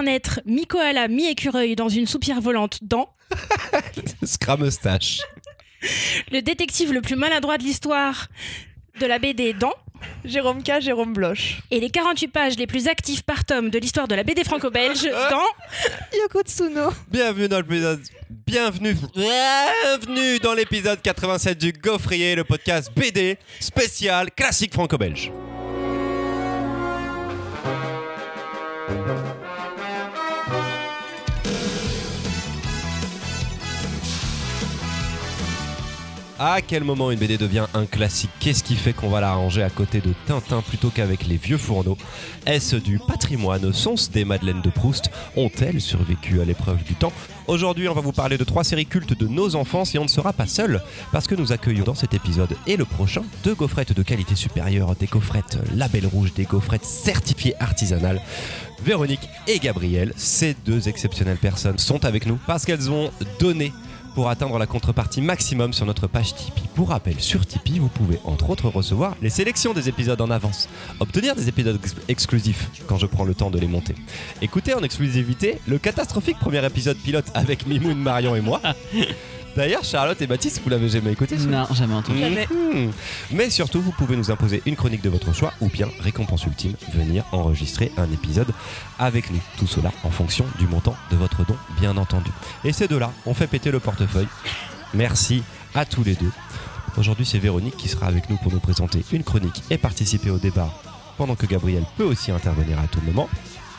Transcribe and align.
un 0.00 0.06
être 0.06 0.40
mi-koala, 0.46 1.08
mi-écureuil 1.08 1.76
dans 1.76 1.88
une 1.90 2.06
soupière 2.06 2.40
volante 2.40 2.78
dans 2.82 3.10
Scrameustache. 4.24 5.20
le 6.32 6.40
détective 6.40 6.92
le 6.92 7.02
plus 7.02 7.16
maladroit 7.16 7.58
de 7.58 7.64
l'histoire 7.64 8.28
de 8.98 9.06
la 9.06 9.18
BD 9.18 9.52
dans 9.52 9.74
Jérôme 10.24 10.62
K, 10.62 10.80
Jérôme 10.80 11.12
Bloch. 11.12 11.60
et 11.70 11.80
les 11.80 11.90
48 11.90 12.28
pages 12.28 12.56
les 12.56 12.66
plus 12.66 12.88
actives 12.88 13.22
par 13.24 13.44
tome 13.44 13.68
de 13.68 13.78
l'histoire 13.78 14.08
de 14.08 14.14
la 14.14 14.22
BD 14.24 14.42
franco-belge 14.42 15.02
dans 15.30 16.18
Yoko 16.18 16.42
Tsuno. 16.42 16.90
Bienvenue 17.10 17.48
dans 17.48 17.58
l'épisode. 17.58 18.00
Bienvenue. 18.30 18.96
Bienvenue 19.14 20.38
dans 20.38 20.54
l'épisode 20.54 21.02
87 21.02 21.58
du 21.58 21.72
Gaufrier, 21.72 22.34
le 22.34 22.44
podcast 22.44 22.90
BD 22.96 23.36
spécial 23.60 24.30
classique 24.30 24.72
franco-belge. 24.72 25.30
À 36.42 36.62
quel 36.62 36.84
moment 36.84 37.10
une 37.10 37.18
BD 37.18 37.36
devient 37.36 37.66
un 37.74 37.84
classique 37.84 38.30
Qu'est-ce 38.40 38.64
qui 38.64 38.74
fait 38.74 38.94
qu'on 38.94 39.10
va 39.10 39.20
la 39.20 39.34
ranger 39.34 39.62
à 39.62 39.68
côté 39.68 40.00
de 40.00 40.14
Tintin 40.26 40.62
plutôt 40.62 40.88
qu'avec 40.88 41.26
les 41.26 41.36
vieux 41.36 41.58
fourneaux 41.58 41.98
Est-ce 42.46 42.76
du 42.76 42.98
patrimoine 42.98 43.74
Sont-ce 43.74 44.10
des 44.10 44.24
Madeleines 44.24 44.62
de 44.62 44.70
Proust 44.70 45.10
Ont-elles 45.36 45.82
survécu 45.82 46.40
à 46.40 46.46
l'épreuve 46.46 46.82
du 46.82 46.94
temps 46.94 47.12
Aujourd'hui, 47.46 47.90
on 47.90 47.92
va 47.92 48.00
vous 48.00 48.12
parler 48.12 48.38
de 48.38 48.44
trois 48.44 48.64
séries 48.64 48.86
cultes 48.86 49.12
de 49.12 49.28
nos 49.28 49.54
enfances 49.54 49.94
et 49.94 49.98
on 49.98 50.04
ne 50.04 50.08
sera 50.08 50.32
pas 50.32 50.46
seul 50.46 50.80
parce 51.12 51.26
que 51.26 51.34
nous 51.34 51.52
accueillons 51.52 51.84
dans 51.84 51.94
cet 51.94 52.14
épisode 52.14 52.56
et 52.66 52.78
le 52.78 52.86
prochain 52.86 53.22
deux 53.44 53.54
gaufrettes 53.54 53.92
de 53.92 54.02
qualité 54.02 54.34
supérieure, 54.34 54.96
des 54.96 55.08
gaufrettes 55.08 55.58
label 55.74 56.06
rouge, 56.06 56.32
des 56.32 56.44
gaufrettes 56.44 56.86
certifiées 56.86 57.54
artisanales. 57.60 58.22
Véronique 58.82 59.28
et 59.46 59.58
Gabriel, 59.58 60.14
ces 60.16 60.56
deux 60.64 60.88
exceptionnelles 60.88 61.36
personnes, 61.36 61.76
sont 61.76 62.06
avec 62.06 62.24
nous 62.24 62.38
parce 62.46 62.64
qu'elles 62.64 62.90
ont 62.90 63.10
donné 63.38 63.74
pour 64.20 64.28
atteindre 64.28 64.58
la 64.58 64.66
contrepartie 64.66 65.22
maximum 65.22 65.72
sur 65.72 65.86
notre 65.86 66.06
page 66.06 66.34
Tipeee. 66.34 66.68
Pour 66.74 66.90
rappel, 66.90 67.18
sur 67.20 67.46
Tipeee, 67.46 67.78
vous 67.78 67.88
pouvez 67.88 68.18
entre 68.24 68.50
autres 68.50 68.68
recevoir 68.68 69.16
les 69.22 69.30
sélections 69.30 69.72
des 69.72 69.88
épisodes 69.88 70.20
en 70.20 70.30
avance, 70.30 70.68
obtenir 71.00 71.34
des 71.34 71.48
épisodes 71.48 71.76
ex- 71.82 71.94
exclusifs 72.06 72.68
quand 72.86 72.98
je 72.98 73.06
prends 73.06 73.24
le 73.24 73.32
temps 73.32 73.48
de 73.50 73.58
les 73.58 73.66
monter, 73.66 73.94
écouter 74.42 74.74
en 74.74 74.82
exclusivité 74.82 75.58
le 75.66 75.78
catastrophique 75.78 76.38
premier 76.38 76.62
épisode 76.66 76.98
pilote 76.98 77.24
avec 77.32 77.66
Mimoun, 77.66 77.96
Marion 77.96 78.36
et 78.36 78.42
moi. 78.42 78.60
D'ailleurs, 79.56 79.84
Charlotte 79.84 80.20
et 80.22 80.26
Baptiste, 80.26 80.60
vous 80.62 80.70
l'avez 80.70 80.88
jamais 80.88 81.12
écouté 81.12 81.38
ce 81.38 81.46
Non, 81.46 81.66
jamais 81.72 81.94
entendu. 81.94 82.20
Jamais. 82.20 82.46
Mhm. 82.50 82.92
Mais 83.32 83.50
surtout, 83.50 83.80
vous 83.80 83.92
pouvez 83.92 84.16
nous 84.16 84.30
imposer 84.30 84.62
une 84.64 84.76
chronique 84.76 85.02
de 85.02 85.10
votre 85.10 85.34
choix 85.34 85.52
ou 85.60 85.68
bien, 85.68 85.88
récompense 86.00 86.44
ultime, 86.44 86.74
venir 86.94 87.24
enregistrer 87.32 87.90
un 87.96 88.10
épisode 88.12 88.52
avec 88.98 89.30
nous. 89.30 89.40
Tout 89.58 89.66
cela 89.66 89.90
en 90.04 90.10
fonction 90.10 90.46
du 90.58 90.66
montant 90.66 90.96
de 91.10 91.16
votre 91.16 91.44
don, 91.44 91.56
bien 91.80 91.96
entendu. 91.96 92.30
Et 92.64 92.72
ces 92.72 92.86
deux-là, 92.88 93.12
on 93.26 93.34
fait 93.34 93.48
péter 93.48 93.70
le 93.70 93.80
portefeuille. 93.80 94.28
Merci 94.94 95.42
à 95.74 95.84
tous 95.84 96.04
les 96.04 96.14
deux. 96.14 96.30
Aujourd'hui, 96.96 97.26
c'est 97.26 97.38
Véronique 97.38 97.76
qui 97.76 97.88
sera 97.88 98.06
avec 98.06 98.30
nous 98.30 98.36
pour 98.36 98.52
nous 98.52 98.60
présenter 98.60 99.04
une 99.12 99.24
chronique 99.24 99.62
et 99.70 99.78
participer 99.78 100.30
au 100.30 100.38
débat, 100.38 100.68
pendant 101.16 101.34
que 101.34 101.46
Gabriel 101.46 101.84
peut 101.96 102.04
aussi 102.04 102.30
intervenir 102.30 102.78
à 102.78 102.86
tout 102.86 103.00
moment. 103.02 103.28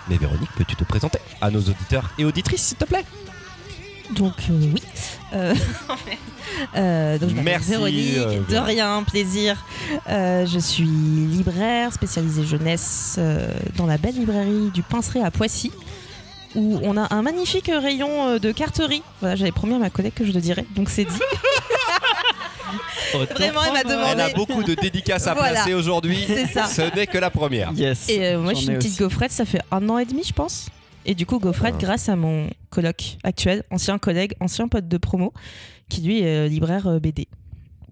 Mais 0.09 0.17
Véronique, 0.17 0.51
peux-tu 0.55 0.75
te 0.75 0.83
présenter 0.83 1.19
à 1.41 1.49
nos 1.49 1.59
auditeurs 1.59 2.09
et 2.17 2.25
auditrices, 2.25 2.61
s'il 2.63 2.77
te 2.77 2.85
plaît? 2.85 3.05
Donc 4.11 4.33
euh, 4.49 4.53
oui. 4.73 4.81
Euh, 5.33 5.53
euh, 6.75 7.17
donc 7.17 7.29
je 7.29 7.35
m'appelle 7.35 7.51
Merci, 7.53 7.69
Véronique, 7.69 8.17
euh, 8.17 8.39
de 8.49 8.57
rien, 8.57 9.03
plaisir. 9.03 9.63
Euh, 10.09 10.45
je 10.45 10.59
suis 10.59 10.83
libraire 10.83 11.93
spécialisée 11.93 12.43
jeunesse 12.45 13.15
euh, 13.17 13.47
dans 13.77 13.85
la 13.85 13.97
belle 13.97 14.15
librairie 14.15 14.69
du 14.73 14.83
Pinceret 14.83 15.23
à 15.23 15.31
Poissy. 15.31 15.71
Où 16.53 16.79
on 16.83 16.97
a 16.97 17.13
un 17.15 17.21
magnifique 17.21 17.71
rayon 17.73 18.37
de 18.37 18.51
carterie. 18.51 19.03
Voilà, 19.21 19.37
j'avais 19.37 19.53
promis 19.53 19.75
à 19.75 19.77
ma 19.79 19.89
collègue 19.89 20.13
que 20.13 20.25
je 20.25 20.33
le 20.33 20.41
dirais, 20.41 20.65
donc 20.75 20.89
c'est 20.89 21.05
dit. 21.05 21.15
Vraiment, 23.13 23.61
elle 23.65 23.73
m'a 23.73 23.83
demandé. 23.83 24.09
Elle 24.13 24.21
a 24.21 24.29
beaucoup 24.29 24.63
de 24.63 24.73
dédicaces 24.73 25.27
à 25.27 25.33
Voilà. 25.35 25.51
placer 25.53 25.73
aujourd'hui. 25.73 26.23
C'est 26.27 26.47
ça. 26.47 26.65
Ce 26.65 26.81
n'est 26.95 27.07
que 27.07 27.17
la 27.17 27.29
première. 27.29 27.71
Yes. 27.73 28.09
Et 28.09 28.25
euh, 28.25 28.39
moi, 28.39 28.53
je 28.53 28.59
suis 28.59 28.67
une 28.67 28.75
petite 28.77 28.91
aussi. 28.91 28.99
gaufrette, 29.03 29.31
ça 29.31 29.45
fait 29.45 29.61
un 29.71 29.87
an 29.89 29.97
et 29.97 30.05
demi, 30.05 30.23
je 30.25 30.33
pense. 30.33 30.67
Et 31.05 31.15
du 31.15 31.25
coup, 31.25 31.39
gaufrette, 31.39 31.75
Ah. 31.77 31.81
grâce 31.81 32.09
à 32.09 32.15
mon 32.15 32.47
coloc 32.69 33.17
actuel, 33.23 33.63
ancien 33.71 33.97
collègue, 33.97 34.33
ancien 34.39 34.67
pote 34.67 34.87
de 34.87 34.97
promo, 34.97 35.33
qui 35.89 36.01
lui 36.01 36.21
est 36.21 36.45
euh, 36.45 36.47
libraire 36.47 36.87
euh, 36.87 36.99
BD. 36.99 37.27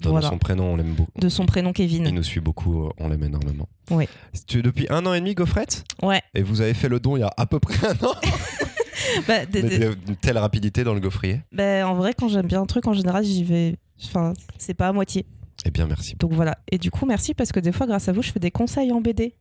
Voilà. 0.02 0.30
son 0.30 0.38
prénom, 0.38 0.72
on 0.74 0.76
l'aime 0.78 0.94
beaucoup. 0.94 1.20
De 1.20 1.28
son 1.28 1.46
prénom 1.46 1.72
Il 1.72 1.74
Kevin. 1.74 2.10
nous 2.10 2.24
suit 2.24 2.40
beaucoup, 2.40 2.86
euh, 2.86 2.90
on 3.00 3.10
l'aime 3.10 3.24
énormément. 3.24 3.68
Oui. 3.92 4.08
Tu 4.48 4.60
es 4.60 4.62
depuis 4.62 4.88
un 4.90 5.06
an 5.06 5.14
et 5.14 5.20
demi, 5.20 5.34
Gaufrette 5.34 5.84
Ouais. 6.02 6.22
Et 6.34 6.42
vous 6.42 6.62
avez 6.62 6.74
fait 6.74 6.88
le 6.88 7.02
don 7.02 7.18
il 7.18 7.20
y 7.20 7.24
a 7.24 7.34
à 7.36 7.46
peu 7.46 7.60
près 7.60 7.86
un 7.88 8.06
an? 8.06 8.14
Bah, 9.28 9.40
Mais 9.54 9.62
de- 9.62 9.98
Une 10.08 10.16
telle 10.16 10.38
rapidité 10.38 10.84
dans 10.84 10.94
le 10.94 11.00
gaufrier. 11.00 11.42
bah, 11.52 11.88
en 11.88 11.96
vrai, 11.96 12.14
quand 12.18 12.28
j'aime 12.30 12.46
bien 12.48 12.62
un 12.62 12.66
truc, 12.66 12.86
en 12.88 12.94
général, 12.94 13.24
j'y 13.26 13.44
vais. 13.44 13.76
Enfin, 14.06 14.34
c'est 14.58 14.74
pas 14.74 14.88
à 14.88 14.94
moitié. 14.94 15.26
Eh 15.66 15.72
bien, 15.72 15.88
merci. 15.88 16.16
Donc 16.20 16.32
voilà. 16.34 16.58
Et 16.72 16.78
du 16.78 16.92
coup, 16.92 17.06
merci 17.06 17.34
parce 17.34 17.52
que 17.52 17.60
des 17.60 17.72
fois, 17.74 17.86
grâce 17.88 18.08
à 18.08 18.12
vous, 18.14 18.22
je 18.22 18.32
fais 18.32 18.40
des 18.40 18.52
conseils 18.52 18.92
en 18.94 19.02
BD. 19.02 19.34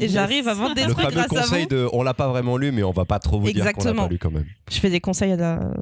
Et 0.00 0.04
Yes. 0.04 0.12
j'arrive 0.12 0.48
à 0.48 0.54
vendre 0.54 0.74
des 0.74 0.84
Le 0.86 0.92
trucs 0.92 1.00
fameux 1.04 1.14
grâce 1.14 1.26
à 1.26 1.40
conseil 1.42 1.62
vous. 1.64 1.68
de 1.68 1.88
on 1.92 2.02
l'a 2.02 2.14
pas 2.14 2.28
vraiment 2.28 2.56
lu, 2.56 2.72
mais 2.72 2.82
on 2.82 2.90
va 2.92 3.04
pas 3.04 3.18
trop 3.18 3.38
vous 3.38 3.46
dire 3.46 3.56
qu'on 3.56 3.64
l'a 3.64 3.70
Exactement. 3.70 4.02
pas 4.04 4.08
lu 4.08 4.18
quand 4.18 4.30
même. 4.30 4.46
Je 4.70 4.78
fais 4.78 4.90
des 4.90 5.00
conseils 5.00 5.32
à 5.32 5.36
la. 5.36 5.72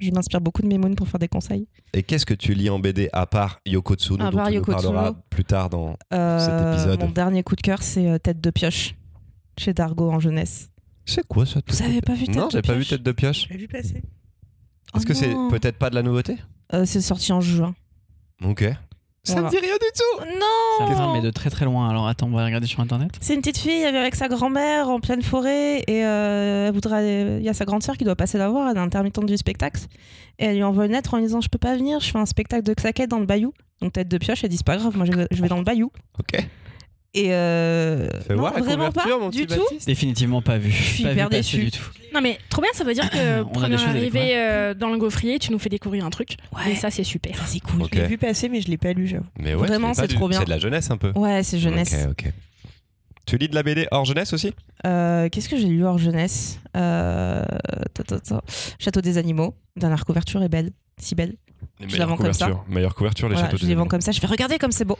Je 0.00 0.10
m'inspire 0.12 0.40
beaucoup 0.40 0.62
de 0.62 0.66
mes 0.68 0.78
moons 0.78 0.94
pour 0.94 1.08
faire 1.08 1.18
des 1.18 1.28
conseils. 1.28 1.66
Et 1.92 2.02
qu'est-ce 2.02 2.24
que 2.26 2.34
tu 2.34 2.54
lis 2.54 2.70
en 2.70 2.78
BD 2.78 3.08
à 3.12 3.26
part 3.26 3.60
Yoko 3.66 3.94
Tsuno, 3.96 4.24
À 4.24 4.30
dont 4.30 4.36
part 4.38 4.50
Yoko 4.50 4.72
Tsuno. 4.78 5.16
plus 5.30 5.44
tard 5.44 5.70
dans. 5.70 5.96
Euh, 6.12 6.38
Cet 6.38 6.72
épisode. 6.78 7.00
Mon 7.00 7.10
dernier 7.10 7.42
coup 7.42 7.56
de 7.56 7.60
cœur, 7.62 7.82
c'est 7.82 8.08
euh, 8.08 8.18
Tête 8.18 8.40
de 8.40 8.50
pioche 8.50 8.94
chez 9.58 9.72
Dargo 9.74 10.10
en 10.10 10.20
jeunesse. 10.20 10.70
C'est 11.04 11.26
quoi 11.26 11.44
ça 11.44 11.60
Vous 11.66 11.82
avez 11.82 12.00
pas 12.00 12.14
vu 12.14 12.26
Tête 12.26 12.36
Non, 12.36 12.46
de 12.46 12.52
j'ai 12.52 12.62
pas 12.62 12.72
vu 12.74 12.78
pioche 12.80 12.88
tête 12.90 13.02
de 13.02 13.12
pioche. 13.12 13.46
J'ai 13.50 13.56
vu 13.58 13.68
passer. 13.68 13.96
Est-ce 14.94 15.04
Oh 15.04 15.08
que 15.08 15.14
c'est 15.14 15.34
non. 15.34 15.48
peut-être 15.50 15.76
pas 15.78 15.90
de 15.90 15.94
la 15.96 16.02
nouveauté? 16.02 16.36
Euh, 16.72 16.84
C'est 16.86 17.00
sorti 17.00 17.32
en 17.32 17.40
juin. 17.40 17.74
Ok. 18.44 18.64
Ça 19.24 19.32
Voilà. 19.34 19.48
me 19.48 19.50
dit 19.52 19.58
rien 19.58 19.72
du 19.74 19.78
tout 19.78 20.20
Ça 20.78 20.84
mais 20.86 20.94
Non 21.18 21.20
de 21.22 21.30
très 21.30 21.48
très 21.50 21.64
loin. 21.64 21.88
Alors 21.88 22.06
attends, 22.06 22.26
on 22.26 22.36
va 22.36 22.44
regarder 22.44 22.66
sur 22.66 22.80
internet. 22.80 23.10
C'est 23.20 23.34
une 23.34 23.40
petite 23.40 23.56
fille 23.58 23.80
elle 23.82 23.94
est 23.94 23.98
avec 23.98 24.14
sa 24.14 24.28
grand-mère 24.28 24.90
en 24.90 25.00
pleine 25.00 25.22
forêt 25.22 25.78
et 25.86 26.04
euh, 26.04 26.68
elle 26.68 26.74
voudrait. 26.74 27.38
Il 27.38 27.42
y 27.42 27.48
a 27.48 27.54
sa 27.54 27.64
grande 27.64 27.82
sœur 27.82 27.96
qui 27.96 28.04
doit 28.04 28.16
passer 28.16 28.36
la 28.38 28.48
voir, 28.50 28.68
elle 28.70 28.76
est 28.76 28.80
intermittente 28.80 29.26
du 29.26 29.36
spectacle. 29.36 29.80
Et 30.38 30.44
elle 30.46 30.56
lui 30.56 30.62
envoie 30.62 30.86
une 30.86 30.92
lettre 30.92 31.14
en 31.14 31.16
lui 31.18 31.24
disant 31.24 31.40
Je 31.40 31.48
peux 31.48 31.58
pas 31.58 31.74
venir, 31.74 32.00
je 32.00 32.10
fais 32.10 32.18
un 32.18 32.26
spectacle 32.26 32.62
de 32.64 32.74
claquettes 32.74 33.10
dans 33.10 33.18
le 33.20 33.26
bayou. 33.26 33.52
Donc 33.80 33.92
tête 33.94 34.08
de 34.08 34.18
pioche, 34.18 34.44
elle 34.44 34.50
dit 34.50 34.56
C'est 34.58 34.66
pas 34.66 34.76
grave, 34.76 34.96
moi 34.96 35.06
je 35.06 35.12
vais, 35.12 35.26
je 35.30 35.40
vais 35.42 35.48
dans 35.48 35.56
le 35.58 35.64
bayou. 35.64 35.90
Ok. 36.18 36.46
Et 37.16 37.28
euh, 37.30 38.08
non, 38.28 38.36
voir 38.36 38.54
la 38.54 38.60
vraiment 38.60 38.90
pas 38.90 39.06
mon 39.06 39.30
du 39.30 39.46
tout. 39.46 39.54
Baptiste. 39.54 39.86
Définitivement 39.86 40.42
pas 40.42 40.58
vu. 40.58 40.72
Je 40.72 40.82
suis 40.82 41.02
pas 41.04 41.12
hyper 41.12 41.28
vu 41.28 41.36
déçue. 41.36 41.64
du 41.64 41.70
tout. 41.70 41.84
Non 42.12 42.20
mais 42.20 42.38
trop 42.48 42.60
bien, 42.60 42.70
ça 42.74 42.82
veut 42.82 42.92
dire 42.92 43.08
que 43.08 43.42
première 43.52 43.88
arrivée 43.88 44.36
euh, 44.36 44.74
dans 44.74 44.90
le 44.90 44.98
gaufrier, 44.98 45.38
tu 45.38 45.52
nous 45.52 45.60
fais 45.60 45.68
découvrir 45.68 46.04
un 46.04 46.10
truc. 46.10 46.36
Ouais. 46.52 46.72
Et 46.72 46.74
ça 46.74 46.90
c'est 46.90 47.04
super. 47.04 47.36
C'est 47.46 47.60
cool. 47.60 47.82
Ok. 47.82 47.90
Je 47.94 48.00
l'ai 48.00 48.06
vu 48.08 48.18
passer, 48.18 48.48
mais 48.48 48.60
je 48.60 48.68
l'ai 48.68 48.78
pas 48.78 48.92
lu, 48.92 49.06
j'avoue. 49.06 49.26
Mais 49.38 49.54
ouais, 49.54 49.66
Vraiment, 49.66 49.94
c'est 49.94 50.08
trop 50.08 50.28
bien. 50.28 50.40
C'est 50.40 50.46
de 50.46 50.50
la 50.50 50.58
jeunesse 50.58 50.90
un 50.90 50.96
peu. 50.96 51.12
Ouais, 51.14 51.44
c'est 51.44 51.58
jeunesse. 51.58 51.94
Ok, 52.10 52.24
ok. 52.26 52.32
Tu 53.26 53.38
lis 53.38 53.48
de 53.48 53.54
la 53.54 53.62
BD 53.62 53.86
hors 53.90 54.04
jeunesse 54.04 54.32
aussi? 54.32 54.52
Euh, 54.86 55.28
Qu'est-ce 55.30 55.48
que 55.48 55.56
j'ai 55.56 55.68
lu 55.68 55.84
hors 55.84 55.98
jeunesse? 55.98 56.58
Euh. 56.76 57.44
Château 58.78 59.00
des 59.00 59.18
animaux. 59.18 59.54
Dernière 59.76 60.04
couverture 60.04 60.42
est 60.42 60.48
belle. 60.48 60.70
Si 60.98 61.14
belle. 61.14 61.36
Les 61.80 61.88
Je 61.88 61.96
la 61.96 62.06
vends 62.06 62.16
comme 62.16 62.32
ça. 62.32 62.50
Meilleure 62.68 62.94
couverture, 62.94 63.28
les 63.28 63.34
Voilà, 63.34 63.48
châteaux 63.48 63.62
je 63.62 63.66
les 63.66 63.74
vends 63.74 63.86
comme 63.86 64.00
ça. 64.00 64.12
Je 64.12 64.20
fais 64.20 64.26
regarder 64.26 64.58
comme 64.58 64.72
c'est 64.72 64.84
beau. 64.84 64.98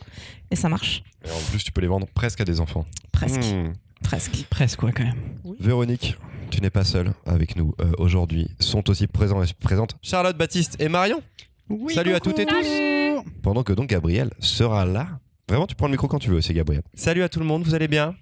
Et 0.50 0.56
ça 0.56 0.69
marche. 0.69 1.02
Et 1.25 1.30
en 1.30 1.41
plus, 1.50 1.62
tu 1.64 1.72
peux 1.72 1.80
les 1.80 1.86
vendre 1.86 2.06
presque 2.14 2.41
à 2.41 2.44
des 2.44 2.60
enfants. 2.60 2.84
Presque. 3.12 3.42
Hmm. 3.42 3.72
Presque. 4.02 4.44
Presque, 4.50 4.78
quoi, 4.80 4.92
quand 4.92 5.04
même. 5.04 5.14
Véronique, 5.60 6.16
tu 6.50 6.60
n'es 6.60 6.70
pas 6.70 6.84
seule 6.84 7.12
avec 7.26 7.56
nous 7.56 7.74
euh, 7.80 7.92
aujourd'hui. 7.98 8.48
Sont 8.60 8.88
aussi 8.91 9.06
présents 9.06 9.42
et 9.42 9.47
présentes 9.60 9.97
Charlotte, 10.03 10.36
Baptiste 10.36 10.76
et 10.80 10.88
Marion. 10.88 11.22
Salut 11.94 12.14
à 12.14 12.20
toutes 12.20 12.38
et 12.38 12.47
tous. 12.47 13.24
Pendant 13.42 13.62
que 13.62 13.72
donc 13.72 13.88
Gabriel 13.88 14.30
sera 14.38 14.84
là. 14.84 15.08
Vraiment, 15.48 15.66
tu 15.66 15.74
prends 15.74 15.86
le 15.86 15.92
micro 15.92 16.08
quand 16.08 16.19
tu 16.19 16.30
veux, 16.30 16.41
c'est 16.41 16.54
Gabriel. 16.54 16.82
Salut 16.94 17.22
à 17.22 17.28
tout 17.28 17.38
le 17.41 17.47
monde, 17.47 17.64
vous 17.64 17.74
allez 17.74 17.88
bien? 17.88 18.14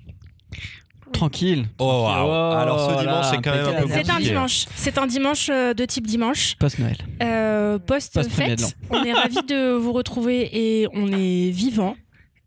Tranquille. 1.13 1.67
Oh, 1.79 1.85
wow. 1.85 2.27
Oh 2.27 2.57
Alors 2.57 2.91
ce 2.91 2.95
là, 2.95 3.01
dimanche, 3.01 3.27
c'est 3.31 3.37
quand 3.43 3.51
même 3.53 3.61
un 3.61 3.65
peu 3.65 3.77
impeccable. 3.77 3.91
C'est 3.93 4.01
un 4.11 4.13
compliqué. 4.15 4.29
dimanche. 4.31 4.67
C'est 4.75 4.99
un 4.99 5.07
dimanche 5.07 5.49
euh, 5.51 5.75
de 5.75 5.85
type 5.85 6.07
dimanche. 6.07 6.57
Post-Noël. 6.59 6.97
Euh, 7.23 7.79
Post-fête. 7.79 8.77
On 8.91 9.03
est 9.05 9.13
ravis 9.13 9.43
de 9.49 9.73
vous 9.73 9.93
retrouver 9.93 10.49
et 10.53 10.89
on 10.93 11.09
est 11.13 11.51
vivant. 11.51 11.97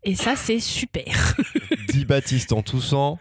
Et 0.04 0.14
ça, 0.14 0.36
c'est 0.36 0.60
super. 0.60 1.34
Dit 1.88 2.04
Baptiste 2.04 2.52
en 2.52 2.62
toussant. 2.62 3.18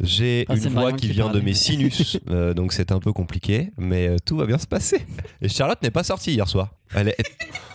J'ai 0.00 0.46
Ah, 0.48 0.54
une 0.56 0.68
voix 0.68 0.92
qui 0.92 1.08
vient 1.08 1.28
de 1.28 1.40
mes 1.40 1.54
sinus, 1.54 2.18
euh, 2.30 2.54
donc 2.54 2.72
c'est 2.72 2.90
un 2.92 2.98
peu 3.00 3.12
compliqué, 3.12 3.70
mais 3.76 4.08
euh, 4.08 4.16
tout 4.24 4.36
va 4.36 4.46
bien 4.46 4.58
se 4.58 4.66
passer. 4.66 5.04
Et 5.42 5.48
Charlotte 5.48 5.82
n'est 5.82 5.90
pas 5.90 6.04
sortie 6.04 6.32
hier 6.32 6.48
soir. 6.48 6.70
Elle 6.94 7.08
est... 7.08 7.16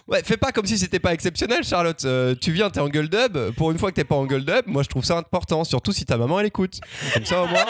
Ouais, 0.08 0.22
fais 0.24 0.38
pas 0.38 0.52
comme 0.52 0.68
si 0.68 0.78
c'était 0.78 1.00
pas 1.00 1.16
exceptionnel, 1.16 1.64
Charlotte. 1.64 2.06
Euh, 2.06 2.36
tu 2.40 2.52
viens, 2.52 2.70
t'es 2.70 2.80
en 2.80 2.90
gueule 2.90 3.10
dub. 3.10 3.40
Pour 3.56 3.72
une 3.72 3.80
fois 3.80 3.90
que 3.90 3.96
t'es 3.96 4.04
pas 4.04 4.14
en 4.14 4.28
gueule 4.28 4.46
dub, 4.46 4.68
moi 4.68 4.84
je 4.84 4.88
trouve 4.88 5.04
ça 5.04 5.18
important, 5.18 5.64
surtout 5.64 5.92
si 5.94 6.06
ta 6.06 6.16
maman 6.16 6.40
elle 6.40 6.46
écoute. 6.46 6.80
Comme 7.16 7.26
ça 7.26 7.42
au 7.42 7.48
moins, 7.48 7.66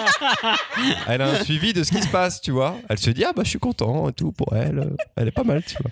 elle 1.08 1.22
a 1.22 1.30
un 1.30 1.44
suivi 1.46 1.72
de 1.72 1.82
ce 1.84 1.92
qui 1.94 2.02
se 2.02 2.10
passe, 2.10 2.42
tu 2.42 2.52
vois. 2.52 2.76
Elle 2.90 2.98
se 2.98 3.10
dit 3.10 3.24
ah 3.24 3.32
bah 3.34 3.44
je 3.46 3.50
suis 3.52 3.60
content 3.60 4.10
et 4.10 4.12
tout 4.12 4.34
pour 4.34 4.54
elle. 4.54 4.98
Elle 5.16 5.30
est 5.30 5.32
pas 5.32 5.46
mal, 5.46 5.64
tu 5.64 5.78
vois. 5.82 5.92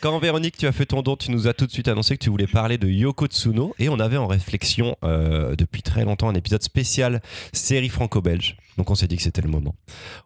Quand 0.00 0.18
Véronique, 0.18 0.56
tu 0.56 0.66
as 0.66 0.72
fait 0.72 0.86
ton 0.86 1.02
don, 1.02 1.16
tu 1.16 1.30
nous 1.30 1.46
as 1.46 1.54
tout 1.54 1.66
de 1.66 1.70
suite 1.70 1.88
annoncé 1.88 2.16
que 2.16 2.24
tu 2.24 2.30
voulais 2.30 2.46
parler 2.46 2.78
de 2.78 2.88
Yoko 2.88 3.26
Tsuno 3.26 3.74
et 3.78 3.88
on 3.88 4.00
avait 4.00 4.16
en 4.16 4.26
réflexion 4.26 4.96
euh, 5.04 5.54
depuis 5.56 5.82
très 5.82 6.04
longtemps 6.04 6.28
un 6.28 6.34
épisode 6.34 6.62
spécial 6.62 7.22
série 7.52 7.88
franco-belge. 7.88 8.56
Donc 8.76 8.90
on 8.90 8.94
s'est 8.94 9.08
dit 9.08 9.16
que 9.16 9.22
c'était 9.22 9.42
le 9.42 9.48
moment. 9.48 9.74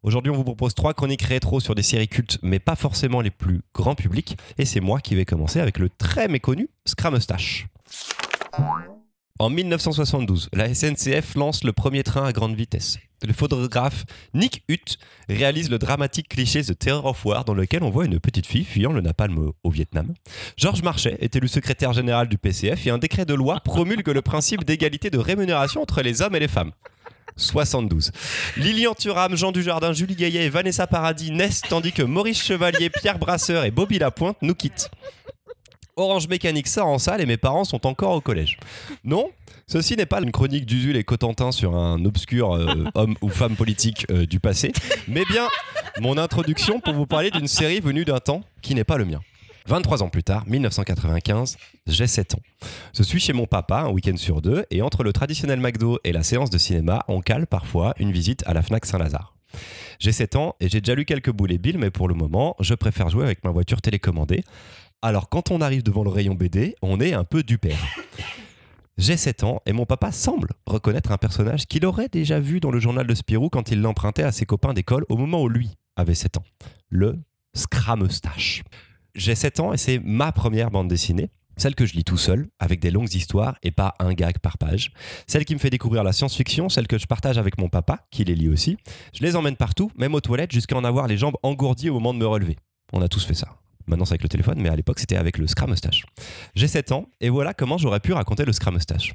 Aujourd'hui, 0.02 0.30
on 0.30 0.36
vous 0.36 0.44
propose 0.44 0.74
trois 0.74 0.94
chroniques 0.94 1.22
rétro 1.22 1.60
sur 1.60 1.74
des 1.74 1.82
séries 1.82 2.08
cultes, 2.08 2.38
mais 2.42 2.58
pas 2.58 2.76
forcément 2.76 3.20
les 3.20 3.30
plus 3.30 3.62
grand 3.74 3.94
public. 3.94 4.36
Et 4.58 4.64
c'est 4.64 4.80
moi 4.80 5.00
qui 5.00 5.14
vais 5.14 5.24
commencer 5.24 5.60
avec 5.60 5.78
le 5.78 5.88
très 5.88 6.28
méconnu 6.28 6.68
Scramustache. 6.86 7.66
En 9.42 9.50
1972, 9.50 10.50
la 10.52 10.72
SNCF 10.72 11.34
lance 11.34 11.64
le 11.64 11.72
premier 11.72 12.04
train 12.04 12.24
à 12.24 12.30
grande 12.30 12.54
vitesse. 12.54 12.98
Le 13.26 13.32
photographe 13.32 14.04
Nick 14.34 14.62
Hutt 14.68 14.98
réalise 15.28 15.68
le 15.68 15.80
dramatique 15.80 16.28
cliché 16.28 16.62
The 16.62 16.78
Terror 16.78 17.04
of 17.06 17.24
War 17.24 17.44
dans 17.44 17.52
lequel 17.54 17.82
on 17.82 17.90
voit 17.90 18.04
une 18.04 18.20
petite 18.20 18.46
fille 18.46 18.62
fuyant 18.64 18.92
le 18.92 19.00
napalm 19.00 19.50
au- 19.64 19.70
Vietnam. 19.70 20.14
Georges 20.56 20.82
Marchais 20.84 21.16
est 21.20 21.34
élu 21.34 21.48
secrétaire 21.48 21.92
général 21.92 22.28
du 22.28 22.38
PCF 22.38 22.86
et 22.86 22.90
un 22.90 22.98
décret 22.98 23.24
de 23.24 23.34
loi 23.34 23.58
promulgue 23.58 24.06
le 24.10 24.22
principe 24.22 24.64
d'égalité 24.64 25.10
de 25.10 25.18
rémunération 25.18 25.82
entre 25.82 26.02
les 26.02 26.22
hommes 26.22 26.36
et 26.36 26.40
les 26.40 26.46
femmes. 26.46 26.70
72. 27.36 28.12
Lilian 28.56 28.94
Thuram, 28.94 29.34
Jean 29.36 29.50
Dujardin, 29.50 29.92
Julie 29.92 30.14
Gaillet 30.14 30.44
et 30.44 30.50
Vanessa 30.50 30.86
Paradis 30.86 31.32
naissent 31.32 31.62
tandis 31.68 31.90
que 31.90 32.02
Maurice 32.04 32.40
Chevalier, 32.44 32.90
Pierre 32.90 33.18
Brasseur 33.18 33.64
et 33.64 33.72
Bobby 33.72 33.98
Lapointe 33.98 34.36
nous 34.40 34.54
quittent. 34.54 34.88
Orange 35.96 36.28
Mécanique 36.28 36.68
sort 36.68 36.86
en 36.86 36.98
salle 36.98 37.20
et 37.20 37.26
mes 37.26 37.36
parents 37.36 37.64
sont 37.64 37.86
encore 37.86 38.14
au 38.14 38.22
collège. 38.22 38.56
Non, 39.04 39.30
ceci 39.66 39.94
n'est 39.94 40.06
pas 40.06 40.22
une 40.22 40.32
chronique 40.32 40.64
d'Usul 40.64 40.96
et 40.96 41.04
Cotentin 41.04 41.52
sur 41.52 41.76
un 41.76 42.02
obscur 42.06 42.54
euh, 42.54 42.84
homme 42.94 43.14
ou 43.20 43.28
femme 43.28 43.56
politique 43.56 44.06
euh, 44.10 44.24
du 44.24 44.40
passé, 44.40 44.72
mais 45.06 45.24
bien 45.26 45.48
mon 46.00 46.16
introduction 46.16 46.80
pour 46.80 46.94
vous 46.94 47.06
parler 47.06 47.30
d'une 47.30 47.46
série 47.46 47.80
venue 47.80 48.06
d'un 48.06 48.20
temps 48.20 48.42
qui 48.62 48.74
n'est 48.74 48.84
pas 48.84 48.96
le 48.96 49.04
mien. 49.04 49.20
23 49.66 50.02
ans 50.02 50.08
plus 50.08 50.24
tard, 50.24 50.44
1995, 50.46 51.56
j'ai 51.86 52.06
7 52.06 52.34
ans. 52.34 52.40
Je 52.96 53.02
suis 53.02 53.20
chez 53.20 53.34
mon 53.34 53.46
papa 53.46 53.82
un 53.82 53.90
week-end 53.90 54.16
sur 54.16 54.40
deux 54.40 54.64
et 54.70 54.80
entre 54.80 55.04
le 55.04 55.12
traditionnel 55.12 55.60
McDo 55.60 55.98
et 56.04 56.12
la 56.12 56.22
séance 56.22 56.48
de 56.48 56.58
cinéma, 56.58 57.04
on 57.06 57.20
cale 57.20 57.46
parfois 57.46 57.94
une 57.98 58.12
visite 58.12 58.42
à 58.46 58.54
la 58.54 58.62
Fnac 58.62 58.86
Saint-Lazare. 58.86 59.34
J'ai 59.98 60.12
7 60.12 60.36
ans 60.36 60.56
et 60.58 60.68
j'ai 60.68 60.80
déjà 60.80 60.94
lu 60.94 61.04
quelques 61.04 61.30
boules 61.30 61.52
et 61.52 61.58
billes, 61.58 61.76
mais 61.78 61.90
pour 61.90 62.08
le 62.08 62.14
moment, 62.14 62.56
je 62.58 62.74
préfère 62.74 63.08
jouer 63.08 63.24
avec 63.24 63.44
ma 63.44 63.50
voiture 63.50 63.80
télécommandée. 63.80 64.42
Alors 65.04 65.28
quand 65.28 65.50
on 65.50 65.60
arrive 65.60 65.82
devant 65.82 66.04
le 66.04 66.10
rayon 66.10 66.34
BD, 66.34 66.76
on 66.80 67.00
est 67.00 67.12
un 67.12 67.24
peu 67.24 67.42
du 67.42 67.58
père. 67.58 67.76
J'ai 68.98 69.16
7 69.16 69.42
ans 69.42 69.60
et 69.66 69.72
mon 69.72 69.84
papa 69.84 70.12
semble 70.12 70.50
reconnaître 70.64 71.10
un 71.10 71.18
personnage 71.18 71.66
qu'il 71.66 71.84
aurait 71.84 72.08
déjà 72.08 72.38
vu 72.38 72.60
dans 72.60 72.70
le 72.70 72.78
journal 72.78 73.04
de 73.04 73.14
Spirou 73.14 73.50
quand 73.50 73.72
il 73.72 73.80
l'empruntait 73.80 74.22
à 74.22 74.30
ses 74.30 74.46
copains 74.46 74.74
d'école 74.74 75.04
au 75.08 75.16
moment 75.16 75.42
où 75.42 75.48
lui 75.48 75.70
avait 75.96 76.14
7 76.14 76.36
ans. 76.36 76.44
Le 76.88 77.18
Scrameustache. 77.52 78.62
J'ai 79.16 79.34
7 79.34 79.58
ans 79.58 79.72
et 79.72 79.76
c'est 79.76 79.98
ma 79.98 80.30
première 80.30 80.70
bande 80.70 80.86
dessinée. 80.86 81.30
Celle 81.56 81.74
que 81.74 81.84
je 81.84 81.94
lis 81.94 82.04
tout 82.04 82.16
seul, 82.16 82.48
avec 82.60 82.78
des 82.78 82.92
longues 82.92 83.12
histoires 83.12 83.56
et 83.64 83.72
pas 83.72 83.94
un 83.98 84.14
gag 84.14 84.38
par 84.38 84.56
page. 84.56 84.92
Celle 85.26 85.44
qui 85.44 85.54
me 85.54 85.58
fait 85.58 85.68
découvrir 85.68 86.04
la 86.04 86.12
science-fiction, 86.12 86.68
celle 86.68 86.86
que 86.86 86.96
je 86.96 87.06
partage 87.06 87.38
avec 87.38 87.58
mon 87.58 87.68
papa, 87.68 88.06
qui 88.10 88.24
les 88.24 88.34
lit 88.34 88.48
aussi. 88.48 88.78
Je 89.12 89.22
les 89.22 89.34
emmène 89.34 89.56
partout, 89.56 89.90
même 89.96 90.14
aux 90.14 90.20
toilettes, 90.20 90.52
jusqu'à 90.52 90.76
en 90.76 90.84
avoir 90.84 91.08
les 91.08 91.18
jambes 91.18 91.36
engourdies 91.42 91.90
au 91.90 91.94
moment 91.94 92.14
de 92.14 92.18
me 92.20 92.26
relever. 92.26 92.56
On 92.92 93.02
a 93.02 93.08
tous 93.08 93.24
fait 93.24 93.34
ça. 93.34 93.48
Maintenant, 93.86 94.04
c'est 94.04 94.12
avec 94.12 94.22
le 94.22 94.28
téléphone, 94.28 94.58
mais 94.60 94.68
à 94.68 94.76
l'époque, 94.76 94.98
c'était 94.98 95.16
avec 95.16 95.38
le 95.38 95.46
Scrameustache. 95.46 96.04
J'ai 96.54 96.68
7 96.68 96.92
ans, 96.92 97.06
et 97.20 97.28
voilà 97.28 97.54
comment 97.54 97.78
j'aurais 97.78 98.00
pu 98.00 98.12
raconter 98.12 98.44
le 98.44 98.52
Scrameustache. 98.52 99.12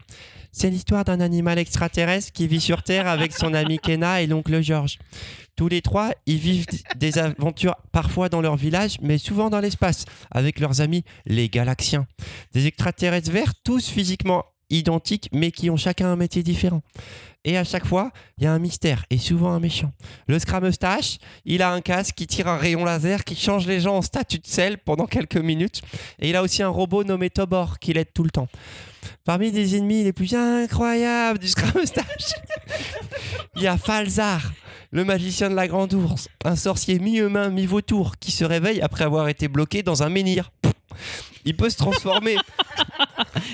C'est 0.52 0.69
l'histoire 0.69 1.04
d'un 1.04 1.19
animal 1.19 1.60
extraterrestre 1.60 2.31
qui 2.31 2.48
vit 2.48 2.62
sur 2.62 2.84
Terre 2.84 3.08
avec 3.08 3.34
son 3.34 3.54
ami 3.54 3.80
Kenna 3.80 4.22
et 4.22 4.28
l'oncle 4.28 4.62
George. 4.62 4.98
Tous 5.56 5.68
les 5.68 5.81
trois, 5.81 6.12
ils 6.25 6.38
vivent 6.38 6.66
des 6.98 7.18
aventures 7.18 7.75
parfois 7.92 8.30
dans 8.30 8.42
leur 8.42 8.56
village, 8.56 8.98
mais 9.02 9.18
souvent 9.18 9.50
dans 9.50 9.60
l'espace, 9.60 10.06
avec 10.31 10.60
leurs 10.60 10.81
amis 10.81 11.04
les 11.25 11.50
Galaxiens. 11.50 12.08
Des 12.54 12.68
extraterrestres 12.68 13.31
verts, 13.31 13.54
tous 13.63 13.88
physiquement 13.88 14.46
identiques, 14.69 15.30
mais 15.31 15.52
qui 15.52 15.69
ont 15.69 15.78
chacun 15.78 16.12
un 16.12 16.16
métier 16.16 16.44
différent. 16.44 16.81
Et 17.44 17.58
à 17.58 17.64
chaque 17.64 17.86
fois, 17.86 18.12
il 18.38 18.44
y 18.44 18.48
a 18.48 18.52
un 18.52 18.60
mystère, 18.60 19.06
et 19.10 19.18
souvent 19.18 19.52
un 19.52 19.60
méchant. 19.60 19.94
Le 20.28 20.38
Scrameustache, 20.38 21.18
il 21.46 21.62
a 21.62 21.72
un 21.72 21.80
casque 21.80 22.16
qui 22.16 22.28
tire 22.28 22.48
un 22.48 22.58
rayon 22.58 22.84
laser 22.84 23.24
qui 23.24 23.36
change 23.36 23.66
les 23.68 23.80
gens 23.80 23.96
en 23.96 24.02
statue 24.02 24.40
de 24.40 24.48
sel 24.48 24.78
pendant 24.80 25.06
quelques 25.06 25.38
minutes. 25.38 25.81
Et 26.19 26.30
il 26.30 26.36
a 26.36 26.44
aussi 26.44 26.62
un 26.62 26.69
robot 26.69 27.06
nommé 27.06 27.30
Tobor 27.30 27.80
qui 27.80 27.94
l'aide 27.94 28.12
tout 28.14 28.24
le 28.24 28.31
temps. 28.31 28.50
Parmi 29.24 29.52
les 29.52 29.78
ennemis 29.78 30.04
les 30.04 30.12
plus 30.12 30.34
incroyables 30.34 31.40
du 31.40 31.48
Scrameustache, 31.48 32.34
il 33.56 33.62
y 33.62 33.68
a 33.68 33.78
Falzar, 33.78 34.52
le 34.92 35.06
magicien 35.06 35.50
de 35.50 35.56
la 35.56 35.68
Grande 35.68 35.94
Ourse, 35.94 36.28
un 36.44 36.56
sorcier 36.56 37.00
mi-humain, 37.00 37.50
mi-vautour 37.50 38.18
qui 38.20 38.31
se 38.31 38.44
réveille 38.44 38.81
après 38.81 39.06
avoir 39.06 39.30
été 39.30 39.48
bloqué 39.48 39.84
dans 39.84 40.04
un 40.04 40.10
menhir. 40.10 40.52
Il 41.48 41.56
peut 41.56 41.70
se 41.70 41.78
transformer. 41.78 42.36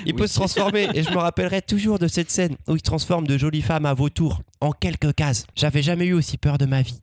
Il 0.04 0.14
peut 0.16 0.26
se 0.26 0.34
transformer. 0.34 0.88
Et 0.94 1.04
je 1.04 1.10
me 1.10 1.18
rappellerai 1.18 1.62
toujours 1.62 2.00
de 2.00 2.08
cette 2.08 2.28
scène 2.28 2.56
où 2.66 2.74
il 2.74 2.82
transforme 2.82 3.24
de 3.24 3.38
jolies 3.38 3.62
femmes 3.62 3.86
à 3.86 3.94
vautours 3.94 4.40
en 4.60 4.72
quelques 4.72 5.14
cases. 5.14 5.46
J'avais 5.54 5.80
jamais 5.80 6.06
eu 6.06 6.12
aussi 6.12 6.36
peur 6.36 6.58
de 6.58 6.66
ma 6.66 6.82
vie. 6.82 7.00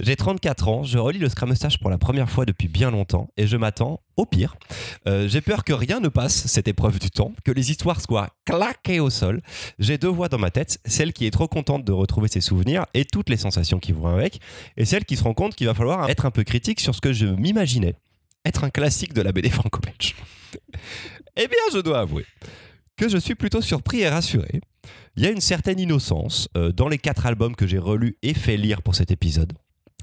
J'ai 0.00 0.16
34 0.16 0.68
ans, 0.68 0.82
je 0.82 0.98
relis 0.98 1.18
le 1.20 1.28
Scrameustache 1.28 1.78
pour 1.78 1.88
la 1.90 1.98
première 1.98 2.30
fois 2.30 2.44
depuis 2.46 2.66
bien 2.68 2.90
longtemps 2.90 3.30
et 3.36 3.46
je 3.46 3.56
m'attends 3.56 4.00
au 4.16 4.26
pire. 4.26 4.56
Euh, 5.06 5.28
J'ai 5.28 5.40
peur 5.40 5.62
que 5.64 5.72
rien 5.72 6.00
ne 6.00 6.08
passe 6.08 6.46
cette 6.46 6.66
épreuve 6.68 6.98
du 6.98 7.10
temps, 7.10 7.32
que 7.44 7.50
les 7.52 7.70
histoires 7.70 8.00
soient 8.00 8.28
claquées 8.44 9.00
au 9.00 9.10
sol. 9.10 9.40
J'ai 9.80 9.98
deux 9.98 10.08
voix 10.08 10.28
dans 10.28 10.38
ma 10.38 10.50
tête, 10.50 10.78
celle 10.84 11.12
qui 11.12 11.26
est 11.26 11.32
trop 11.32 11.48
contente 11.48 11.84
de 11.84 11.92
retrouver 11.92 12.28
ses 12.28 12.40
souvenirs 12.40 12.86
et 12.94 13.04
toutes 13.04 13.28
les 13.28 13.36
sensations 13.36 13.78
qui 13.80 13.90
vont 13.92 14.06
avec, 14.06 14.40
et 14.76 14.84
celle 14.84 15.04
qui 15.04 15.16
se 15.16 15.22
rend 15.24 15.34
compte 15.34 15.54
qu'il 15.56 15.66
va 15.66 15.74
falloir 15.74 16.08
être 16.08 16.26
un 16.26 16.30
peu 16.32 16.44
critique 16.44 16.80
sur 16.80 16.94
ce 16.94 17.00
que 17.00 17.12
je 17.12 17.26
m'imaginais 17.26 17.94
être 18.44 18.64
un 18.64 18.70
classique 18.70 19.12
de 19.12 19.22
la 19.22 19.32
BD 19.32 19.50
franco-belge. 19.50 20.14
eh 21.36 21.48
bien, 21.48 21.58
je 21.72 21.78
dois 21.78 22.00
avouer 22.00 22.24
que 22.96 23.08
je 23.08 23.18
suis 23.18 23.34
plutôt 23.34 23.62
surpris 23.62 24.00
et 24.00 24.08
rassuré. 24.08 24.60
Il 25.16 25.22
y 25.22 25.26
a 25.26 25.30
une 25.30 25.40
certaine 25.40 25.78
innocence 25.78 26.48
euh, 26.56 26.72
dans 26.72 26.88
les 26.88 26.98
quatre 26.98 27.26
albums 27.26 27.54
que 27.54 27.66
j'ai 27.66 27.78
relus 27.78 28.16
et 28.22 28.34
fait 28.34 28.56
lire 28.56 28.82
pour 28.82 28.94
cet 28.94 29.10
épisode. 29.10 29.52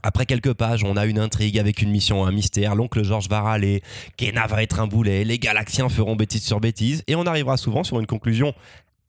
Après 0.02 0.26
quelques 0.26 0.54
pages, 0.54 0.84
on 0.84 0.98
a 0.98 1.06
une 1.06 1.20
intrigue 1.20 1.58
avec 1.58 1.82
une 1.82 1.90
mission, 1.90 2.26
un 2.26 2.32
mystère, 2.32 2.76
l'oncle 2.76 3.04
Georges 3.04 3.28
va 3.28 3.42
râler, 3.42 3.82
Kena 4.18 4.46
va 4.46 4.62
être 4.62 4.80
un 4.80 4.88
boulet, 4.88 5.24
les 5.24 5.40
Galaxiens 5.40 5.90
feront 5.90 6.16
bêtise 6.16 6.44
sur 6.44 6.60
bêtise, 6.60 7.04
et 7.08 7.16
on 7.16 7.24
arrivera 7.24 7.58
souvent 7.58 7.84
sur 7.84 8.00
une 8.00 8.06
conclusion 8.06 8.54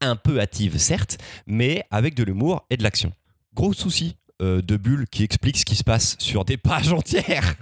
un 0.01 0.17
peu 0.17 0.41
hâtive, 0.41 0.79
certes, 0.79 1.19
mais 1.47 1.85
avec 1.91 2.15
de 2.15 2.25
l'humour 2.25 2.65
et 2.71 2.77
de 2.77 2.83
l'action. 2.83 3.13
Gros 3.55 3.75
souci 3.75 4.17
euh, 4.41 4.63
de 4.63 4.77
Bulle 4.77 5.07
qui 5.11 5.23
explique 5.23 5.59
ce 5.59 5.65
qui 5.65 5.77
se 5.77 5.85
passe 5.85 6.17
sur 6.19 6.45
des 6.45 6.57
pages 6.57 6.93
entières. 6.93 7.55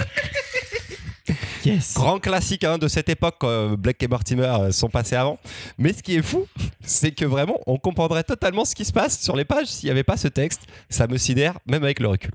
Grand 1.95 2.19
classique 2.19 2.65
hein, 2.65 2.79
de 2.79 2.89
cette 2.89 3.09
époque, 3.09 3.37
euh, 3.45 3.77
Black 3.77 4.03
et 4.03 4.09
Mortimer 4.09 4.45
euh, 4.45 4.73
sont 4.73 4.89
passés 4.89 5.17
avant. 5.17 5.39
Mais 5.79 5.93
ce 5.93 6.03
qui 6.03 6.17
est 6.17 6.23
fou, 6.23 6.47
c'est 6.85 7.13
que 7.13 7.25
vraiment, 7.25 7.59
on 7.67 7.79
comprendrait 7.79 8.25
totalement 8.25 8.65
ce 8.65 8.75
qui 8.75 8.85
se 8.85 8.93
passe 8.93 9.21
sur 9.21 9.37
les 9.37 9.45
pages 9.45 9.67
s'il 9.67 9.87
n'y 9.87 9.91
avait 9.91 10.05
pas 10.05 10.17
ce 10.17 10.29
texte. 10.29 10.63
Ça 10.89 11.07
me 11.07 11.17
sidère, 11.17 11.59
même 11.67 11.85
avec 11.85 12.01
le 12.01 12.09
recul. 12.09 12.33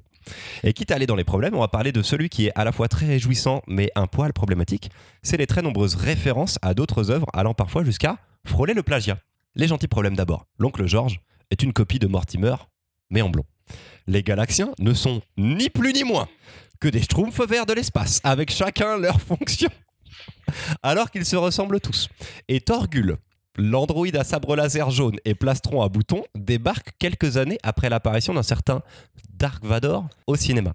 Et 0.63 0.73
quitte 0.73 0.91
à 0.91 0.95
aller 0.95 1.07
dans 1.07 1.15
les 1.15 1.23
problèmes, 1.23 1.55
on 1.55 1.61
va 1.61 1.67
parler 1.67 1.91
de 1.91 2.01
celui 2.01 2.29
qui 2.29 2.47
est 2.47 2.51
à 2.55 2.63
la 2.63 2.71
fois 2.71 2.87
très 2.87 3.07
réjouissant, 3.07 3.61
mais 3.67 3.91
un 3.95 4.07
poil 4.07 4.33
problématique. 4.33 4.91
C'est 5.23 5.37
les 5.37 5.47
très 5.47 5.61
nombreuses 5.61 5.95
références 5.95 6.59
à 6.61 6.73
d'autres 6.73 7.09
œuvres, 7.09 7.27
allant 7.33 7.53
parfois 7.53 7.83
jusqu'à 7.83 8.17
frôler 8.45 8.73
le 8.73 8.83
plagiat. 8.83 9.17
Les 9.55 9.67
gentils 9.67 9.87
problèmes 9.87 10.15
d'abord. 10.15 10.45
L'oncle 10.59 10.85
George 10.85 11.19
est 11.49 11.63
une 11.63 11.73
copie 11.73 11.99
de 11.99 12.07
Mortimer, 12.07 12.55
mais 13.09 13.21
en 13.21 13.29
blond. 13.29 13.45
Les 14.07 14.23
Galaxiens 14.23 14.71
ne 14.79 14.93
sont 14.93 15.21
ni 15.37 15.69
plus 15.69 15.93
ni 15.93 16.03
moins 16.03 16.27
que 16.79 16.87
des 16.87 17.01
schtroumpfs 17.01 17.41
verts 17.47 17.65
de 17.65 17.73
l'espace, 17.73 18.19
avec 18.23 18.51
chacun 18.51 18.97
leur 18.97 19.19
fonction. 19.27 19.69
Alors 20.81 21.11
qu'ils 21.11 21.25
se 21.25 21.35
ressemblent 21.35 21.79
tous. 21.79 22.09
Et 22.47 22.61
Torgul, 22.61 23.17
l'androïde 23.59 24.15
à 24.15 24.23
sabre 24.23 24.55
laser 24.55 24.89
jaune 24.89 25.17
et 25.25 25.35
plastron 25.35 25.81
à 25.81 25.89
boutons, 25.89 26.23
débarque 26.35 26.91
quelques 26.97 27.37
années 27.37 27.57
après 27.61 27.89
l'apparition 27.89 28.33
d'un 28.33 28.43
certain 28.43 28.81
Dark 29.33 29.63
Vador 29.63 30.07
au 30.27 30.35
cinéma. 30.35 30.73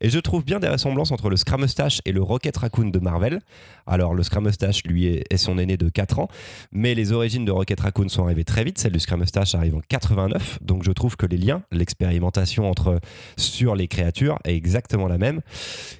Et 0.00 0.10
je 0.10 0.18
trouve 0.18 0.44
bien 0.44 0.60
des 0.60 0.68
ressemblances 0.68 1.10
entre 1.10 1.30
le 1.30 1.36
Scrameustache 1.36 2.00
et 2.04 2.12
le 2.12 2.22
Rocket 2.22 2.56
Raccoon 2.56 2.88
de 2.88 2.98
Marvel. 2.98 3.40
Alors 3.86 4.14
le 4.14 4.22
Scrameustache, 4.22 4.82
lui, 4.84 5.06
est, 5.06 5.36
son 5.36 5.58
aîné 5.58 5.76
de 5.76 5.88
4 5.88 6.18
ans, 6.18 6.28
mais 6.70 6.94
les 6.94 7.12
origines 7.12 7.44
de 7.44 7.50
Rocket 7.50 7.80
Raccoon 7.80 8.08
sont 8.08 8.24
arrivées 8.24 8.44
très 8.44 8.62
vite. 8.62 8.78
Celle 8.78 8.92
du 8.92 9.00
Scrameustache 9.00 9.54
arrive 9.54 9.76
en 9.76 9.80
89, 9.88 10.58
donc 10.62 10.84
je 10.84 10.92
trouve 10.92 11.16
que 11.16 11.26
les 11.26 11.38
liens, 11.38 11.62
l'expérimentation 11.72 12.68
entre 12.68 13.00
sur 13.36 13.74
les 13.74 13.88
créatures 13.88 14.38
est 14.44 14.54
exactement 14.54 15.08
la 15.08 15.18
même. 15.18 15.40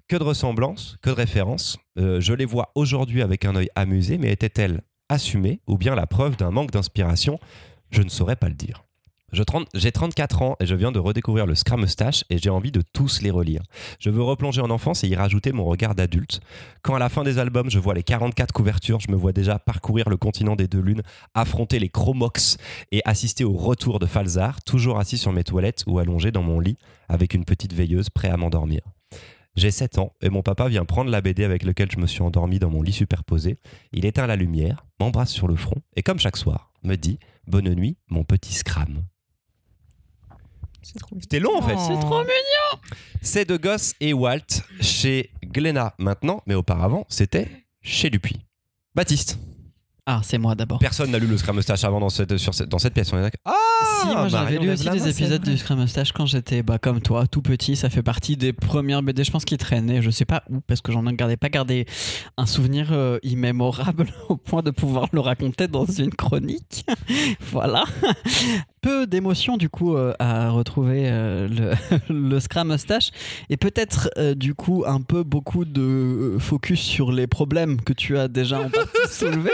Que 0.09 0.17
de 0.17 0.25
ressemblances, 0.25 0.97
que 1.03 1.11
de 1.11 1.15
références. 1.15 1.79
Euh, 1.99 2.21
je 2.21 2.33
les 2.33 2.45
vois 2.45 2.71
aujourd'hui 2.75 3.23
avec 3.23 3.45
un 3.45 3.57
œil 3.57 3.69
amusé, 3.77 4.19
mais 4.19 4.31
étaient-elles 4.33 4.81
assumées 5.09 5.61
ou 5.67 5.79
bien 5.79 5.95
la 5.95 6.07
preuve 6.07 6.37
d'un 6.37 6.51
manque 6.51 6.71
d'inspiration 6.71 7.39
Je 7.91 8.03
ne 8.03 8.09
saurais 8.09 8.37
pas 8.37 8.49
le 8.49 8.55
dire. 8.55 8.85
Je 9.35 9.43
30 9.43 9.67
J'ai 9.75 9.91
34 9.91 10.43
ans 10.43 10.57
et 10.61 10.67
je 10.67 10.77
viens 10.77 10.93
de 10.93 11.01
redécouvrir 11.01 11.45
le 11.45 11.57
Scrameustache 11.57 12.25
et 12.31 12.39
j'ai 12.39 12.51
envie 12.51 12.71
de 12.71 12.83
tous 12.93 13.21
les 13.21 13.33
relire. 13.33 13.63
Je 13.99 14.09
veux 14.09 14.23
replonger 14.23 14.61
en 14.61 14.71
enfance 14.71 15.03
et 15.03 15.09
y 15.09 15.17
rajouter 15.17 15.51
mon 15.51 15.65
regard 15.65 15.97
d'adulte. 15.97 16.41
Quand 16.83 16.95
à 16.95 17.01
la 17.01 17.09
fin 17.09 17.25
des 17.25 17.39
albums, 17.39 17.69
je 17.69 17.81
vois 17.81 17.95
les 17.95 18.05
44 18.05 18.53
couvertures, 18.53 19.01
je 19.01 19.11
me 19.11 19.17
vois 19.17 19.33
déjà 19.33 19.59
parcourir 19.59 20.09
le 20.09 20.17
continent 20.17 20.55
des 20.55 20.69
deux 20.69 20.81
lunes, 20.81 21.03
affronter 21.35 21.81
les 21.81 21.89
Chromox 21.89 22.59
et 22.93 23.03
assister 23.05 23.43
au 23.43 23.55
retour 23.55 23.99
de 23.99 24.07
Falzar, 24.07 24.63
toujours 24.63 25.01
assis 25.01 25.19
sur 25.19 25.33
mes 25.33 25.43
toilettes 25.43 25.83
ou 25.89 25.99
allongé 25.99 26.31
dans 26.31 26.43
mon 26.45 26.61
lit 26.61 26.79
avec 27.09 27.35
une 27.35 27.45
petite 27.45 27.73
veilleuse 27.73 28.11
prêt 28.11 28.31
à 28.31 28.37
m'endormir. 28.37 28.83
J'ai 29.57 29.71
7 29.71 29.99
ans 29.99 30.13
et 30.21 30.31
mon 30.31 30.43
papa 30.43 30.69
vient 30.69 30.85
prendre 30.85 31.11
la 31.11 31.21
BD 31.21 31.45
avec 31.45 31.63
laquelle 31.63 31.91
je 31.91 31.99
me 31.99 32.07
suis 32.07 32.23
endormi 32.23 32.59
dans 32.59 32.71
mon 32.71 32.83
lit 32.83 32.93
superposé. 32.93 33.59
Il 33.93 34.05
éteint 34.05 34.27
la 34.27 34.37
lumière, 34.37 34.85
m'embrasse 34.99 35.31
sur 35.31 35.47
le 35.47 35.55
front 35.55 35.81
et 35.95 36.03
comme 36.03 36.19
chaque 36.19 36.37
soir, 36.37 36.73
me 36.83 36.97
dit 36.97 37.19
Bonne 37.47 37.73
nuit, 37.75 37.97
mon 38.09 38.25
petit 38.25 38.53
Scram. 38.53 39.05
C'était 41.21 41.41
long 41.41 41.57
en 41.57 41.63
fait. 41.63 41.79
C'est 41.79 41.99
trop 42.01 42.21
mignon. 42.21 42.81
C'est 43.23 43.49
de 43.49 43.57
Goss 43.57 43.95
et 44.01 44.13
Walt 44.13 44.63
chez 44.81 45.31
Glénat 45.45 45.95
maintenant, 45.99 46.43
mais 46.47 46.55
auparavant 46.55 47.07
c'était 47.09 47.49
chez 47.81 48.11
Dupuis. 48.11 48.41
Baptiste, 48.95 49.39
Ah, 50.07 50.21
c'est 50.23 50.37
moi 50.37 50.55
d'abord. 50.55 50.79
personne 50.81 51.11
n'a 51.13 51.19
lu 51.19 51.27
le 51.27 51.39
Scrum 51.39 51.57
Mustache 51.57 51.83
avant 51.85 51.99
dans 51.99 52.11
cette, 52.11 52.37
sur 52.37 52.53
cette- 52.53 52.69
dans 52.69 52.79
cette 52.79 52.93
pièce, 52.93 53.11
on 53.15 53.19
est 53.19 53.23
d'accord 53.23 53.41
Ah 53.47 53.53
si, 54.03 54.07
moi 54.09 54.29
j'avais 54.29 54.45
Marion 54.57 54.63
lu 54.63 54.71
aussi 54.73 54.91
des 54.91 54.99
c'est 54.99 55.11
épisodes 55.11 55.43
vrai. 55.43 55.53
du 55.53 55.57
Scrum 55.59 55.81
Mustache 55.81 56.13
quand 56.13 56.27
j'étais 56.27 56.63
bah, 56.63 56.79
comme 56.79 57.01
toi, 57.01 57.27
tout 57.27 57.41
petit. 57.41 57.75
Ça 57.75 57.89
fait 57.89 58.03
partie 58.03 58.37
des 58.37 58.53
premières 58.53 59.03
BD, 59.03 59.25
je 59.25 59.31
pense, 59.31 59.47
qui 59.47 59.57
traînaient. 59.57 60.03
Je 60.03 60.11
sais 60.11 60.27
pas 60.27 60.43
où, 60.51 60.61
parce 60.61 60.83
que 60.83 60.93
j'en 60.93 61.07
ai 61.07 61.15
gardé, 61.15 61.39
pas 61.39 61.49
gardé 61.49 61.87
un 62.37 62.45
souvenir 62.45 62.89
euh, 62.93 63.19
immémorable 63.23 64.09
au 64.29 64.37
point 64.37 64.61
de 64.63 64.71
pouvoir 64.71 65.09
le 65.13 65.21
raconter 65.21 65.69
dans 65.69 65.87
une 65.87 66.11
chronique. 66.13 66.85
voilà. 67.51 67.85
Peu 68.85 69.07
d'émotion 69.07 69.57
du 69.57 69.71
coup 69.71 69.97
euh, 69.97 70.13
à 70.19 70.51
retrouver 70.51 71.05
euh, 71.07 71.49
le, 71.49 71.73
le 72.15 72.39
Scrum 72.39 72.69
Mustache 72.71 73.13
et 73.49 73.57
peut-être 73.57 74.11
euh, 74.19 74.35
du 74.35 74.55
coup 74.55 74.85
un 74.87 75.01
peu 75.01 75.23
beaucoup 75.23 75.65
de 75.65 76.37
focus 76.39 76.81
sur 76.81 77.11
les 77.11 77.27
problèmes 77.27 77.81
que 77.81 77.95
tu 77.95 78.19
as 78.19 78.29
déjà 78.29 78.61
en 78.61 78.69
partie 78.69 78.91
soulevés. 79.11 79.51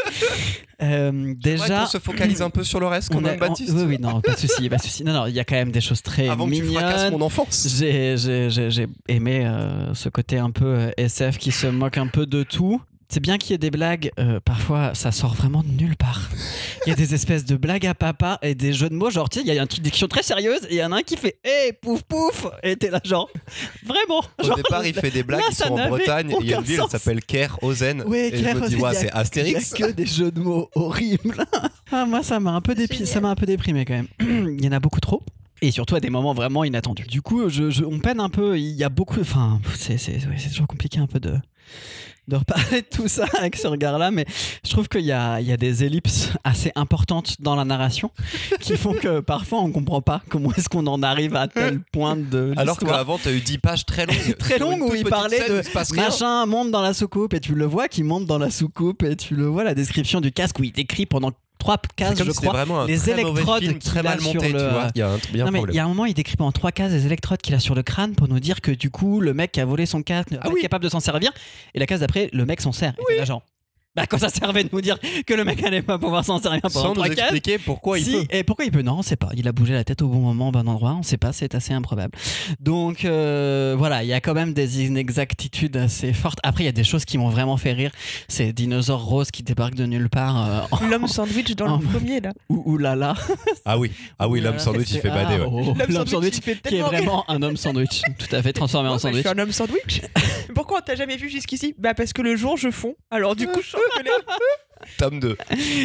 Euh, 0.83 1.35
Déjà, 1.41 1.85
on 1.85 1.87
se 1.87 1.99
focalise 1.99 2.43
un 2.43 2.51
peu 2.51 2.65
sur 2.65 2.81
le 2.81 2.87
reste 2.87 3.11
quand 3.13 3.19
on 3.19 3.21
même, 3.21 3.35
est- 3.35 3.39
Baptiste. 3.39 3.73
on- 3.73 3.79
oui, 3.79 3.85
oui, 3.91 3.99
non, 4.01 4.21
pas 4.21 4.33
de 4.33 4.39
souci, 4.39 4.69
pas 4.69 4.77
de 4.79 4.83
souci. 4.83 5.05
Non, 5.05 5.13
non, 5.13 5.27
il 5.27 5.35
y 5.35 5.41
a 5.41 5.45
quand 5.45 5.55
même 5.57 5.71
des 5.71 5.81
choses 5.81 6.03
très 6.03 6.29
Avant 6.29 6.49
que 6.49 6.55
tu 6.55 6.65
fracasses 6.65 7.05
mignonnes. 7.05 7.19
mon 7.21 7.27
enfance. 7.27 7.69
J'ai, 7.79 8.17
aimé 9.09 9.47
euh, 9.47 9.95
ce 9.95 10.09
côté 10.09 10.39
un 10.39 10.51
peu 10.51 10.91
SF 10.97 11.39
qui 11.39 11.53
se 11.53 11.67
moque 11.69 11.99
un 11.99 12.07
peu 12.09 12.27
de 12.27 12.43
tout. 12.43 12.81
C'est 13.13 13.19
bien 13.21 13.39
qu'il 13.39 13.51
y 13.51 13.55
ait 13.55 13.59
des 13.59 13.73
blagues, 13.73 14.13
euh, 14.21 14.39
parfois 14.45 14.95
ça 14.95 15.11
sort 15.11 15.35
vraiment 15.35 15.65
de 15.65 15.69
nulle 15.69 15.97
part. 15.97 16.31
Il 16.87 16.91
y 16.91 16.93
a 16.93 16.95
des 16.95 17.13
espèces 17.13 17.45
de 17.45 17.57
blagues 17.57 17.85
à 17.87 17.93
papa 17.95 18.39
et 18.41 18.55
des 18.55 18.73
jeux 18.73 18.89
de 18.89 18.95
mots, 18.95 19.11
genre, 19.11 19.29
tu 19.29 19.41
sais, 19.41 19.45
il 19.45 19.53
y 19.53 19.59
a 19.59 19.61
un 19.61 19.67
truc 19.67 19.83
diction 19.83 20.07
très 20.07 20.23
sérieuse 20.23 20.61
et 20.69 20.75
il 20.75 20.77
y 20.77 20.85
en 20.85 20.93
a 20.93 20.99
un 20.99 21.03
qui 21.03 21.17
fait 21.17 21.39
Hé, 21.45 21.73
pouf 21.73 22.03
pouf 22.03 22.47
Et 22.63 22.77
t'es 22.77 22.89
là, 22.89 23.01
genre, 23.05 23.29
vraiment 23.85 24.23
Au 24.41 24.45
genre, 24.47 24.57
départ, 24.57 24.87
il 24.87 24.95
fait 24.95 25.11
des 25.11 25.25
blagues 25.25 25.41
là, 25.41 25.49
qui 25.49 25.57
ça 25.57 25.67
sont 25.67 25.75
en 25.75 25.89
Bretagne. 25.89 26.35
Il 26.41 26.47
y 26.47 26.55
a 26.55 26.59
une 26.59 26.63
ville, 26.63 26.75
elle 26.77 26.81
sens. 26.83 26.91
s'appelle 26.93 27.21
Caire, 27.25 27.59
Ozen. 27.63 28.03
Ouais, 28.03 28.29
et 28.29 28.37
je 28.37 28.43
Claire, 28.43 28.57
me 28.57 28.69
dis, 28.69 28.75
il 28.75 28.79
y 28.79 28.83
ouais, 28.83 28.89
a- 28.91 28.95
c'est 28.95 29.11
Astérix. 29.11 29.73
Il 29.77 29.81
y 29.81 29.83
a 29.83 29.87
que 29.89 29.93
des 29.93 30.07
jeux 30.07 30.31
de 30.31 30.41
mots 30.41 30.71
horribles. 30.77 31.45
ah, 31.93 32.07
moi, 32.07 32.23
ça 32.23 32.39
m'a 32.39 32.53
un 32.53 32.61
peu 32.61 32.75
dépi- 32.75 32.93
Génial. 32.99 33.09
ça 33.09 33.21
m'a 33.21 33.31
un 33.31 33.35
peu 33.35 33.47
déprimé 33.47 33.85
quand 33.85 33.95
même. 33.95 34.09
il 34.57 34.65
y 34.65 34.69
en 34.69 34.73
a 34.73 34.79
beaucoup 34.79 35.01
trop. 35.01 35.21
Et 35.63 35.73
surtout 35.73 35.97
à 35.97 36.01
des 36.01 36.11
moments 36.11 36.33
vraiment 36.33 36.63
inattendus. 36.65 37.07
Du 37.09 37.23
coup, 37.23 37.49
je, 37.49 37.71
je- 37.71 37.85
on 37.85 37.99
peine 37.99 38.21
un 38.21 38.31
peu. 38.31 38.57
Il 38.59 38.71
y 38.77 38.85
a 38.85 38.89
beaucoup. 38.89 39.21
Enfin, 39.21 39.61
c'est, 39.77 39.99
c'est, 39.99 40.13
ouais, 40.27 40.37
c'est 40.39 40.49
toujours 40.51 40.69
compliqué 40.69 41.01
un 41.01 41.07
peu 41.07 41.21
de, 41.21 41.35
de 42.31 42.37
reparler 42.37 42.81
de 42.81 42.87
tout 42.87 43.09
ça 43.09 43.27
avec 43.39 43.57
ce 43.57 43.67
regard-là. 43.67 44.11
Mais 44.11 44.25
je 44.65 44.71
trouve 44.71 44.89
qu'il 44.89 45.05
y 45.05 45.13
a, 45.13 45.41
il 45.41 45.47
y 45.47 45.53
a 45.53 45.59
des 45.59 45.85
ellipses 45.85 46.31
assez 46.45 46.73
importantes 46.75 47.37
dans 47.41 47.57
la 47.57 47.65
narration 47.65 48.11
qui 48.61 48.77
font 48.77 48.95
que 48.95 49.21
parfois 49.21 49.61
on 49.61 49.71
comprend 49.71 50.01
pas 50.01 50.23
comment 50.31 50.53
est-ce 50.55 50.69
qu'on 50.69 50.87
en 50.87 51.03
arrive 51.03 51.37
à 51.37 51.49
tel 51.49 51.81
point 51.93 52.17
de. 52.17 52.55
Alors 52.57 52.79
qu'avant, 52.79 53.19
t'as 53.19 53.33
eu 53.33 53.41
10 53.41 53.59
pages 53.59 53.85
très 53.85 54.07
longues. 54.07 54.37
très 54.39 54.57
sur 54.57 54.71
une 54.71 54.79
longue 54.79 54.91
où 54.91 54.95
il 54.95 55.05
parlait 55.05 55.51
où 55.51 55.55
de 55.55 55.97
machin 55.97 56.47
monte 56.47 56.71
dans 56.71 56.83
la 56.83 56.95
soucoupe 56.95 57.35
et 57.35 57.41
tu 57.41 57.55
le 57.55 57.67
vois 57.67 57.89
qui 57.89 58.03
monte 58.03 58.27
dans 58.27 58.39
la 58.39 58.51
soucoupe 58.51 59.03
et 59.03 59.17
tu 59.17 59.35
le 59.35 59.47
vois 59.47 59.65
la 59.65 59.75
description 59.75 60.21
du 60.21 60.33
casque 60.33 60.59
où 60.61 60.65
il 60.65 60.73
décrit 60.73 61.07
pendant 61.07 61.33
trois 61.61 61.79
cases 61.95 62.19
comme 62.19 62.27
je 62.27 62.33
si 62.33 62.39
crois 62.39 62.53
vraiment 62.53 62.81
un 62.81 62.87
les 62.89 62.99
très 62.99 63.13
électrodes 63.13 63.63
film, 63.63 63.79
très 63.79 64.03
mal 64.03 64.21
monté, 64.21 64.49
tu 64.49 64.53
le- 64.55 64.69
vois. 64.69 64.89
Il 64.97 64.99
y 64.99 65.03
a 65.03 65.11
un, 65.13 65.19
il 65.33 65.37
y 65.37 65.41
a 65.41 65.45
un 65.45 65.47
non 65.47 65.53
mais 65.53 65.63
il 65.69 65.75
y 65.75 65.79
a 65.79 65.85
un 65.85 65.89
moment 65.89 66.07
il 66.07 66.15
décrit 66.15 66.35
pendant 66.37 66.51
trois 66.51 66.73
cases 66.73 66.91
les 66.91 67.07
électrodes 67.07 67.41
qu'il 67.41 67.55
a 67.55 67.61
sur 67.61 67.77
le 67.77 67.83
crâne 67.85 68.15
pour 68.17 68.27
nous 68.27 68.41
dire 68.41 68.61
que 68.61 68.73
du 68.73 68.91
coup 68.91 69.21
le 69.21 69.33
mec 69.33 69.53
qui 69.53 69.61
a 69.61 69.65
volé 69.65 69.87
son 69.87 70.03
casque 70.03 70.33
n'est 70.33 70.39
Ah 70.41 70.49
pas 70.49 70.51
oui. 70.51 70.61
capable 70.61 70.83
de 70.83 70.89
s'en 70.89 70.99
servir 71.01 71.31
et 71.75 71.79
la 71.79 71.87
case 71.87 72.01
d'après 72.01 72.29
le 72.33 72.45
mec 72.45 72.61
s'en 72.61 72.73
sert 72.73 72.95
et 72.99 73.03
t'es 73.07 73.17
là 73.19 73.25
genre 73.25 73.43
bah 73.97 74.07
quoi 74.07 74.19
ça 74.19 74.29
servait 74.29 74.63
de 74.65 74.69
nous 74.73 74.81
dire 74.81 74.99
que 75.27 75.35
le 75.35 75.45
mec 75.45 75.63
allait 75.65 75.83
pas 75.83 75.99
pouvoir 75.99 76.25
s'en 76.25 76.41
servir 76.41 76.61
pendant 76.63 76.81
Sans 76.81 76.95
nous 76.95 77.03
cases 77.03 77.19
expliquer 77.19 77.59
pourquoi 77.59 77.99
il 77.99 78.05
si, 78.05 78.13
peut. 78.13 78.25
Et 78.31 78.45
pourquoi 78.45 78.65
il 78.65 78.71
peut 78.71 78.83
Non, 78.83 78.99
on 78.99 79.03
sait 79.03 79.17
pas. 79.17 79.31
Il 79.37 79.49
a 79.49 79.53
bougé 79.53 79.73
la 79.75 79.83
tête 79.85 80.01
au 80.03 80.09
bon 80.09 80.21
moment, 80.21 80.49
au 80.49 80.53
bon 80.53 80.69
endroit. 80.69 80.97
On 80.99 81.03
sait 81.03 81.17
pas. 81.17 81.33
C'est 81.33 81.55
assez 81.55 81.73
improbable. 81.73 82.17
Donc 82.61 83.05
euh, 83.05 83.75
voilà, 83.77 84.03
il 84.05 84.09
y 84.09 84.13
a 84.13 84.21
quand 84.21 84.35
même 84.35 84.53
des 84.55 84.85
inexactitudes 84.85 85.77
assez 85.77 86.13
fortes. 86.13 86.39
Après, 86.43 86.63
il 86.63 86.67
y 86.67 86.69
a 86.69 86.73
des 86.73 86.85
choses 86.85 87.05
qui 87.05 87.19
m'ont 87.19 87.29
vraiment 87.31 87.57
fait 87.57 87.73
rire. 87.73 87.91
Ces 88.29 88.53
dinosaures 88.53 89.05
roses 89.05 89.31
qui 89.31 89.43
débarquent 89.43 89.75
de 89.75 89.87
nulle 89.87 90.09
part. 90.09 90.49
euh, 90.49 90.61
en- 90.71 90.87
L'homme 90.89 91.07
sandwich 91.09 91.55
dans 91.57 91.77
le 91.79 91.85
premier 91.85 92.21
là. 92.21 92.33
Ouh 92.49 92.63
ouh 92.67 92.79
là 92.79 92.95
là. 92.97 93.15
Ah 93.65 93.79
oui, 93.79 93.91
ah 94.19 94.29
oui, 94.29 94.41
l'homme 94.43 94.59
sandwich, 94.59 94.91
il 94.93 95.01
fait 95.01 95.09
bader. 95.09 95.39
ah, 95.41 95.49
ouais. 95.49 95.65
oh, 95.69 95.75
L'homme 95.79 95.91
L'homme 95.91 96.07
sandwich, 96.07 96.11
sandwich, 96.11 96.35
il 96.37 96.43
fait 96.43 96.53
qui 96.53 96.59
est 96.59 96.71
tellement 96.71 96.89
rire. 96.89 96.99
vraiment 97.01 97.31
un 97.31 97.43
homme 97.43 97.57
sandwich. 97.57 98.03
Tout 98.19 98.35
à 98.37 98.43
fait 98.43 98.53
transformé 98.53 98.89
en 98.89 98.93
Ouais, 98.93 98.99
bah, 99.03 99.11
je 99.11 99.23
sandwich. 99.23 99.27
suis 99.27 99.29
un 99.29 99.43
homme 99.43 99.53
sandwich. 99.53 100.01
Pourquoi 100.55 100.79
on 100.79 100.83
t'a 100.83 100.95
jamais 100.95 101.17
vu 101.17 101.29
jusqu'ici? 101.29 101.75
Bah 101.79 101.95
parce 101.95 102.13
que 102.13 102.23
le 102.23 102.37
jour 102.37 102.57
je 102.57 102.71
fonds. 102.71 102.95
Alors 103.11 103.37
du 103.37 103.47
coup 103.47 103.61
je 103.63 103.77
sens 103.81 103.95
que 103.97 104.03
les- 104.05 104.70
Tome 104.99 105.21
2. 105.21 105.37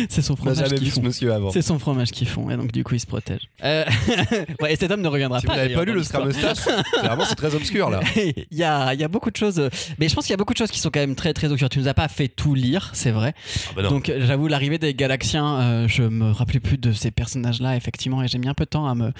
C'est 0.10 0.22
son 0.22 0.36
fromage 0.36 0.58
jamais 0.58 0.76
qui 0.78 0.86
vu 0.86 0.90
ce 0.90 0.96
fond. 0.96 1.02
monsieur 1.04 1.34
avant. 1.34 1.52
C'est 1.52 1.62
son 1.62 1.80
fromage 1.80 2.12
qui 2.12 2.26
fond 2.26 2.50
et 2.50 2.58
donc 2.58 2.72
du 2.72 2.84
coup 2.84 2.96
il 2.96 3.00
se 3.00 3.06
protège. 3.08 3.42
Euh, 3.64 3.84
ouais, 4.62 4.74
et 4.74 4.76
cet 4.76 4.92
homme 4.92 5.02
ne 5.02 5.08
reviendra 5.08 5.40
Si 5.40 5.46
vous 5.46 5.52
pas. 5.52 5.58
n'avez 5.58 5.74
pas 5.74 5.84
lu 5.86 5.94
le. 5.94 6.00
Mustache, 6.26 6.60
clairement, 7.00 7.26
c'est 7.26 7.36
très 7.36 7.54
obscur 7.56 7.90
là. 7.90 8.00
il, 8.16 8.46
y 8.58 8.64
a, 8.64 8.94
il 8.94 9.00
y 9.00 9.04
a 9.04 9.08
beaucoup 9.08 9.32
de 9.32 9.36
choses, 9.38 9.60
euh, 9.60 9.70
mais 10.00 10.08
je 10.10 10.16
pense 10.16 10.26
qu'il 10.26 10.32
y 10.32 10.34
a 10.34 10.38
beaucoup 10.38 10.54
de 10.54 10.58
choses 10.58 10.72
qui 10.72 10.80
sont 10.80 10.90
quand 10.90 11.00
même 11.00 11.16
très 11.16 11.34
très 11.34 11.52
obscures. 11.52 11.70
Tu 11.70 11.80
nous 11.80 11.88
as 11.88 11.94
pas 11.94 12.08
fait 12.08 12.28
tout 12.28 12.56
lire, 12.56 12.90
c'est 12.94 13.12
vrai. 13.12 13.34
Ah 13.70 13.74
bah. 13.76 13.84
Donc 13.84 14.10
euh, 14.10 14.26
j'avoue 14.26 14.48
l'arrivée 14.48 14.78
des 14.78 14.94
Galaxiens, 14.94 15.60
euh, 15.60 15.88
je 15.88 16.04
me 16.04 16.32
rappelais 16.32 16.60
plus 16.60 16.78
de 16.78 16.92
ces 16.94 17.12
personnages-là 17.12 17.76
effectivement, 17.76 18.24
et 18.24 18.28
j'ai 18.28 18.38
mis 18.38 18.48
un 18.48 18.54
peu 18.54 18.66
de 18.66 18.70
temps 18.70 18.88
à 18.88 18.96
me 18.96 19.12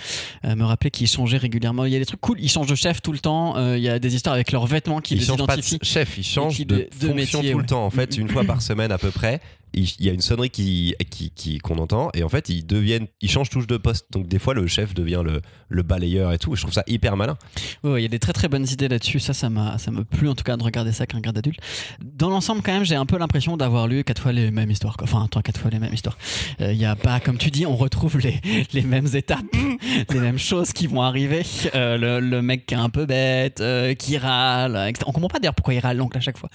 à 0.44 0.56
me 0.56 0.64
rappeler 0.64 0.92
qu'ils 0.92 1.08
changeaient 1.08 1.38
régulièrement. 1.38 1.86
Il 1.86 1.94
y 1.94 1.96
a 1.96 2.00
des 2.00 2.06
trucs 2.06 2.22
cool, 2.22 2.38
ils 2.40 2.50
changent 2.50 2.68
de 2.68 2.76
chef 2.76 3.02
tout 3.02 3.12
le 3.12 3.20
temps. 3.20 3.58
euh, 3.58 3.78
il 3.78 3.84
y 3.84 3.90
a 3.90 4.00
des 4.00 4.16
histoires 4.16 4.36
avec 4.36 4.52
leurs 4.52 4.66
vêtements 4.68 5.02
qui 5.02 5.16
les 5.16 5.26
change 5.26 5.38
pas 5.46 5.56
de 5.56 5.62
identifient. 5.62 5.80
chef, 5.84 6.18
il 6.18 6.24
change 6.24 6.56
qui 6.56 6.66
de, 6.66 6.76
de- 6.76 7.08
fonction 7.08 7.14
métier, 7.14 7.52
tout 7.52 7.58
ouais. 7.58 7.62
le 7.64 7.68
temps. 7.68 7.86
En 7.86 7.90
fait, 7.90 8.18
une 8.18 8.30
fois 8.30 8.44
par 8.44 8.62
semaine 8.62 8.92
à 8.92 8.98
peu 8.98 9.12
près, 9.12 9.42
il 9.76 10.06
y 10.06 10.10
a 10.10 10.14
une 10.14 10.22
sonnerie 10.22 10.50
qui 10.50 10.96
qui 11.12 11.32
qui- 11.32 11.58
qu'on 11.60 11.78
entend 11.78 12.10
et 12.14 12.24
en 12.24 12.30
fait 12.30 12.50
ils 12.50 12.66
deviennent, 12.66 13.08
ils 13.22 13.30
changent 13.30 13.50
touche 13.50 13.68
de 13.68 13.78
poste. 13.78 14.06
Donc 14.12 14.28
des 14.28 14.40
fois 14.40 14.54
le 14.54 14.66
chef 14.68 14.94
devient 14.94 15.22
le, 15.24 15.42
le 15.70 15.84
balayeur 15.84 16.32
et 16.34 16.38
tout. 16.38 16.54
Et 16.54 16.56
je 16.56 16.62
trouve 16.62 16.74
ça 16.74 16.84
hyper 16.88 17.18
malin. 17.18 17.38
Ouais, 17.84 18.00
il 18.00 18.04
y 18.04 18.06
a 18.06 18.10
des 18.10 18.20
très 18.20 18.34
très 18.34 18.48
bonnes 18.48 18.68
idées 18.70 18.88
là-dessus. 18.88 19.20
Ça, 19.20 19.34
ça 19.34 19.50
m'a, 19.50 19.78
ça 19.78 19.92
me 19.92 20.04
plu 20.04 20.30
en 20.30 20.36
tout 20.36 20.44
cas 20.44 20.58
de 20.58 20.64
regarder 20.64 20.92
ça 20.92 21.06
qu'un 21.06 21.20
grade 21.20 21.38
adulte. 21.38 21.60
Dans 22.02 22.30
l'ensemble, 22.30 22.62
quand 22.62 22.74
même, 22.74 22.86
j'ai 22.86 22.96
un 22.96 23.06
peu 23.06 23.18
l'impression 23.18 23.58
d'avoir 23.58 23.88
lu 23.88 24.04
quatre 24.04 24.22
fois 24.22 24.32
les 24.32 24.52
mêmes 24.52 24.72
histoires. 24.72 24.98
quoi. 24.98 25.06
Enfin, 25.08 25.28
trois, 25.30 25.42
quatre 25.42 25.60
fois 25.60 25.70
les 25.72 25.80
mêmes 25.80 25.94
histoires. 25.94 26.18
Euh, 26.62 26.72
Il 26.74 26.80
y 26.80 26.86
a 26.86 26.96
pas, 26.96 27.20
comme 27.20 27.38
tu 27.38 27.52
dis, 27.52 27.66
on 27.66 27.76
retrouve 27.76 28.20
les, 28.20 28.40
les 28.74 28.82
mêmes 28.82 29.08
étapes, 29.14 29.44
les 30.14 30.20
mêmes 30.20 30.38
choses 30.40 30.72
qui 30.74 30.88
vont 30.88 31.02
arriver. 31.02 31.42
Euh, 31.74 31.98
le, 31.98 32.20
le 32.26 32.42
mec 32.42 32.66
qui 32.66 32.74
est 32.74 32.78
un 32.78 32.90
peu 32.90 33.06
bête, 33.06 33.60
euh, 33.62 33.94
qui 33.94 34.18
râle. 34.18 34.76
etc. 34.90 35.04
On 35.08 35.12
comprend 35.12 35.30
pas 35.30 35.40
d'ailleurs 35.40 35.56
pourquoi 35.56 35.74
il 35.74 35.80
râle 35.80 35.98
l'oncle 35.98 36.18
à 36.18 36.22
chaque 36.22 36.38
fois. 36.38 36.50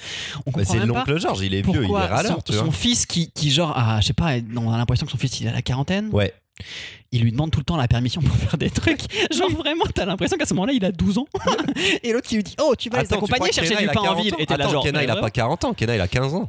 On 0.46 0.50
Bah, 0.52 0.62
c'est 0.64 0.84
l'oncle 0.86 1.18
Georges, 1.18 1.40
il 1.40 1.54
est 1.54 1.62
vieux, 1.62 1.84
il 1.84 1.90
est 1.90 1.94
râleur, 1.94 2.38
son, 2.46 2.52
son 2.52 2.70
fils 2.72 3.06
qui, 3.10 3.30
qui 3.32 3.50
genre, 3.50 3.76
a, 3.76 4.00
je 4.00 4.06
sais 4.06 4.12
pas, 4.12 4.32
on 4.56 4.72
a 4.72 4.78
l'impression 4.78 5.06
que 5.06 5.12
son 5.12 5.18
fils 5.18 5.40
il 5.40 5.48
a 5.48 5.52
la 5.52 5.62
quarantaine 5.62 6.08
Ouais. 6.12 6.32
il 7.12 7.22
lui 7.22 7.32
demande 7.32 7.50
tout 7.50 7.58
le 7.58 7.64
temps 7.64 7.76
la 7.76 7.88
permission 7.88 8.20
pour 8.22 8.34
faire 8.36 8.56
des 8.58 8.70
trucs. 8.70 9.00
Genre 9.34 9.50
vraiment, 9.50 9.84
t'as 9.94 10.04
l'impression 10.04 10.36
qu'à 10.36 10.46
ce 10.46 10.54
moment-là, 10.54 10.72
il 10.72 10.84
a 10.84 10.92
12 10.92 11.18
ans. 11.18 11.26
Et 12.02 12.12
l'autre 12.12 12.28
qui 12.28 12.36
lui 12.36 12.42
dit 12.44 12.54
Oh, 12.60 12.74
tu 12.78 12.88
vas 12.90 12.98
les 13.00 13.06
Attends, 13.06 13.16
accompagner 13.16 13.52
chercher 13.52 13.76
du 13.76 13.82
il 13.84 13.88
a 13.88 13.92
pain 13.92 14.00
en 14.00 14.04
40 14.04 14.22
ville. 14.22 14.34
Et 14.38 14.46
t'es 14.46 14.56
là 14.56 14.68
genre. 14.68 14.82
Kenna, 14.84 15.02
il 15.02 15.10
a 15.10 15.16
pas 15.16 15.30
40 15.30 15.64
ans, 15.64 15.74
Kenna, 15.74 15.94
il 15.96 16.00
a 16.00 16.08
15 16.08 16.34
ans. 16.34 16.48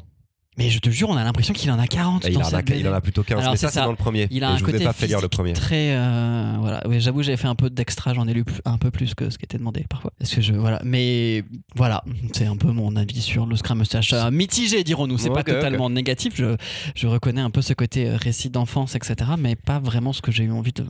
Mais 0.61 0.69
je 0.69 0.79
te 0.79 0.89
jure, 0.89 1.09
on 1.09 1.17
a 1.17 1.23
l'impression 1.23 1.53
qu'il 1.53 1.71
en 1.71 1.79
a 1.79 1.87
40. 1.87 2.25
Il 2.27 2.33
dans 2.33 2.41
en, 2.41 2.43
a, 2.43 2.49
cette 2.49 2.69
il 2.69 2.87
en 2.87 2.93
a 2.93 3.01
plutôt 3.01 3.23
15, 3.23 3.39
Alors, 3.39 3.51
mais 3.51 3.57
c'est 3.57 3.65
ça, 3.67 3.71
c'est 3.71 3.81
dans 3.81 3.89
le 3.91 3.95
premier. 3.95 4.27
Il 4.31 4.43
a 4.43 4.51
un 4.51 4.57
je 4.57 4.63
côté 4.63 4.83
pas 4.83 4.93
fait 4.93 5.07
lire 5.07 5.21
le 5.21 5.27
premier. 5.27 5.53
très 5.53 5.95
euh, 5.95 6.55
voilà 6.59 6.81
oui 6.87 6.99
j'avoue 7.01 7.23
j'ai 7.23 7.35
fait 7.37 7.47
un 7.47 7.55
peu 7.55 7.69
d'extra 7.69 8.13
j'en 8.13 8.27
ai 8.27 8.33
lu 8.33 8.43
un 8.65 8.77
peu 8.77 8.91
plus 8.91 9.15
que 9.15 9.29
ce 9.29 9.37
qui 9.37 9.45
était 9.45 9.57
demandé 9.57 9.85
parfois 9.89 10.11
parce 10.19 10.33
que 10.35 10.41
je 10.41 10.53
voilà 10.53 10.79
mais 10.83 11.43
voilà 11.75 12.03
c'est 12.33 12.45
un 12.45 12.57
peu 12.57 12.71
mon 12.71 12.95
avis 12.95 13.21
sur 13.21 13.45
le 13.45 13.55
Scrum 13.55 13.79
Mustache 13.79 14.13
Euh, 14.13 14.29
mitigé 14.31 14.83
dirons-nous 14.83 15.17
c'est 15.17 15.29
pas 15.29 15.41
Ok, 15.41 15.49
ok. 15.49 15.55
totalement 15.55 15.89
négatif 15.89 16.33
je, 16.35 16.55
je 16.95 17.07
reconnais 17.07 17.41
un 17.41 17.49
peu 17.49 17.61
ce 17.61 17.73
côté 17.73 18.07
euh, 18.07 18.15
récit 18.17 18.49
d'enfance 18.49 18.95
etc 18.95 19.31
mais 19.39 19.55
pas 19.55 19.79
vraiment 19.79 20.13
ce 20.13 20.21
que 20.21 20.31
j'ai 20.31 20.43
eu 20.43 20.51
envie 20.51 20.73
de 20.73 20.85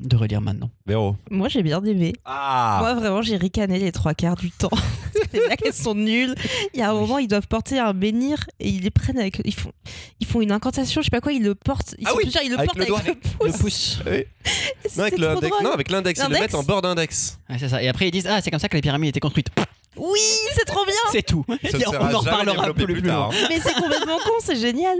de 0.00 0.16
relire 0.16 0.40
maintenant 0.40 0.70
Véro. 0.86 1.16
Moi 1.30 1.48
j'ai 1.48 1.62
bien 1.62 1.82
aimé. 1.84 2.12
Ah 2.24 2.78
Moi 2.80 2.94
vraiment 2.94 3.22
j'ai 3.22 3.36
ricané 3.36 3.78
les 3.78 3.92
trois 3.92 4.14
quarts 4.14 4.36
du 4.36 4.50
temps. 4.50 4.70
les 5.32 5.40
blagues 5.40 5.58
elles 5.64 5.72
sont 5.74 5.94
nulles. 5.94 6.34
Il 6.74 6.80
y 6.80 6.82
a 6.82 6.90
un 6.90 6.94
moment 6.94 7.18
ils 7.18 7.28
doivent 7.28 7.48
porter 7.48 7.78
un 7.78 7.92
menhir 7.92 8.44
et 8.60 8.68
ils 8.68 8.82
les 8.82 8.90
prennent 8.90 9.18
avec 9.18 9.40
ils 9.44 9.54
font 9.54 9.72
ils 10.20 10.26
font 10.26 10.40
une 10.40 10.52
incantation 10.52 11.00
je 11.00 11.06
sais 11.06 11.10
pas 11.10 11.20
quoi 11.20 11.32
ils 11.32 11.42
le 11.42 11.54
portent 11.54 11.94
ils 11.98 12.06
Ah 12.06 12.12
oui, 12.16 12.22
plusieurs, 12.24 12.42
ils 12.44 12.50
le 12.50 12.58
avec 12.58 12.66
portent 12.66 12.78
le 12.78 12.82
avec 12.84 12.88
doigt. 12.88 13.02
le 13.40 13.46
le 13.46 13.52
pouce. 13.52 13.60
pouce 13.60 13.98
Oui. 14.06 14.24
Non, 14.96 15.02
avec 15.04 15.18
l'index, 15.18 15.56
non, 15.62 15.72
avec 15.72 15.90
l'index, 15.90 16.20
ils 16.26 16.32
le 16.32 16.38
mettent 16.40 16.54
en 16.54 16.62
bord 16.62 16.80
d'index. 16.82 17.38
Ouais, 17.50 17.56
c'est 17.58 17.68
ça 17.68 17.82
et 17.82 17.88
après 17.88 18.08
ils 18.08 18.12
disent 18.12 18.26
ah 18.30 18.40
c'est 18.40 18.50
comme 18.50 18.60
ça 18.60 18.68
que 18.68 18.76
les 18.76 18.82
pyramides 18.82 19.10
étaient 19.10 19.20
construites 19.20 19.48
Oui 19.96 20.20
c'est 20.54 20.64
trop 20.64 20.84
bien. 20.84 20.94
c'est 21.12 21.22
tout 21.22 21.44
Ça 21.48 21.78
on 22.00 22.14
en 22.14 22.18
reparlera 22.20 22.72
plus, 22.72 22.84
plus 22.84 22.94
plus 22.94 23.02
tard. 23.02 23.30
hein. 23.32 23.46
Mais 23.48 23.58
c'est 23.60 23.74
complètement 23.74 24.18
con 24.24 24.32
c'est 24.40 24.56
génial. 24.56 24.96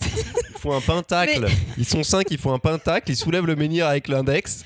Ils 0.00 0.58
font 0.60 0.74
un 0.76 0.80
pentacle. 0.80 1.46
Ils 1.76 1.84
sont 1.84 2.02
cinq, 2.02 2.26
ils 2.30 2.38
font 2.38 2.52
un 2.52 2.58
pentacle, 2.58 3.10
ils 3.10 3.16
soulèvent 3.16 3.46
le 3.46 3.56
menhir 3.56 3.86
avec 3.86 4.08
l'index. 4.08 4.64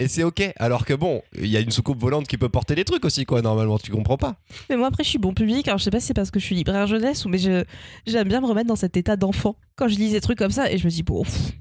Et 0.00 0.08
c'est 0.08 0.24
ok. 0.24 0.52
Alors 0.56 0.84
que 0.84 0.94
bon, 0.94 1.22
il 1.38 1.46
y 1.46 1.56
a 1.56 1.60
une 1.60 1.70
soucoupe 1.70 2.00
volante 2.00 2.26
qui 2.26 2.36
peut 2.36 2.48
porter 2.48 2.74
des 2.74 2.84
trucs 2.84 3.04
aussi, 3.04 3.24
quoi, 3.24 3.40
normalement, 3.42 3.78
tu 3.78 3.90
comprends 3.92 4.16
pas. 4.16 4.36
Mais 4.68 4.76
moi 4.76 4.88
après 4.88 5.04
je 5.04 5.08
suis 5.10 5.18
bon 5.18 5.32
public 5.32 5.68
alors 5.68 5.78
je 5.78 5.84
sais 5.84 5.90
pas 5.90 6.00
si 6.00 6.06
c'est 6.08 6.14
parce 6.14 6.30
que 6.30 6.40
je 6.40 6.44
suis 6.44 6.54
libraire 6.56 6.86
jeunesse 6.86 7.24
ou 7.24 7.28
mais 7.28 7.38
je 7.38 7.64
j'aime 8.06 8.26
bien 8.28 8.40
me 8.40 8.46
remettre 8.46 8.66
dans 8.68 8.76
cet 8.76 8.96
état 8.96 9.16
d'enfant 9.16 9.54
quand 9.76 9.86
je 9.88 9.96
lis 9.96 10.10
des 10.10 10.20
trucs 10.20 10.38
comme 10.38 10.50
ça 10.50 10.72
et 10.72 10.78
je 10.78 10.84
me 10.86 10.90
dis 10.90 11.02
bon 11.04 11.22
pff, 11.22 11.52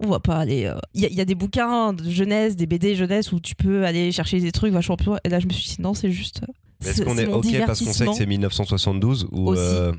on 0.00 0.08
va 0.08 0.20
pas 0.20 0.36
aller 0.36 0.66
euh, 0.66 0.74
il 0.92 1.00
y, 1.02 1.06
a- 1.06 1.08
il 1.08 1.14
y 1.14 1.20
a 1.22 1.24
des 1.24 1.34
bouquins 1.36 1.94
de 1.94 2.10
jeunesse 2.10 2.54
des 2.56 2.66
BD 2.66 2.96
jeunesse 2.96 3.32
où 3.32 3.40
tu 3.40 3.54
peux 3.54 3.86
aller 3.86 4.12
chercher 4.12 4.40
des 4.40 4.52
trucs 4.52 4.72
vachement 4.74 4.96
plus 4.96 5.06
loin. 5.06 5.18
et 5.24 5.28
là 5.30 5.40
je 5.40 5.46
me 5.46 5.52
suis 5.52 5.64
dit 5.76 5.80
non 5.80 5.94
c'est 5.94 6.10
juste 6.10 6.40
Est-ce 6.84 7.02
qu'on 7.02 7.16
est 7.16 7.26
ok 7.26 7.46
parce 7.66 7.82
qu'on 7.82 7.92
sait 7.92 8.06
que 8.06 8.12
c'est 8.12 8.26
1972 8.26 9.28
ou 9.32 9.54
euh, 9.54 9.92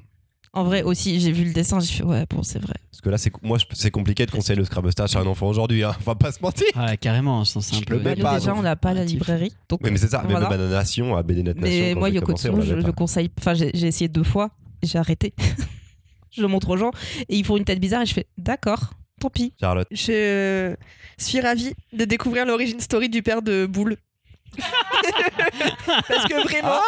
En 0.54 0.64
vrai 0.64 0.82
aussi, 0.84 1.20
j'ai 1.20 1.32
vu 1.32 1.44
le 1.44 1.54
dessin, 1.54 1.80
j'ai 1.80 1.94
fait 1.94 2.04
ouais, 2.04 2.26
bon, 2.30 2.42
c'est 2.42 2.60
vrai. 2.60 2.74
Parce 2.92 3.02
que 3.02 3.10
là, 3.10 3.18
c'est 3.18 3.32
moi, 3.44 3.58
je- 3.58 3.66
c'est 3.74 3.92
compliqué 3.92 4.26
de 4.26 4.32
conseiller 4.32 4.58
le 4.58 4.66
Scrabble-Stage 4.66 5.16
à 5.16 5.20
un 5.20 5.26
enfant 5.28 5.48
aujourd'hui. 5.48 5.84
Hein. 5.84 5.96
On 6.02 6.04
va 6.04 6.16
pas 6.16 6.32
se 6.32 6.40
mentir. 6.42 6.66
Ouais, 6.76 6.98
carrément, 6.98 7.46
c'est 7.46 7.62
c'est 7.62 7.76
un 7.76 7.80
Je 7.80 7.86
peu. 7.86 7.98
le 7.98 8.02
pas, 8.02 8.16
déjà, 8.40 8.52
donc, 8.52 8.60
on 8.60 8.64
n'a 8.64 8.76
pas 8.76 8.94
la 8.94 9.04
librairie. 9.06 9.52
Donc, 9.70 9.82
mais 9.84 9.96
c'est 9.98 10.08
ça. 10.10 10.24
Voilà. 10.28 10.50
Même 10.50 10.58
Banana 10.58 10.76
Nation, 10.76 11.16
à 11.16 11.22
BD 11.24 11.44
Net 11.44 11.58
Nation. 11.60 11.70
mais 11.86 11.96
moi, 11.96 12.10
Yoko 12.10 12.34
Tsuno, 12.34 12.62
je 12.62 12.74
le 12.76 12.92
conseille. 12.92 13.30
Enfin, 13.40 13.54
j'ai 13.54 13.70
essayé 13.76 14.08
deux 14.08 14.24
fois, 14.24 14.50
j'ai 14.84 14.98
arrêté. 14.98 15.34
je 16.32 16.42
le 16.42 16.48
montre 16.48 16.70
aux 16.70 16.78
gens 16.78 16.92
et 17.30 17.36
ils 17.38 17.46
font 17.46 17.58
une 17.58 17.66
tête 17.66 17.80
bizarre 17.80 18.02
et 18.02 18.06
je 18.06 18.14
fais 18.14 18.28
d'accord, 18.38 18.94
tant 19.20 19.30
pis. 19.30 19.54
Charlotte. 19.60 19.88
Je 19.92 20.76
suis 21.18 21.40
ravie 21.40 21.74
de 21.94 22.06
découvrir 22.06 22.46
l'origine 22.46 22.80
story 22.80 23.10
du 23.10 23.22
père 23.24 23.42
de 23.42 23.66
Boule. 23.66 23.98
Parce 26.08 26.26
que 26.26 26.44
vraiment, 26.44 26.80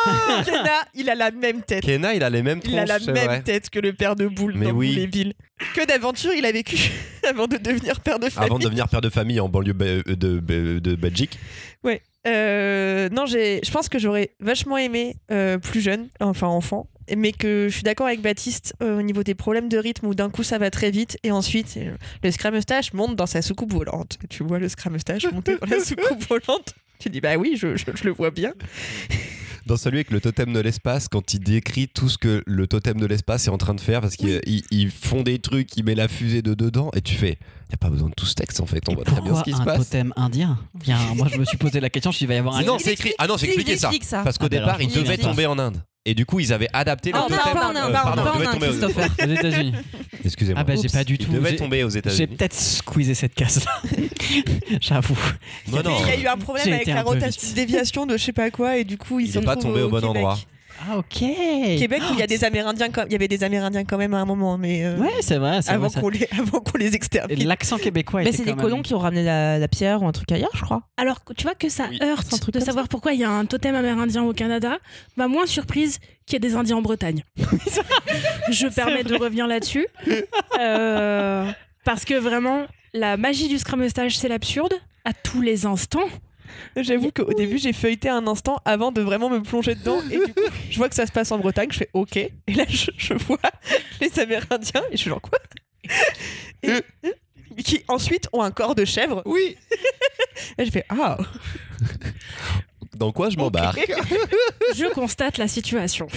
Kena, 0.45 0.81
il 0.95 1.09
a 1.09 1.15
la 1.15 1.31
même 1.31 1.61
tête. 1.61 1.83
Kena, 1.83 2.13
il 2.13 2.23
a 2.23 2.29
les 2.29 2.41
mêmes 2.43 2.59
Il 2.65 2.77
a 2.77 2.85
la 2.85 2.95
tronches, 2.99 3.05
c'est 3.05 3.11
même 3.13 3.25
vrai. 3.25 3.41
tête 3.43 3.69
que 3.69 3.79
le 3.79 3.93
père 3.93 4.15
de 4.15 4.27
Boule 4.27 4.53
Mais 4.55 4.67
dans 4.67 4.71
oui. 4.73 4.99
Et 4.99 5.07
Bill. 5.07 5.33
Que 5.75 5.85
d'aventures 5.85 6.33
il 6.33 6.45
a 6.45 6.51
vécu 6.51 6.77
avant 7.27 7.47
de 7.47 7.57
devenir 7.57 7.99
père 7.99 8.19
de 8.19 8.29
famille. 8.29 8.47
Avant 8.49 8.59
de 8.59 8.63
devenir 8.63 8.87
père 8.87 9.01
de 9.01 9.09
famille 9.09 9.39
en 9.39 9.49
banlieue 9.49 9.73
be- 9.73 10.03
de, 10.07 10.39
de- 10.39 10.79
de 10.79 10.95
Belgique. 10.95 11.37
Ouais. 11.83 12.01
Euh, 12.27 13.07
non, 13.09 13.25
j'ai, 13.25 13.61
je 13.63 13.71
pense 13.71 13.87
que 13.89 13.97
j'aurais 13.99 14.31
vachement 14.39 14.77
aimé 14.77 15.15
euh, 15.31 15.57
plus 15.57 15.79
jeune, 15.81 16.09
enfin 16.19 16.47
enfant, 16.47 16.87
mais 17.15 17.31
que 17.31 17.67
je 17.69 17.73
suis 17.73 17.83
d'accord 17.83 18.07
avec 18.07 18.21
Baptiste 18.21 18.73
euh, 18.83 18.99
au 18.99 19.01
niveau 19.01 19.23
des 19.23 19.35
problèmes 19.35 19.69
de 19.69 19.77
rythme 19.77 20.05
où 20.07 20.13
d'un 20.13 20.29
coup 20.29 20.43
ça 20.43 20.57
va 20.57 20.69
très 20.69 20.91
vite 20.91 21.17
et 21.23 21.31
ensuite 21.31 21.75
euh, 21.77 21.91
le 22.21 22.31
Scrum 22.31 22.53
Mustache 22.53 22.91
monte 22.93 23.15
dans 23.15 23.25
sa 23.25 23.41
soucoupe 23.41 23.71
volante. 23.71 24.17
Tu 24.29 24.43
vois 24.43 24.59
le 24.59 24.67
Scrum 24.67 24.93
Mustache 24.93 25.31
monter 25.31 25.57
dans 25.57 25.67
la 25.67 25.79
soucoupe 25.79 26.21
volante? 26.27 26.75
Tu 27.01 27.09
dis 27.09 27.21
bah 27.21 27.35
oui, 27.37 27.55
je, 27.57 27.77
je- 27.77 27.85
je 27.95 28.03
le 28.03 28.11
vois 28.11 28.29
bien. 28.29 28.51
Dans 29.65 29.77
celui 29.77 29.97
avec 29.99 30.09
le 30.11 30.19
totem 30.19 30.51
de 30.51 30.59
l'espace, 30.59 31.07
quand 31.07 31.33
il 31.33 31.39
décrit 31.39 31.87
tout 31.87 32.09
ce 32.09 32.17
que 32.17 32.43
le 32.45 32.67
totem 32.67 32.99
de 32.99 33.05
l'espace 33.05 33.47
est 33.47 33.51
en 33.51 33.57
train 33.57 33.73
de 33.75 33.79
faire, 33.79 34.01
parce 34.01 34.15
qu'ils 34.17 34.41
ils- 34.45 34.63
ils 34.71 34.91
font 34.91 35.21
des 35.21 35.39
trucs, 35.39 35.77
il 35.77 35.85
met 35.85 35.95
la 35.95 36.09
fusée 36.09 36.41
de 36.41 36.53
dedans, 36.55 36.89
et 36.95 37.01
tu 37.01 37.13
fais, 37.15 37.37
il 37.39 37.69
n'y 37.69 37.75
a 37.75 37.77
pas 37.77 37.89
besoin 37.89 38.09
de 38.09 38.15
tout 38.15 38.25
ce 38.25 38.33
texte 38.33 38.59
en 38.59 38.65
fait, 38.65 38.81
on 38.89 38.93
Et 38.93 38.95
voit 38.95 39.05
très 39.05 39.21
bien 39.21 39.33
ce 39.35 39.43
qui 39.43 39.51
se 39.53 39.61
un 39.61 39.63
passe. 39.65 39.77
totem 39.89 40.11
indien? 40.17 40.59
Bien, 40.73 40.97
moi 41.15 41.27
je 41.31 41.37
me 41.37 41.45
suis 41.45 41.57
posé 41.57 41.79
la 41.79 41.89
question, 41.89 42.11
je 42.11 42.17
suis, 42.17 42.25
il 42.25 42.27
va 42.27 42.33
y 42.33 42.37
avoir 42.37 42.55
un. 42.57 42.63
Non, 42.63 42.77
c'est 42.79 42.93
écrit. 42.93 43.13
Ah 43.17 43.27
non, 43.27 43.37
c'est 43.37 43.45
expliqué 43.45 43.77
ça. 43.77 43.91
Parce 44.23 44.37
qu'au 44.37 44.45
Ah, 44.47 44.49
bah 44.49 44.57
départ, 44.57 44.69
alors, 44.75 44.81
il 44.81 44.91
devait 44.91 45.17
tomber 45.17 45.45
en 45.45 45.57
Inde. 45.57 45.81
Et 46.09 46.15
du 46.15 46.25
coup, 46.25 46.39
ils 46.39 46.51
avaient 46.51 46.69
adapté 46.73 47.11
le 47.11 47.17
Ah, 47.19 47.27
totem. 47.29 47.37
euh, 47.37 47.91
pardon, 47.91 48.23
il 48.33 48.39
devait 48.39 48.51
tomber 48.51 48.67
Christopher. 48.67 49.09
Aux 49.23 49.29
États-Unis. 49.31 49.73
Excusez-moi. 50.25 50.59
Ah 50.61 50.63
bah 50.63 50.73
j'ai 50.81 50.89
pas 50.89 51.03
du 51.03 51.13
Il 51.15 51.25
tout. 51.25 51.31
devait 51.31 51.51
j'ai- 51.51 51.55
tomber 51.57 51.83
aux 51.83 51.89
J'ai 51.91 51.99
États-Unis. 51.99 52.35
peut-être 52.35 52.53
squeezé 52.55 53.13
cette 53.13 53.35
case-là. 53.35 53.71
J'avoue. 54.81 55.17
Non, 55.71 55.81
non. 55.83 55.97
Il 56.01 56.07
y 56.07 56.11
a 56.11 56.19
eu 56.19 56.27
un 56.27 56.37
problème 56.37 56.65
J'ai 56.65 56.73
avec 56.73 56.87
la 56.87 57.03
rotation, 57.03 57.53
déviation 57.53 58.05
de 58.07 58.17
je 58.17 58.23
sais 58.23 58.33
pas 58.33 58.49
quoi 58.49 58.77
et 58.77 58.83
du 58.85 58.97
coup 58.97 59.19
ils 59.19 59.37
est 59.37 59.41
pas 59.41 59.51
retrouvent 59.55 59.73
tombé 59.73 59.83
au 59.83 59.89
bon 59.89 60.03
endroit. 60.03 60.39
Ah 60.87 60.97
ok. 60.97 61.07
Québec 61.09 62.01
où 62.09 62.13
il 62.13 62.19
y 62.19 62.23
a 62.23 62.27
des 62.27 62.43
Amérindiens, 62.43 62.87
il 63.07 63.11
y 63.11 63.15
avait 63.15 63.27
des 63.27 63.43
Amérindiens 63.43 63.83
quand 63.83 63.97
même 63.97 64.13
à 64.13 64.17
un 64.19 64.25
moment, 64.25 64.57
mais 64.57 64.85
euh, 64.85 64.97
Ouais, 64.97 65.09
c'est 65.21 65.37
vrai. 65.37 65.61
c'est 65.61 65.71
avant 65.71 65.81
vrai, 65.87 65.89
ça- 65.89 66.01
qu'on 66.01 66.09
les, 66.09 66.27
avant 66.39 66.59
qu'on 66.61 66.77
les 66.77 66.93
Et 66.93 66.95
extermine. 66.95 67.47
L'accent 67.47 67.77
québécois 67.77 68.21
Mais 68.23 68.29
était 68.29 68.37
c'est 68.37 68.45
des 68.45 68.51
quand 68.53 68.61
colons 68.61 68.81
qui 68.81 68.93
ont 68.93 68.99
ramené 68.99 69.23
la, 69.23 69.59
la 69.59 69.67
pierre 69.67 70.01
ou 70.01 70.07
un 70.07 70.11
truc 70.11 70.31
ailleurs, 70.31 70.51
je 70.55 70.61
crois. 70.61 70.83
Alors, 70.97 71.19
tu 71.35 71.43
vois 71.43 71.55
que 71.55 71.69
ça 71.69 71.87
Oui. 71.89 71.97
C'est 71.99 72.05
un 72.05 72.09
heurte 72.11 72.29
truc 72.41 72.53
de 72.53 72.59
comme 72.59 72.65
savoir 72.65 72.87
pourquoi 72.87 73.13
il 73.13 73.19
y 73.19 73.23
a 73.23 73.29
un 73.29 73.45
totem 73.45 73.75
amérindien 73.75 74.23
au 74.23 74.33
Canada. 74.33 74.77
Bah, 75.17 75.27
moins 75.27 75.45
surprise 75.45 75.99
qu'il 76.25 76.33
y 76.33 76.37
ait 76.37 76.49
des 76.49 76.55
Indiens 76.55 76.77
en 76.77 76.81
Bretagne. 76.81 77.23
Je 78.49 78.67
permets 78.67 79.03
de 79.03 79.15
revenir 79.15 79.47
là-dessus. 79.47 79.87
Euh, 80.59 81.51
parce 81.85 82.05
que 82.05 82.13
vraiment, 82.15 82.65
la 82.93 83.17
magie 83.17 83.47
du 83.47 83.57
Scrum 83.57 83.79
Mustache, 83.81 84.15
c'est 84.15 84.27
l'absurde 84.27 84.73
à 85.05 85.13
tous 85.13 85.41
les 85.41 85.65
instants. 85.65 86.07
J'avoue 86.77 87.11
qu'au 87.11 87.33
début 87.33 87.57
j'ai 87.57 87.73
feuilleté 87.73 88.09
un 88.09 88.27
instant 88.27 88.59
avant 88.65 88.91
de 88.91 89.01
vraiment 89.01 89.29
me 89.29 89.41
plonger 89.41 89.75
dedans 89.75 90.01
et 90.11 90.17
du 90.17 90.33
coup 90.33 90.41
je 90.69 90.77
vois 90.77 90.89
que 90.89 90.95
ça 90.95 91.05
se 91.05 91.11
passe 91.11 91.31
en 91.31 91.39
Bretagne, 91.39 91.69
je 91.71 91.77
fais 91.77 91.89
ok 91.93 92.17
et 92.17 92.31
là 92.53 92.65
je, 92.67 92.91
je 92.97 93.13
vois 93.13 93.39
les 94.01 94.19
Amérindiens 94.19 94.83
et 94.91 94.93
je 94.93 94.97
suis 94.97 95.09
genre 95.09 95.21
quoi? 95.21 95.39
Et, 96.63 97.63
qui 97.63 97.83
ensuite 97.87 98.29
ont 98.33 98.41
un 98.41 98.51
corps 98.51 98.75
de 98.75 98.85
chèvre. 98.85 99.21
Oui. 99.25 99.57
Et 100.57 100.65
je 100.65 100.71
fais 100.71 100.85
ah 100.89 101.17
Dans 102.95 103.11
quoi 103.11 103.29
je 103.29 103.37
m'embarque? 103.37 103.79
Je 104.75 104.93
constate 104.93 105.37
la 105.37 105.47
situation. 105.47 106.07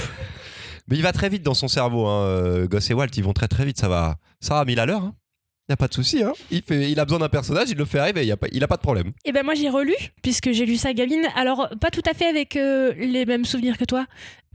Mais 0.88 0.96
il 0.96 1.02
va 1.02 1.12
très 1.12 1.28
vite 1.28 1.42
dans 1.42 1.54
son 1.54 1.68
cerveau. 1.68 2.06
Hein. 2.06 2.24
euh, 2.24 2.66
Goss 2.66 2.90
et 2.90 2.94
Walt, 2.94 3.08
ils 3.16 3.24
vont 3.24 3.32
très 3.32 3.48
très 3.48 3.64
vite. 3.64 3.78
Ça 3.78 3.88
va, 3.88 4.16
ça 4.40 4.54
va 4.54 4.60
à 4.60 4.64
1000 4.64 4.78
à 4.78 4.86
l'heure. 4.86 5.02
Il 5.04 5.21
n'y 5.68 5.74
a 5.74 5.76
pas 5.76 5.88
de 5.88 5.94
souci. 5.94 6.22
Hein. 6.22 6.32
Il, 6.50 6.62
fait, 6.62 6.90
il 6.90 6.98
a 6.98 7.04
besoin 7.04 7.18
d'un 7.20 7.28
personnage, 7.28 7.68
il 7.70 7.76
le 7.76 7.84
fait 7.84 7.98
arriver. 7.98 8.22
Il 8.22 8.26
n'y 8.26 8.32
a, 8.32 8.36
pas- 8.36 8.48
il 8.52 8.62
a 8.64 8.68
pas 8.68 8.76
de 8.76 8.82
problème. 8.82 9.12
Et 9.24 9.32
ben 9.32 9.44
moi 9.44 9.54
j'ai 9.54 9.68
relu 9.68 9.94
puisque 10.22 10.50
j'ai 10.52 10.66
lu 10.66 10.76
ça 10.76 10.92
gamine. 10.92 11.26
Alors 11.36 11.68
pas 11.80 11.90
tout 11.90 12.02
à 12.10 12.14
fait 12.14 12.26
avec 12.26 12.56
euh, 12.56 12.92
les 12.98 13.24
mêmes 13.26 13.44
souvenirs 13.44 13.78
que 13.78 13.84
toi, 13.84 14.06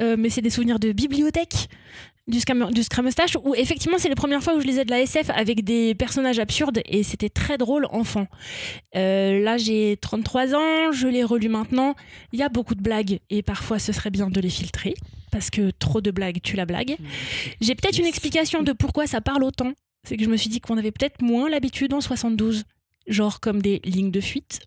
euh, 0.01 0.15
mais 0.17 0.29
c'est 0.29 0.41
des 0.41 0.49
souvenirs 0.49 0.79
de 0.79 0.91
bibliothèque 0.91 1.69
du 2.27 2.39
du 2.39 2.83
Scrum 2.83 3.05
Mustache 3.05 3.37
où 3.41 3.55
effectivement 3.55 3.97
c'est 3.97 4.09
les 4.09 4.15
premières 4.15 4.43
fois 4.43 4.53
où 4.55 4.59
je 4.59 4.67
lisais 4.67 4.83
de 4.83 4.91
la 4.91 4.99
SF 4.99 5.29
avec 5.29 5.63
des 5.63 5.95
personnages 5.95 6.39
absurdes 6.39 6.81
et 6.85 7.03
c'était 7.03 7.29
très 7.29 7.57
drôle 7.57 7.87
enfant. 7.89 8.27
Euh, 8.97 9.39
là 9.41 9.57
j'ai 9.57 9.97
33 10.01 10.53
ans, 10.53 10.91
je 10.91 11.07
l'ai 11.07 11.23
relu 11.23 11.47
maintenant. 11.47 11.95
Il 12.33 12.39
y 12.39 12.43
a 12.43 12.49
beaucoup 12.49 12.75
de 12.75 12.81
blagues 12.81 13.19
et 13.29 13.43
parfois 13.43 13.79
ce 13.79 13.93
serait 13.93 14.09
bien 14.09 14.29
de 14.29 14.41
les 14.41 14.49
filtrer 14.49 14.93
parce 15.31 15.49
que 15.49 15.71
trop 15.71 16.01
de 16.01 16.11
blagues 16.11 16.41
tue 16.43 16.57
la 16.57 16.65
blague. 16.65 16.97
J'ai 17.61 17.75
peut-être 17.75 17.97
une 17.97 18.05
explication 18.05 18.61
de 18.61 18.73
pourquoi 18.73 19.07
ça 19.07 19.21
parle 19.21 19.45
autant. 19.45 19.71
C'est 20.03 20.17
que 20.17 20.23
je 20.23 20.29
me 20.29 20.37
suis 20.37 20.49
dit 20.49 20.61
qu'on 20.61 20.77
avait 20.77 20.91
peut-être 20.91 21.21
moins 21.21 21.49
l'habitude 21.49 21.93
en 21.93 22.01
72 22.01 22.63
genre 23.07 23.39
comme 23.39 23.61
des 23.61 23.79
lignes 23.85 24.11
de 24.11 24.19
fuite. 24.21 24.59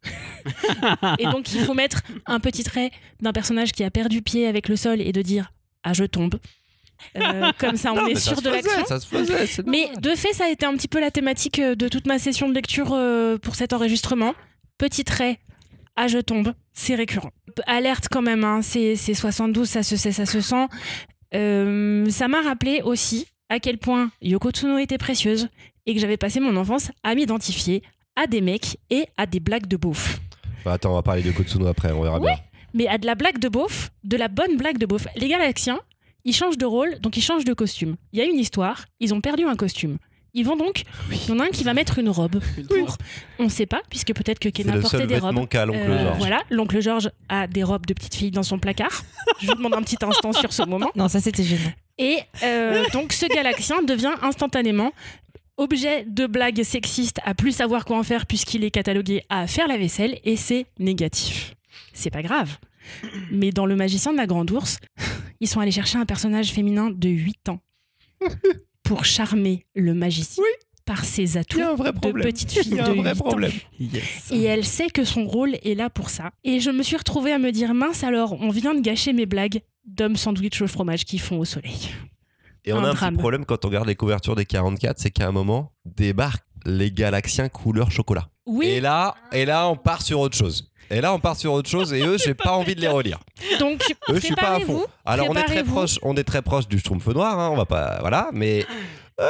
et 1.19 1.25
donc 1.25 1.53
il 1.53 1.61
faut 1.61 1.75
mettre 1.75 2.03
un 2.27 2.41
petit 2.41 2.65
trait 2.65 2.91
d'un 3.21 3.33
personnage 3.33 3.73
qui 3.73 3.85
a 3.85 3.91
perdu 3.91 4.23
pied 4.23 4.47
avec 4.47 4.69
le 4.69 4.77
sol 4.77 5.01
et 5.01 5.13
de 5.13 5.23
dire 5.23 5.53
ah 5.83 5.93
je 5.93 6.05
tombe. 6.05 6.37
Euh, 7.17 7.51
comme 7.59 7.77
ça 7.77 7.93
on 7.93 7.97
Non, 7.97 8.07
est 8.07 8.15
sûr 8.15 8.41
de 8.41 8.51
l'action. 8.51 8.83
Mais 9.67 9.91
de 10.01 10.15
fait 10.15 10.33
ça 10.33 10.45
a 10.47 10.49
été 10.49 10.67
un 10.67 10.75
petit 10.75 10.89
peu 10.89 11.01
la 11.01 11.11
thématique 11.11 11.59
euh, 11.59 11.75
de 11.75 11.89
toute 11.89 12.07
ma 12.07 12.19
session 12.19 12.49
de 12.49 12.55
lecture 12.55 12.93
euh, 12.93 13.39
pour 13.39 13.55
cet 13.55 13.73
enregistrement. 13.73 14.35
Petit 14.79 15.05
trait 15.05 15.39
ah 15.97 16.09
je 16.09 16.19
tombe, 16.19 16.55
c'est 16.73 16.95
récurrent. 16.95 17.31
Alerte 17.67 18.07
quand 18.11 18.23
même, 18.23 18.43
hein, 18.43 18.63
c'est 18.63 18.97
c'est 18.97 19.13
72, 19.13 19.69
ça 19.69 19.83
se 19.83 19.97
sait, 19.97 20.13
ça 20.13 20.25
se 20.25 20.41
sent. 20.41 20.67
Euh, 21.35 22.09
ça 22.09 22.27
m'a 22.27 22.41
rappelé 22.41 22.81
aussi 22.83 23.27
à 23.51 23.61
quel 23.61 23.77
point 23.77 24.11
Yoko 24.23 24.51
Tsuno 24.51 24.79
était 24.79 24.97
précieuse 24.97 25.49
et 25.85 25.93
que 25.95 26.01
j'avais 26.01 26.17
passé 26.17 26.41
mon 26.41 26.57
enfance 26.57 26.91
à 27.03 27.15
m'identifier 27.15 27.83
à 28.17 28.27
des 28.27 28.41
mecs 28.41 28.79
et 28.89 29.07
à 29.19 29.27
des 29.27 29.41
blagues 29.41 29.67
de 29.67 29.77
beauf. 29.77 30.21
Bah, 30.65 30.73
attends, 30.75 30.93
on 30.93 30.95
va 30.95 31.03
parler 31.03 31.23
de 31.23 31.33
Kotsuno 31.33 31.67
après, 31.67 31.91
on 31.93 32.03
verra 32.03 32.21
bien. 32.21 32.35
Mais 32.75 32.87
à 32.87 32.99
de 32.99 33.07
la 33.07 33.15
blague 33.15 33.39
de 33.39 33.49
beauf, 33.49 33.91
de 34.05 34.17
la 34.17 34.29
bonne 34.29 34.57
blague 34.57 34.79
de 34.79 34.87
beauf. 34.87 35.07
Les 35.17 35.29
Galaxiens, 35.29 35.81
ils 36.25 36.35
changent 36.35 36.59
de 36.59 36.67
rôle, 36.67 36.99
donc 37.01 37.17
ils 37.17 37.23
changent 37.23 37.45
de 37.45 37.55
costume. 37.55 37.97
Il 38.13 38.19
y 38.19 38.23
a 38.23 38.25
une 38.27 38.39
histoire, 38.39 38.85
ils 39.01 39.13
ont 39.15 39.21
perdu 39.21 39.45
un 39.45 39.57
costume. 39.57 39.99
Ils 40.33 40.45
vont 40.45 40.55
donc, 40.55 40.85
il 41.11 41.29
y 41.29 41.33
en 41.33 41.41
a 41.41 41.47
un 41.47 41.49
qui 41.49 41.65
va 41.65 41.75
mettre 41.75 41.99
une 41.99 42.09
robe 42.11 42.41
pour, 42.69 42.97
on 43.41 43.49
sait 43.49 43.67
pas, 43.67 43.81
puisque 43.91 44.15
peut-être 44.15 44.39
que 44.39 44.49
le 44.49 44.81
portait 44.81 44.99
seul 44.99 45.07
des 45.09 45.19
robes. 45.19 45.49
qu'a 45.49 45.67
l'oncle 45.67 45.81
Euh, 45.81 46.03
Georges. 46.05 46.19
Voilà, 46.19 46.41
l'oncle 46.51 46.81
Georges 46.81 47.11
a 47.29 47.49
des 47.49 47.65
robes 47.65 47.87
de 47.87 47.95
petite 47.95 48.15
fille 48.15 48.31
dans 48.31 48.45
son 48.45 48.61
placard. 48.61 49.03
Je 49.41 49.49
vous 49.49 49.55
demande 49.57 49.75
un 49.75 49.83
petit 49.83 49.97
instant 50.05 50.33
sur 50.33 50.53
ce 50.53 50.63
moment. 50.63 50.91
Non, 50.95 51.09
ça 51.09 51.21
c'était 51.21 51.43
gênant. 51.43 51.73
Et 51.99 52.19
euh, 52.43 52.85
donc 52.93 53.13
ce 53.13 53.27
galaxien 53.27 53.83
devient 53.83 54.15
instantanément 54.23 54.93
objet 55.57 56.05
de 56.09 56.27
blagues 56.27 56.63
sexistes 56.63 57.21
à 57.25 57.35
plus 57.35 57.53
savoir 57.53 57.85
quoi 57.85 57.99
en 57.99 58.03
faire 58.03 58.25
puisqu'il 58.27 58.65
est 58.65 58.71
catalogué 58.71 59.23
à 59.29 59.47
faire 59.47 59.69
la 59.69 59.77
vaisselle 59.77 60.19
et 60.25 60.37
c'est 60.37 60.67
négatif. 60.79 61.55
C'est 61.93 62.11
pas 62.11 62.23
grave. 62.23 62.57
Mais 63.31 63.51
dans 63.51 63.67
Le 63.67 63.77
Magicien 63.77 64.13
de 64.13 64.17
la 64.17 64.27
Grande 64.27 64.51
Ourse, 64.51 64.79
ils 65.41 65.49
sont 65.49 65.61
allés 65.61 65.71
chercher 65.71 65.99
un 65.99 66.07
personnage 66.07 66.51
féminin 66.53 66.91
de 66.91 67.09
8 67.09 67.51
ans 67.51 67.61
pour 68.83 69.05
charmer 69.05 69.67
le 69.75 69.93
magicien 69.95 70.43
par 70.87 71.05
ses 71.05 71.37
atouts 71.37 71.61
un 71.61 71.75
vrai 71.75 71.93
de 71.93 71.99
problème. 71.99 72.27
petite 72.27 72.51
fille 72.51 72.63
Il 72.73 72.77
y 72.77 72.81
a 72.81 72.85
de 72.85 72.91
un 72.91 72.95
vrai 72.95 73.13
8 73.13 73.21
ans. 73.21 73.25
problème. 73.25 73.53
Yes. 73.79 74.31
Et 74.33 74.43
elle 74.43 74.65
sait 74.65 74.89
que 74.89 75.05
son 75.05 75.25
rôle 75.27 75.57
est 75.63 75.77
là 75.77 75.89
pour 75.91 76.11
ça. 76.11 76.31
Et 76.43 76.59
je 76.59 76.71
me 76.71 76.83
suis 76.83 76.97
retrouvée 76.97 77.33
à 77.33 77.39
me 77.39 77.53
dire 77.53 77.75
mince 77.75 78.03
alors, 78.03 78.33
on 78.41 78.49
vient 78.49 78.75
de 78.75 78.81
gâcher 78.81 79.13
mes 79.13 79.27
blagues 79.27 79.61
d'hommes 79.95 80.17
sandwich 80.17 80.61
au 80.63 80.67
fromage 80.69 81.05
qui 81.05 81.19
font 81.19 81.39
au 81.39 81.45
soleil. 81.45 81.91
Et 82.65 82.73
on 82.73 82.85
a 82.85 82.91
un 82.91 82.95
petit 82.95 83.13
problème 83.19 83.45
quand 83.45 83.65
on 83.65 83.69
regarde 83.69 83.87
les 83.87 83.95
couvertures 83.97 84.37
des 84.37 84.45
44, 84.45 84.99
c'est 84.99 85.11
qu'à 85.11 85.27
un 85.29 85.33
moment, 85.33 85.73
débarquent 85.87 86.45
les 86.67 86.91
Galaxiens 86.93 87.49
couleur 87.49 87.91
chocolat. 87.91 88.29
Oui, 88.47 88.67
Et 88.67 88.81
là, 88.81 89.15
et 89.33 89.45
là, 89.47 89.69
on 89.69 89.77
part 89.77 90.03
sur 90.03 90.21
autre 90.21 90.37
chose. 90.37 90.71
Et 90.91 91.01
là, 91.01 91.15
on 91.15 91.21
part 91.21 91.37
sur 91.37 91.53
autre 91.53 91.71
chose 91.71 91.93
et 91.93 92.03
eux, 92.05 92.19
j'ai 92.19 92.35
pas 92.35 92.53
envie 92.53 92.75
de 92.75 92.81
les 92.81 92.89
relire. 92.89 93.21
donc 93.61 93.81
Eux, 94.11 94.17
je 94.17 94.21
suis 94.27 94.35
pas 94.35 94.57
à 94.57 94.61
fond. 94.61 94.85
Alors, 95.05 95.29
on 95.31 95.35
est 95.37 95.45
très 95.45 95.63
proche, 95.65 95.99
on 96.03 96.17
est 96.17 96.25
très 96.25 96.43
proche 96.43 96.67
du 96.69 96.79
Schtroumpf 96.81 97.07
noir, 97.07 97.39
hein, 97.39 97.49
on 97.51 97.57
va 97.57 97.65
pas, 97.65 97.99
voilà, 98.01 98.29
mais 98.33 98.67
euh, 99.21 99.27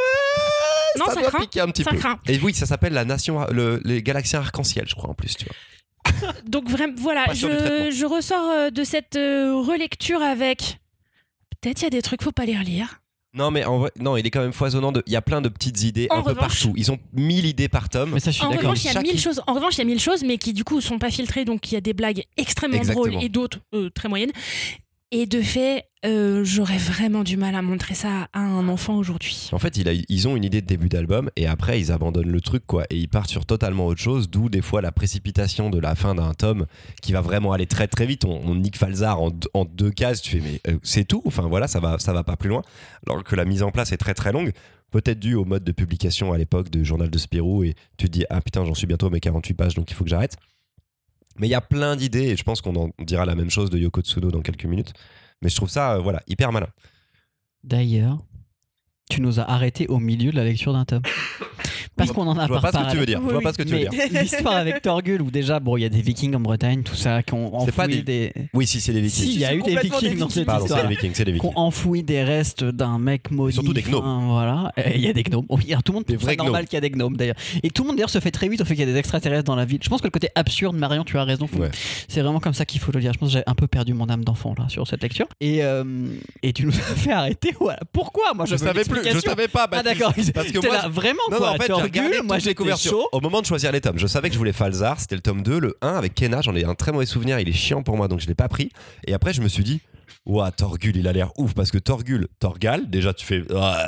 Non, 0.99 1.05
ça, 1.07 1.15
ça 1.15 1.21
doit 1.21 1.29
craint, 1.31 1.41
piquer 1.41 1.61
un 1.61 1.69
petit 1.69 1.85
peu. 1.85 1.97
craint. 1.97 2.19
Et 2.27 2.39
oui, 2.39 2.55
ça 2.55 2.65
s'appelle 2.67 2.95
la 2.95 3.05
nation, 3.05 3.47
le- 3.51 3.81
les 3.85 4.03
Galaxiens 4.03 4.41
arc-en-ciel, 4.41 4.87
je 4.89 4.95
crois 4.95 5.11
en 5.11 5.15
plus, 5.15 5.37
tu 5.37 5.45
vois. 5.45 5.55
Donc 6.47 6.69
vraiment, 6.69 6.95
voilà, 6.97 7.27
je, 7.33 7.91
je 7.91 8.07
ressors 8.07 8.49
euh, 8.51 8.71
de 8.71 8.85
cette 8.85 9.17
euh, 9.17 9.55
relecture 9.57 10.23
avec. 10.23 10.79
Peut-être 11.61 11.81
il 11.81 11.85
y 11.85 11.87
a 11.87 11.91
des 11.91 12.03
trucs 12.03 12.23
faut 12.23 12.33
pas 12.33 12.47
les 12.47 12.57
relire. 12.57 13.01
Non, 13.33 13.53
mais 13.53 13.65
en 13.65 13.79
vrai, 13.79 13.93
non, 14.01 14.17
il 14.17 14.27
est 14.27 14.31
quand 14.31 14.41
même 14.41 14.53
foisonnant. 14.53 14.91
De... 14.91 15.05
Il 15.07 15.13
y 15.13 15.17
a 15.17 15.23
plein 15.23 15.41
de 15.41 15.49
petites 15.49 15.83
idées 15.85 16.09
En 16.11 16.19
un 16.19 16.23
peu 16.23 16.35
partout. 16.35 16.73
Ils 16.77 16.91
ont 16.91 16.99
mille 17.13 17.47
idées 17.47 17.69
par 17.69 17.89
tome. 17.89 18.11
Mais 18.15 18.19
ça, 18.21 18.33
je 18.33 18.37
suis 18.39 18.45
En 18.45 18.51
d'accord. 18.51 18.71
revanche, 18.71 18.83
il 18.83 18.87
y 18.87 18.91
a 18.91 18.93
Chaque- 18.95 19.03
mille 19.07 19.21
choses. 19.21 19.41
En 19.47 19.55
revanche, 19.55 19.75
il 19.77 19.79
y 19.79 19.83
a 19.83 19.85
mille 19.85 20.01
choses, 20.01 20.25
mais 20.25 20.37
qui 20.37 20.53
du 20.53 20.65
coup 20.65 20.81
sont 20.81 20.99
pas 20.99 21.11
filtrées, 21.13 21.45
donc 21.45 21.71
il 21.71 21.75
y 21.75 21.79
a 21.79 21.81
des 21.81 21.93
blagues 21.93 22.25
extrêmement 22.37 22.77
Exactement. 22.79 23.07
drôles 23.07 23.23
et 23.25 23.29
d'autres 23.29 23.59
euh, 23.75 23.89
très 23.91 24.09
moyennes. 24.09 24.33
Et 25.13 25.27
de 25.27 25.43
fait, 25.43 25.87
euh, 26.07 26.45
j'aurais 26.45 26.79
vraiment 26.79 27.25
du 27.25 27.37
mal 27.37 27.57
à 27.57 27.63
montrer 27.63 27.95
ça 27.97 28.29
à 28.33 28.39
un 28.39 28.69
enfant 28.69 28.95
aujourd'hui. 28.97 29.49
En 29.51 29.59
fait, 29.59 29.77
ils 29.77 30.29
ont 30.29 30.37
une 30.37 30.45
idée 30.45 30.61
de 30.61 30.67
début 30.69 30.89
d'album 30.89 31.31
et 31.35 31.49
après 31.49 31.81
ils 31.81 31.91
abandonnent 31.91 32.31
le 32.31 32.41
truc 32.41 32.65
quoi 32.65 32.85
et 32.91 32.97
ils 32.97 33.09
partent 33.09 33.29
sur 33.29 33.45
totalement 33.45 33.87
autre 33.87 34.01
chose. 34.01 34.31
D'où 34.31 34.49
des 34.49 34.63
fois 34.63 34.83
la 34.83 34.93
précipitation 34.93 35.69
de 35.69 35.81
la 35.81 35.97
fin 35.97 36.15
d'un 36.15 36.33
tome 36.35 36.67
qui 37.03 37.11
va 37.13 37.23
vraiment 37.23 37.53
aller 37.53 37.67
très 37.67 37.89
très 37.89 38.07
vite. 38.07 38.25
On, 38.25 38.55
nique 38.55 38.77
Falzar 38.79 39.21
en, 39.21 39.31
deux- 39.31 39.49
en 39.53 39.65
deux 39.65 39.91
cases. 39.91 40.23
Tu 40.23 40.39
fais 40.41 40.49
mais 40.49 40.61
euh, 40.73 40.79
c'est 40.85 41.05
tout. 41.05 41.23
Enfin 41.25 41.49
voilà, 41.49 41.67
ça 41.67 41.81
va 41.81 41.99
ça 41.99 42.13
va 42.13 42.23
pas 42.23 42.37
plus 42.37 42.49
loin. 42.49 42.63
Alors 43.05 43.25
que 43.25 43.35
la 43.35 43.45
mise 43.45 43.65
en 43.65 43.73
place 43.73 43.91
est 43.91 43.97
très 43.99 44.15
très 44.15 44.31
longue. 44.31 44.53
Peut-être 44.93 45.19
dû 45.19 45.35
au 45.35 45.45
mode 45.45 45.65
de 45.65 45.73
publication 45.73 46.33
à 46.33 46.39
l'époque 46.39 46.71
de 46.71 46.85
Journal 46.85 47.11
de 47.11 47.19
Spirou 47.19 47.65
et 47.65 47.75
tu 47.97 48.07
te 48.07 48.13
dis 48.13 48.25
ah 48.31 48.41
putain 48.41 48.65
j'en 48.65 48.75
suis 48.75 48.87
bientôt 48.87 49.07
à 49.07 49.11
mes 49.11 49.19
48 49.21 49.55
pages 49.55 49.75
donc 49.75 49.91
il 49.91 49.95
faut 49.95 50.05
que 50.05 50.11
j'arrête. 50.11 50.37
Mais 51.39 51.47
il 51.47 51.51
y 51.51 51.55
a 51.55 51.61
plein 51.61 51.97
d'idées 51.97 52.29
et 52.29 52.37
je 52.37 52.43
pense 52.43 52.61
qu'on 52.61 52.77
en 52.77 52.91
dira 52.99 53.25
la 53.25 53.35
même 53.35 53.51
chose 53.51 53.71
de 53.71 53.79
Yoko 53.79 54.03
Tsuno 54.03 54.31
dans 54.31 54.43
quelques 54.43 54.65
minutes. 54.65 54.93
Mais 55.43 55.49
je 55.49 55.57
trouve 55.57 55.71
ça 55.71 55.95
euh, 55.95 55.99
voilà 55.99 56.23
hyper 56.27 56.53
malin. 56.53 56.69
D'ailleurs, 57.63 58.19
tu 59.11 59.21
nous 59.21 59.41
as 59.41 59.51
arrêté 59.51 59.87
au 59.89 59.99
milieu 59.99 60.31
de 60.31 60.37
la 60.37 60.45
lecture 60.45 60.73
d'un 60.73 60.85
tome. 60.85 61.03
Parce 61.97 62.13
qu'on 62.13 62.27
en 62.27 62.39
a 62.39 62.47
Je 62.47 62.53
vois 62.53 62.61
pas 62.63 62.73
ce 62.73 62.77
que 62.79 62.79
tu 62.79 62.85
parlé. 62.85 63.01
veux 63.01 63.07
dire. 63.07 63.19
Je 63.21 63.25
vois 63.25 63.37
Oui, 63.37 63.43
pas 63.43 63.53
ce 63.53 63.59
que 63.59 63.63
tu 63.63 63.73
veux 63.75 63.79
dire. 63.81 63.91
l'histoire 64.23 64.55
avec 64.57 64.81
Torgul, 64.81 65.21
où 65.21 65.31
déjà, 65.31 65.61
bon, 65.61 65.77
il 65.77 65.83
y 65.83 65.85
a 65.85 65.91
des 65.91 66.01
vikings 66.01 66.35
en 66.35 66.41
Bretagne, 66.41 66.83
tout 66.83 66.95
ça, 66.95 67.23
qui 67.23 67.35
ont 67.35 67.53
C'est 67.67 67.73
pas 67.75 67.83
enfoui 67.85 68.03
des. 68.03 68.33
Oui 68.55 68.67
si 68.67 68.81
c'est 68.81 68.93
les 68.93 69.03
Vikings. 69.03 69.25
Si, 69.27 69.35
il 69.35 69.41
y 69.41 69.45
a 69.45 69.55
eu 69.55 69.61
des 69.61 69.77
vikings 69.77 70.11
des 70.11 70.15
dans 70.17 70.29
cette 70.31 70.47
Pardon, 70.47 70.67
c'est 70.67 70.73
histoire. 70.73 70.89
les 70.89 70.95
Vikings, 70.97 71.13
c'est 71.15 71.25
les 71.25 71.33
Qui 71.33 71.39
Vikings. 71.41 71.51
ont 71.57 71.59
enfoui 71.61 72.03
des 72.03 72.23
restes 72.23 72.65
d'un 72.65 72.99
mec 72.99 73.31
maudit. 73.31 73.55
surtout 73.55 73.75
des 73.75 73.83
gnomes. 73.83 74.03
enfin, 74.07 74.27
voilà. 74.29 74.73
Et 74.79 74.97
Il 74.97 75.03
y 75.03 75.09
a 75.09 75.13
des 75.13 75.25
gnomes. 75.25 75.45
Oui, 75.51 75.65
alors 75.71 75.83
tout 75.83 75.93
le 75.93 75.97
monde 75.97 76.05
Des 76.07 76.17
trouve 76.17 76.35
normal 76.37 76.65
qu'il 76.67 76.75
y 76.75 76.79
a 76.79 76.81
des 76.81 76.91
gnomes 76.91 77.17
d'ailleurs. 77.17 77.37
Et 77.63 77.71
tout 77.71 77.83
le 77.83 77.89
monde 77.89 77.97
d'ailleurs 77.97 78.09
se 78.11 78.21
fait 78.21 78.31
très 78.31 78.49
vite 78.49 78.63
au 78.63 78.65
fait 78.65 78.75
qu'il 78.75 78.87
y 78.87 78.89
a 78.89 78.93
des 78.93 78.99
extraterrestres 78.99 79.45
dans 79.45 79.57
la 79.57 79.67
ville. 79.67 79.81
Je 79.83 79.89
pense 79.91 80.01
que 80.01 80.07
le 80.07 80.11
côté 80.13 80.29
absurde, 80.37 80.77
Marion, 80.77 81.05
tu 81.05 81.19
as 81.19 81.25
raison. 81.25 81.49
Ouais. 81.59 81.71
C'est 82.09 82.23
vraiment 82.23 82.41
comme 82.41 82.55
ça 82.55 82.65
qu'il 82.65 82.81
faut 82.81 82.93
le 82.93 83.01
dire. 83.01 83.13
Je 83.13 83.19
pense 83.19 83.31
que 83.33 83.39
j'ai 83.39 83.45
un 83.47 83.55
peu 83.55 83.67
perdu 83.67 83.93
mon 83.93 84.09
âme 84.09 84.25
d'enfant 84.25 84.55
là 84.59 84.67
sur 84.69 84.87
cette 84.87 85.03
lecture. 85.03 85.27
Et, 85.41 85.63
euh, 85.65 85.85
et 86.43 86.53
tu 86.55 86.65
nous 86.65 86.73
as 86.73 86.73
fait 86.97 87.13
arrêter. 87.13 87.55
Voilà. 87.61 87.81
Pourquoi 87.93 88.33
Moi, 88.35 88.47
je, 88.47 88.57
savais 88.57 88.85
plus, 88.85 89.00
je 89.05 89.19
savais 89.21 89.49
pas. 89.49 89.69
Ah 89.71 89.83
d'accord. 89.83 90.13
Parce 90.35 90.51
que 90.53 90.59
moi, 90.67 90.75
là, 90.77 90.89
vraiment 90.89 91.21
Non, 91.31 91.37
non, 91.37 91.39
quoi. 91.39 91.51
en 91.51 91.57
fait, 91.57 91.67
j'ai 91.67 91.73
regardé 91.73 92.21
moi 92.23 92.39
couvertures. 92.55 92.91
chaud. 92.91 93.09
Au 93.13 93.21
moment 93.21 93.41
de 93.41 93.47
choisir 93.47 93.73
les 93.73 93.81
tomes, 93.81 93.99
je 93.99 94.07
savais 94.07 94.29
que 94.29 94.35
je 94.35 94.39
voulais 94.39 94.53
Falzar, 94.53 94.99
c'était 95.01 95.15
le 95.15 95.21
tome 95.23 95.43
2, 95.43 95.59
le 95.59 95.77
1 95.83 95.89
avec 95.95 96.15
Kena, 96.15 96.41
j'en 96.43 96.55
ai 96.55 96.65
un 96.65 96.75
très 96.75 96.93
mauvais 96.93 97.07
souvenir, 97.07 97.39
il 97.41 97.49
est 97.49 97.53
chiant 97.53 97.83
pour 97.83 97.97
moi 97.97 98.09
donc 98.09 98.21
je 98.21 98.27
l'ai 98.27 98.35
pas 98.35 98.49
pris. 98.49 98.71
Et 99.07 99.15
après 99.15 99.33
je 99.33 99.41
me 99.41 99.49
suis 99.49 99.65
dit, 99.65 99.81
ouah, 100.27 100.51
Torgul, 100.51 100.97
il 100.97 101.07
a 101.09 101.13
l'air 101.13 101.31
ouf 101.39 101.55
parce 101.55 101.71
que 101.71 101.79
Torgul, 101.79 102.29
Torgal, 102.39 102.89
déjà 102.91 103.13
tu 103.15 103.25
fais, 103.25 103.43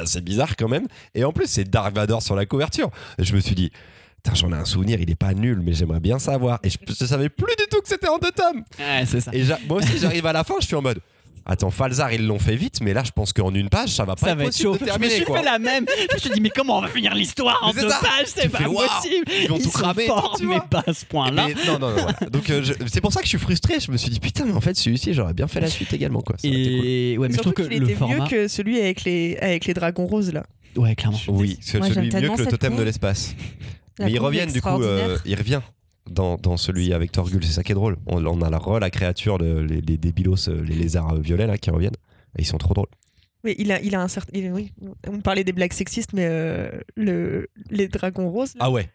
c'est 0.04 0.22
bizarre 0.24 0.56
quand 0.56 0.68
même. 0.68 0.86
Et 1.14 1.24
en 1.24 1.32
plus, 1.32 1.46
c'est 1.46 1.64
Dark 1.64 1.94
Vador 1.94 2.22
sur 2.22 2.36
la 2.36 2.46
couverture. 2.46 2.90
Et 3.18 3.24
je 3.24 3.34
me 3.34 3.40
suis 3.40 3.54
dit, 3.54 3.70
j'en 4.34 4.52
ai 4.52 4.56
un 4.56 4.64
souvenir, 4.64 5.00
il 5.00 5.10
est 5.10 5.14
pas 5.16 5.34
nul, 5.34 5.60
mais 5.62 5.72
j'aimerais 5.72 6.00
bien 6.00 6.18
savoir. 6.18 6.58
Et 6.62 6.70
je, 6.70 6.76
je 6.88 7.04
savais 7.04 7.28
plus 7.28 7.54
du 7.58 7.64
tout 7.70 7.80
que 7.80 7.88
c'était 7.88 8.08
en 8.08 8.18
deux 8.18 8.30
tomes. 8.30 8.64
Ouais, 8.78 9.04
c'est 9.06 9.20
ça. 9.20 9.30
Et 9.34 9.42
moi 9.68 9.78
aussi, 9.78 9.98
j'arrive 9.98 10.26
à 10.26 10.32
la 10.32 10.44
fin, 10.44 10.54
je 10.60 10.66
suis 10.66 10.76
en 10.76 10.82
mode. 10.82 11.00
Attends, 11.44 11.70
Falzar, 11.70 12.12
ils 12.12 12.24
l'ont 12.26 12.38
fait 12.38 12.54
vite, 12.56 12.78
mais 12.82 12.92
là, 12.94 13.02
je 13.04 13.10
pense 13.10 13.32
qu'en 13.32 13.52
une 13.52 13.68
page, 13.68 13.88
ça 13.90 14.04
va 14.04 14.14
pas 14.14 14.26
Ça 14.26 14.32
être 14.32 14.38
va 14.38 14.44
être 14.44 14.48
possible 14.50 14.78
chaud. 14.78 14.84
de 14.86 14.90
Je 14.92 14.98
me 14.98 15.08
suis 15.08 15.24
quoi. 15.24 15.38
fait 15.38 15.44
la 15.44 15.58
même. 15.58 15.84
Je 16.10 16.14
me 16.14 16.18
suis 16.20 16.30
dit, 16.30 16.40
mais 16.40 16.50
comment 16.50 16.78
on 16.78 16.82
va 16.82 16.88
finir 16.88 17.14
l'histoire 17.14 17.58
en 17.62 17.72
deux 17.72 17.88
ça. 17.88 17.98
pages 18.00 18.26
C'est 18.26 18.48
pas 18.48 18.58
fais, 18.58 18.66
waouh, 18.66 18.86
possible. 18.86 19.24
ils 19.42 19.48
vont 19.48 19.58
tout 19.58 19.70
cramer, 19.70 20.08
mais 20.42 20.60
pas 20.70 20.84
à 20.86 20.92
ce 20.94 21.04
point-là. 21.04 21.48
Non, 21.66 21.78
non, 21.78 21.78
non, 21.88 21.92
voilà. 21.94 22.12
Donc 22.30 22.48
euh, 22.50 22.62
je- 22.62 22.74
c'est 22.86 23.00
pour 23.00 23.12
ça 23.12 23.20
que 23.20 23.26
je 23.26 23.30
suis 23.30 23.38
frustré. 23.38 23.80
Je 23.80 23.90
me 23.90 23.96
suis 23.96 24.10
dit 24.10 24.20
putain, 24.20 24.44
mais 24.44 24.52
en 24.52 24.60
fait 24.60 24.76
celui-ci 24.76 25.14
j'aurais 25.14 25.34
bien 25.34 25.48
fait 25.48 25.60
la 25.60 25.68
suite 25.68 25.92
également 25.92 26.20
quoi. 26.20 26.36
Ça 26.38 26.46
aurait 26.48 26.56
été 26.60 26.76
cool. 26.78 26.86
Et 26.86 27.18
ouais, 27.18 27.26
mais 27.28 27.32
je 27.34 27.40
Surtout 27.40 27.52
trouve 27.52 27.66
que 27.66 27.70
qu'il 27.72 27.80
le 27.80 27.88
était 27.88 27.98
format. 27.98 28.16
mieux 28.20 28.26
que 28.28 28.48
celui 28.48 28.80
avec 28.80 29.04
les, 29.04 29.36
avec 29.38 29.64
les 29.66 29.74
dragons 29.74 30.06
roses 30.06 30.32
là. 30.32 30.44
Ouais, 30.76 30.94
clairement. 30.94 31.18
Oui, 31.28 31.58
c'est 31.60 31.82
celui 31.82 32.06
mieux 32.14 32.28
que 32.30 32.42
le 32.42 32.46
totem 32.46 32.76
de 32.76 32.82
l'espace. 32.82 33.34
Mais 33.98 34.10
ils 34.12 34.18
reviennent 34.20 34.52
du 34.52 34.62
coup, 34.62 34.68
euh, 34.82 35.18
il 35.26 35.34
revient 35.36 35.60
dans, 36.10 36.36
dans 36.36 36.56
celui 36.56 36.92
avec 36.92 37.12
Torgul. 37.12 37.44
C'est 37.44 37.52
ça 37.52 37.62
qui 37.62 37.72
est 37.72 37.74
drôle. 37.76 37.96
On, 38.06 38.24
on 38.26 38.42
a 38.42 38.50
la 38.50 38.58
re 38.58 38.78
la 38.80 38.90
créature, 38.90 39.38
de, 39.38 39.58
les, 39.60 39.80
les 39.80 39.96
débilos, 39.96 40.48
euh, 40.48 40.62
les 40.64 40.74
lézards 40.74 41.14
euh, 41.14 41.20
violets 41.20 41.46
là 41.46 41.58
qui 41.58 41.70
reviennent. 41.70 41.96
Et 42.38 42.42
ils 42.42 42.46
sont 42.46 42.58
trop 42.58 42.74
drôles. 42.74 42.88
Mais 43.44 43.54
il 43.58 43.72
a, 43.72 43.80
il 43.82 43.94
a 43.94 44.00
un 44.02 44.08
certain. 44.08 44.30
il- 44.38 44.52
Oui, 44.52 44.72
on 45.08 45.20
parlait 45.20 45.44
des 45.44 45.52
blagues 45.52 45.72
sexistes, 45.72 46.12
mais 46.12 46.26
euh, 46.26 46.70
le, 46.96 47.48
les 47.70 47.88
dragons 47.88 48.30
roses, 48.30 48.54
là, 48.54 48.60
Ah 48.66 48.70
ouais, 48.70 48.88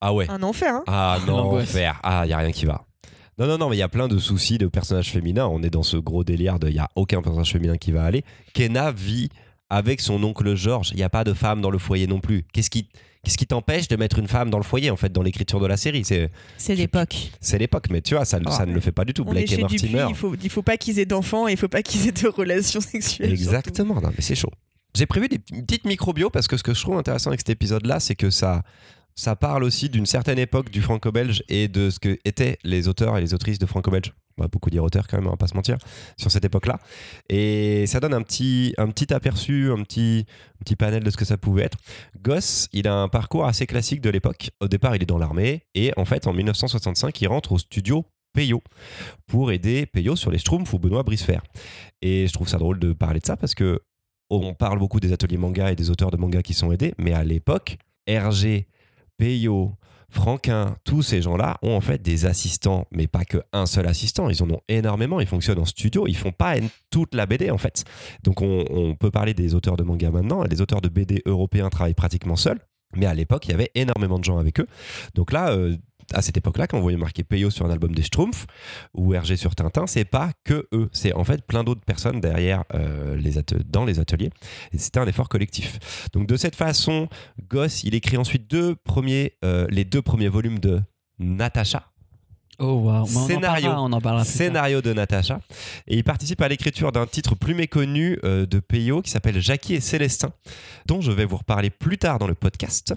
ah 0.00 0.14
ouais. 0.14 0.28
un 0.30 0.42
enfer. 0.42 0.72
Hein. 0.74 0.84
Ah 0.86 1.18
non, 1.26 1.58
faire. 1.60 2.00
Ah, 2.02 2.22
il 2.24 2.30
y 2.30 2.32
a 2.32 2.38
rien 2.38 2.52
qui 2.52 2.64
va. 2.66 2.84
Non, 3.38 3.46
non, 3.46 3.58
non, 3.58 3.68
mais 3.70 3.76
il 3.76 3.80
y 3.80 3.82
a 3.82 3.88
plein 3.88 4.08
de 4.08 4.18
soucis 4.18 4.58
de 4.58 4.66
personnages 4.66 5.10
féminins. 5.10 5.46
On 5.46 5.62
est 5.62 5.70
dans 5.70 5.82
ce 5.84 5.96
gros 5.96 6.24
délire 6.24 6.58
de 6.58 6.68
il 6.68 6.74
y 6.74 6.78
a 6.80 6.88
aucun 6.96 7.22
personnage 7.22 7.52
féminin 7.52 7.76
qui 7.76 7.92
va 7.92 8.04
aller. 8.04 8.24
Kena 8.52 8.90
vit 8.90 9.28
avec 9.70 10.00
son 10.00 10.22
oncle 10.24 10.54
Georges. 10.56 10.90
Il 10.90 10.96
n'y 10.96 11.02
a 11.04 11.10
pas 11.10 11.22
de 11.24 11.32
femme 11.34 11.60
dans 11.60 11.70
le 11.70 11.78
foyer 11.78 12.06
non 12.08 12.18
plus. 12.20 12.44
Qu'est-ce 12.52 12.70
qui, 12.70 12.88
qu'est-ce 13.24 13.36
qui 13.38 13.46
t'empêche 13.46 13.88
de 13.88 13.96
mettre 13.96 14.18
une 14.18 14.28
femme 14.28 14.50
dans 14.50 14.58
le 14.58 14.64
foyer 14.64 14.90
en 14.90 14.96
fait 14.96 15.12
dans 15.12 15.22
l'écriture 15.22 15.60
de 15.60 15.66
la 15.66 15.76
série? 15.76 16.04
C'est, 16.04 16.30
l'époque. 16.74 17.30
c'est 17.40 17.58
l'époque, 17.58 17.86
mais 17.90 18.00
tu 18.00 18.14
vois, 18.14 18.24
ça, 18.24 18.38
Ah. 18.44 18.50
ça 18.50 18.66
ne 18.66 18.72
le 18.72 18.80
fait 18.80 18.92
pas 18.92 19.04
du 19.04 19.12
tout. 19.14 19.24
On 19.26 19.30
Blake 19.30 19.52
et 19.52 19.58
Mortimer. 19.58 20.06
il 20.08 20.14
faut, 20.14 20.34
il 20.42 20.50
faut 20.50 20.62
pas 20.62 20.76
qu'ils 20.76 20.98
aient 20.98 21.06
d'enfants 21.06 21.48
et 21.48 21.52
il 21.52 21.58
faut 21.58 21.68
pas 21.68 21.82
qu'ils 21.82 22.06
aient 22.08 22.12
de 22.12 22.28
relations 22.28 22.80
sexuelles. 22.80 23.30
Exactement, 23.32 24.00
non, 24.00 24.10
mais 24.16 24.22
c'est 24.22 24.34
chaud. 24.34 24.50
J'ai 24.94 25.06
prévu 25.06 25.28
des 25.28 25.38
petites 25.38 25.84
micro-bio 25.84 26.30
parce 26.30 26.48
que 26.48 26.56
ce 26.56 26.62
que 26.62 26.72
je 26.74 26.80
trouve 26.80 26.96
intéressant 26.96 27.30
avec 27.30 27.40
cet 27.40 27.50
épisode-là, 27.50 28.00
c'est 28.00 28.14
que 28.14 28.30
ça, 28.30 28.62
ça 29.18 29.34
parle 29.34 29.64
aussi 29.64 29.88
d'une 29.88 30.06
certaine 30.06 30.38
époque 30.38 30.70
du 30.70 30.80
franco-belge 30.80 31.42
et 31.48 31.66
de 31.66 31.90
ce 31.90 31.98
que 31.98 32.18
étaient 32.24 32.56
les 32.62 32.86
auteurs 32.86 33.18
et 33.18 33.20
les 33.20 33.34
autrices 33.34 33.58
de 33.58 33.66
franco-belge. 33.66 34.14
On 34.38 34.42
va 34.42 34.48
beaucoup 34.48 34.70
dire 34.70 34.84
auteurs 34.84 35.08
quand 35.08 35.16
même, 35.16 35.26
on 35.26 35.30
va 35.30 35.36
pas 35.36 35.48
se 35.48 35.56
mentir, 35.56 35.76
sur 36.16 36.30
cette 36.30 36.44
époque-là. 36.44 36.78
Et 37.28 37.88
ça 37.88 37.98
donne 37.98 38.14
un 38.14 38.22
petit, 38.22 38.74
un 38.78 38.86
petit 38.86 39.12
aperçu, 39.12 39.72
un 39.72 39.82
petit, 39.82 40.24
un 40.54 40.64
petit 40.64 40.76
panel 40.76 41.02
de 41.02 41.10
ce 41.10 41.16
que 41.16 41.24
ça 41.24 41.36
pouvait 41.36 41.64
être. 41.64 41.78
Goss, 42.22 42.68
il 42.72 42.86
a 42.86 42.94
un 42.94 43.08
parcours 43.08 43.44
assez 43.44 43.66
classique 43.66 44.00
de 44.00 44.08
l'époque. 44.08 44.50
Au 44.60 44.68
départ, 44.68 44.94
il 44.94 45.02
est 45.02 45.06
dans 45.06 45.18
l'armée 45.18 45.66
et 45.74 45.92
en 45.96 46.04
fait, 46.04 46.28
en 46.28 46.32
1965, 46.32 47.20
il 47.20 47.26
rentre 47.26 47.50
au 47.50 47.58
studio 47.58 48.06
Peyo 48.32 48.62
pour 49.26 49.50
aider 49.50 49.86
Peyo 49.86 50.14
sur 50.14 50.30
les 50.30 50.38
Schtroumpfs 50.38 50.72
ou 50.72 50.78
Benoît 50.78 51.02
Brisefer. 51.02 51.40
Et 52.02 52.28
je 52.28 52.32
trouve 52.32 52.46
ça 52.46 52.58
drôle 52.58 52.78
de 52.78 52.92
parler 52.92 53.18
de 53.18 53.26
ça 53.26 53.36
parce 53.36 53.56
que 53.56 53.80
on 54.30 54.54
parle 54.54 54.78
beaucoup 54.78 55.00
des 55.00 55.12
ateliers 55.12 55.38
manga 55.38 55.72
et 55.72 55.74
des 55.74 55.90
auteurs 55.90 56.12
de 56.12 56.16
manga 56.16 56.40
qui 56.40 56.54
sont 56.54 56.70
aidés, 56.70 56.94
mais 56.98 57.14
à 57.14 57.24
l'époque, 57.24 57.78
Hergé, 58.06 58.68
Peyo, 59.18 59.72
Franquin, 60.10 60.76
tous 60.84 61.02
ces 61.02 61.20
gens-là 61.20 61.58
ont 61.60 61.74
en 61.74 61.80
fait 61.80 62.00
des 62.00 62.24
assistants, 62.24 62.86
mais 62.90 63.06
pas 63.06 63.24
que 63.24 63.38
un 63.52 63.66
seul 63.66 63.86
assistant. 63.86 64.30
Ils 64.30 64.42
en 64.42 64.50
ont 64.50 64.60
énormément. 64.68 65.20
Ils 65.20 65.26
fonctionnent 65.26 65.58
en 65.58 65.66
studio. 65.66 66.06
Ils 66.06 66.16
font 66.16 66.32
pas 66.32 66.54
toute 66.90 67.14
la 67.14 67.26
BD 67.26 67.50
en 67.50 67.58
fait. 67.58 67.84
Donc 68.22 68.40
on, 68.40 68.64
on 68.70 68.94
peut 68.94 69.10
parler 69.10 69.34
des 69.34 69.54
auteurs 69.54 69.76
de 69.76 69.82
manga 69.82 70.10
maintenant. 70.10 70.44
Les 70.44 70.62
auteurs 70.62 70.80
de 70.80 70.88
BD 70.88 71.22
européens 71.26 71.68
travaillent 71.68 71.94
pratiquement 71.94 72.36
seuls. 72.36 72.58
Mais 72.96 73.06
à 73.06 73.12
l'époque, 73.12 73.46
il 73.46 73.50
y 73.50 73.54
avait 73.54 73.70
énormément 73.74 74.18
de 74.18 74.24
gens 74.24 74.38
avec 74.38 74.60
eux. 74.60 74.66
Donc 75.14 75.32
là, 75.32 75.50
euh, 75.50 75.76
à 76.12 76.22
cette 76.22 76.36
époque-là, 76.36 76.66
quand 76.66 76.76
vous 76.78 76.82
voyez 76.82 76.98
marqué 76.98 77.22
Peyo 77.22 77.50
sur 77.50 77.66
un 77.66 77.70
album 77.70 77.94
des 77.94 78.02
Schtroumpfs 78.02 78.46
ou 78.94 79.14
Hergé 79.14 79.36
sur 79.36 79.54
Tintin, 79.54 79.86
c'est 79.86 80.04
pas 80.04 80.30
que 80.44 80.66
eux. 80.72 80.88
C'est 80.92 81.12
en 81.12 81.24
fait 81.24 81.44
plein 81.46 81.64
d'autres 81.64 81.84
personnes 81.84 82.20
derrière 82.20 82.64
euh, 82.74 83.16
les 83.16 83.34
dans 83.66 83.84
les 83.84 84.00
ateliers. 84.00 84.30
Et 84.72 84.78
c'était 84.78 85.00
un 85.00 85.06
effort 85.06 85.28
collectif. 85.28 85.78
Donc 86.12 86.26
de 86.26 86.36
cette 86.36 86.56
façon, 86.56 87.08
Goss, 87.48 87.84
il 87.84 87.94
écrit 87.94 88.16
ensuite 88.16 88.48
euh, 89.44 89.66
les 89.70 89.84
deux 89.84 90.02
premiers 90.02 90.28
volumes 90.28 90.58
de 90.58 90.80
Natacha, 91.18 91.90
Oh 92.60 92.72
wow. 92.72 92.82
Mais 92.82 92.90
on 92.92 93.02
en 93.02 93.06
Scénario. 93.26 93.62
parlera, 93.66 93.82
on 93.82 93.92
en 93.92 94.00
parlera 94.00 94.24
plus 94.24 94.32
scénario 94.32 94.82
de 94.82 94.92
Natacha. 94.92 95.40
Et 95.86 95.96
il 95.96 96.04
participe 96.04 96.40
à 96.42 96.48
l'écriture 96.48 96.90
d'un 96.90 97.06
titre 97.06 97.34
plus 97.36 97.54
méconnu 97.54 98.18
euh, 98.24 98.46
de 98.46 98.58
Peyo 98.58 99.00
qui 99.00 99.10
s'appelle 99.10 99.40
Jackie 99.40 99.74
et 99.74 99.80
Célestin, 99.80 100.32
dont 100.86 101.00
je 101.00 101.12
vais 101.12 101.24
vous 101.24 101.36
reparler 101.36 101.70
plus 101.70 101.98
tard 101.98 102.18
dans 102.18 102.26
le 102.26 102.34
podcast. 102.34 102.94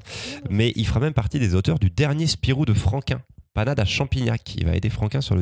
Mais 0.49 0.73
il 0.75 0.87
fera 0.87 0.99
même 0.99 1.13
partie 1.13 1.39
des 1.39 1.53
auteurs 1.53 1.77
du 1.77 1.89
dernier 1.89 2.27
Spirou 2.27 2.65
de 2.65 2.73
Franquin. 2.73 3.21
Panade 3.53 3.79
à 3.79 3.85
Champignac. 3.85 4.55
Il 4.55 4.65
va 4.65 4.75
aider 4.75 4.89
Franquin 4.89 5.21
sur 5.21 5.35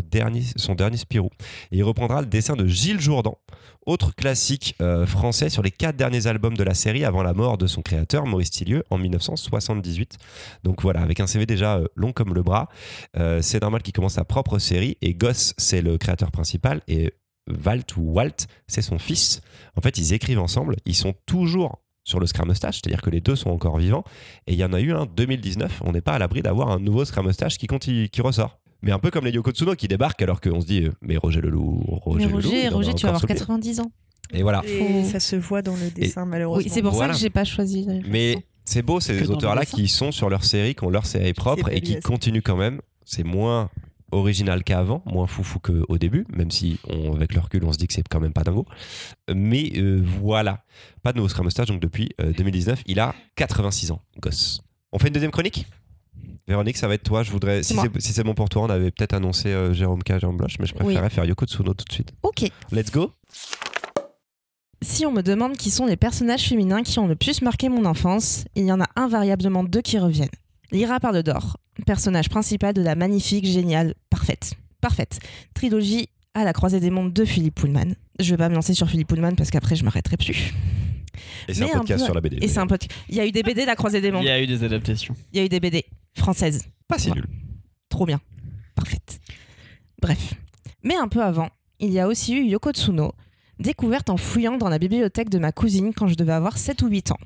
son 0.56 0.76
dernier 0.76 0.98
Spirou. 0.98 1.30
Et 1.72 1.78
il 1.78 1.84
reprendra 1.84 2.22
le 2.22 2.28
dessin 2.28 2.56
de 2.56 2.66
Gilles 2.66 3.00
Jourdan, 3.00 3.38
autre 3.86 4.16
classique 4.16 4.76
euh, 4.82 5.06
français 5.06 5.50
sur 5.50 5.62
les 5.62 5.72
quatre 5.72 5.96
derniers 5.96 6.28
albums 6.28 6.58
de 6.58 6.64
la 6.64 6.74
série 6.74 7.06
avant 7.06 7.24
la 7.24 7.34
mort 7.34 7.58
de 7.58 7.68
son 7.68 7.82
créateur, 7.82 8.26
Maurice 8.26 8.52
Tillieu, 8.52 8.84
en 8.90 8.98
1978. 8.98 10.18
Donc 10.64 10.82
voilà, 10.82 11.02
avec 11.02 11.20
un 11.20 11.28
CV 11.28 11.46
déjà 11.46 11.78
euh, 11.78 11.88
long 11.96 12.12
comme 12.12 12.34
le 12.34 12.44
bras, 12.44 12.70
euh, 13.18 13.42
c'est 13.42 13.62
normal 13.62 13.82
qu'il 13.82 13.94
commence 13.94 14.14
sa 14.14 14.26
propre 14.26 14.60
série. 14.60 14.98
Et 15.02 15.14
Goss, 15.14 15.54
c'est 15.58 15.82
le 15.82 15.98
créateur 15.98 16.32
principal. 16.32 16.82
Et 16.88 17.14
Walt 17.66 17.96
ou 17.98 18.14
Walt, 18.14 18.48
c'est 18.68 18.82
son 18.82 19.00
fils. 19.00 19.42
En 19.76 19.82
fait, 19.82 19.98
ils 19.98 20.14
écrivent 20.14 20.40
ensemble. 20.40 20.76
Ils 20.86 20.96
sont 20.96 21.14
toujours 21.26 21.80
sur 22.10 22.20
le 22.20 22.26
Scrum 22.26 22.50
Mustache, 22.50 22.82
c'est-à-dire 22.82 23.02
que 23.02 23.10
les 23.10 23.22
deux 23.22 23.36
sont 23.36 23.52
encore 23.52 23.78
vivants. 23.78 24.04
Et 24.48 24.54
il 24.54 24.60
y 24.60 24.64
en 24.66 24.74
a 24.74 24.82
eu 24.82 24.92
un 24.92 25.06
2019. 25.06 25.82
On 25.86 25.92
n'est 25.92 26.02
pas 26.02 26.14
à 26.14 26.20
l'abri 26.20 26.42
d'avoir 26.42 26.70
un 26.70 26.80
nouveau 26.80 27.06
Scrum 27.06 27.28
Mustache 27.28 27.58
qui, 27.58 27.68
continue, 27.68 28.10
qui 28.10 28.22
ressort. 28.22 28.60
Mais 28.82 28.92
un 28.92 29.00
peu 29.00 29.12
comme 29.12 29.26
les 29.26 29.32
Yoko 29.32 29.52
Tsuno 29.52 29.76
qui 29.76 29.88
débarquent 29.88 30.22
alors 30.22 30.42
qu'on 30.42 30.62
se 30.62 30.66
dit 30.66 30.84
euh, 30.86 30.92
mais 31.02 31.18
Roger 31.18 31.42
Leloup, 31.42 31.84
Roger 31.86 32.26
Mais 32.26 32.32
Leloup, 32.32 32.36
Roger, 32.38 32.70
Roger, 32.70 32.94
tu 32.94 33.06
vas 33.06 33.10
encore 33.14 33.16
avoir 33.16 33.20
sous 33.22 33.28
le 33.28 33.34
pied. 33.34 33.40
90 33.40 33.80
ans. 33.82 33.92
Et 34.34 34.42
voilà. 34.42 34.62
Et 34.66 35.04
ça 35.06 35.20
se 35.20 35.36
voit 35.36 35.62
dans 35.62 35.76
le 35.76 35.90
dessin, 35.92 36.26
malheureusement. 36.26 36.64
Oui, 36.64 36.70
c'est 36.74 36.82
pour 36.82 36.94
Voilà. 36.94 37.14
ça 37.14 37.18
que 37.18 37.24
j'ai 37.24 37.30
pas 37.30 37.44
choisi. 37.44 37.88
Mais 38.08 38.38
c'est 38.64 38.82
beau, 38.82 39.00
le 39.00 39.32
auteurs-là 39.32 39.66
qui 39.66 39.88
sont 39.88 40.12
sur 40.12 40.30
leur 40.30 40.44
série, 40.44 40.76
qui 40.76 40.84
ont 40.84 40.90
leur 40.90 41.06
série 41.06 41.34
propre 41.34 41.70
et 41.70 41.82
qui 41.82 42.00
continuent 42.00 42.42
quand 42.44 42.58
même. 42.58 42.82
C'est 43.06 43.24
moins 43.24 43.70
original 44.12 44.64
qu'avant, 44.64 45.02
moins 45.06 45.28
foufou 45.28 45.60
qu'au 45.60 45.98
début, 45.98 46.26
même 46.30 46.52
si 46.52 46.80
on, 46.88 47.14
avec 47.14 47.34
le 47.34 47.40
recul 47.40 47.64
on 47.64 47.74
se 47.74 47.78
dit 47.78 47.88
que 47.88 47.94
c'est 47.94 48.08
quand 48.08 48.20
même 48.20 48.34
pas 48.34 48.44
dingo. 48.44 48.66
Mais 49.34 49.72
euh, 49.78 50.02
voilà, 50.22 50.64
pas 51.04 51.12
de 51.12 51.18
nouveau 51.18 51.30
Scrum 51.30 51.48
donc 51.68 51.80
depuis 51.80 52.10
euh, 52.22 52.32
2019, 52.34 52.84
il 52.86 53.00
a 53.00 53.14
86 53.36 53.92
ans, 53.92 54.02
gosse. 54.22 54.62
On 54.92 55.00
fait 55.00 55.08
une 55.08 55.14
deuxième 55.14 55.32
chronique? 55.32 55.68
Véronique, 56.48 56.78
ça 56.78 56.88
va 56.88 56.96
être 56.96 57.04
toi. 57.04 57.22
Je 57.22 57.32
voudrais, 57.32 57.62
si 57.62 57.76
moi. 57.76 57.86
c'est 57.94 58.02
si 58.02 58.14
c'est 58.14 58.24
bon 58.24 58.34
pour 58.34 58.50
toi, 58.50 58.64
on 58.64 58.70
avait 58.70 58.90
peut-être 58.90 59.14
annoncé 59.14 59.50
euh, 59.50 59.72
Jérôme 59.72 60.02
K, 60.02 60.20
Jérôme 60.20 60.38
Bloch, 60.38 60.58
mais 60.60 60.66
je 60.66 60.74
préférais 60.74 61.10
faire 61.12 61.26
Yoko 61.26 61.46
Tsuno 61.46 61.74
tout 61.76 61.86
de 61.86 61.94
suite. 61.94 62.12
Ok. 62.24 62.50
Let's 62.72 62.92
go. 62.92 63.12
Si 64.82 65.06
on 65.06 65.12
me 65.12 65.22
demande 65.22 65.58
qui 65.58 65.70
sont 65.70 65.86
les 65.86 65.98
personnages 65.98 66.48
féminins 66.48 66.82
qui 66.84 66.98
ont 67.00 67.08
le 67.08 67.16
plus 67.16 67.42
marqué 67.42 67.70
mon 67.70 67.86
enfance, 67.86 68.46
il 68.56 68.66
y 68.66 68.72
en 68.72 68.82
a 68.82 68.88
invariablement 68.96 69.64
deux 69.64 69.82
qui 69.82 70.00
reviennent. 70.00 70.30
Lyra 70.72 71.00
Parle 71.00 71.24
d'Or, 71.24 71.58
personnage 71.86 72.30
principal 72.30 72.74
de 72.74 72.82
la 72.82 72.96
magnifique, 72.96 73.46
géniale, 73.46 73.96
parfaite, 74.10 74.54
parfaite 74.82 75.20
trilogie 75.54 76.10
à 76.34 76.44
la 76.44 76.54
croisée 76.54 76.80
des 76.80 76.92
mondes 76.92 77.12
de 77.12 77.26
Philippe 77.26 77.56
Pullman. 77.56 77.94
Je 78.20 78.30
vais 78.32 78.38
pas 78.38 78.50
me 78.50 78.56
lancer 78.56 78.74
sur 78.74 78.88
Philippe 78.90 79.08
Pullman 79.08 79.34
parce 79.36 79.50
qu'après 79.50 79.76
je 79.76 79.84
m'arrêterai 79.84 80.18
plus. 80.18 80.54
Et 81.48 81.54
c'est 81.54 81.64
un 81.64 81.80
podcast 81.80 82.00
peu- 82.02 82.06
sur 82.06 82.14
la 82.14 82.22
BD. 82.22 82.38
Et 82.42 82.48
c'est 82.48 82.60
un 82.60 82.68
pote. 82.68 82.88
Il 83.10 83.16
y 83.16 83.20
a 83.20 83.26
eu 83.26 83.32
des 83.32 83.44
BD 83.44 83.66
la 83.66 83.76
croisée 83.76 84.00
des 84.00 84.12
mondes. 84.12 84.24
Il 84.24 84.28
y 84.28 84.32
a 84.32 84.42
eu 84.42 84.48
des 84.48 84.64
adaptations. 84.64 85.16
Il 85.34 85.40
y 85.40 85.42
a 85.42 85.46
eu 85.46 85.50
des 85.50 85.60
BD 85.60 85.86
françaises. 86.16 86.66
Pas 86.88 87.00
si 87.00 87.12
nul. 87.12 87.26
Trop 87.90 88.06
bien. 88.06 88.22
Parfaite. 88.76 89.20
Bref. 90.02 90.36
Mais 90.84 90.96
un 90.96 91.08
peu 91.08 91.22
avant, 91.22 91.50
il 91.80 91.90
y 91.92 92.00
a 92.00 92.08
aussi 92.08 92.36
eu 92.36 92.46
Yoko 92.46 92.72
Tsuno, 92.72 93.14
découverte 93.60 94.10
en 94.10 94.18
fouillant 94.18 94.58
dans 94.58 94.70
la 94.70 94.80
bibliothèque 94.80 95.30
de 95.30 95.40
ma 95.40 95.52
cousine 95.52 95.94
quand 95.94 96.08
je 96.08 96.16
devais 96.16 96.32
avoir 96.32 96.58
7 96.58 96.84
ou 96.84 96.88
8 96.88 97.12
ans. 97.12 97.18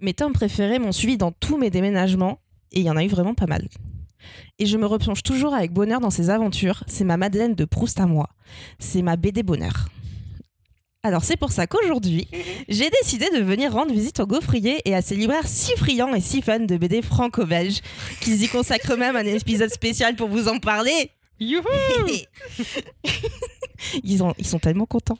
Mes 0.00 0.12
tomes 0.12 0.32
préférés 0.32 0.78
m'ont 0.78 0.92
suivi 0.92 1.16
dans 1.16 1.32
tous 1.32 1.56
mes 1.56 1.70
déménagements, 1.70 2.40
et 2.72 2.80
il 2.80 2.86
y 2.86 2.90
en 2.90 2.96
a 2.96 3.04
eu 3.04 3.08
vraiment 3.08 3.34
pas 3.34 3.46
mal. 3.46 3.68
Et 4.58 4.66
je 4.66 4.76
me 4.76 4.86
replonge 4.86 5.22
toujours 5.22 5.54
avec 5.54 5.72
bonheur 5.72 6.00
dans 6.00 6.10
ces 6.10 6.30
aventures, 6.30 6.84
c'est 6.86 7.04
ma 7.04 7.16
Madeleine 7.16 7.54
de 7.54 7.64
Proust 7.64 8.00
à 8.00 8.06
moi. 8.06 8.28
C'est 8.78 9.02
ma 9.02 9.16
BD 9.16 9.42
bonheur. 9.42 9.88
Alors 11.02 11.24
c'est 11.24 11.38
pour 11.38 11.50
ça 11.50 11.66
qu'aujourd'hui, 11.66 12.28
j'ai 12.68 12.90
décidé 12.90 13.26
de 13.34 13.40
venir 13.42 13.72
rendre 13.72 13.92
visite 13.92 14.20
au 14.20 14.26
gaufrier 14.26 14.82
et 14.84 14.94
à 14.94 15.00
ces 15.00 15.16
libraires 15.16 15.48
si 15.48 15.72
friands 15.76 16.14
et 16.14 16.20
si 16.20 16.42
fans 16.42 16.60
de 16.60 16.76
BD 16.76 17.00
franco-belges 17.00 17.80
qu'ils 18.20 18.42
y 18.42 18.48
consacrent 18.48 18.98
même 18.98 19.16
un 19.16 19.24
épisode 19.24 19.70
spécial 19.70 20.14
pour 20.14 20.28
vous 20.28 20.48
en 20.48 20.58
parler. 20.58 21.10
ils, 24.04 24.22
ont- 24.22 24.34
ils 24.38 24.46
sont 24.46 24.58
tellement 24.58 24.86
contents. 24.86 25.18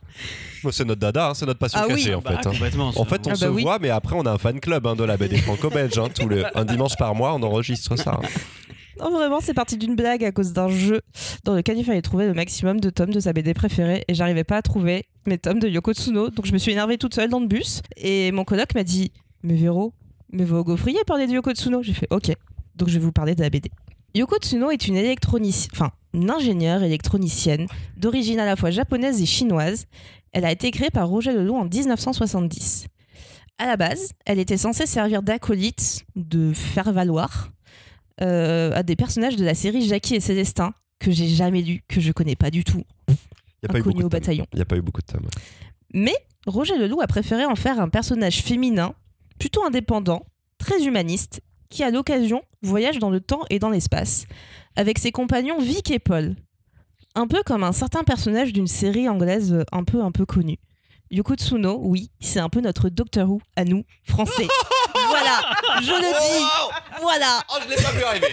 Bon, 0.63 0.71
c'est 0.71 0.85
notre 0.85 1.01
dada, 1.01 1.31
hein, 1.31 1.35
c'est 1.35 1.47
notre 1.47 1.59
passion 1.59 1.81
Ah 1.83 1.87
oui. 1.89 1.95
cachée 1.97 2.15
en 2.15 2.21
fait. 2.21 2.35
hein. 2.47 2.53
En 2.97 3.05
fait, 3.05 3.27
on 3.27 3.31
Ah 3.31 3.35
se 3.35 3.45
bah 3.47 3.51
oui. 3.51 3.63
voit, 3.63 3.79
mais 3.79 3.91
après, 3.91 4.15
on 4.17 4.23
a 4.27 4.31
un 4.31 4.39
fan 4.39 4.61
club 4.61 4.87
hein, 4.87 4.97
de 4.97 5.05
la 5.05 5.17
BD 5.17 5.39
franco-belge. 5.39 5.99
hein. 5.99 6.09
Tous 6.15 6.29
les- 6.29 6.45
un 6.55 6.65
dimanche 6.65 6.97
par 6.97 7.15
mois, 7.15 7.35
on 7.35 7.43
enregistre 7.43 7.97
ça. 7.97 8.19
hein. 8.23 8.29
Non, 9.01 9.11
vraiment, 9.13 9.41
c'est 9.41 9.55
parti 9.55 9.79
d'une 9.79 9.97
blague 9.97 10.23
à 10.25 10.31
cause 10.33 10.53
d'un 10.53 10.69
jeu 10.69 11.01
dans 11.45 11.55
lequel 11.55 11.79
il 11.79 11.85
fallait 11.85 12.03
trouver 12.03 12.27
le 12.27 12.35
maximum 12.35 12.81
de 12.81 12.91
tomes 12.91 13.15
de 13.15 13.21
sa 13.21 13.33
BD 13.33 13.55
préférée 13.55 14.05
et 14.09 14.15
j'arrivais 14.15 14.45
pas 14.45 14.59
à 14.59 14.63
trouver 14.63 15.07
mes 15.27 15.39
tomes 15.39 15.59
de 15.59 15.69
Yoko 15.69 15.95
Tsuno. 15.95 16.29
Donc 16.29 16.45
je 16.45 16.53
me 16.53 16.59
suis 16.59 16.73
énervée 16.73 16.99
toute 16.99 17.15
seule 17.15 17.31
dans 17.31 17.41
le 17.41 17.47
bus 17.47 17.81
et 17.97 18.31
mon 18.33 18.45
coloc 18.45 18.75
m'a 18.75 18.85
dit 18.85 19.11
Mais 19.43 19.55
Véro, 19.55 19.95
mais 20.33 20.51
au 20.51 20.63
gaufrier 20.65 20.99
parler 21.07 21.27
de 21.27 21.33
Yoko 21.33 21.53
Tsuno. 21.53 21.83
J'ai 21.83 21.95
fait 21.95 22.09
Ok, 22.11 22.31
donc 22.77 22.89
je 22.91 22.99
vais 22.99 23.05
vous 23.05 23.13
parler 23.13 23.35
de 23.35 23.41
la 23.41 23.49
BD. 23.49 23.71
Yoko 24.15 24.37
Tsuno 24.37 24.71
est 24.71 24.87
une 24.87 24.97
électronicienne, 24.97 25.71
enfin 25.73 25.93
ingénieure 26.15 26.83
électronicienne 26.83 27.67
d'origine 27.97 28.41
à 28.41 28.47
la 28.47 28.57
fois 28.57 28.71
japonaise 28.71 29.21
et 29.21 29.27
chinoise. 29.27 29.87
Elle 30.33 30.45
a 30.45 30.53
été 30.53 30.71
créée 30.71 30.91
par 30.91 31.09
Roger 31.09 31.33
Leloup 31.33 31.57
en 31.57 31.65
1970. 31.65 32.87
À 33.59 33.67
la 33.67 33.77
base, 33.77 34.13
elle 34.25 34.39
était 34.39 34.57
censée 34.57 34.87
servir 34.87 35.23
d'acolyte, 35.23 36.05
de 36.17 36.53
faire 36.53 36.93
valoir, 36.93 37.51
euh, 38.23 38.73
à 38.75 38.83
des 38.83 38.97
personnages 38.97 39.37
de 39.37 39.45
la 39.45 39.55
série 39.55 39.87
Jackie 39.87 40.15
et 40.15 40.21
Célestin 40.21 40.73
que 40.99 41.11
j'ai 41.11 41.29
jamais 41.29 41.63
lu, 41.63 41.83
que 41.89 42.01
je 42.01 42.13
connais 42.13 42.37
pas 42.37 42.51
du 42.51 42.65
tout, 42.65 42.85
Il 43.09 43.15
n'y 43.15 43.17
a, 43.65 43.69
pas 43.69 43.79
eu 43.79 43.81
inconnu 43.81 43.95
beaucoup 43.95 44.07
au 44.07 44.09
de 44.09 44.11
tomes. 44.11 44.21
bataillon. 44.21 44.47
Il 44.53 44.59
y 44.59 44.63
a 44.63 44.67
pas 44.67 44.77
eu 44.77 44.83
beaucoup 44.83 45.01
de 45.01 45.07
tomes. 45.07 45.27
Mais 45.93 46.15
Roger 46.47 46.77
Leloup 46.77 47.01
a 47.01 47.07
préféré 47.07 47.47
en 47.47 47.57
faire 47.57 47.81
un 47.81 47.89
personnage 47.89 48.43
féminin, 48.43 48.95
plutôt 49.39 49.65
indépendant, 49.65 50.25
très 50.59 50.85
humaniste, 50.85 51.41
qui 51.71 51.83
à 51.83 51.91
l'occasion 51.91 52.43
voyage 52.63 52.99
dans 52.99 53.11
le 53.11 53.21
temps 53.21 53.43
et 53.49 53.59
dans 53.59 53.71
l'espace, 53.71 54.27
avec 54.77 54.99
ses 54.99 55.13
compagnons 55.13 55.59
Vic 55.59 55.91
et 55.91 55.99
Paul. 55.99 56.37
Un 57.15 57.27
peu 57.27 57.43
comme 57.45 57.65
un 57.65 57.73
certain 57.73 58.05
personnage 58.05 58.53
d'une 58.53 58.67
série 58.67 59.09
anglaise 59.09 59.53
euh, 59.53 59.65
un 59.73 59.85
peu 59.85 60.03
un 60.03 60.13
peu 60.13 60.27
connue. 60.27 60.59
Yoko 61.11 61.35
Tsuno, 61.35 61.81
oui, 61.83 62.11
c'est 62.21 62.39
un 62.39 62.49
peu 62.49 62.61
notre 62.61 62.89
Doctor 62.89 63.29
Who 63.29 63.41
à 63.57 63.65
nous, 63.65 63.83
français. 64.05 64.47
voilà, 65.09 65.41
je 65.83 65.91
le 65.91 66.21
dis, 66.21 67.01
voilà. 67.03 67.41
Oh, 67.51 67.57
je 67.65 67.69
l'ai 67.69 67.83
pas 67.83 67.91
vu 67.91 68.03
arriver 68.05 68.29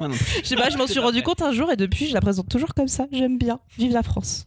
Je 0.42 0.46
sais 0.46 0.54
pas, 0.54 0.70
je 0.70 0.76
m'en 0.76 0.86
suis 0.86 1.00
rendu 1.00 1.20
compte 1.24 1.42
un 1.42 1.52
jour 1.52 1.72
et 1.72 1.76
depuis, 1.76 2.06
je 2.06 2.14
la 2.14 2.20
présente 2.20 2.48
toujours 2.48 2.74
comme 2.74 2.86
ça. 2.86 3.06
J'aime 3.10 3.38
bien. 3.38 3.58
Vive 3.76 3.92
la 3.92 4.04
France. 4.04 4.46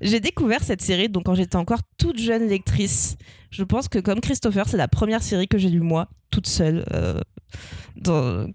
J'ai 0.00 0.20
découvert 0.20 0.62
cette 0.62 0.82
série 0.82 1.08
donc 1.08 1.24
quand 1.24 1.34
j'étais 1.34 1.56
encore 1.56 1.80
toute 1.98 2.18
jeune 2.18 2.48
lectrice. 2.48 3.16
Je 3.50 3.64
pense 3.64 3.88
que 3.88 3.98
comme 3.98 4.20
Christopher, 4.20 4.68
c'est 4.68 4.76
la 4.76 4.88
première 4.88 5.22
série 5.22 5.48
que 5.48 5.58
j'ai 5.58 5.70
lue 5.70 5.80
moi, 5.80 6.08
toute 6.30 6.46
seule, 6.46 6.84
euh, 6.92 7.20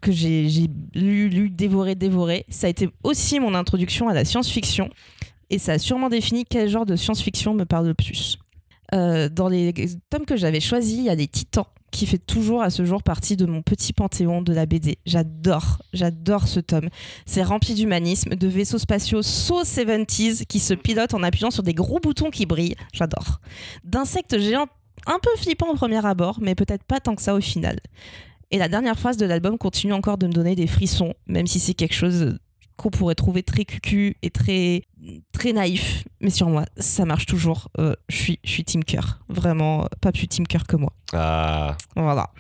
que 0.02 0.12
j'ai 0.12 0.48
lu, 0.94 1.30
lu, 1.30 1.50
dévoré, 1.50 1.96
dévoré. 1.96 2.46
Ça 2.50 2.68
a 2.68 2.70
été 2.70 2.90
aussi 3.04 3.40
mon 3.40 3.56
introduction 3.56 4.10
à 4.10 4.14
la 4.14 4.26
science-fiction 4.26 4.90
et 5.50 5.58
ça 5.58 5.74
a 5.74 5.80
sûrement 5.80 6.10
défini 6.10 6.46
quel 6.46 6.70
genre 6.70 6.86
de 6.86 6.96
science-fiction 6.96 7.54
me 7.54 7.66
parle 7.66 7.88
le 7.88 7.94
plus. 7.94 8.38
Euh, 8.94 9.30
dans 9.30 9.48
les 9.48 9.74
tomes 10.10 10.26
que 10.26 10.36
j'avais 10.36 10.60
choisis, 10.60 10.98
il 10.98 11.04
y 11.04 11.10
a 11.10 11.16
les 11.16 11.28
Titans 11.28 11.66
qui 11.92 12.06
fait 12.06 12.18
toujours 12.18 12.62
à 12.62 12.70
ce 12.70 12.86
jour 12.86 13.04
partie 13.04 13.38
de 13.38 13.46
mon 13.46 13.62
petit 13.62 13.94
panthéon 13.94 14.42
de 14.42 14.54
la 14.54 14.66
BD. 14.66 14.98
J'adore, 15.06 15.80
j'adore 15.94 16.48
ce 16.48 16.60
tome. 16.60 16.90
C'est 17.26 17.44
rempli 17.44 17.74
d'humanisme, 17.74 18.36
de 18.36 18.48
vaisseaux 18.48 18.78
spatiaux 18.78 19.22
so 19.22 19.64
70s 19.64 20.46
qui 20.46 20.60
se 20.60 20.74
pilotent 20.74 21.14
en 21.14 21.24
appuyant 21.24 21.52
sur 21.52 21.64
des 21.64 21.74
gros 21.74 22.00
boutons 22.00 22.32
qui 22.32 22.46
brillent. 22.46 22.76
J'adore. 22.94 23.42
D'insectes 23.84 24.40
géants 24.40 24.68
un 25.06 25.20
peu 25.22 25.32
flippants 25.38 25.70
au 25.70 25.76
premier 25.76 26.06
abord, 26.06 26.40
mais 26.42 26.56
peut-être 26.56 26.84
pas 26.84 27.00
tant 27.00 27.16
que 27.16 27.22
ça 27.22 27.36
au 27.36 27.42
final. 27.42 27.80
Et 28.52 28.58
la 28.58 28.68
dernière 28.68 29.00
phrase 29.00 29.18
de 29.18 29.26
l'album 29.26 29.58
continue 29.58 29.94
encore 29.94 30.18
de 30.18 30.28
me 30.28 30.34
donner 30.34 30.56
des 30.56 30.68
frissons, 30.68 31.14
même 31.28 31.48
si 31.48 31.60
c'est 31.60 31.74
quelque 31.74 31.96
chose 31.96 32.38
qu'on 32.82 32.90
pourrait 32.90 33.16
trouver 33.16 33.44
très 33.44 33.64
cucu 33.64 34.18
et 34.24 34.32
très 34.32 34.84
très 35.32 35.54
naïf. 35.54 36.04
Mais 36.20 36.32
sur 36.32 36.50
moi, 36.50 36.66
ça 36.78 37.06
marche 37.06 37.28
toujours. 37.28 37.70
Euh, 37.78 37.94
je 38.10 38.16
suis 38.16 38.40
je 38.44 38.52
suis 38.52 38.64
Team 38.64 38.84
Cœur. 38.84 39.20
Vraiment, 39.30 39.88
pas 40.02 40.12
plus 40.12 40.28
Team 40.28 40.48
Cœur 40.48 40.66
que 40.66 40.76
moi. 40.76 40.92
Ah, 41.14 41.78
Voilà. 41.96 42.32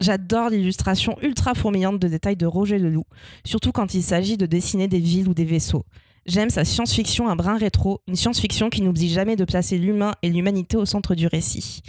J'adore 0.00 0.50
l'illustration 0.50 1.16
ultra 1.22 1.54
fourmillante 1.54 1.98
de 1.98 2.06
détails 2.06 2.36
de 2.36 2.46
Roger 2.46 2.78
Leloup, 2.78 3.06
surtout 3.44 3.72
quand 3.72 3.94
il 3.94 4.02
s'agit 4.02 4.36
de 4.36 4.46
dessiner 4.46 4.86
des 4.86 5.00
villes 5.00 5.26
ou 5.26 5.34
des 5.34 5.44
vaisseaux. 5.44 5.84
J'aime 6.24 6.50
sa 6.50 6.64
science-fiction 6.64 7.28
un 7.28 7.34
brin 7.34 7.56
rétro, 7.56 8.02
une 8.06 8.14
science-fiction 8.14 8.68
qui 8.70 8.82
n'oublie 8.82 9.08
jamais 9.08 9.34
de 9.34 9.44
placer 9.44 9.78
l'humain 9.78 10.12
et 10.22 10.28
l'humanité 10.28 10.76
au 10.76 10.84
centre 10.84 11.14
du 11.16 11.26
récit. 11.26 11.82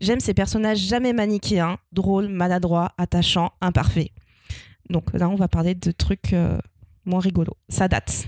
J'aime 0.00 0.20
ses 0.20 0.34
personnages 0.34 0.78
jamais 0.78 1.12
manichéens, 1.12 1.78
drôles, 1.92 2.28
maladroits, 2.28 2.92
attachants, 2.98 3.52
imparfaits. 3.60 4.10
Donc 4.90 5.12
là, 5.14 5.28
on 5.28 5.34
va 5.34 5.48
parler 5.48 5.74
de 5.74 5.90
trucs 5.90 6.34
euh, 6.34 6.58
moins 7.06 7.20
rigolos. 7.20 7.56
Ça 7.68 7.88
date. 7.88 8.26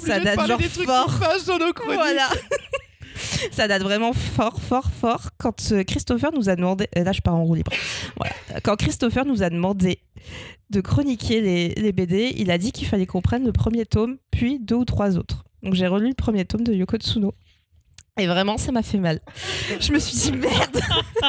Ça 0.00 0.18
date 0.24 0.36
genre 0.46 0.58
fort. 0.86 1.10
Voilà. 1.94 2.28
Ça 3.52 3.68
date 3.68 3.82
vraiment 3.82 4.12
fort, 4.12 4.60
fort, 4.60 4.90
fort. 4.90 5.28
Quand 5.38 5.70
euh, 5.72 5.84
Christopher 5.84 6.32
nous 6.32 6.48
a 6.48 6.56
demandé, 6.56 6.88
euh, 6.98 7.04
là 7.04 7.12
je 7.12 7.20
pars 7.20 7.34
en 7.34 7.44
roue 7.44 7.54
libre. 7.54 7.70
Voilà. 8.16 8.34
Quand 8.62 8.74
Christopher 8.76 9.24
nous 9.24 9.42
a 9.42 9.50
demandé 9.50 10.00
de 10.70 10.80
chroniquer 10.80 11.40
les, 11.40 11.68
les 11.76 11.92
BD, 11.92 12.32
il 12.36 12.50
a 12.50 12.58
dit 12.58 12.72
qu'il 12.72 12.88
fallait 12.88 13.06
qu'on 13.06 13.20
prenne 13.22 13.44
le 13.44 13.52
premier 13.52 13.86
tome, 13.86 14.16
puis 14.32 14.58
deux 14.58 14.74
ou 14.74 14.84
trois 14.84 15.16
autres. 15.16 15.44
Donc 15.62 15.74
j'ai 15.74 15.86
relu 15.86 16.08
le 16.08 16.14
premier 16.14 16.44
tome 16.44 16.64
de 16.64 16.72
Yoko 16.72 16.96
Tsuno. 16.96 17.34
Et 18.18 18.26
vraiment, 18.26 18.58
ça 18.58 18.72
m'a 18.72 18.82
fait 18.82 18.98
mal. 18.98 19.20
Je 19.80 19.92
me 19.92 19.98
suis 20.00 20.16
dit 20.16 20.32
merde. 20.36 20.80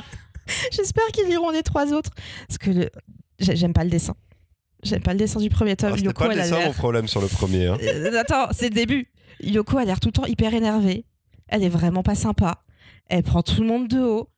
J'espère 0.71 1.05
qu'ils 1.13 1.27
liront 1.27 1.51
les 1.51 1.63
trois 1.63 1.93
autres. 1.93 2.11
Parce 2.47 2.57
que 2.57 2.71
le- 2.71 2.89
j'aime 3.39 3.73
pas 3.73 3.83
le 3.83 3.89
dessin. 3.91 4.15
J'aime 4.85 5.01
pas 5.01 5.11
le 5.11 5.17
dessin 5.19 5.39
du 5.39 5.49
premier 5.49 5.75
tome. 5.75 5.93
Ah, 5.95 5.99
Yoko, 5.99 6.13
pas 6.23 6.27
le 6.29 6.35
dessin 6.35 6.59
mon 6.65 6.71
problème 6.73 7.07
sur 7.07 7.19
le 7.21 7.27
premier. 7.27 7.67
hein. 7.67 7.77
euh, 7.81 8.19
attends, 8.19 8.47
c'est 8.51 8.69
le 8.69 8.75
début. 8.75 9.09
Yoko 9.41 9.77
a 9.79 9.85
l'air 9.85 9.99
tout 9.99 10.09
le 10.09 10.13
temps 10.13 10.25
hyper 10.25 10.53
énervée. 10.53 11.05
Elle 11.47 11.63
est 11.63 11.69
vraiment 11.69 12.03
pas 12.03 12.15
sympa. 12.15 12.63
Elle 13.09 13.23
prend 13.23 13.41
tout 13.43 13.61
le 13.61 13.67
monde 13.67 13.87
de 13.87 13.99
haut. 13.99 14.29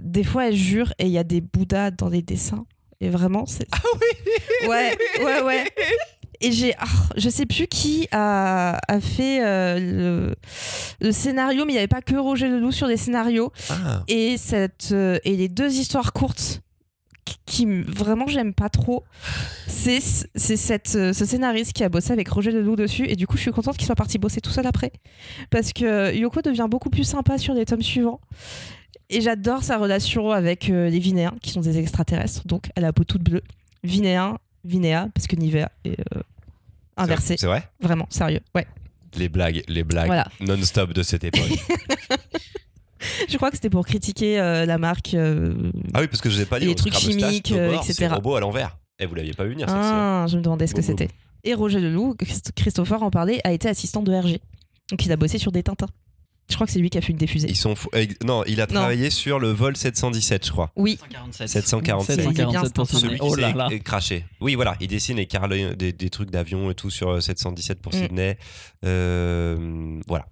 Des 0.00 0.24
fois, 0.24 0.48
elle 0.48 0.56
jure 0.56 0.92
et 0.98 1.04
il 1.06 1.10
y 1.12 1.18
a 1.18 1.24
des 1.24 1.40
bouddhas 1.40 1.90
dans 1.90 2.08
les 2.08 2.22
dessins. 2.22 2.66
Et 3.00 3.08
vraiment, 3.08 3.46
c'est. 3.46 3.66
Ah 3.72 3.78
oui 3.94 4.32
Ouais, 4.68 4.96
ouais, 5.24 5.42
ouais. 5.42 5.64
Et 6.40 6.50
j'ai. 6.52 6.74
ah, 6.78 6.84
je 7.16 7.28
sais 7.28 7.46
plus 7.46 7.66
qui 7.68 8.08
a, 8.12 8.78
a 8.88 9.00
fait 9.00 9.44
euh, 9.44 9.78
le, 9.78 10.34
le 11.00 11.12
scénario, 11.12 11.64
mais 11.64 11.72
il 11.72 11.74
n'y 11.74 11.78
avait 11.78 11.88
pas 11.88 12.00
que 12.02 12.16
Roger 12.16 12.48
Leloup 12.48 12.72
sur 12.72 12.86
les 12.86 12.96
scénarios. 12.96 13.52
Ah. 13.70 14.02
Et, 14.08 14.36
cette, 14.38 14.90
euh, 14.92 15.18
et 15.24 15.36
les 15.36 15.48
deux 15.48 15.72
histoires 15.74 16.12
courtes 16.12 16.60
qui, 17.46 17.66
vraiment 17.82 18.26
j'aime 18.26 18.54
pas 18.54 18.68
trop, 18.68 19.04
c'est 19.66 20.00
cette, 20.00 20.94
euh, 20.96 21.12
ce 21.12 21.24
scénariste 21.24 21.72
qui 21.72 21.84
a 21.84 21.88
bossé 21.88 22.12
avec 22.12 22.28
Roger 22.28 22.50
Leloup 22.50 22.76
dessus. 22.76 23.06
Et 23.08 23.16
du 23.16 23.26
coup, 23.26 23.36
je 23.36 23.42
suis 23.42 23.50
contente 23.52 23.76
qu'il 23.76 23.86
soit 23.86 23.94
parti 23.94 24.18
bosser 24.18 24.40
tout 24.40 24.50
seul 24.50 24.66
après. 24.66 24.92
Parce 25.50 25.72
que 25.72 26.14
Yoko 26.14 26.42
devient 26.42 26.66
beaucoup 26.68 26.90
plus 26.90 27.04
sympa 27.04 27.38
sur 27.38 27.54
les 27.54 27.64
tomes 27.64 27.82
suivants. 27.82 28.20
Et 29.10 29.20
j'adore 29.20 29.62
sa 29.62 29.76
relation 29.78 30.30
avec 30.30 30.70
euh, 30.70 30.88
les 30.88 30.98
Vinéens, 30.98 31.34
qui 31.42 31.50
sont 31.50 31.60
des 31.60 31.78
extraterrestres. 31.78 32.46
Donc, 32.46 32.70
elle 32.74 32.84
a 32.84 32.88
la 32.88 32.92
peau 32.92 33.04
toute 33.04 33.22
bleue. 33.22 33.42
Vinéen, 33.84 34.38
Vinéa, 34.64 35.08
parce 35.14 35.26
que 35.26 35.36
Nivea 35.36 35.70
est 35.84 35.98
euh, 36.16 36.22
inversé. 36.96 37.36
C'est 37.38 37.46
vrai? 37.46 37.68
Vraiment, 37.80 38.06
sérieux. 38.10 38.40
Ouais. 38.54 38.66
Les 39.16 39.28
blagues, 39.28 39.62
les 39.68 39.84
blagues 39.84 40.06
Voilà. 40.06 40.28
non-stop 40.40 40.94
de 40.94 41.02
cette 41.02 41.24
époque. 41.24 41.42
Je 43.28 43.36
crois 43.36 43.50
que 43.50 43.56
c'était 43.56 43.70
pour 43.70 43.86
critiquer 43.86 44.38
euh, 44.40 44.64
la 44.66 44.78
marque. 44.78 45.14
euh, 45.14 45.54
ah 45.94 46.00
oui, 46.00 46.06
parce 46.08 46.20
que 46.20 46.30
je 46.30 46.36
vous 46.36 46.42
ai 46.42 46.46
pas 46.46 46.60
dit, 46.60 46.66
Les 46.66 46.74
trucs 46.74 46.94
chimiques, 46.94 47.48
Tobor, 47.48 47.62
euh, 47.62 47.76
c'est 47.82 47.92
etc. 47.92 48.08
robot 48.14 48.36
à 48.36 48.40
l'envers. 48.40 48.76
Eh, 48.98 49.06
vous 49.06 49.14
l'aviez 49.14 49.32
pas 49.34 49.44
vu 49.44 49.50
venir. 49.52 49.66
Ah, 49.68 50.26
je 50.28 50.36
me 50.36 50.42
demandais 50.42 50.66
ce 50.66 50.74
que 50.74 50.80
Boum, 50.80 50.86
c'était. 50.98 51.08
Et 51.44 51.54
Roger 51.54 51.80
Leloup, 51.80 52.14
Christ- 52.14 52.52
Christopher 52.54 53.02
en 53.02 53.10
parlait, 53.10 53.40
a 53.44 53.52
été 53.52 53.68
assistant 53.68 54.02
de 54.02 54.12
RG. 54.12 54.38
Donc 54.90 55.04
il 55.04 55.10
a 55.12 55.16
bossé 55.16 55.38
sur 55.38 55.50
des 55.52 55.62
Tintins. 55.62 55.88
Je 56.50 56.54
crois 56.56 56.66
que 56.66 56.72
c'est 56.72 56.80
lui 56.80 56.90
qui 56.90 56.98
a 56.98 57.00
fait 57.00 57.12
une 57.12 57.18
des 57.18 57.26
fusées. 57.26 57.48
Ils 57.48 57.56
sont 57.56 57.74
fous. 57.74 57.88
Eh, 57.94 58.08
Non, 58.24 58.44
il 58.46 58.60
a 58.60 58.66
Non. 58.66 58.74
travaillé 58.74 59.10
sur 59.10 59.38
le 59.38 59.50
vol 59.50 59.76
717, 59.76 60.44
je 60.46 60.50
crois. 60.52 60.70
Oui, 60.76 60.98
747. 61.00 61.48
747. 61.48 62.16
747 62.22 62.74
pour 62.74 62.86
Celui 62.86 63.14
qui 63.14 63.20
Oh 63.22 63.34
là 63.36 63.50
s'est 63.52 63.56
là. 63.56 63.68
craché. 63.78 64.24
Oui, 64.40 64.54
voilà, 64.54 64.76
il 64.80 64.88
dessine 64.88 65.18
et 65.18 65.26
carle 65.26 65.74
des, 65.76 65.92
des 65.92 66.10
trucs 66.10 66.30
d'avion 66.30 66.70
et 66.70 66.74
tout 66.74 66.90
sur 66.90 67.08
euh, 67.10 67.20
717 67.20 67.80
pour 67.80 67.94
Mm. 67.94 67.98
Sydney. 68.02 68.38
Euh, 68.84 70.00
voilà. 70.06 70.26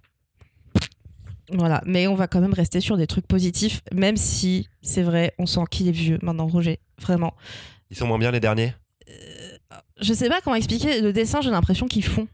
Voilà. 1.53 1.81
Mais 1.85 2.07
on 2.07 2.15
va 2.15 2.27
quand 2.27 2.41
même 2.41 2.53
rester 2.53 2.79
sur 2.81 2.97
des 2.97 3.07
trucs 3.07 3.27
positifs, 3.27 3.81
même 3.93 4.17
si 4.17 4.67
c'est 4.81 5.03
vrai, 5.03 5.33
on 5.39 5.45
sent 5.45 5.61
qu'il 5.69 5.87
est 5.87 5.91
vieux 5.91 6.19
maintenant, 6.21 6.47
Roger. 6.47 6.79
Vraiment. 7.01 7.33
Ils 7.89 7.97
sont 7.97 8.07
moins 8.07 8.19
bien 8.19 8.31
les 8.31 8.39
derniers? 8.39 8.73
Je 9.99 10.13
sais 10.13 10.29
pas 10.29 10.41
comment 10.41 10.55
expliquer. 10.55 11.01
Le 11.01 11.13
dessin, 11.13 11.41
j'ai 11.41 11.51
l'impression 11.51 11.87
qu'ils 11.87 12.03
font. 12.03 12.27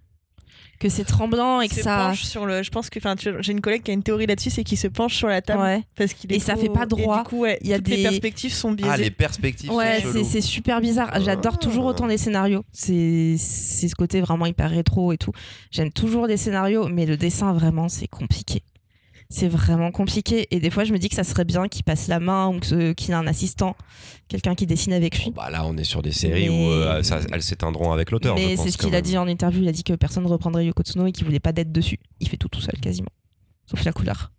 Que 0.80 0.90
c'est 0.90 1.06
tremblant 1.06 1.60
et 1.60 1.68
que 1.70 1.74
se 1.74 1.82
ça. 1.82 2.14
sur 2.14 2.46
le. 2.46 2.62
Je 2.62 2.70
pense 2.70 2.92
que, 2.92 3.00
j'ai 3.42 3.52
une 3.52 3.62
collègue 3.62 3.82
qui 3.82 3.90
a 3.90 3.96
une 3.96 4.04
théorie 4.04 4.28
là-dessus, 4.28 4.52
c'est 4.52 4.64
qu'il 4.64 4.78
se 4.78 4.86
penche 4.88 5.16
sur 5.16 5.28
la 5.28 5.42
table 5.42 5.60
Ouais. 5.64 5.82
parce 5.96 6.14
qu'il 6.14 6.32
est 6.32 6.36
Et 6.36 6.40
ça 6.40 6.54
trop- 6.54 6.62
fait 6.62 6.70
pas 6.70 6.86
droit. 6.86 7.16
Et 7.16 7.24
du 7.24 7.30
coup, 7.30 7.40
ouais, 7.40 7.58
Il 7.62 7.68
y 7.70 7.74
a 7.74 7.78
toutes 7.78 7.88
les 7.88 7.96
des- 7.98 8.04
perspectives 8.04 8.54
sont 8.54 8.72
biaisées. 8.74 8.92
Ah, 8.94 8.98
les 8.98 9.10
perspectives 9.10 9.72
Ouais, 9.72 10.02
sont 10.02 10.24
c'est 10.24 10.40
super 10.42 10.80
bizarre. 10.80 11.20
J'adore 11.20 11.58
toujours 11.58 11.88
Ah. 11.88 11.90
autant 11.90 12.06
les 12.06 12.20
scénarios. 12.20 12.64
C'est 12.74 13.38
c'est 13.40 13.88
ce 13.88 13.96
côté 13.96 14.22
vraiment 14.22 14.46
hyper 14.46 14.70
rétro 14.70 15.12
et 15.14 15.18
tout. 15.18 15.32
J'aime 15.72 15.92
toujours 15.92 16.28
les 16.28 16.38
scénarios, 16.38 16.88
mais 16.90 17.08
le 17.08 17.18
dessin, 17.18 17.54
vraiment, 17.54 17.90
c'est 17.90 18.08
compliqué. 18.08 18.62
C'est 19.30 19.50
vraiment 19.50 19.92
compliqué. 19.92 20.48
Et 20.52 20.60
des 20.62 20.70
fois, 20.70 20.86
je 20.86 20.94
me 20.94 20.98
dis 20.98 21.10
que 21.10 21.16
ça 21.16 21.26
serait 21.26 21.44
bien 21.44 21.68
qu'il 21.68 21.84
passe 21.84 22.08
la 22.08 22.20
main 22.22 22.48
ou 22.48 22.60
qu'il 22.60 23.12
ait 23.12 23.13
un 23.13 23.28
assistant, 23.28 23.76
quelqu'un 24.30 24.56
qui 24.56 24.66
dessine 24.66 24.94
avec 24.94 25.18
lui. 25.18 25.26
Bon, 25.26 25.32
bah 25.36 25.50
là, 25.50 25.66
on 25.66 25.76
est 25.78 25.84
sur 25.84 26.02
des 26.02 26.13
séries 26.13 26.50
Mais- 26.50 26.50
où 26.50 26.70
euh, 26.72 27.04
ça- 27.04 27.20
elles 27.32 27.44
s'éteindront 27.44 27.92
avec 27.92 28.12
l'auteur. 28.12 28.36
Mais 28.36 28.56
c'est 28.56 28.72
ce 28.72 28.78
qu'il 28.78 28.96
a 28.96 29.02
dit 29.02 29.18
en 29.18 29.28
interview. 29.28 29.62
Il 29.63 29.68
a 29.68 29.74
dit 29.74 29.84
que 29.84 29.94
personne 29.94 30.24
ne 30.24 30.30
reprendrait 30.30 30.66
Yoko 30.66 30.82
Tsuno 30.84 31.06
et 31.08 31.12
qu'il 31.12 31.26
voulait 31.26 31.40
pas 31.42 31.52
d'être 31.52 31.72
dessus. 31.74 32.00
Il 32.22 32.30
fait 32.30 32.38
tout 32.38 32.48
tout 32.48 32.62
seul 32.62 32.80
quasiment, 32.80 33.10
sauf 33.70 33.84
la 33.84 33.92
couleur. 33.92 34.32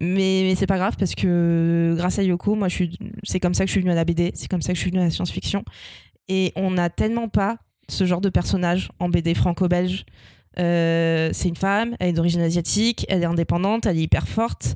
Mais, 0.00 0.42
mais 0.44 0.54
c'est 0.56 0.66
pas 0.66 0.76
grave 0.78 0.96
parce 0.98 1.14
que 1.14 1.94
grâce 1.96 2.18
à 2.18 2.22
Yoko, 2.22 2.54
moi, 2.54 2.68
c'est 3.22 3.40
comme 3.40 3.54
ça 3.54 3.64
que 3.64 3.68
je 3.68 3.72
suis 3.72 3.80
venue 3.80 3.92
à 3.92 3.94
la 3.94 4.04
BD, 4.04 4.30
c'est 4.34 4.48
comme 4.48 4.60
ça 4.62 4.72
que 4.72 4.76
je 4.76 4.80
suis 4.82 4.90
venue 4.90 5.00
à 5.00 5.04
la 5.04 5.10
science-fiction. 5.10 5.64
Et 6.28 6.52
on 6.56 6.70
n'a 6.70 6.90
tellement 6.90 7.28
pas 7.28 7.58
ce 7.88 8.04
genre 8.04 8.20
de 8.20 8.28
personnage 8.28 8.90
en 8.98 9.08
BD 9.08 9.34
franco-belge. 9.34 10.04
Euh, 10.58 11.30
c'est 11.32 11.48
une 11.48 11.56
femme, 11.56 11.96
elle 12.00 12.08
est 12.10 12.12
d'origine 12.12 12.40
asiatique, 12.40 13.04
elle 13.08 13.22
est 13.22 13.26
indépendante, 13.26 13.86
elle 13.86 13.98
est 13.98 14.02
hyper 14.02 14.26
forte. 14.28 14.74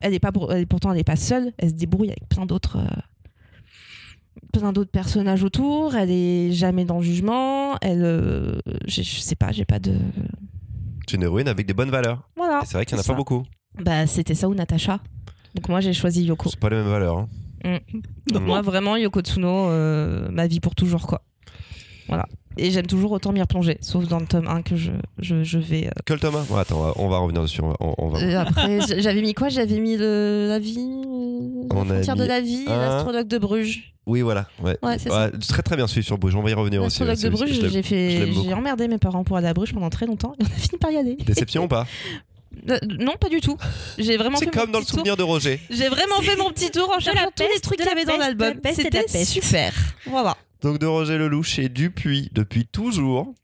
Elle 0.00 0.14
est 0.14 0.20
pas, 0.20 0.32
pour- 0.32 0.52
elle- 0.52 0.66
pourtant, 0.66 0.90
elle 0.92 0.96
n'est 0.98 1.04
pas 1.04 1.16
seule. 1.16 1.52
Elle 1.58 1.70
se 1.70 1.74
débrouille 1.74 2.08
avec 2.08 2.28
plein 2.28 2.46
d'autres, 2.46 2.78
euh, 2.78 3.00
plein 4.52 4.72
d'autres 4.72 4.90
personnages 4.90 5.42
autour. 5.42 5.94
Elle 5.96 6.10
est 6.10 6.52
jamais 6.52 6.84
dans 6.84 6.98
le 6.98 7.02
jugement. 7.04 7.76
Elle, 7.82 8.04
euh, 8.04 8.58
je 8.86 9.02
je 9.02 9.20
sais 9.20 9.34
pas, 9.36 9.52
j'ai 9.52 9.64
pas 9.64 9.78
de. 9.78 9.94
C'est 11.08 11.16
une 11.16 11.22
héroïne 11.22 11.48
avec 11.48 11.66
des 11.66 11.74
bonnes 11.74 11.90
valeurs. 11.90 12.28
Voilà. 12.36 12.60
Et 12.62 12.66
c'est 12.66 12.74
vrai 12.74 12.86
qu'il 12.86 12.96
n'y 12.96 13.00
en 13.00 13.04
a 13.04 13.06
pas 13.06 13.14
beaucoup. 13.14 13.42
Bah, 13.82 14.06
c'était 14.06 14.34
ça 14.34 14.48
ou 14.48 14.54
Natacha. 14.54 15.00
Donc 15.54 15.68
moi, 15.68 15.80
j'ai 15.80 15.92
choisi 15.92 16.24
Yoko. 16.24 16.48
C'est 16.50 16.60
pas 16.60 16.68
les 16.70 16.76
mêmes 16.76 16.88
valeurs. 16.88 17.18
hein. 17.18 17.28
Donc 18.30 18.42
Mm. 18.42 18.46
moi, 18.46 18.62
vraiment, 18.62 18.96
Yoko 18.96 19.20
Tsuno, 19.20 19.68
euh, 19.70 20.28
ma 20.30 20.46
vie 20.46 20.60
pour 20.60 20.74
toujours, 20.74 21.06
quoi. 21.06 21.22
Voilà. 22.08 22.26
Et 22.60 22.70
j'aime 22.72 22.86
toujours 22.86 23.12
autant 23.12 23.30
m'y 23.30 23.40
replonger, 23.40 23.78
sauf 23.80 24.08
dans 24.08 24.18
le 24.18 24.26
tome 24.26 24.48
1 24.48 24.62
que 24.62 24.74
je, 24.74 24.90
je, 25.20 25.44
je 25.44 25.58
vais. 25.58 25.86
euh, 25.86 25.90
Que 26.04 26.14
le 26.14 26.18
Thomas 26.18 26.44
Bon, 26.48 26.56
Attends, 26.56 26.78
on 26.80 26.82
va, 26.82 26.92
on 26.96 27.08
va 27.08 27.18
revenir 27.18 27.42
dessus. 27.42 27.60
On 27.62 27.68
va, 27.68 27.76
on- 27.78 27.94
on 27.98 28.08
va- 28.08 28.18
Euh, 28.20 28.40
après, 28.40 28.80
j'avais 29.00 29.20
mis 29.22 29.32
quoi? 29.34 29.48
J'avais 29.48 29.78
mis 29.78 29.96
le, 29.96 30.46
la 30.48 30.58
vie, 30.58 30.76
On 30.78 31.68
la 31.70 31.80
a 31.82 31.84
frontière 31.94 32.16
de 32.16 32.24
la 32.24 32.40
vie, 32.40 32.64
et 32.66 32.70
un- 32.70 32.78
l'astrologue 32.80 33.28
de 33.28 33.38
Bruges. 33.38 33.94
Oui, 34.06 34.22
voilà. 34.22 34.46
Ouais. 34.62 34.76
Ouais, 34.82 34.96
très 35.46 35.62
très 35.62 35.76
bien 35.76 35.86
suivi 35.86 36.04
sur 36.04 36.18
Bruges. 36.18 36.34
On 36.34 36.42
va 36.42 36.50
y 36.50 36.54
revenir 36.54 36.82
aussi. 36.82 37.04
L'astrologue 37.04 37.22
de 37.22 37.28
Bruges, 37.60 37.70
j'ai 37.70 37.82
fait, 37.82 38.52
emmerdé 38.54 38.88
mes 38.88 38.98
parents 38.98 39.22
pour 39.22 39.36
aller 39.36 39.48
à 39.48 39.54
Bruges 39.54 39.72
pendant 39.74 39.90
très 39.90 40.06
longtemps. 40.06 40.32
Et 40.40 40.44
on 40.44 40.46
a 40.46 40.58
fini 40.58 40.78
par 40.80 40.90
y 40.90 40.96
aller. 40.96 41.16
Déception 41.26 41.64
ou 41.64 41.68
pas? 41.68 41.86
Euh, 42.70 42.78
non, 42.98 43.12
pas 43.20 43.28
du 43.28 43.40
tout. 43.40 43.56
J'ai 43.98 44.16
vraiment 44.16 44.38
C'est 44.38 44.46
comme 44.50 44.72
dans 44.72 44.80
le 44.80 44.84
tour. 44.84 44.94
souvenir 44.96 45.16
de 45.16 45.22
Roger. 45.22 45.60
J'ai 45.70 45.88
vraiment 45.88 46.20
fait 46.22 46.34
mon 46.36 46.50
petit 46.50 46.70
tour 46.70 46.90
en 46.96 46.98
cherchant 46.98 47.28
tous 47.36 47.44
les 47.54 47.60
trucs 47.60 47.76
qu'il 47.78 47.86
y 47.86 47.90
avait 47.90 48.04
dans 48.04 48.16
l'album. 48.16 48.54
C'était 48.74 49.06
super. 49.24 49.72
Voilà. 50.06 50.36
Donc 50.62 50.78
de 50.78 50.86
Roger 50.86 51.18
Lelouch 51.18 51.46
chez 51.48 51.68
Dupuis 51.68 52.30
depuis 52.32 52.66
toujours. 52.66 53.34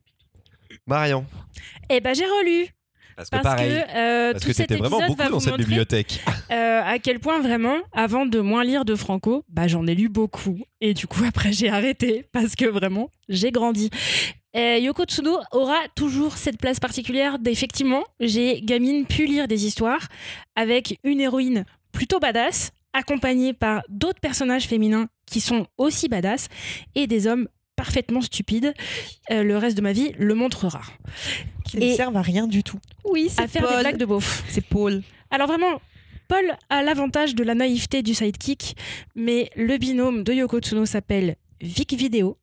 Marion. 0.87 1.25
Eh 1.89 2.01
ben 2.01 2.15
j'ai 2.15 2.25
relu 2.25 2.67
Parce 3.17 3.31
que 3.31 3.37
parce 3.37 3.43
pareil. 3.45 3.71
que 3.71 3.97
euh, 3.97 4.33
Parce 4.33 4.43
tout 4.43 4.49
que 4.49 4.55
cet 4.55 4.69
t'étais 4.69 4.81
vraiment 4.81 5.07
beaucoup 5.07 5.31
dans 5.31 5.41
cette 5.41 5.57
bibliothèque. 5.57 6.21
euh, 6.51 6.83
à 6.85 6.99
quel 6.99 7.21
point 7.21 7.41
vraiment, 7.41 7.77
avant 7.93 8.27
de 8.27 8.41
moins 8.41 8.65
lire 8.65 8.85
de 8.85 8.95
Franco, 8.97 9.45
bah 9.49 9.69
j'en 9.69 9.87
ai 9.87 9.95
lu 9.95 10.09
beaucoup 10.09 10.59
et 10.81 10.93
du 10.93 11.07
coup 11.07 11.23
après 11.27 11.53
j'ai 11.53 11.69
arrêté 11.71 12.27
parce 12.33 12.57
que 12.57 12.67
vraiment 12.67 13.11
j'ai 13.29 13.53
grandi. 13.53 13.91
Et 14.53 14.81
Yoko 14.83 15.05
Tsuno 15.05 15.39
aura 15.53 15.79
toujours 15.97 16.37
cette 16.37 16.59
place 16.59 16.79
particulière 16.81 17.39
d'effectivement, 17.39 18.05
j'ai 18.21 18.61
gamine 18.61 19.05
pu 19.07 19.27
lire 19.27 19.49
des 19.49 19.67
histoires 19.67 20.07
avec 20.55 20.99
une 21.03 21.21
héroïne 21.21 21.65
plutôt 21.93 22.19
badass, 22.21 22.71
accompagnée 22.93 23.53
par 23.53 23.83
d'autres 23.89 24.21
personnages 24.21 24.67
féminins 24.67 25.07
qui 25.27 25.41
sont 25.41 25.67
aussi 25.79 26.09
badass 26.09 26.49
et 26.95 27.07
des 27.07 27.27
hommes 27.27 27.49
parfaitement 27.77 28.21
stupides. 28.21 28.73
Euh, 29.31 29.43
le 29.43 29.57
reste 29.57 29.77
de 29.77 29.83
ma 29.83 29.93
vie 29.93 30.13
le 30.19 30.35
montrera. 30.35 30.83
Qui 31.65 31.79
ne 31.79 31.95
servent 31.95 32.17
à 32.17 32.23
rien 32.23 32.47
du 32.47 32.63
tout. 32.63 32.79
Oui, 33.05 33.31
À 33.37 33.49
faire 33.49 33.69
des 33.69 33.81
blagues 33.81 33.97
de 33.97 34.05
beauf. 34.05 34.45
C'est 34.49 34.65
Paul. 34.65 35.03
Alors 35.31 35.49
vraiment, 35.49 35.81
Paul 36.29 36.57
a 36.71 36.83
l'avantage 36.83 37.35
de 37.35 37.45
la 37.45 37.55
naïveté 37.55 38.03
du 38.03 38.15
sidekick, 38.15 38.77
mais 39.15 39.51
le 39.57 39.77
binôme 39.79 40.25
de 40.25 40.33
Yoko 40.33 40.61
Tsuno 40.61 40.87
s'appelle 40.87 41.37
Vic 41.61 41.95
Video. 41.95 42.39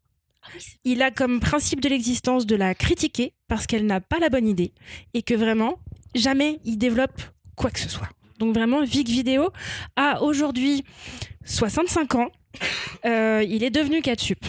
Il 0.83 1.01
a 1.01 1.11
comme 1.11 1.39
principe 1.39 1.81
de 1.81 1.89
l'existence 1.89 2.45
de 2.45 2.55
la 2.55 2.73
critiquer 2.73 3.33
parce 3.47 3.67
qu'elle 3.67 3.85
n'a 3.85 4.01
pas 4.01 4.19
la 4.19 4.29
bonne 4.29 4.47
idée 4.47 4.73
et 5.13 5.21
que 5.21 5.33
vraiment, 5.33 5.79
jamais 6.15 6.59
il 6.65 6.77
développe 6.77 7.21
quoi 7.55 7.69
que 7.69 7.79
ce 7.79 7.89
soit. 7.89 8.09
Donc 8.39 8.55
vraiment, 8.55 8.83
Vic 8.83 9.07
Video 9.07 9.51
a 9.95 10.21
aujourd'hui 10.23 10.83
65 11.45 12.15
ans. 12.15 12.31
Euh, 13.05 13.43
il 13.47 13.63
est 13.63 13.69
devenu 13.69 14.01
catsup. 14.01 14.45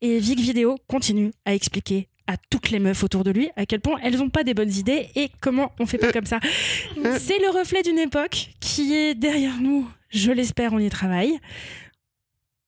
Et 0.00 0.18
Vic 0.18 0.40
Video 0.40 0.76
continue 0.88 1.30
à 1.44 1.54
expliquer 1.54 2.08
à 2.26 2.36
toutes 2.50 2.70
les 2.70 2.78
meufs 2.78 3.02
autour 3.04 3.24
de 3.24 3.30
lui 3.30 3.50
à 3.56 3.66
quel 3.66 3.80
point 3.80 3.98
elles 4.02 4.16
n'ont 4.16 4.30
pas 4.30 4.44
des 4.44 4.54
bonnes 4.54 4.72
idées 4.72 5.08
et 5.14 5.30
comment 5.40 5.72
on 5.78 5.86
fait 5.86 5.98
pas 5.98 6.12
comme 6.12 6.26
ça. 6.26 6.40
C'est 7.18 7.38
le 7.38 7.56
reflet 7.56 7.82
d'une 7.82 7.98
époque 7.98 8.50
qui 8.60 8.94
est 8.94 9.14
derrière 9.14 9.60
nous. 9.60 9.88
Je 10.10 10.30
l'espère, 10.32 10.72
on 10.72 10.78
y 10.78 10.88
travaille. 10.90 11.38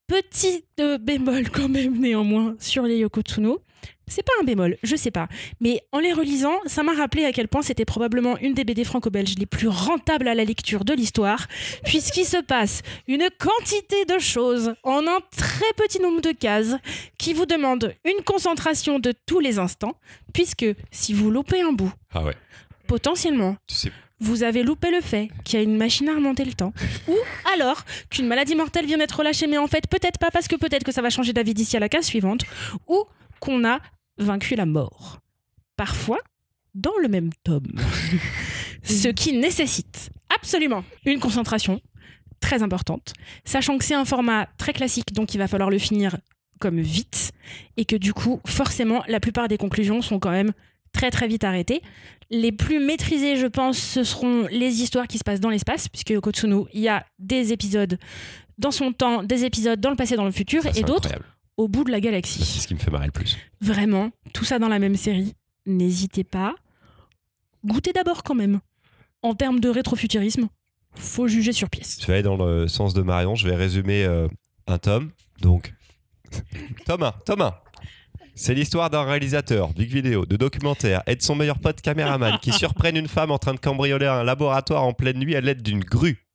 Petit 0.07 0.65
euh, 0.81 0.99
bémol 0.99 1.49
quand 1.51 1.69
même 1.69 1.99
néanmoins 1.99 2.57
sur 2.59 2.83
les 2.83 2.99
Yoko 2.99 3.23
Tsuno. 3.23 3.61
C'est 4.07 4.23
pas 4.23 4.33
un 4.41 4.45
bémol, 4.45 4.77
je 4.83 4.97
sais 4.97 5.11
pas. 5.11 5.29
Mais 5.61 5.83
en 5.93 5.99
les 5.99 6.13
relisant, 6.13 6.55
ça 6.67 6.83
m'a 6.83 6.93
rappelé 6.93 7.25
à 7.25 7.33
quel 7.33 7.49
point 7.49 7.63
c'était 7.63 7.85
probablement 7.85 8.37
une 8.39 8.53
des 8.55 8.65
BD 8.65 8.85
franco-belges 8.85 9.35
les 9.39 9.47
plus 9.47 9.69
rentables 9.69 10.29
à 10.29 10.35
la 10.35 10.45
lecture 10.45 10.85
de 10.85 10.93
l'histoire, 10.93 11.47
puisqu'il 11.85 12.25
se 12.27 12.37
passe 12.37 12.83
une 13.09 13.29
quantité 13.39 14.05
de 14.05 14.19
choses 14.19 14.75
en 14.83 15.07
un 15.07 15.19
très 15.37 15.73
petit 15.77 16.01
nombre 16.01 16.21
de 16.21 16.33
cases 16.33 16.75
qui 17.19 17.33
vous 17.33 17.47
demandent 17.47 17.95
une 18.05 18.23
concentration 18.25 18.99
de 18.99 19.13
tous 19.27 19.41
les 19.41 19.59
instants, 19.59 19.97
puisque 20.33 20.67
si 20.91 21.15
vous 21.15 21.31
loupez 21.31 21.63
un 21.63 21.73
bout, 21.73 21.93
Ah 22.13 22.25
ouais. 22.25 22.35
potentiellement, 22.87 23.57
Tu 23.67 23.75
sais. 23.75 23.93
vous 24.21 24.43
avez 24.43 24.63
loupé 24.63 24.91
le 24.91 25.01
fait 25.01 25.29
qu'il 25.45 25.59
y 25.59 25.63
a 25.63 25.65
une 25.65 25.77
machine 25.77 26.09
à 26.09 26.15
remonter 26.15 26.45
le 26.45 26.53
temps. 26.53 26.73
Ou 27.09 27.17
alors 27.55 27.85
qu'une 28.11 28.27
maladie 28.27 28.55
mortelle 28.55 28.87
vient 28.87 28.99
d'être 28.99 29.19
relâchée, 29.19 29.47
mais 29.47 29.59
en 29.59 29.67
fait, 29.67 29.87
peut-être 29.89 30.19
pas 30.19 30.31
parce 30.31 30.47
que 30.49 30.57
peut-être 30.57 30.85
que 30.85 30.93
ça 30.93 31.01
va 31.03 31.11
changer 31.11 31.33
d'avis 31.33 31.55
d'ici 31.55 31.77
à 31.77 31.81
la 31.81 31.89
case 31.89 32.05
suivante. 32.05 32.43
Ou 32.87 33.05
qu'on 33.41 33.65
a 33.67 33.81
vaincu 34.19 34.55
la 34.55 34.67
mort. 34.67 35.21
Parfois, 35.77 36.19
dans 36.75 36.97
le 37.03 37.09
même 37.09 37.31
tome. 37.43 37.73
Ce 38.83 39.09
qui 39.09 39.33
nécessite 39.33 40.11
absolument 40.35 40.85
une 41.07 41.21
concentration 41.21 41.81
très 42.41 42.63
importante, 42.63 43.15
sachant 43.45 43.79
que 43.79 43.85
c'est 43.85 43.95
un 43.95 44.05
format 44.05 44.47
très 44.59 44.73
classique, 44.73 45.13
donc 45.15 45.35
il 45.35 45.39
va 45.39 45.49
falloir 45.49 45.71
le 45.71 45.79
finir 45.79 46.19
comme 46.61 46.81
vite, 46.81 47.33
et 47.77 47.85
que 47.85 47.97
du 47.97 48.13
coup, 48.13 48.41
forcément, 48.47 49.03
la 49.09 49.21
plupart 49.21 49.49
des 49.49 49.57
conclusions 49.57 50.03
sont 50.03 50.19
quand 50.19 50.31
même 50.31 50.53
très 50.93 51.11
très 51.11 51.27
vite 51.27 51.45
arrêtées. 51.45 51.83
Les 52.31 52.53
plus 52.53 52.81
maîtrisées, 52.81 53.37
je 53.37 53.47
pense, 53.47 53.79
ce 53.79 54.05
seront 54.05 54.47
les 54.51 54.83
histoires 54.83 55.07
qui 55.07 55.19
se 55.19 55.25
passent 55.25 55.41
dans 55.41 55.51
l'espace, 55.51 55.89
puisque 55.89 56.11
Yoko 56.11 56.31
Tsuno, 56.31 56.69
il 56.73 56.83
y 56.83 56.89
a 56.89 57.05
des 57.19 57.53
épisodes 57.53 57.99
dans 58.59 58.71
son 58.71 58.93
temps, 58.93 59.23
des 59.23 59.45
épisodes 59.45 59.81
dans 59.81 59.91
le 59.91 59.97
passé, 59.97 60.17
dans 60.17 60.25
le 60.25 60.31
futur, 60.31 60.63
Ça, 60.63 60.71
et 60.77 60.83
d'autres. 60.83 61.11
Au 61.57 61.69
bout 61.69 61.85
de 61.85 61.91
la 61.91 61.99
C'est 61.99 62.03
galaxie. 62.03 62.45
ce 62.45 62.67
qui 62.67 62.75
me 62.75 62.79
fait 62.79 62.91
marrer 62.91 63.07
le 63.07 63.13
plus. 63.13 63.39
Vraiment, 63.61 64.11
tout 64.33 64.45
ça 64.45 64.59
dans 64.59 64.69
la 64.69 64.79
même 64.79 64.97
série. 64.97 65.35
N'hésitez 65.67 66.25
pas. 66.25 66.55
Goûtez 67.65 67.93
d'abord 67.93 68.23
quand 68.23 68.35
même. 68.35 68.61
En 69.23 69.35
termes 69.35 69.61
de 69.61 69.69
rétrofuturisme, 69.71 70.49
faut 70.97 71.29
juger 71.29 71.53
sur 71.53 71.71
pièce. 71.71 71.99
Je 72.01 72.07
vais 72.07 72.15
aller 72.15 72.23
dans 72.23 72.37
le 72.37 72.69
sens 72.69 72.93
de 72.93 73.01
Marion. 73.03 73.35
Je 73.35 73.49
vais 73.49 73.57
résumer 73.57 74.05
euh, 74.05 74.29
un 74.67 74.79
tome. 74.79 75.11
Donc, 75.41 75.73
tome 76.85 77.05
1. 77.05 77.13
Tome 77.25 77.41
1. 77.43 77.55
C'est 78.37 78.55
l'histoire 78.55 78.91
d'un 78.91 79.05
réalisateur, 79.05 79.73
Big 79.73 79.91
Vidéo, 79.91 80.27
de 80.27 80.37
documentaire 80.37 81.03
et 81.07 81.15
de 81.15 81.23
son 81.23 81.37
meilleur 81.37 81.59
pote 81.61 81.81
caméraman 81.81 82.39
qui 82.41 82.53
surprennent 82.53 82.97
une 82.97 83.09
femme 83.09 83.31
en 83.31 83.39
train 83.39 83.55
de 83.55 83.61
cambrioler 83.61 84.07
un 84.07 84.25
laboratoire 84.25 84.83
en 84.83 84.93
pleine 84.93 85.19
nuit 85.19 85.37
à 85.37 85.41
l'aide 85.41 85.63
d'une 85.63 85.81
grue. 85.85 86.27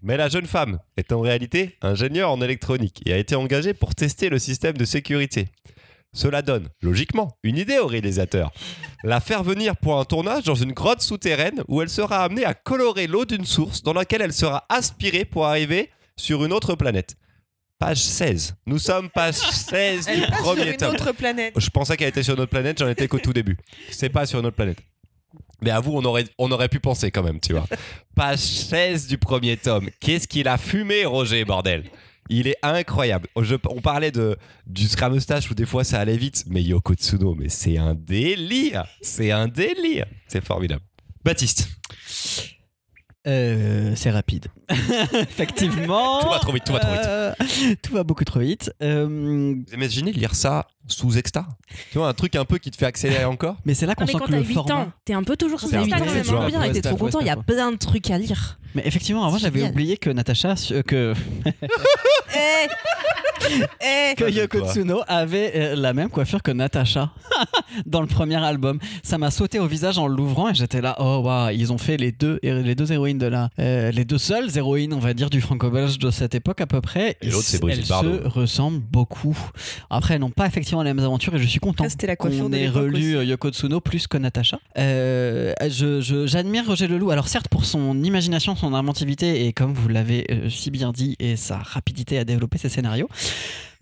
Mais 0.00 0.16
la 0.16 0.28
jeune 0.28 0.46
femme 0.46 0.78
est 0.96 1.12
en 1.12 1.20
réalité 1.20 1.76
ingénieure 1.82 2.30
en 2.30 2.40
électronique 2.40 3.02
et 3.06 3.12
a 3.12 3.18
été 3.18 3.34
engagée 3.34 3.74
pour 3.74 3.94
tester 3.94 4.28
le 4.28 4.38
système 4.38 4.76
de 4.76 4.84
sécurité. 4.84 5.48
Cela 6.14 6.42
donne, 6.42 6.68
logiquement, 6.82 7.38
une 7.42 7.56
idée 7.56 7.78
au 7.78 7.86
réalisateur. 7.86 8.52
La 9.02 9.20
faire 9.20 9.42
venir 9.42 9.76
pour 9.76 9.98
un 9.98 10.04
tournage 10.04 10.44
dans 10.44 10.54
une 10.54 10.72
grotte 10.72 11.00
souterraine 11.00 11.62
où 11.68 11.80
elle 11.80 11.88
sera 11.88 12.22
amenée 12.22 12.44
à 12.44 12.52
colorer 12.52 13.06
l'eau 13.06 13.24
d'une 13.24 13.46
source 13.46 13.82
dans 13.82 13.94
laquelle 13.94 14.20
elle 14.20 14.32
sera 14.34 14.66
aspirée 14.68 15.24
pour 15.24 15.46
arriver 15.46 15.88
sur 16.16 16.44
une 16.44 16.52
autre 16.52 16.74
planète. 16.74 17.16
Page 17.78 18.02
16. 18.02 18.54
Nous 18.66 18.78
sommes 18.78 19.08
page 19.10 19.34
16 19.36 20.06
Elle 20.06 20.18
du 20.18 20.22
est 20.22 20.28
pas 20.28 20.36
sur 20.36 20.44
premier 20.44 20.70
une 20.70 20.76
tome. 20.76 20.90
autre 20.94 21.12
planète. 21.12 21.54
Je 21.56 21.70
pensais 21.70 21.96
qu'elle 21.96 22.10
était 22.10 22.22
sur 22.22 22.36
notre 22.36 22.50
planète, 22.50 22.78
j'en 22.78 22.88
étais 22.88 23.08
qu'au 23.08 23.18
tout 23.18 23.32
début. 23.32 23.56
C'est 23.90 24.10
pas 24.10 24.26
sur 24.26 24.40
notre 24.42 24.54
planète. 24.54 24.78
Mais 25.62 25.70
à 25.70 25.80
vous, 25.80 25.92
on 25.92 26.50
aurait, 26.50 26.68
pu 26.68 26.80
penser 26.80 27.10
quand 27.10 27.22
même, 27.22 27.40
tu 27.40 27.52
vois. 27.52 27.66
Page 28.14 28.38
16 28.38 29.06
du 29.06 29.16
premier 29.16 29.56
tome. 29.56 29.88
Qu'est-ce 30.00 30.26
qu'il 30.26 30.48
a 30.48 30.58
fumé, 30.58 31.04
Roger, 31.04 31.44
bordel? 31.44 31.84
Il 32.28 32.46
est 32.46 32.56
incroyable. 32.62 33.28
On 33.34 33.80
parlait 33.80 34.10
de, 34.10 34.36
du 34.66 34.88
Scramustache 34.88 35.50
où 35.50 35.54
des 35.54 35.66
fois 35.66 35.84
ça 35.84 36.00
allait 36.00 36.16
vite, 36.16 36.44
mais 36.48 36.62
Yoko 36.62 36.94
Tsuno, 36.94 37.34
mais 37.34 37.48
c'est 37.48 37.78
un 37.78 37.94
délire. 37.94 38.86
C'est 39.00 39.30
un 39.30 39.48
délire. 39.48 40.06
C'est 40.28 40.44
formidable. 40.44 40.82
Baptiste, 41.24 41.68
Euh, 43.26 43.92
c'est 43.94 44.10
rapide. 44.10 44.46
Effectivement. 45.14 46.20
Tout 46.20 46.28
va 46.28 46.38
trop 46.40 46.52
vite, 46.52 46.64
tout 46.64 46.72
va 46.72 46.80
trop 46.80 46.92
vite. 46.92 47.02
Euh, 47.06 47.32
tout 47.82 47.94
va 47.94 48.02
beaucoup 48.02 48.24
trop 48.24 48.40
vite. 48.40 48.72
Euh, 48.82 49.06
vous 49.06 49.74
imaginez 49.74 50.12
lire 50.12 50.34
ça 50.34 50.66
sous 50.88 51.16
Exta? 51.16 51.46
Tu 51.92 51.98
vois, 51.98 52.08
un 52.08 52.14
truc 52.14 52.34
un 52.34 52.44
peu 52.44 52.58
qui 52.58 52.70
te 52.70 52.76
fait 52.76 52.86
accélérer 52.86 53.24
encore? 53.24 53.56
Mais 53.64 53.74
c'est 53.74 53.86
là 53.86 53.94
qu'on 53.94 54.04
mais 54.04 54.12
sent 54.12 54.18
quand 54.18 54.26
que 54.26 54.30
t'as 54.32 54.38
le 54.38 54.44
8 54.44 54.54
format. 54.54 54.74
ans, 54.74 54.92
t'es 55.04 55.14
un 55.14 55.22
peu 55.22 55.36
toujours 55.36 55.60
sous 55.60 55.68
toujours 55.68 55.82
hein. 55.82 56.62
Insta, 56.62 56.88
trop 56.90 56.96
content. 56.96 57.20
Il 57.20 57.26
y 57.26 57.30
a 57.30 57.36
plein 57.36 57.70
de 57.70 57.76
trucs 57.76 58.10
à 58.10 58.18
lire. 58.18 58.58
Mais 58.74 58.82
effectivement, 58.86 59.24
avant 59.24 59.38
j'avais 59.38 59.62
oublié 59.62 59.96
que 59.96 60.10
Natacha, 60.10 60.54
euh, 60.72 60.82
que, 60.82 61.14
Eh 63.80 64.12
Eh 64.12 64.14
que 64.14 64.30
Yoko. 64.30 64.68
Tsuno 64.70 65.00
avait 65.08 65.52
euh, 65.56 65.74
la 65.76 65.92
même 65.92 66.08
coiffure 66.08 66.42
que 66.42 66.52
Natacha 66.52 67.10
dans 67.86 68.00
le 68.00 68.06
premier 68.06 68.36
album. 68.36 68.78
Ça 69.02 69.18
m'a 69.18 69.30
sauté 69.32 69.58
au 69.58 69.66
visage 69.66 69.98
en 69.98 70.06
l'ouvrant 70.06 70.48
et 70.48 70.54
j'étais 70.54 70.80
là, 70.80 70.94
oh 71.00 71.20
waouh, 71.24 71.50
ils 71.50 71.72
ont 71.72 71.76
fait 71.78 71.96
les 71.96 72.12
deux, 72.12 72.38
les 72.42 72.74
deux 72.76 72.92
héroïnes 72.92 73.18
de 73.18 73.26
la, 73.26 73.50
euh, 73.58 73.90
les 73.90 74.04
deux 74.04 74.18
seules 74.18 74.56
héroïnes, 74.56 74.92
on 74.94 75.00
va 75.00 75.12
dire, 75.12 75.28
du 75.28 75.40
franco-belge 75.40 75.98
de 75.98 76.10
cette 76.10 76.34
époque 76.36 76.60
à 76.60 76.66
peu 76.66 76.80
près. 76.80 77.16
Et 77.20 77.30
l'autre, 77.30 77.42
c'est 77.44 77.56
Elles 77.56 77.60
Brigitte 77.62 77.88
Bardot. 77.88 78.22
se 78.22 78.28
ressemblent 78.28 78.78
beaucoup. 78.80 79.36
Après, 79.90 80.14
elles 80.14 80.20
n'ont 80.20 80.30
pas 80.30 80.46
effectivement 80.46 80.82
les 80.82 80.94
mêmes 80.94 81.04
aventures 81.04 81.34
et 81.34 81.38
je 81.38 81.46
suis 81.46 81.60
content. 81.60 81.84
Ah, 81.84 82.16
qu'on 82.16 82.52
ait 82.52 82.68
relu 82.68 83.16
aussi. 83.18 83.26
Yoko 83.28 83.50
Tsuno 83.50 83.80
plus 83.80 84.06
que 84.06 84.16
Natacha. 84.18 84.60
Euh, 84.78 85.52
je- 85.68 86.00
je- 86.00 86.26
J'admire 86.26 86.64
Roger 86.66 86.86
Leloup. 86.86 87.10
Alors 87.10 87.26
certes 87.28 87.48
pour 87.48 87.64
son 87.64 88.02
imagination, 88.04 88.54
son 88.62 88.74
inventivité 88.74 89.46
et 89.46 89.52
comme 89.52 89.74
vous 89.74 89.88
l'avez 89.88 90.24
euh, 90.30 90.48
si 90.48 90.70
bien 90.70 90.92
dit 90.92 91.16
et 91.18 91.36
sa 91.36 91.58
rapidité 91.58 92.18
à 92.18 92.24
développer 92.24 92.58
ses 92.58 92.68
scénarios. 92.68 93.08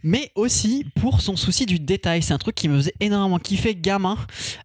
Mais 0.03 0.33
aussi 0.35 0.87
pour 0.99 1.21
son 1.21 1.37
souci 1.37 1.67
du 1.67 1.79
détail. 1.79 2.23
C'est 2.23 2.33
un 2.33 2.39
truc 2.39 2.55
qui 2.55 2.69
me 2.69 2.79
faisait 2.79 2.95
énormément 3.01 3.39
kiffer 3.39 3.75
gamin. 3.75 4.17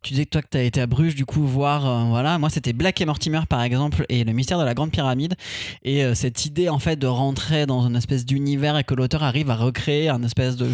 Tu 0.02 0.14
disais 0.14 0.24
que 0.24 0.30
toi 0.30 0.42
que 0.42 0.48
tu 0.50 0.58
as 0.58 0.64
été 0.64 0.80
à 0.80 0.88
Bruges 0.88 1.16
du 1.16 1.26
coup 1.26 1.46
voir 1.46 1.86
euh, 1.86 2.06
voilà, 2.06 2.40
moi 2.40 2.50
c'était 2.50 2.72
Black 2.72 3.02
et 3.02 3.06
Mortimer 3.06 3.42
par 3.50 3.62
exemple 3.62 4.06
et 4.08 4.24
le 4.24 4.32
mystère 4.32 4.58
de 4.58 4.64
la 4.64 4.74
grande 4.74 4.92
pyramide 4.92 5.36
et 5.84 6.06
euh, 6.06 6.16
cette 6.16 6.46
idée 6.46 6.70
en 6.70 6.80
fait 6.80 6.96
de 6.96 7.08
rentrer 7.08 7.66
dans 7.66 7.86
une 7.86 7.98
espèce 7.98 8.26
d'univers 8.26 8.78
et 8.78 8.86
que 8.86 8.94
l'auteur 8.94 9.24
arrive 9.24 9.50
à 9.50 9.56
recréer 9.56 10.08
un 10.08 10.24
espèce 10.24 10.56
de 10.56 10.70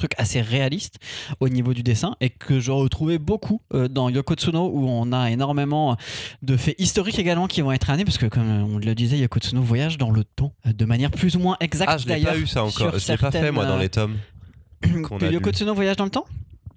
truc 0.00 0.12
assez 0.18 0.40
réaliste 0.40 0.98
au 1.40 1.48
niveau 1.48 1.74
du 1.74 1.82
dessin 1.82 2.16
et 2.20 2.30
que 2.30 2.58
je 2.58 2.70
retrouvais 2.72 3.18
beaucoup 3.18 3.60
euh, 3.74 3.86
dans 3.88 4.08
Yoko 4.08 4.34
Tsuno 4.34 4.70
où 4.72 4.88
on 4.88 5.12
a 5.12 5.30
énormément 5.30 5.96
de 6.42 6.56
faits 6.56 6.74
historiques 6.78 7.18
également 7.18 7.46
qui 7.46 7.60
vont 7.60 7.70
être 7.72 7.88
amenés 7.90 8.04
parce 8.04 8.18
que 8.18 8.26
comme 8.26 8.48
on 8.48 8.78
le 8.78 8.94
disait 8.94 9.18
Yoko 9.18 9.38
Tsuno 9.40 9.60
voyage 9.62 9.98
dans 9.98 10.10
le 10.10 10.24
temps 10.24 10.52
euh, 10.66 10.72
de 10.72 10.84
manière 10.84 11.10
plus 11.10 11.36
ou 11.36 11.40
moins 11.40 11.56
exacte 11.60 11.90
Ah, 11.92 11.98
je 11.98 12.08
l'ai 12.08 12.20
pas 12.22 12.36
eu 12.36 12.46
ça 12.46 12.64
encore. 12.64 12.72
sur 12.72 12.98
Je 12.98 13.12
l'ai 13.12 13.18
pas 13.18 13.30
fait, 13.30 13.38
certaines, 13.38 13.54
moi, 13.54 13.66
dans 13.66 13.76
euh, 13.76 13.80
les 13.80 13.88
tomes. 13.90 14.16
Yoko. 15.30 15.50
Tsuno 15.50 15.74
voyage 15.74 15.96
dans 15.96 16.04
le 16.04 16.10
temps? 16.10 16.26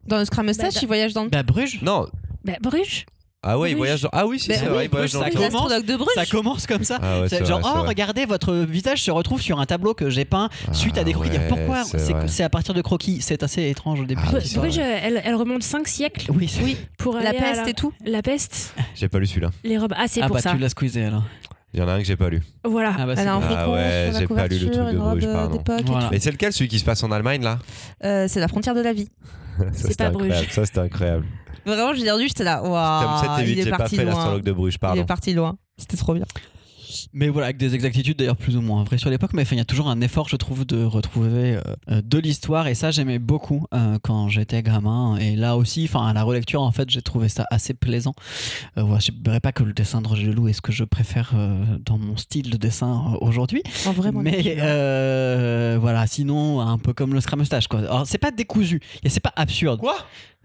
Dans 0.05 0.17
le 0.17 0.25
Scrum 0.25 0.45
Mustache, 0.45 0.73
Bah, 0.73 0.79
il 0.81 0.87
voyage 0.87 1.13
dans 1.13 1.23
le 1.23 1.29
Bah 1.29 1.43
Bruges 1.43 1.81
Non. 1.81 2.07
Bah, 2.43 2.53
Bruges? 2.61 3.05
Ah 3.45 3.59
ouais, 3.59 3.71
il 3.71 3.73
Bruges. 3.73 3.79
voyage 3.79 4.01
dans... 4.03 4.09
Ah 4.13 4.25
oui, 4.25 4.39
c'est 4.39 4.57
oui, 4.61 4.67
vrai, 4.67 4.85
il 4.85 4.89
voyage 4.89 5.11
dans 5.13 5.19
ça 5.19 5.25
le 5.25 5.31
Oui, 5.31 5.35
temps. 5.35 5.47
commence. 5.47 5.53
l'astrologue 5.69 5.85
de 5.85 5.95
Bruges. 5.97 6.13
ça 6.15 6.25
commence 6.25 6.65
comme 6.67 6.83
ça 6.85 6.99
Ah 7.01 7.21
ouais, 7.21 7.45
genre, 7.45 7.59
vrai, 7.59 7.71
oh, 7.73 7.77
vrai. 7.79 7.87
regardez, 7.89 8.25
votre 8.25 8.53
visage 8.55 9.03
se 9.03 9.11
retrouve 9.11 9.41
sur 9.41 9.59
un 9.59 9.65
tableau 9.65 9.93
que 9.93 10.09
j'ai 10.09 10.23
peint 10.25 10.49
suite 10.71 10.97
à 10.97 11.03
des 11.03 11.11
Ah 11.11 11.13
croquis. 11.15 11.31
ouais, 11.31 11.47
Pourquoi 11.49 11.83
c'est 12.27 12.43
à 12.43 12.49
partir 12.49 12.73
de 12.73 12.81
croquis. 12.81 13.19
C'est 13.21 13.43
assez 13.43 13.69
étrange 13.69 13.99
au 13.99 14.05
début. 14.05 14.21
Ah. 14.27 14.37
Bruges, 14.55 14.77
elle, 14.77 15.21
elle 15.23 15.35
remonte 15.35 15.61
5 15.63 15.87
siècles 15.87 16.31
Oui, 16.33 16.47
c'est- 16.47 16.63
Oui, 16.63 16.77
pour 16.97 17.17
la 17.17 17.33
peste 17.33 17.67
et 17.67 17.73
tout. 17.73 17.91
La 18.05 18.21
peste, 18.21 18.73
J'ai 18.95 19.09
pas 19.09 19.19
lu 19.19 19.27
celui-là. 19.27 19.51
les 19.65 19.77
robes. 19.77 19.93
Ah, 19.97 20.05
c'est 20.07 20.21
Ah 20.21 20.27
pour 20.27 20.35
bah 20.37 20.41
ça. 20.41 20.51
tu 20.51 20.57
l'as 20.57 20.69
squeezé 20.69 21.03
alors. 21.05 21.23
Il 21.73 21.79
y 21.79 21.83
en 21.83 21.87
a 21.87 21.93
un 21.93 21.97
que 21.99 22.05
j'ai 22.05 22.15
pas 22.15 22.29
lu. 22.29 22.41
Voilà. 22.63 22.93
Ah 22.97 23.05
bah, 23.05 23.15
c'est 23.15 23.23
Elle 23.23 23.27
a 23.27 23.33
un 23.33 23.39
bon. 23.39 23.45
Ah 23.49 23.55
fricot 23.55 23.73
ouais, 23.73 24.11
j'ai 24.19 24.27
pas 24.27 24.47
lu 24.47 24.59
le 24.59 24.71
truc 24.71 24.85
de 24.85 24.91
une 24.91 24.99
robe 24.99 25.11
Bruges, 25.17 25.25
euh, 25.25 25.33
pardon. 25.33 25.63
et 25.79 25.83
Voilà. 25.83 26.09
Mais 26.11 26.19
c'est 26.19 26.31
lequel 26.31 26.53
celui 26.53 26.67
qui 26.69 26.77
se 26.79 26.85
passe 26.85 27.03
en 27.03 27.11
Allemagne 27.11 27.43
là? 27.43 27.57
Euh, 28.05 28.27
c'est 28.29 28.39
la 28.39 28.47
frontière 28.47 28.75
de 28.75 28.81
la 28.81 28.93
vie. 28.93 29.09
C'est 29.73 29.97
pas 29.97 30.09
Bruges. 30.11 30.49
Ça 30.51 30.65
c'était 30.65 30.79
incroyable. 30.79 31.25
Vraiment, 31.65 31.93
j'ai 31.93 32.03
lu, 32.03 32.27
j'étais 32.27 32.43
là. 32.43 32.61
Waouh, 32.63 33.21
7 33.21 33.29
et 33.39 33.47
8, 33.47 33.51
il 33.53 33.59
est 33.59 33.63
j'ai 33.63 33.69
pas 33.69 33.77
parti 33.77 33.95
fait 33.95 34.03
loin. 34.05 34.13
l'astrologue 34.13 34.43
de 34.43 34.51
Bruges, 34.51 34.73
Il 34.75 34.79
pardon. 34.79 35.01
est 35.01 35.05
parti 35.05 35.33
loin. 35.33 35.57
C'était 35.77 35.97
trop 35.97 36.13
bien. 36.13 36.25
Mais 37.11 37.27
voilà, 37.29 37.45
avec 37.47 37.57
des 37.57 37.73
exactitudes 37.73 38.17
d'ailleurs 38.17 38.37
plus 38.37 38.55
ou 38.55 38.61
moins 38.61 38.83
vraies 38.83 38.99
sur 38.99 39.09
l'époque, 39.09 39.31
mais 39.33 39.41
enfin, 39.41 39.55
il 39.55 39.57
y 39.57 39.61
a 39.61 39.65
toujours 39.65 39.89
un 39.89 39.99
effort, 40.01 40.29
je 40.29 40.35
trouve, 40.35 40.63
de 40.63 40.83
retrouver 40.83 41.57
euh, 41.89 42.01
de 42.03 42.19
l'histoire, 42.19 42.67
et 42.67 42.75
ça 42.75 42.91
j'aimais 42.91 43.17
beaucoup 43.17 43.65
euh, 43.73 43.97
quand 44.03 44.29
j'étais 44.29 44.61
gamin. 44.61 45.17
Et 45.17 45.35
là 45.35 45.57
aussi, 45.57 45.85
enfin, 45.89 46.05
à 46.05 46.13
la 46.13 46.21
relecture, 46.21 46.61
en 46.61 46.71
fait, 46.71 46.91
j'ai 46.91 47.01
trouvé 47.01 47.29
ça 47.29 47.45
assez 47.49 47.73
plaisant. 47.73 48.13
Euh, 48.77 48.83
voilà, 48.83 48.99
je 48.99 49.11
ne 49.11 49.17
dirais 49.17 49.39
pas 49.39 49.51
que 49.51 49.63
le 49.63 49.73
dessin 49.73 50.01
de 50.01 50.07
Roger 50.07 50.27
Leloup 50.27 50.49
est 50.49 50.53
ce 50.53 50.61
que 50.61 50.71
je 50.71 50.83
préfère 50.83 51.31
euh, 51.35 51.63
dans 51.83 51.97
mon 51.97 52.15
style 52.15 52.51
de 52.51 52.57
dessin 52.57 53.13
euh, 53.13 53.17
aujourd'hui, 53.21 53.63
En 53.87 53.91
vrai, 53.91 54.11
moi, 54.11 54.21
mais 54.21 54.55
euh, 54.59 55.77
voilà, 55.81 56.05
sinon, 56.05 56.61
un 56.61 56.77
peu 56.77 56.93
comme 56.93 57.13
le 57.15 57.21
Scramustache, 57.21 57.67
quoi. 57.67 57.79
Alors, 57.79 58.03
c'est 58.05 58.19
pas 58.19 58.31
décousu, 58.31 58.79
et 59.03 59.09
c'est 59.09 59.19
pas 59.19 59.33
absurde. 59.35 59.79
Quoi? 59.79 59.95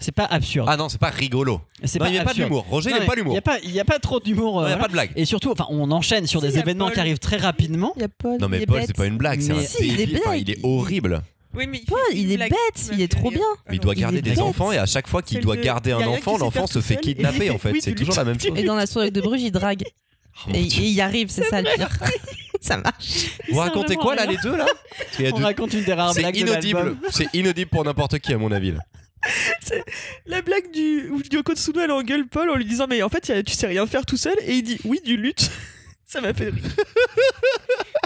C'est 0.00 0.12
pas 0.12 0.24
absurde. 0.26 0.68
Ah 0.70 0.76
non, 0.76 0.88
c'est 0.88 1.00
pas 1.00 1.10
rigolo. 1.10 1.60
c'est 1.82 1.98
il 2.00 2.10
n'y 2.12 2.18
a 2.18 2.24
pas 2.24 2.32
d'humour. 2.32 2.64
Roger, 2.70 2.90
il 2.90 2.94
n'aime 2.96 3.04
pas 3.06 3.12
mais 3.12 3.16
l'humour. 3.16 3.32
Il 3.64 3.72
n'y 3.72 3.80
a, 3.80 3.84
pas- 3.84 3.98
trop 3.98 4.20
d'humour. 4.20 4.60
Il 4.60 4.64
euh, 4.64 4.66
n'y 4.68 4.72
a 4.72 4.76
voilà. 4.76 4.82
pas 4.82 4.86
de 4.88 4.92
blague. 4.92 5.10
Et 5.16 5.24
surtout, 5.24 5.50
enfin, 5.50 5.66
on 5.70 5.90
enchaîne 5.90 6.26
sur 6.28 6.40
des 6.40 6.56
événements 6.58 6.90
qui 6.90 7.00
arrivent 7.00 7.18
très 7.18 7.36
rapidement. 7.36 7.92
Il 7.96 8.02
y 8.02 8.04
a 8.04 8.08
Paul. 8.08 8.38
Non 8.40 8.48
mais 8.48 8.64
Paul, 8.64 8.80
c'est 8.86 8.96
pas 8.96 9.06
une 9.06 9.18
blague, 9.18 9.40
c'est 9.40 9.52
Mais 9.52 9.58
un 9.58 9.66
si, 9.66 9.86
il 9.88 9.94
est 9.94 9.96
débile. 10.06 10.20
Enfin, 10.24 10.32
bête. 10.36 10.42
il 10.46 10.50
est 10.52 10.58
horrible. 10.62 11.20
Oui, 11.54 11.66
mais 11.66 11.78
il, 11.78 11.84
Paul, 11.86 11.98
il 12.14 12.30
est 12.30 12.36
blague 12.36 12.50
bête, 12.50 12.90
il 12.92 13.00
est 13.00 13.08
trop 13.10 13.30
bien. 13.30 13.40
Il 13.72 13.80
doit 13.80 13.94
garder 13.94 14.22
des 14.22 14.30
bête. 14.30 14.38
enfants 14.40 14.70
et 14.70 14.78
à 14.78 14.86
chaque 14.86 15.08
fois 15.08 15.20
qu'il 15.22 15.40
doit 15.40 15.56
de- 15.56 15.62
garder 15.62 15.90
un 15.92 16.06
enfant, 16.06 16.38
l'enfant 16.38 16.66
se 16.68 16.80
fait 16.80 16.96
kidnapper 16.96 17.50
en 17.54 17.58
fait. 17.58 17.72
oui, 17.72 17.80
C'est 17.82 17.94
toujours 17.94 18.14
la 18.14 18.24
même 18.24 18.38
chose. 18.38 18.52
Et 18.56 18.62
dans 18.62 18.76
l'astrologue 18.76 19.10
de 19.12 19.20
Bruges, 19.20 19.42
il 19.42 19.50
drague. 19.50 19.82
Oh, 20.46 20.50
Et, 20.54 20.60
il 20.60 20.90
y 20.90 21.00
arrive, 21.00 21.28
c'est 21.30 21.42
ça 21.44 21.60
le 21.60 21.68
pire. 21.74 21.88
ça 22.60 22.76
marche. 22.76 23.30
Vous 23.50 23.58
racontez 23.58 23.96
quoi 23.96 24.14
là 24.14 24.26
les 24.26 24.36
deux 24.36 24.56
là 24.56 24.66
On 25.32 25.38
du- 25.38 25.42
raconte 25.42 25.72
une 25.72 25.82
des 25.84 25.92
rares 25.94 26.12
C'est 26.12 26.20
blagues 26.20 26.34
de 26.34 26.40
inaudible. 26.40 26.78
l'album. 26.78 26.98
C'est 27.10 27.34
inaudible 27.34 27.70
pour 27.70 27.82
n'importe 27.84 28.20
qui 28.20 28.32
à 28.32 28.38
mon 28.38 28.52
avis. 28.52 28.70
là. 28.72 28.78
La 30.26 30.42
blague 30.42 30.70
du 30.72 31.08
où 31.10 31.20
Yoko 31.32 31.54
Tsuno 31.54 31.80
elle 31.80 31.90
engueule 31.92 32.26
Paul 32.26 32.50
en 32.50 32.54
lui 32.54 32.64
disant 32.64 32.86
mais 32.88 33.02
en 33.02 33.08
fait 33.08 33.28
a- 33.30 33.42
tu 33.42 33.52
sais 33.54 33.66
rien 33.66 33.86
faire 33.86 34.06
tout 34.06 34.16
seul 34.16 34.34
et 34.42 34.54
il 34.54 34.62
dit 34.62 34.78
oui 34.84 35.00
du 35.04 35.16
lutte. 35.16 35.50
Ça 36.06 36.20
m'a 36.22 36.32
fait 36.32 36.48
rire. 36.48 36.64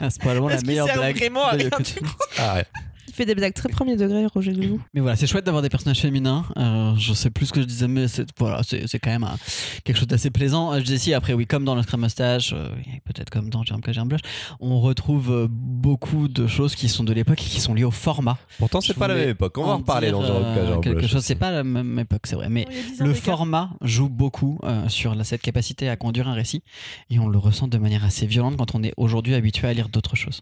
Ah, 0.00 0.10
c'est 0.10 0.18
probablement 0.18 0.48
la 0.48 0.54
Parce 0.56 0.66
meilleure 0.66 0.86
sert 0.88 0.96
blague. 0.96 1.16
vraiment 1.16 1.52
de 1.52 1.62
Yoko 1.62 1.82
Tsuno. 1.84 2.08
Ah 2.38 2.54
ouais. 2.56 2.64
Il 3.12 3.14
fait 3.14 3.26
des 3.26 3.34
blagues 3.34 3.52
très 3.52 3.68
premier 3.68 3.94
degré, 3.94 4.24
Roger 4.24 4.52
Leloup. 4.52 4.80
Mais 4.94 5.00
voilà, 5.02 5.16
c'est 5.16 5.26
chouette 5.26 5.44
d'avoir 5.44 5.62
des 5.62 5.68
personnages 5.68 6.00
féminins. 6.00 6.46
Euh, 6.56 6.94
je 6.96 7.12
sais 7.12 7.28
plus 7.28 7.44
ce 7.44 7.52
que 7.52 7.60
je 7.60 7.66
disais, 7.66 7.86
mais 7.86 8.08
c'est 8.08 8.26
voilà, 8.38 8.62
c'est 8.62 8.86
c'est 8.88 8.98
quand 8.98 9.10
même 9.10 9.24
un- 9.24 9.36
quelque 9.84 9.98
chose 9.98 10.06
d'assez 10.08 10.30
plaisant. 10.30 10.72
Euh, 10.72 10.78
Je 10.78 10.84
disais 10.84 10.96
si, 10.96 11.12
après, 11.12 11.34
oui, 11.34 11.46
comme 11.46 11.66
dans 11.66 11.74
le 11.74 11.82
Scrum 11.82 12.00
Mustache, 12.00 12.54
euh, 12.54 12.70
et 12.86 13.00
peut-être 13.04 13.28
comme 13.28 13.50
dans 13.50 13.62
Jérôme 13.64 13.82
Cagé 13.82 14.00
Blush, 14.06 14.22
on 14.60 14.80
retrouve 14.80 15.30
euh, 15.30 15.46
beaucoup 15.50 16.26
de 16.28 16.46
choses 16.46 16.74
qui 16.74 16.88
sont 16.88 17.04
de 17.04 17.12
l'époque 17.12 17.40
et 17.42 17.44
qui 17.50 17.60
sont 17.60 17.74
liées 17.74 17.84
au 17.84 17.90
format. 17.90 18.38
Pourtant 18.58 18.80
c'est 18.80 18.94
Je 18.94 18.98
pas 18.98 19.08
la 19.08 19.14
même 19.14 19.28
époque. 19.28 19.58
On 19.58 19.64
va 19.64 19.72
en 19.74 19.76
reparler 19.78 20.10
dans 20.10 20.24
Jérôme 20.24 20.42
en 20.78 20.80
quelque 20.80 20.98
Blush 21.00 21.10
chose. 21.10 21.22
C'est 21.22 21.34
pas 21.34 21.50
la 21.50 21.64
même 21.64 21.98
époque, 21.98 22.22
c'est 22.26 22.36
vrai. 22.36 22.48
Mais 22.48 22.66
le 22.98 23.12
format 23.12 23.70
joue 23.82 24.08
beaucoup 24.08 24.58
euh, 24.64 24.88
sur 24.88 25.14
la- 25.14 25.24
cette 25.24 25.42
capacité 25.42 25.90
à 25.90 25.96
conduire 25.96 26.28
un 26.28 26.34
récit 26.34 26.62
et 27.10 27.18
on 27.18 27.28
le 27.28 27.36
ressent 27.38 27.68
de 27.68 27.76
manière 27.76 28.04
assez 28.06 28.26
violente 28.26 28.56
quand 28.56 28.74
on 28.74 28.82
est 28.82 28.94
aujourd'hui 28.96 29.34
habitué 29.34 29.68
à 29.68 29.74
lire 29.74 29.90
d'autres 29.90 30.16
choses. 30.16 30.40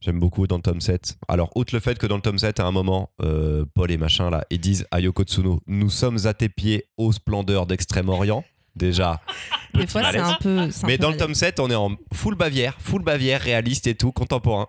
J'aime 0.00 0.18
beaucoup 0.18 0.46
dans 0.46 0.56
le 0.56 0.62
tome 0.62 0.80
7. 0.80 1.18
Alors, 1.28 1.50
outre 1.56 1.74
le 1.74 1.80
fait 1.80 1.98
que 1.98 2.06
dans 2.06 2.16
le 2.16 2.22
tome 2.22 2.38
7, 2.38 2.58
à 2.58 2.64
un 2.64 2.70
moment, 2.70 3.10
euh, 3.22 3.66
Paul 3.74 3.90
et 3.90 3.98
machin, 3.98 4.30
là, 4.30 4.44
ils 4.48 4.58
disent 4.58 4.86
à 4.90 5.00
Yoko 5.00 5.24
Tsuno 5.24 5.60
Nous 5.66 5.90
sommes 5.90 6.18
à 6.24 6.32
tes 6.32 6.48
pieds, 6.48 6.86
ô 6.96 7.12
splendeur 7.12 7.66
d'Extrême-Orient. 7.66 8.42
Déjà. 8.74 9.20
Des 9.74 9.86
fois, 9.86 10.10
c'est 10.10 10.18
un 10.18 10.38
peu. 10.40 10.58
un 10.58 10.68
Mais 10.86 10.96
peu 10.96 11.02
dans 11.02 11.10
le 11.10 11.18
tome 11.18 11.34
7, 11.34 11.60
on 11.60 11.70
est 11.70 11.74
en 11.74 11.96
full 12.14 12.34
Bavière, 12.34 12.76
full 12.80 13.02
Bavière, 13.02 13.42
réaliste 13.42 13.86
et 13.88 13.94
tout, 13.94 14.10
contemporain. 14.10 14.68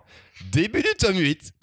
Début 0.51 0.81
du 0.81 0.89
tome 0.99 1.17
8. 1.17 1.53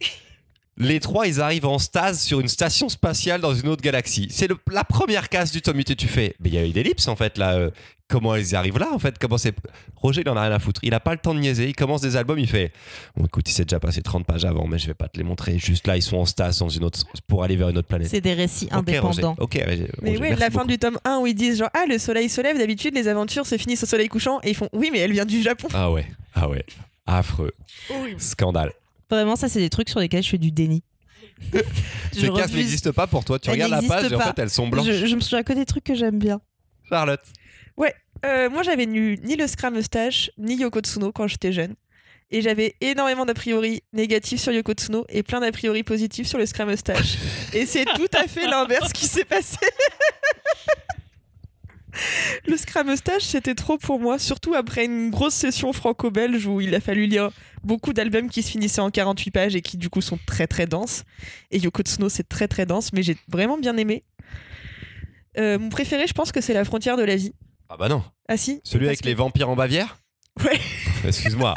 Les 0.78 1.00
trois, 1.00 1.26
ils 1.26 1.40
arrivent 1.40 1.66
en 1.66 1.78
stase 1.78 2.22
sur 2.22 2.40
une 2.40 2.48
station 2.48 2.88
spatiale 2.88 3.40
dans 3.40 3.52
une 3.52 3.68
autre 3.68 3.82
galaxie. 3.82 4.28
C'est 4.30 4.48
la 4.70 4.84
première 4.84 5.28
case 5.28 5.50
du 5.50 5.60
tome 5.60 5.76
8 5.76 5.90
et 5.90 5.96
tu 5.96 6.06
fais. 6.06 6.36
Mais 6.40 6.48
il 6.48 6.54
y 6.54 6.58
a 6.58 6.64
eu 6.64 6.70
des 6.70 6.80
ellipses 6.80 7.08
en 7.08 7.16
fait 7.16 7.36
là. 7.36 7.68
Comment 8.09 8.34
ils 8.36 8.50
y 8.50 8.54
arrivent 8.54 8.78
là 8.78 8.88
en 8.92 8.98
fait 8.98 9.18
Comment 9.18 9.38
c'est 9.38 9.54
Roger, 9.96 10.22
il 10.24 10.28
en 10.28 10.36
a 10.36 10.42
rien 10.42 10.52
à 10.52 10.59
foutre. 10.59 10.80
Il 10.82 10.94
a 10.94 11.00
pas 11.00 11.12
le 11.12 11.18
temps 11.18 11.34
de 11.34 11.40
niaiser. 11.40 11.68
Il 11.68 11.74
commence 11.76 12.00
des 12.00 12.16
albums, 12.16 12.38
il 12.38 12.48
fait. 12.48 12.72
Bon, 13.16 13.24
écoute, 13.26 13.48
il 13.48 13.52
s'est 13.52 13.64
déjà 13.64 13.78
passé 13.80 14.00
30 14.02 14.24
pages 14.26 14.44
avant, 14.44 14.66
mais 14.66 14.78
je 14.78 14.86
vais 14.86 14.94
pas 14.94 15.09
te 15.09 15.18
les 15.18 15.24
montrer. 15.24 15.59
Juste 15.59 15.86
là, 15.86 15.96
ils 15.96 16.02
sont 16.02 16.16
en 16.16 16.24
stase 16.24 16.59
dans 16.59 16.68
une 16.68 16.84
autre 16.84 17.00
pour 17.26 17.42
aller 17.44 17.56
vers 17.56 17.68
une 17.68 17.78
autre 17.78 17.88
planète. 17.88 18.09
C'est 18.09 18.20
des 18.20 18.34
récits 18.34 18.66
Ok, 18.66 18.72
Roger. 18.86 18.98
indépendants. 18.98 19.36
Ok, 19.38 19.54
Roger, 19.54 19.90
Mais 20.02 20.16
Roger, 20.16 20.22
oui, 20.32 20.36
la 20.38 20.50
fin 20.50 20.59
beaucoup. 20.61 20.68
du 20.68 20.78
tome 20.78 20.98
1 21.04 21.18
où 21.18 21.26
ils 21.26 21.34
disent 21.34 21.59
genre 21.59 21.70
ah 21.74 21.84
le 21.88 21.98
soleil 21.98 22.28
se 22.28 22.40
lève 22.40 22.56
d'habitude 22.59 22.94
les 22.94 23.09
aventures 23.09 23.46
se 23.46 23.56
finissent 23.59 23.82
au 23.82 23.86
soleil 23.86 24.09
couchant 24.09 24.38
et 24.42 24.50
ils 24.50 24.54
font 24.56 24.68
oui 24.72 24.90
mais 24.92 24.98
elle 25.00 25.12
vient 25.12 25.24
du 25.26 25.42
Japon. 25.42 25.68
Ah 25.74 25.90
ouais, 25.90 26.06
ah 26.34 26.48
ouais. 26.48 26.64
Affreux. 27.06 27.52
Horrible. 27.90 28.20
Scandale. 28.20 28.72
Vraiment, 29.11 29.36
ça, 29.36 29.48
c'est 29.48 29.61
des 29.61 29.70
trucs 29.70 29.88
sur 29.88 29.98
lesquels 30.00 30.22
je 30.22 30.28
fais 30.28 30.38
du 30.38 30.52
déni. 30.52 30.82
Ces 32.12 32.28
cases 32.30 32.52
n'existent 32.52 32.92
pas 32.92 33.06
pour 33.06 33.24
toi. 33.24 33.38
Tu 33.38 33.48
regardes 33.50 33.70
la 33.70 33.82
page 33.82 34.11
et 34.11 34.14
en 34.14 34.18
pas. 34.18 34.26
fait 34.26 34.38
elles 34.42 34.50
sont 34.50 34.68
blanches. 34.68 34.86
Je, 34.86 35.06
je 35.06 35.14
me 35.14 35.20
souviens 35.20 35.42
que 35.42 35.52
des 35.52 35.64
trucs 35.64 35.84
que 35.84 35.94
j'aime 35.94 36.18
bien. 36.18 36.40
Charlotte. 36.88 37.20
Euh, 38.24 38.51
moi, 38.51 38.62
j'avais 38.62 38.87
nu 38.87 39.18
ni 39.22 39.37
le 39.37 39.47
Scrum 39.47 39.74
Mustache, 39.74 40.31
ni 40.39 40.57
Yoko 40.57 40.81
Tsuno 40.81 41.12
quand 41.12 41.26
j'étais 41.26 41.53
jeune. 41.53 41.74
Et 42.31 42.43
j'avais 42.43 42.74
énormément 42.81 43.24
d'a 43.24 43.33
priori 43.33 43.83
négatifs 43.93 44.41
sur 44.41 44.53
Yoko 44.53 44.72
Tsuno 44.72 45.07
et 45.09 45.22
plein 45.22 45.41
d'a 45.41 45.51
priori 45.51 45.83
positifs 45.83 46.26
sur 46.26 46.39
le 46.39 46.45
Scrum 46.45 46.68
Mustache. 46.68 47.16
et 47.55 47.64
c'est 47.64 47.85
tout 47.85 48.09
à 48.12 48.26
fait 48.26 48.47
l'inverse 48.47 48.93
qui 48.93 49.07
s'est 49.07 49.24
passé. 49.24 49.57
le 52.47 52.57
Scrum 52.57 52.89
Mustache, 52.89 53.22
c'était 53.22 53.55
trop 53.55 53.79
pour 53.79 53.99
moi, 53.99 54.18
surtout 54.18 54.55
après 54.55 54.85
une 54.85 55.11
grosse 55.11 55.35
session 55.35 55.72
franco-belge 55.72 56.47
où 56.47 56.61
il 56.61 56.74
a 56.74 56.81
fallu 56.81 57.07
lire 57.07 57.31
beaucoup 57.64 57.95
d'albums 57.95 58.29
qui 58.29 58.43
se 58.43 58.51
finissaient 58.51 58.83
en 58.83 58.91
48 58.91 59.31
pages 59.31 59.57
et 59.57 59.62
qui 59.62 59.79
du 59.79 59.89
coup 59.89 60.03
sont 60.03 60.18
très 60.26 60.47
très 60.47 60.66
denses. 60.66 61.05
Et 61.51 61.59
Yoko 61.59 61.83
Tsuno, 61.83 62.11
c'est 62.11 62.29
très 62.29 62.49
très 62.49 62.66
dense, 62.66 62.93
mais 62.93 63.03
j'ai 63.03 63.16
vraiment 63.29 63.57
bien 63.57 63.76
aimé. 63.79 64.05
Euh, 65.39 65.59
mon 65.59 65.70
préféré, 65.70 66.07
je 66.07 66.12
pense 66.12 66.33
que 66.33 66.43
c'est 66.43 66.53
La 66.53 66.64
frontière 66.64 66.99
de 66.99 67.05
la 67.05 67.16
vie. 67.16 67.33
Ah 67.68 67.76
bah 67.76 67.88
non. 67.88 68.02
Ah 68.28 68.36
si 68.36 68.60
Celui 68.64 68.86
avec 68.86 69.00
que- 69.00 69.06
les 69.06 69.14
vampires 69.14 69.48
en 69.50 69.56
Bavière 69.56 69.98
Ouais. 70.44 70.58
Excuse-moi. 71.06 71.54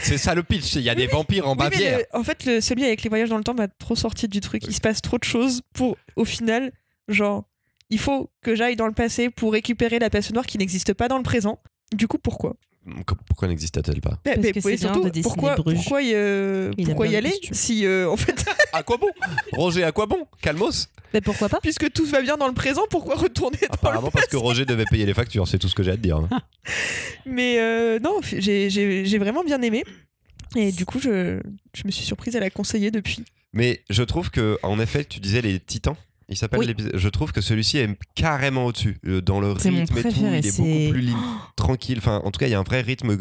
C'est- 0.00 0.18
ça 0.18 0.34
le 0.34 0.42
pitch. 0.42 0.74
Il 0.76 0.82
y 0.82 0.90
a 0.90 0.94
des 0.94 1.06
vampires 1.06 1.46
en 1.48 1.52
Oui, 1.52 1.58
Bavière. 1.58 1.98
le- 1.98 2.18
en 2.18 2.24
fait, 2.24 2.44
le, 2.44 2.60
celui 2.60 2.84
avec 2.84 3.02
les 3.02 3.08
voyages 3.10 3.28
dans 3.28 3.36
le 3.38 3.44
temps 3.44 3.54
m'a 3.54 3.68
trop 3.68 3.96
sorti 3.96 4.28
du 4.28 4.40
truc. 4.40 4.62
Il 4.66 4.74
se 4.74 4.80
passe 4.80 5.02
trop 5.02 5.18
de 5.18 5.24
choses 5.24 5.60
pour, 5.74 5.96
au 6.16 6.24
final, 6.24 6.72
genre, 7.08 7.44
il 7.90 7.98
faut 7.98 8.30
que 8.42 8.54
j'aille 8.54 8.76
dans 8.76 8.86
le 8.86 8.92
passé 8.94 9.30
pour 9.30 9.52
récupérer 9.52 9.98
la 9.98 10.08
noire 10.32 10.46
qui 10.46 10.56
n'existe 10.58 10.94
pas 10.94 11.08
dans 11.08 11.18
le 11.18 11.22
présent. 11.22 11.60
Du 11.92 12.08
coup, 12.08 12.18
pourquoi? 12.18 12.56
Pourquoi 13.26 13.48
n'existe-t-elle 13.48 14.00
pas? 14.00 14.18
Mais- 14.26 14.34
Parce 14.34 14.44
mais- 14.46 14.52
que 14.52 14.60
oui, 14.64 14.78
surtout, 14.78 15.08
de 15.08 15.20
pourquoi, 15.22 15.54
Bruges. 15.56 15.76
pourquoi, 15.76 16.02
y, 16.02 16.12
euh, 16.14 16.70
pourquoi 16.84 17.06
y 17.06 17.16
aller 17.16 17.32
si, 17.52 17.86
euh, 17.86 18.10
en 18.10 18.16
fait, 18.16 18.44
À 18.72 18.82
quoi 18.82 18.96
bon? 18.98 19.08
Roger, 19.52 19.84
à 19.84 19.92
quoi 19.92 20.06
bon? 20.06 20.26
Calmos? 20.42 20.88
Mais 21.14 21.20
pourquoi 21.20 21.48
pas? 21.48 21.60
Puisque 21.62 21.90
tout 21.92 22.04
va 22.06 22.20
bien 22.22 22.36
dans 22.36 22.48
le 22.48 22.52
présent, 22.54 22.82
pourquoi 22.90 23.14
retourner 23.14 23.56
dans 23.58 23.66
le 23.68 23.74
Apparemment 23.74 24.10
parce 24.10 24.26
que 24.26 24.36
Roger 24.36 24.64
devait 24.66 24.84
payer 24.90 25.06
les 25.06 25.14
factures, 25.14 25.46
c'est 25.48 25.58
tout 25.58 25.68
ce 25.68 25.74
que 25.74 25.82
j'ai 25.82 25.92
à 25.92 25.96
te 25.96 26.00
dire. 26.02 26.16
hein. 26.16 26.28
Mais 27.26 27.58
euh, 27.58 27.98
non, 28.00 28.20
j'ai- 28.22 29.18
vraiment 29.18 29.44
bien 29.44 29.62
aimé. 29.62 29.84
Et 30.56 30.70
du 30.72 30.84
coup, 30.84 30.98
je, 31.00 31.40
je 31.74 31.82
me 31.86 31.90
suis 31.90 32.04
surprise 32.04 32.36
à 32.36 32.40
la 32.40 32.50
conseiller 32.50 32.90
depuis. 32.90 33.24
Mais 33.52 33.82
je 33.90 34.02
trouve 34.02 34.30
que, 34.30 34.58
en 34.62 34.78
effet, 34.80 35.04
tu 35.04 35.20
disais 35.20 35.40
les 35.40 35.58
titans. 35.60 35.96
Il 36.28 36.36
s'appelle 36.36 36.60
Oui. 36.60 36.66
l'épisode. 36.66 36.92
Je 36.96 37.08
trouve 37.08 37.32
que 37.32 37.40
celui-ci 37.40 37.78
est 37.78 37.88
carrément 38.14 38.64
au-dessus 38.66 38.98
euh, 39.06 39.20
dans 39.20 39.40
le 39.40 39.52
rythme 39.52 39.74
et 39.76 39.84
tout. 39.86 39.92
préféré, 39.94 40.38
Il 40.38 40.46
est 40.46 40.56
beaucoup 40.56 40.92
plus 40.92 41.00
ligne, 41.02 41.16
tranquille. 41.56 41.98
Enfin, 41.98 42.22
en 42.24 42.30
tout 42.30 42.38
cas, 42.38 42.46
il 42.46 42.50
y 42.50 42.54
a 42.54 42.58
un 42.58 42.62
vrai 42.64 42.80
rythme 42.80 43.16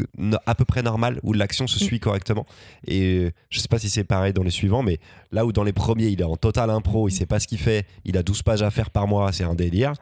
à 0.45 0.55
peu 0.55 0.63
près 0.65 0.81
normal 0.81 1.19
où 1.23 1.33
l'action 1.33 1.67
se 1.67 1.83
Mm. 1.83 1.87
suit 1.87 1.99
correctement. 1.99 2.45
Et 2.87 3.01
euh, 3.17 3.31
je 3.49 3.59
sais 3.59 3.67
pas 3.67 3.79
si 3.79 3.89
c'est 3.89 4.03
pareil 4.05 4.31
dans 4.33 4.43
les 4.43 4.51
suivants, 4.51 4.83
mais 4.83 4.99
là 5.31 5.45
où 5.45 5.51
dans 5.51 5.63
les 5.63 5.73
premiers, 5.73 6.07
il 6.07 6.21
est 6.21 6.25
en 6.25 6.37
total 6.37 6.69
impro, 6.69 7.09
il 7.09 7.11
sait 7.11 7.25
pas 7.25 7.39
ce 7.39 7.47
qu'il 7.47 7.57
fait, 7.59 7.85
il 8.05 8.17
a 8.17 8.23
12 8.23 8.41
pages 8.43 8.61
à 8.63 8.71
faire 8.71 8.89
par 8.89 9.07
mois, 9.07 9.31
c'est 9.33 9.43
un 9.43 9.55
délire. 9.55 9.93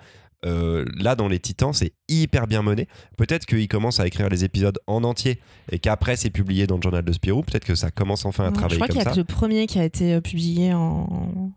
Euh, 0.44 0.86
là, 0.98 1.16
dans 1.16 1.28
les 1.28 1.38
Titans, 1.40 1.72
c'est 1.72 1.94
hyper 2.10 2.48
bien 2.48 2.64
mené. 2.64 2.88
Peut-être 3.16 3.46
qu'il 3.46 3.68
commence 3.68 4.00
à 4.00 4.08
écrire 4.08 4.28
les 4.28 4.44
épisodes 4.44 4.80
en 4.88 5.04
entier 5.04 5.40
et 5.72 5.78
qu'après 5.78 6.16
c'est 6.16 6.32
publié 6.32 6.66
dans 6.66 6.78
le 6.78 6.82
journal 6.82 7.04
de 7.06 7.12
Spirou. 7.14 7.44
Peut-être 7.44 7.64
que 7.66 7.76
ça 7.76 7.92
commence 7.92 8.26
enfin 8.26 8.46
à 8.46 8.48
je 8.50 8.54
travailler 8.54 8.76
crois 8.78 8.88
qu'il 8.88 8.98
y 8.98 9.02
a 9.02 9.04
ça. 9.04 9.12
que 9.12 9.18
le 9.18 9.24
premier 9.24 9.68
qui 9.68 9.78
a 9.80 9.84
été 9.84 10.20
publié 10.22 10.74
en. 10.74 11.52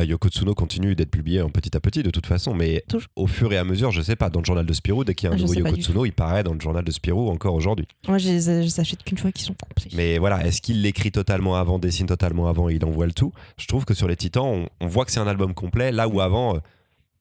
Ah, 0.00 0.04
Yoko 0.04 0.28
Tsuno 0.28 0.54
continue 0.54 0.94
d'être 0.94 1.10
publié 1.10 1.42
en 1.42 1.48
petit 1.50 1.76
à 1.76 1.80
petit 1.80 2.04
de 2.04 2.10
toute 2.10 2.26
façon, 2.26 2.54
mais 2.54 2.84
Toujours. 2.88 3.08
au 3.16 3.26
fur 3.26 3.52
et 3.52 3.56
à 3.56 3.64
mesure, 3.64 3.90
je 3.90 4.00
sais 4.00 4.14
pas, 4.14 4.30
dans 4.30 4.38
le 4.38 4.44
journal 4.44 4.64
de 4.64 4.72
Spirou, 4.72 5.02
dès 5.02 5.12
qu'il 5.16 5.28
y 5.28 5.32
a 5.32 5.34
un 5.34 5.36
je 5.36 5.42
nouveau 5.42 5.54
Yoko 5.54 5.74
Tsuno, 5.74 6.04
il 6.06 6.12
paraît 6.12 6.44
dans 6.44 6.54
le 6.54 6.60
journal 6.60 6.84
de 6.84 6.90
Spirou 6.92 7.28
encore 7.30 7.54
aujourd'hui. 7.54 7.88
Moi, 8.06 8.18
je 8.18 8.28
les, 8.28 8.60
les 8.60 8.78
achète 8.80 9.02
qu'une 9.02 9.18
fois 9.18 9.32
qu'ils 9.32 9.44
sont 9.44 9.56
complets. 9.60 9.90
Mais 9.96 10.18
voilà, 10.18 10.46
est-ce 10.46 10.62
qu'il 10.62 10.82
l'écrit 10.82 11.10
totalement 11.10 11.56
avant, 11.56 11.80
dessine 11.80 12.06
totalement 12.06 12.46
avant 12.46 12.68
et 12.68 12.74
il 12.74 12.84
envoie 12.84 13.06
le 13.06 13.12
tout? 13.12 13.32
Je 13.56 13.66
trouve 13.66 13.84
que 13.84 13.92
sur 13.92 14.06
les 14.06 14.14
Titans, 14.14 14.44
on, 14.44 14.68
on 14.80 14.86
voit 14.86 15.04
que 15.04 15.10
c'est 15.10 15.18
un 15.18 15.26
album 15.26 15.52
complet, 15.52 15.90
là 15.90 16.06
où 16.06 16.20
avant, 16.20 16.54
euh, 16.54 16.58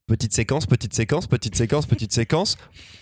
petite 0.06 0.34
séquence, 0.34 0.68
petite 0.68 0.94
séquence, 0.94 1.26
petite 1.26 1.56
séquence, 1.56 1.88
petite 1.88 2.14
séquence, 2.14 2.58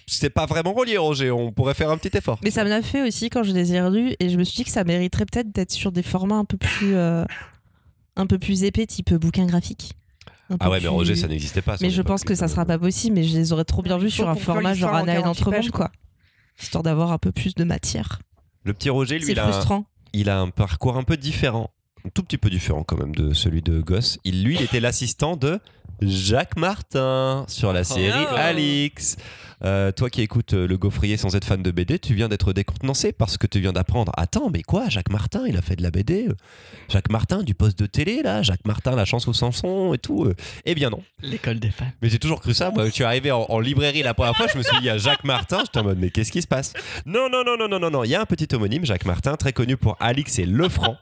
c'est 0.08 0.30
pas 0.30 0.46
vraiment 0.46 0.72
relié, 0.72 0.98
Roger, 0.98 1.32
on 1.32 1.52
pourrait 1.52 1.74
faire 1.74 1.90
un 1.92 1.98
petit 1.98 2.18
effort. 2.18 2.40
Mais 2.44 2.50
ça 2.52 2.64
me 2.64 2.70
l'a 2.70 2.82
fait 2.82 3.06
aussi 3.06 3.30
quand 3.30 3.44
je 3.44 3.52
les 3.52 3.74
ai 3.74 3.82
relus 3.82 4.16
et 4.22 4.30
je 4.30 4.38
me 4.38 4.46
suis 4.46 4.56
dit 4.56 4.64
que 4.64 4.72
ça 4.72 4.86
mériterait 4.86 5.26
peut-être 5.26 5.52
d'être 5.52 5.72
sur 5.72 5.92
des 5.92 6.02
formats 6.02 6.38
un 6.38 6.46
peu 6.46 6.56
plus, 6.58 6.96
euh, 6.96 7.26
un 8.16 8.28
peu 8.28 8.40
plus 8.40 8.64
épais, 8.64 8.86
type 8.86 9.14
bouquin 9.14 9.46
graphique. 9.46 9.94
Ah 10.60 10.70
ouais, 10.70 10.80
mais 10.80 10.88
Roger, 10.88 11.16
ça 11.16 11.28
n'existait 11.28 11.62
pas. 11.62 11.76
Mais 11.82 11.90
je 11.90 12.02
pense 12.02 12.24
que 12.24 12.36
ça 12.36 12.48
sera 12.48 12.66
pas 12.66 12.78
possible, 12.78 13.16
mais 13.16 13.24
je 13.24 13.36
les 13.36 13.52
aurais 13.52 13.66
trop 13.66 13.82
bien 13.82 13.98
vus 13.98 14.12
sur 14.12 14.30
un 14.30 14.36
format 14.36 14.74
genre 14.76 14.94
Anna 14.94 15.14
et 15.14 15.16
48 15.16 15.26
l'entrebande, 15.26 15.54
pages, 15.56 15.72
quoi. 15.72 15.92
Histoire 16.62 16.84
d'avoir 16.84 17.12
un 17.12 17.18
peu 17.18 17.32
plus 17.32 17.56
de 17.56 17.64
matière. 17.64 18.20
Le 18.64 18.74
petit 18.74 18.90
Roger, 18.90 19.18
lui, 19.20 19.32
il 19.32 19.40
a, 19.40 19.48
un, 19.48 19.52
frustrant. 19.52 19.86
il 20.14 20.30
a 20.30 20.40
un 20.40 20.50
parcours 20.50 20.98
un 20.98 21.04
peu 21.04 21.18
différent, 21.18 21.72
un 22.06 22.10
tout 22.10 22.24
petit 22.24 22.38
peu 22.38 22.50
différent 22.50 22.84
quand 22.84 22.98
même 22.98 23.16
de 23.16 23.34
celui 23.34 23.62
de 23.62 23.82
Gosse. 23.82 24.20
Il, 24.24 24.44
lui, 24.44 24.56
il 24.56 24.62
était 24.62 24.80
l'assistant 24.80 25.36
de 25.36 25.60
Jacques 26.02 26.58
Martin 26.58 27.46
sur 27.48 27.74
la 27.74 27.84
série 27.84 28.26
Oh. 28.32 28.36
Alix. 28.36 29.18
Euh, 29.64 29.92
toi 29.92 30.10
qui 30.10 30.22
écoutes 30.22 30.54
euh, 30.54 30.68
le 30.68 30.78
gaufrier 30.78 31.18
sans 31.18 31.36
être 31.36 31.46
fan 31.46 31.64
de 31.64 31.72
BD, 31.72 32.00
tu 32.00 32.14
viens 32.14 32.28
d'être 32.28 32.54
décontenancé 32.54 33.12
parce 33.12 33.38
que 33.38 33.48
tu 33.48 33.60
viens 33.60 33.74
d'apprendre. 33.74 34.12
Attends, 34.18 34.50
mais 34.50 34.62
quoi? 34.62 34.90
Jacques 34.90 35.10
Martin, 35.10 35.46
il 35.48 35.58
a 35.58 35.62
fait 35.62 35.76
de 35.76 35.84
la 35.84 35.92
BD 35.92 36.28
euh. 36.28 36.36
Jacques 36.90 37.10
Martin 37.10 37.44
du 37.44 37.54
poste 37.54 37.80
de 37.80 37.86
télé, 37.86 38.22
là? 38.22 38.42
Jacques 38.42 38.66
Martin, 38.66 38.96
la 38.96 39.06
chance 39.06 39.28
au 39.28 39.34
Samson 39.34 39.94
et 39.94 39.98
tout. 39.98 40.32
Eh 40.66 40.76
bien 40.76 40.90
non. 40.90 41.02
L'école 41.22 41.60
des 41.60 41.72
fans. 41.72 41.86
Mais 42.02 42.10
j'ai 42.10 42.20
toujours 42.20 42.42
cru 42.42 42.54
ça. 42.54 42.72
Moi, 42.72 42.86
je 42.88 42.92
suis 42.92 43.04
arrivé 43.04 43.32
en, 43.32 43.46
en 43.50 43.60
librairie 43.60 44.04
la 44.04 44.14
première 44.14 44.36
fois, 44.36 44.48
je 44.52 44.58
me 44.58 44.64
suis 44.64 44.74
dit, 44.74 44.84
il 44.84 44.88
y 44.88 44.90
a 44.90 44.98
Jacques 44.98 45.24
Martin. 45.24 45.60
J'étais 45.66 45.80
en 45.80 45.84
mode, 45.84 46.00
mais 46.00 46.10
qu'est-ce 46.10 46.32
qui 46.32 46.42
se 46.42 46.48
passe? 46.48 46.74
Non, 47.06 47.30
non, 47.30 47.44
non, 47.46 47.58
non, 47.58 47.68
non, 47.68 47.80
non, 47.80 47.90
non. 47.90 48.04
Il 48.04 48.10
y 48.10 48.16
a 48.16 48.22
un 48.22 48.26
petit 48.26 48.54
homonyme, 48.54 48.86
Jacques 48.86 49.06
Martin, 49.06 49.36
très 49.36 49.54
connu 49.54 49.78
pour 49.78 49.96
Alix 50.00 50.40
et 50.40 50.46
Lefranc. 50.46 50.98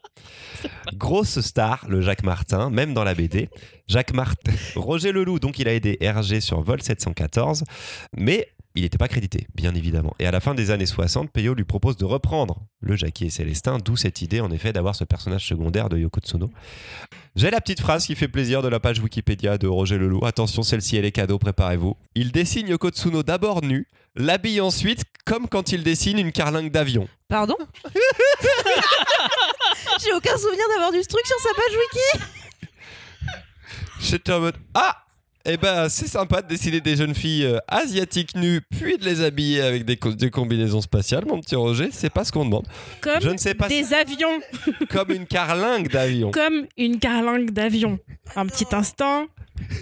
Grosse 0.93 1.41
star, 1.41 1.86
le 1.89 2.01
Jacques 2.01 2.24
Martin, 2.24 2.70
même 2.70 2.93
dans 2.93 3.04
la 3.04 3.14
BD. 3.14 3.49
Jacques 3.88 4.14
Martin, 4.14 4.51
Roger 4.76 5.12
Leloup, 5.12 5.39
donc 5.39 5.60
il 5.60 5.68
a 5.68 5.74
aidé 5.74 5.97
RG 6.01 6.39
sur 6.39 6.62
Vol 6.62 6.82
714, 6.82 7.64
mais 8.16 8.47
il 8.76 8.82
n'était 8.82 8.97
pas 8.97 9.07
crédité, 9.07 9.47
bien 9.53 9.76
évidemment. 9.76 10.15
Et 10.17 10.26
à 10.26 10.32
la 10.32 10.39
fin 10.39 10.55
des 10.55 10.71
années 10.71 10.88
60, 10.88 11.30
Peyo 11.32 11.53
lui 11.53 11.63
propose 11.63 11.95
de 11.95 12.05
reprendre 12.05 12.63
le 12.80 12.95
Jackie 12.95 13.26
et 13.26 13.30
Célestin, 13.30 13.78
d'où 13.78 13.95
cette 13.95 14.21
idée, 14.24 14.41
en 14.41 14.49
effet, 14.49 14.74
d'avoir 14.74 14.95
ce 14.95 15.03
personnage 15.03 15.47
secondaire 15.47 15.89
de 15.89 15.97
Yoko 15.97 16.21
Tsuno. 16.21 16.49
J'ai 17.36 17.51
la 17.51 17.61
petite 17.61 17.82
phrase 17.82 18.07
qui 18.07 18.15
fait 18.15 18.28
plaisir 18.28 18.63
de 18.63 18.67
la 18.67 18.80
page 18.80 18.99
Wikipédia 18.99 19.59
de 19.59 19.67
Roger 19.67 19.99
Leloup. 19.99 20.26
Attention, 20.26 20.63
celle-ci, 20.63 20.97
elle 20.97 21.05
est 21.05 21.11
cadeau, 21.11 21.38
préparez-vous. 21.38 21.95
Il 22.15 22.32
dessine 22.32 22.67
Yoko 22.67 22.89
Tsuno 22.89 23.21
d'abord 23.21 23.63
nu, 23.63 23.88
l'habille 24.15 24.59
ensuite 24.59 25.03
comme 25.26 25.47
quand 25.47 25.71
il 25.71 25.84
dessine 25.84 26.17
une 26.17 26.32
carlingue 26.32 26.71
d'avion. 26.71 27.07
Pardon 27.28 27.55
J'ai 30.03 30.13
aucun 30.13 30.38
souvenir 30.38 30.65
d'avoir 30.69 30.91
du 30.91 31.01
truc 31.01 31.26
sur 31.26 31.39
sa 31.39 31.49
page 31.53 31.78
wiki. 31.78 32.26
J'étais 33.99 34.34
en 34.34 34.39
mode 34.39 34.57
Ah 34.74 35.03
Eh 35.45 35.57
ben, 35.57 35.89
c'est 35.89 36.07
sympa 36.07 36.41
de 36.41 36.47
dessiner 36.47 36.79
des 36.79 36.95
jeunes 36.95 37.13
filles 37.13 37.43
euh, 37.45 37.57
asiatiques 37.67 38.33
nues, 38.35 38.61
puis 38.61 38.97
de 38.97 39.03
les 39.03 39.21
habiller 39.21 39.61
avec 39.61 39.83
des, 39.83 39.97
co- 39.97 40.13
des 40.13 40.29
combinaisons 40.29 40.79
spatiales, 40.79 41.25
mon 41.25 41.41
petit 41.41 41.55
Roger. 41.55 41.89
C'est 41.91 42.09
pas 42.09 42.23
ce 42.23 42.31
qu'on 42.31 42.45
demande. 42.45 42.65
Comme 43.01 43.21
Je 43.21 43.29
ne 43.29 43.37
sais 43.37 43.53
pas 43.53 43.67
des 43.67 43.93
avions, 43.93 44.39
Comme 44.89 45.11
une 45.11 45.25
carlingue 45.27 45.89
d'avion. 45.89 46.31
comme 46.31 46.65
une 46.77 46.97
carlingue 46.97 47.51
d'avion. 47.51 47.99
Un 48.37 48.45
petit 48.47 48.67
instant, 48.71 49.25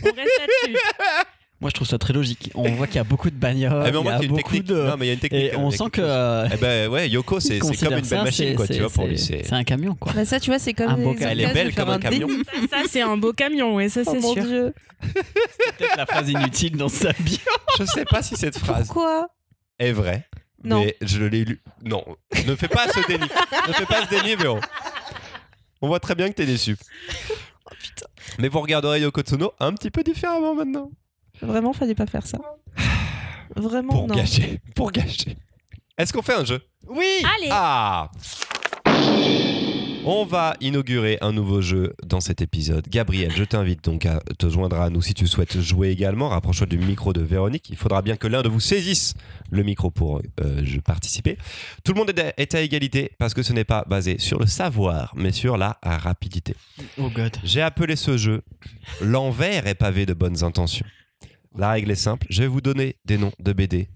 on 0.01 0.05
reste 0.05 0.15
là-dessus. 0.17 0.77
Moi, 1.61 1.69
je 1.69 1.75
trouve 1.75 1.87
ça 1.87 1.99
très 1.99 2.11
logique. 2.11 2.49
On 2.55 2.69
voit 2.71 2.87
qu'il 2.87 2.95
y 2.95 2.99
a 2.99 3.03
beaucoup 3.03 3.29
de 3.29 3.35
bagnoles. 3.35 3.83
Eh 3.87 3.91
ben, 3.91 4.01
il 4.01 4.05
y 4.05 4.09
a 4.09 4.15
il 4.17 4.19
y 4.19 4.21
a 4.21 4.23
une 4.23 4.29
beaucoup 4.29 4.41
technique. 4.51 4.63
de. 4.65 4.81
Non, 4.83 4.95
mais 4.97 5.05
il 5.05 5.07
y 5.09 5.11
a 5.11 5.13
une 5.13 5.19
technique. 5.19 5.43
Et 5.43 5.49
quand 5.51 5.57
même, 5.57 5.67
on 5.67 5.71
sent 5.71 5.89
que. 5.91 6.01
euh, 6.01 6.47
Eh 6.51 6.57
ben 6.57 6.89
ouais, 6.89 7.07
Yoko, 7.09 7.39
c'est 7.39 7.59
comme 7.59 7.71
une 7.71 7.89
belle 7.89 8.05
ça, 8.05 8.23
machine, 8.23 8.45
c'est- 8.49 8.55
quoi, 8.55 8.67
tu 8.67 8.79
vois, 8.79 8.89
pour 8.89 9.05
lui. 9.07 9.19
c'est- 9.19 9.53
un 9.53 9.63
camion, 9.63 9.93
quoi. 9.95 10.11
Bah 10.13 10.25
ça, 10.25 10.39
tu 10.39 10.49
vois, 10.49 10.57
c'est 10.59 10.73
comme 10.73 10.89
Un 10.89 10.97
beau 10.97 11.13
gars. 11.13 11.29
Elle 11.31 11.41
est 11.41 11.53
belle 11.53 11.73
comme 11.75 11.89
un 11.89 11.99
camion. 11.99 12.27
Ça, 12.27 12.67
ça, 12.71 12.77
c'est 12.89 13.01
un 13.01 13.15
beau 13.15 13.31
camion, 13.31 13.75
ouais, 13.75 13.89
ça 13.89 14.01
Oh 14.05 14.09
c'est 14.11 14.19
mon 14.19 14.33
sûr. 14.33 14.43
dieu. 14.43 14.73
Peut-être 15.01 15.97
la 15.97 16.05
phrase 16.07 16.29
inutile 16.29 16.77
dans 16.77 16.89
sa 16.89 17.11
bio. 17.13 17.37
Je 17.77 17.83
sais 17.85 18.05
pas 18.05 18.21
si 18.23 18.35
cette 18.35 18.57
phrase 18.57 18.87
Pourquoi? 18.87 19.27
est 19.79 19.91
vraie. 19.91 20.27
Non. 20.63 20.83
Mais 20.83 20.95
je 21.01 21.23
l'ai 21.23 21.43
lu. 21.45 21.61
Non, 21.83 22.03
ne 22.47 22.55
fais 22.55 22.67
pas 22.67 22.87
ce 22.87 23.05
déni. 23.07 23.25
ne 23.67 23.73
fais 23.73 23.85
pas 23.85 24.05
ce 24.05 24.09
déni, 24.09 24.35
mais 24.39 24.47
on... 25.81 25.87
voit 25.87 25.99
très 25.99 26.13
bien 26.15 26.27
que 26.29 26.33
t'es 26.35 26.45
déçu. 26.45 26.75
Mais 28.39 28.47
vous 28.47 28.61
regarderez 28.61 29.01
Yoko 29.01 29.21
Tsuno 29.21 29.53
un 29.59 29.73
petit 29.73 29.89
peu 29.91 30.03
différemment 30.03 30.53
maintenant. 30.55 30.91
Vraiment, 31.41 31.73
fallait 31.73 31.95
pas 31.95 32.05
faire 32.05 32.25
ça. 32.25 32.37
Vraiment, 33.55 33.89
Pour 33.93 34.07
non. 34.07 34.15
gâcher. 34.15 34.59
Pour 34.75 34.91
gâcher. 34.91 35.35
Est-ce 35.97 36.13
qu'on 36.13 36.21
fait 36.21 36.35
un 36.35 36.45
jeu? 36.45 36.59
Oui 36.87 37.05
Allez, 37.37 37.49
Ah 37.51 38.09
On 40.03 40.25
va 40.25 40.55
inaugurer 40.61 41.19
un 41.21 41.31
nouveau 41.31 41.61
jeu 41.61 41.93
dans 42.03 42.21
cet 42.21 42.41
épisode. 42.41 42.87
Gabriel, 42.89 43.31
je 43.35 43.43
t'invite 43.43 43.83
donc 43.83 44.05
à 44.07 44.19
te 44.39 44.49
joindre 44.49 44.79
à 44.81 44.89
nous 44.89 45.01
si 45.01 45.13
tu 45.13 45.27
souhaites 45.27 45.59
jouer 45.61 45.89
également. 45.89 46.29
Rapproche-toi 46.29 46.65
du 46.65 46.79
micro 46.79 47.13
de 47.13 47.21
Véronique. 47.21 47.69
Il 47.69 47.75
faudra 47.77 48.01
bien 48.01 48.15
que 48.15 48.25
l'un 48.27 48.41
de 48.41 48.49
vous 48.49 48.59
saisisse 48.59 49.13
le 49.51 49.61
micro 49.63 49.91
pour 49.91 50.19
euh, 50.41 50.79
participer. 50.83 51.37
Tout 51.83 51.93
le 51.93 51.99
monde 51.99 52.09
est 52.09 52.19
à- 52.19 52.33
est 52.37 52.55
à 52.55 52.61
égalité 52.61 53.11
parce 53.19 53.33
que 53.35 53.43
ce 53.43 53.53
n'est 53.53 53.63
pas 53.65 53.83
basé 53.87 54.17
sur 54.17 54.39
le 54.39 54.47
savoir, 54.47 55.13
mais 55.15 55.31
sur 55.31 55.55
la 55.57 55.77
rapidité. 55.83 56.55
Oh 56.97 57.09
god. 57.09 57.37
J'ai 57.43 57.61
appelé 57.61 57.95
ce 57.95 58.17
jeu 58.17 58.41
L'envers 59.01 59.67
est 59.67 59.75
pavé 59.75 60.05
de 60.07 60.13
bonnes 60.13 60.43
intentions. 60.43 60.85
La 61.57 61.71
règle 61.71 61.91
est 61.91 61.95
simple, 61.95 62.27
je 62.29 62.41
vais 62.43 62.47
vous 62.47 62.61
donner 62.61 62.95
des 63.05 63.17
noms 63.17 63.33
de 63.39 63.53
BD 63.53 63.89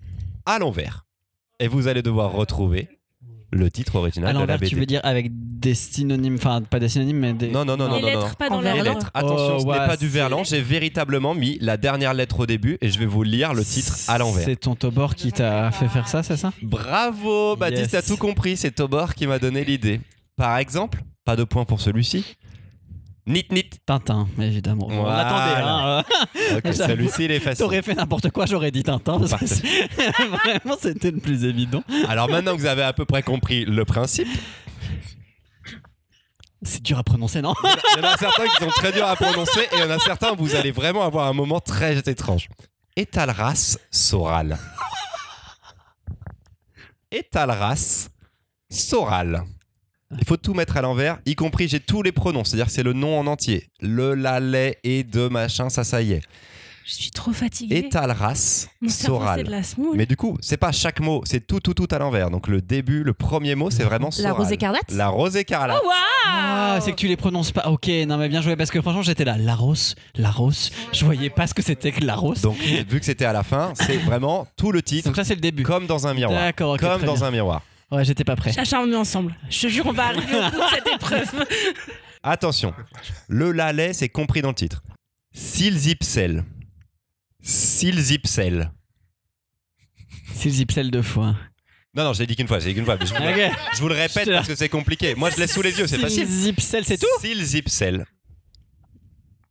à 0.46 0.60
l'envers. 0.60 1.06
Et 1.60 1.68
vous 1.68 1.88
allez 1.88 2.02
devoir 2.02 2.32
retrouver 2.34 2.90
le 3.52 3.72
titre 3.72 3.96
original 3.96 4.30
À 4.30 4.34
de 4.34 4.38
la 4.40 4.42
l'envers, 4.42 4.58
BD. 4.60 4.70
tu 4.70 4.76
veux 4.76 4.86
dire 4.86 5.00
avec 5.06 5.28
des 5.32 5.74
synonymes, 5.74 6.36
enfin 6.36 6.62
pas 6.62 6.80
des 6.80 6.90
synonymes, 6.90 7.20
mais 7.20 7.34
des. 7.34 7.48
Non, 7.50 7.64
non, 7.64 7.78
non, 7.78 7.88
non, 7.88 7.96
les 7.96 8.02
non, 8.02 8.08
lettres 8.10 8.28
non. 8.28 8.34
pas 8.38 8.50
dans 8.50 8.60
l'ordre. 8.62 8.68
Les 8.78 8.82
verlan. 8.84 8.94
lettres. 9.00 9.12
Attention, 9.14 9.56
Oh, 9.56 9.60
ce 9.62 9.66
ouais, 9.66 9.80
n'est 9.80 9.88
pas 9.88 9.96
du 9.96 10.08
c'est- 10.08 10.12
verlan. 10.14 10.44
J'ai 10.44 10.62
véritablement 10.62 11.34
mis 11.34 11.58
la 11.62 11.78
dernière 11.78 12.14
lettre 12.14 12.42
au 12.42 12.46
début 12.46 12.78
et 12.82 12.90
je 12.90 13.00
vais 13.00 13.06
vous 13.06 13.24
lire 13.24 13.54
le 13.54 13.64
titre 13.64 13.96
à 14.10 14.18
l'envers. 14.18 14.44
C'est 14.44 14.58
ton 14.58 14.76
Tobor 14.76 15.16
qui 15.16 15.32
t'a 15.32 15.72
fait 15.72 15.88
faire 15.88 16.10
ça, 16.10 16.24
c'est 16.24 16.36
ça 16.38 16.52
Bravo, 16.62 17.56
Baptiste, 17.56 17.82
Yes. 17.84 17.92
t'as 17.92 18.02
tout 18.02 18.18
compris. 18.18 18.58
C'est 18.58 18.72
Tobor 18.72 19.16
qui 19.16 19.28
m'a 19.28 19.40
donné 19.40 19.64
l'idée. 19.64 20.02
Par 20.36 20.58
exemple, 20.58 21.02
pas 21.24 21.38
de 21.38 21.46
point 21.46 21.64
pour 21.64 21.80
celui-ci. 21.80 22.36
Nit 23.28 23.48
nit. 23.50 23.70
Tintin, 23.86 24.28
évidemment. 24.40 24.88
On 24.90 25.02
Voilà. 25.02 25.24
l'attendait, 25.24 26.64
hein. 26.68 26.74
Celui-ci, 26.74 27.26
il 27.26 27.32
est 27.32 27.40
facile. 27.40 27.64
T'aurais 27.66 27.82
fait 27.82 27.96
n'importe 27.96 28.30
quoi, 28.30 28.46
j'aurais 28.46 28.70
dit 28.72 28.84
Tintin. 28.84 29.20
Parce 29.20 29.34
que 29.34 30.28
Vraiment, 30.38 30.78
c'était 30.80 31.10
le 31.12 31.18
plus 31.20 31.44
évident. 31.44 31.84
Alors 32.08 32.30
maintenant 32.30 32.54
que 32.56 32.60
vous 32.60 32.66
avez 32.68 32.84
à 32.84 32.94
peu 32.94 33.06
près 33.06 33.24
compris 33.24 33.66
le 33.66 33.84
principe, 33.84 34.28
C'est 36.62 36.82
dur 36.84 36.98
à 37.00 37.04
prononcer, 37.04 37.42
non? 37.42 37.54
Il 37.64 38.04
y 38.04 38.06
en 38.06 38.10
a 38.10 38.18
certains 38.18 38.48
qui 38.48 38.64
sont 38.64 38.70
très 38.72 38.92
durs 38.92 39.08
à 39.08 39.16
prononcer 39.16 39.62
et 39.72 39.76
il 39.76 39.80
y 39.80 39.84
en 39.84 39.90
a 39.90 40.00
certains 40.00 40.32
où 40.34 40.36
vous 40.38 40.56
allez 40.56 40.72
vraiment 40.72 41.02
avoir 41.04 41.28
un 41.28 41.34
moment 41.34 41.60
très 41.60 41.98
étrange. 42.00 42.48
Étalras 42.96 43.78
Soral. 43.92 44.58
Étalras 47.12 48.10
Soral. 48.70 49.44
Il 50.18 50.26
faut 50.26 50.38
tout 50.38 50.54
mettre 50.54 50.78
à 50.78 50.82
l'envers, 50.82 51.20
y 51.26 51.36
compris 51.36 51.68
j'ai 51.68 51.80
tous 51.80 52.02
les 52.04 52.12
pronoms, 52.12 52.44
c'est-à-dire 52.44 52.68
que 52.68 52.72
c'est 52.72 52.84
le 52.84 52.94
nom 52.94 53.20
en 53.20 53.26
entier. 53.28 53.68
Le, 53.82 54.14
la, 54.14 54.40
les 54.40 54.78
et 54.84 55.04
de 55.04 55.28
machin, 55.28 55.70
ça, 55.70 55.84
ça 55.84 56.02
y 56.02 56.14
est. 56.14 56.22
Je 56.86 56.94
suis 56.94 57.10
trop 57.10 57.34
fatiguée. 57.34 57.78
Étalras 57.80 58.68
Soral. 58.88 59.44
la 59.50 59.64
semoule. 59.64 59.98
Mais 59.98 60.06
du 60.06 60.16
coup, 60.16 60.38
c'est 60.40 60.58
pas 60.58 60.72
chaque 60.72 61.00
mot, 61.00 61.24
c'est 61.26 61.48
tout, 61.48 61.60
tout, 61.60 61.74
tout 61.74 61.88
à 61.90 61.98
l'envers. 61.98 62.30
Donc 62.30 62.48
le 62.48 62.62
début, 62.62 63.04
le 63.04 63.14
premier 63.16 63.56
mot, 63.56 63.72
c'est 63.72 63.82
vraiment 63.84 64.10
La 64.10 64.12
Soral. 64.12 64.32
rose 64.34 64.52
écarlate 64.52 64.92
La 64.92 65.08
rose 65.08 65.36
écarlate. 65.36 65.80
Oh, 65.84 65.88
waouh 65.88 65.96
Ah, 66.28 66.78
c'est 66.82 66.92
que 66.92 66.98
tu 66.98 67.08
les 67.08 67.18
prononces 67.18 67.52
pas. 67.52 67.68
Ok, 67.72 67.88
non 68.08 68.18
mais 68.18 68.30
bien 68.30 68.42
joué 68.44 68.56
parce 68.56 68.70
que 68.70 68.80
franchement 68.84 69.02
j'étais 69.02 69.26
là, 69.26 69.36
Laros, 69.40 69.96
Laros. 70.16 70.70
Je 70.94 71.04
voyais 71.06 71.32
pas 71.32 71.48
ce 71.48 71.56
que 71.56 71.64
c'était 71.64 71.92
que 71.92 72.06
Laros. 72.06 72.36
Donc, 72.44 72.58
vu 72.60 73.00
que 73.00 73.06
c'était 73.06 73.26
à 73.26 73.34
la 73.34 73.42
fin, 73.42 73.74
c'est 73.74 73.98
vraiment 73.98 74.46
tout 74.56 74.72
le 74.72 74.84
titre, 74.84 75.08
Donc 75.08 75.16
ça 75.16 75.24
c'est 75.24 75.34
le 75.36 75.42
début. 75.42 75.64
comme 75.64 75.88
dans 75.88 76.06
un 76.06 76.14
miroir. 76.14 76.40
D'accord, 76.40 76.74
ok, 76.76 76.82
comme 76.82 76.98
très 77.00 77.08
dans 77.08 77.16
bien. 77.16 77.24
un 77.28 77.32
miroir. 77.32 77.64
Ouais, 77.92 78.04
j'étais 78.04 78.24
pas 78.24 78.36
prêt. 78.36 78.52
Chacharne-nous 78.54 78.98
ensemble. 78.98 79.36
Je 79.50 79.62
te 79.62 79.68
jure, 79.68 79.86
on 79.86 79.92
va 79.94 80.08
arriver 80.08 80.36
au 80.36 80.50
bout 80.52 80.58
de 80.58 80.70
cette 80.74 80.88
épreuve. 80.88 81.46
Attention, 82.24 82.74
le 83.28 83.52
lalais, 83.52 83.94
c'est 83.94 84.10
compris 84.10 84.42
dans 84.42 84.50
le 84.50 84.56
titre. 84.56 84.82
Silzipsel. 85.34 86.44
Silzipsel. 87.42 88.72
C'est 90.34 90.50
le 90.50 90.56
zipsel 90.56 90.92
deux 90.92 91.02
fois. 91.04 91.36
Non, 91.94 92.04
non, 92.04 92.14
j'ai 92.14 92.26
dit 92.26 92.36
qu'une 92.36 92.48
fois, 92.48 92.60
j'ai 92.60 92.70
dit 92.70 92.76
qu'une 92.76 92.86
fois. 92.86 92.98
mais 93.00 93.06
Je 93.06 93.14
vous, 93.14 93.20
le- 93.24 93.30
Ok. 93.48 93.52
je 93.76 93.82
vous 93.82 93.88
le 93.90 93.96
répète 93.96 94.28
parce 94.30 94.48
que 94.48 94.56
c'est 94.56 94.68
compliqué. 94.70 95.14
Moi, 95.16 95.30
je 95.30 95.38
laisse 95.38 95.54
sous 95.54 95.62
les 95.62 95.78
yeux, 95.78 95.88
c'est 95.88 96.00
facile. 96.00 96.26
Zipsel, 96.28 96.84
c'est 96.84 96.98
tout 96.98 97.06
Silzipsel. 97.22 98.06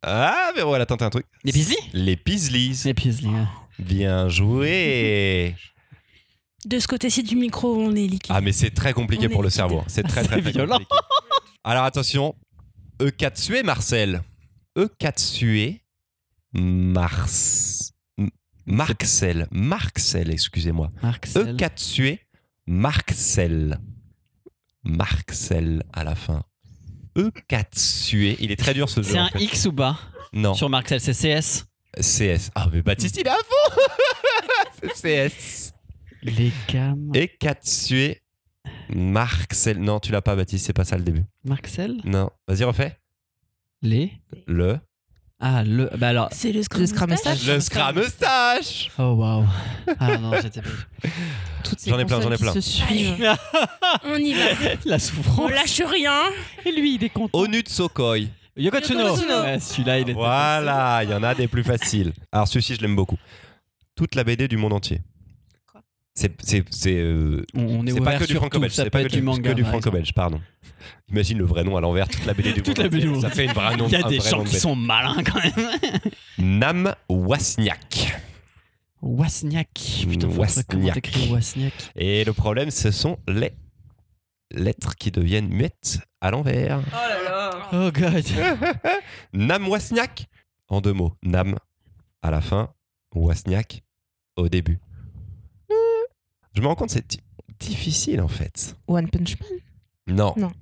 Ah, 0.03 0.51
mais 0.57 0.62
voilà, 0.62 0.85
tentez 0.85 1.05
un 1.05 1.11
truc. 1.11 1.26
Les 1.45 1.53
Pisleys 1.53 1.76
Les 1.95 2.16
Pisleys. 2.16 2.74
Les 2.85 2.95
Pisleys. 2.95 3.28
ouais. 3.30 3.45
Bien 3.78 4.28
joué. 4.28 5.55
De 6.66 6.78
ce 6.78 6.86
côté-ci 6.88 7.22
du 7.22 7.36
micro, 7.36 7.74
on 7.76 7.94
est 7.94 8.06
liquide. 8.06 8.32
Ah, 8.34 8.40
mais 8.40 8.52
c'est 8.52 8.70
très 8.70 8.92
compliqué 8.92 9.26
On 9.26 9.30
pour 9.30 9.40
est 9.42 9.44
le 9.44 9.50
cerveau. 9.50 9.82
C'est 9.86 10.02
très, 10.02 10.22
très, 10.24 10.40
violent. 10.40 10.78
compliqué. 10.78 10.96
Alors, 11.62 11.84
attention. 11.84 12.34
Eukatsué 13.02 13.62
Marcel. 13.62 14.22
Eukatsué 14.78 15.82
Mars. 16.52 17.92
M- 18.18 18.30
Marcel. 18.66 19.46
Marcel, 19.50 20.30
excusez-moi. 20.30 20.90
Marcel. 21.02 21.50
Eukatsué 21.50 22.20
Marcel. 22.66 23.78
Marcel 24.84 25.82
à 25.92 26.04
la 26.04 26.14
fin. 26.14 26.42
Eukatsué. 27.16 28.36
Il 28.40 28.50
est 28.52 28.56
très 28.56 28.74
dur 28.74 28.88
ce 28.88 29.02
jeu. 29.02 29.12
C'est 29.12 29.18
en 29.20 29.24
un 29.24 29.30
fait. 29.30 29.42
X 29.44 29.66
ou 29.66 29.72
bas 29.72 29.98
Non, 30.32 30.54
sur 30.54 30.68
Marcel, 30.70 31.00
c'est 31.00 31.12
CS. 31.12 31.66
CS. 32.00 32.50
Ah, 32.54 32.68
mais 32.72 32.82
Baptiste, 32.82 33.16
il 33.18 33.26
est 33.26 33.30
à 33.30 33.36
fond 33.36 33.80
C'est 34.94 35.28
CS. 35.30 35.63
Les 36.25 36.51
cam. 36.66 37.12
Eukatsué 37.14 38.22
Marcel? 38.89 39.79
Non, 39.79 40.01
tu 40.01 40.11
l'as 40.11 40.22
pas, 40.22 40.35
Baptiste, 40.37 40.66
c'est 40.66 40.72
pas 40.72 40.85
ça 40.85 40.97
le 40.97 41.05
début. 41.05 41.25
Marcel? 41.45 42.01
Non. 42.05 42.31
Vas-y, 42.49 42.64
refais. 42.64 42.99
Les? 43.83 44.12
Le. 44.47 44.79
Ah, 45.41 45.62
le. 45.62 45.91
Bah 45.99 46.09
alors. 46.09 46.29
C'est 46.33 46.53
le 46.53 46.62
Scrum 46.62 46.81
Le 46.81 46.87
Scrum 46.87 47.11
Mustache. 47.11 47.39
Mustache. 47.41 47.55
Le 47.55 47.61
Scrum 47.61 47.97
Moustache 47.97 48.91
Oh 48.99 49.12
waouh. 49.18 49.45
Ah 49.99 50.16
non, 50.16 50.33
j'étais 50.41 50.61
ces 51.77 51.91
J'en 51.91 51.99
ai 51.99 52.05
plein, 52.07 52.20
j'en 52.22 52.33
ai 52.33 52.39
plein. 52.39 52.55
On 54.05 54.16
y 54.16 54.33
va. 54.33 54.45
La 54.87 54.97
On 54.97 54.99
souffrance. 54.99 55.51
lâche 55.51 55.83
rien. 55.83 56.18
Et 56.64 56.72
lui, 56.72 56.95
il 56.95 57.05
est 57.05 57.11
content. 57.11 57.39
Onu 57.39 57.61
Tsokoi. 57.61 58.29
Yoko 58.57 58.79
Tsuno. 58.81 59.01
Yoko 59.09 59.16
Tsuno. 59.18 59.43
Ouais, 59.43 59.61
celui-là, 59.61 59.99
il 59.99 60.11
est. 60.11 60.14
Voilà, 60.14 61.01
il 61.03 61.11
y 61.11 61.14
en 61.14 61.22
a 61.22 61.35
des 61.35 61.49
plus 61.49 61.64
faciles. 61.64 62.12
Alors 62.33 62.49
celui-ci, 62.49 62.77
je 62.77 62.81
l'aime 62.81 62.97
beaucoup. 62.97 63.18
Toute 63.97 64.14
la 64.14 64.25
BD 64.25 64.49
du 64.49 64.57
monde 64.57 64.72
entier. 64.72 65.03
C'est 66.14 66.30
euh, 66.86 67.44
On, 67.54 67.80
on 67.80 67.86
est, 67.86 67.90
c'est 67.90 67.96
pas 68.00 68.02
ouvert 68.02 68.20
que 68.20 68.24
du 68.24 68.32
sur 68.32 68.34
tout, 68.34 68.40
franco-belge, 68.46 68.72
ça 68.72 68.84
c'est 68.84 68.90
pas 68.90 69.02
que 69.02 69.08
du, 69.08 69.20
manga. 69.20 69.50
que 69.50 69.54
du 69.54 69.64
franco-belge, 69.64 70.12
pardon. 70.14 70.40
Imagine 71.08 71.38
le 71.38 71.44
vrai 71.44 71.64
nom 71.64 71.76
à 71.76 71.80
l'envers, 71.80 72.08
toute 72.08 72.24
la 72.24 72.34
BD 72.34 72.52
du 72.52 72.62
Toute 72.62 72.78
monde 72.78 72.84
la 72.84 72.88
BD 72.88 73.02
du 73.02 73.08
entier. 73.08 73.14
monde. 73.14 73.22
Ça 73.22 73.30
fait 73.30 73.44
une 73.46 73.52
vraie 73.52 73.76
nom, 73.76 73.86
Il 73.88 73.92
y 73.92 73.96
a 73.96 74.02
des 74.04 74.20
gens 74.20 74.44
qui 74.44 74.56
sont 74.56 74.76
malins 74.76 75.22
quand 75.24 75.42
même. 75.42 75.70
Nam 76.38 76.94
Wasniak. 77.08 78.16
Wasniak. 79.02 79.68
Putain, 80.08 80.28
Wasniak. 80.28 81.18
Wasniak 81.30 81.72
Et 81.96 82.24
le 82.24 82.32
problème, 82.32 82.70
ce 82.70 82.90
sont 82.92 83.18
les 83.26 83.52
lettres 84.52 84.94
qui 84.94 85.10
deviennent 85.10 85.48
muettes 85.48 85.98
à 86.20 86.30
l'envers. 86.30 86.80
Oh 86.86 86.96
là 86.96 87.22
là. 87.24 87.68
Oh 87.72 87.90
god. 87.90 88.24
Nam 89.32 89.68
Wasniak 89.68 90.26
en 90.68 90.80
deux 90.80 90.92
mots. 90.92 91.12
Nam 91.24 91.56
à 92.22 92.30
la 92.30 92.40
fin, 92.40 92.72
Wasniak 93.14 93.82
au 94.36 94.48
début. 94.48 94.78
Je 96.55 96.61
me 96.61 96.66
rends 96.66 96.74
compte, 96.74 96.90
c'est 96.90 97.07
di- 97.09 97.20
difficile 97.59 98.20
en 98.20 98.28
fait. 98.28 98.76
One 98.86 99.09
Punch 99.11 99.36
Man? 99.40 99.59
Non. 100.07 100.34
Non. 100.36 100.52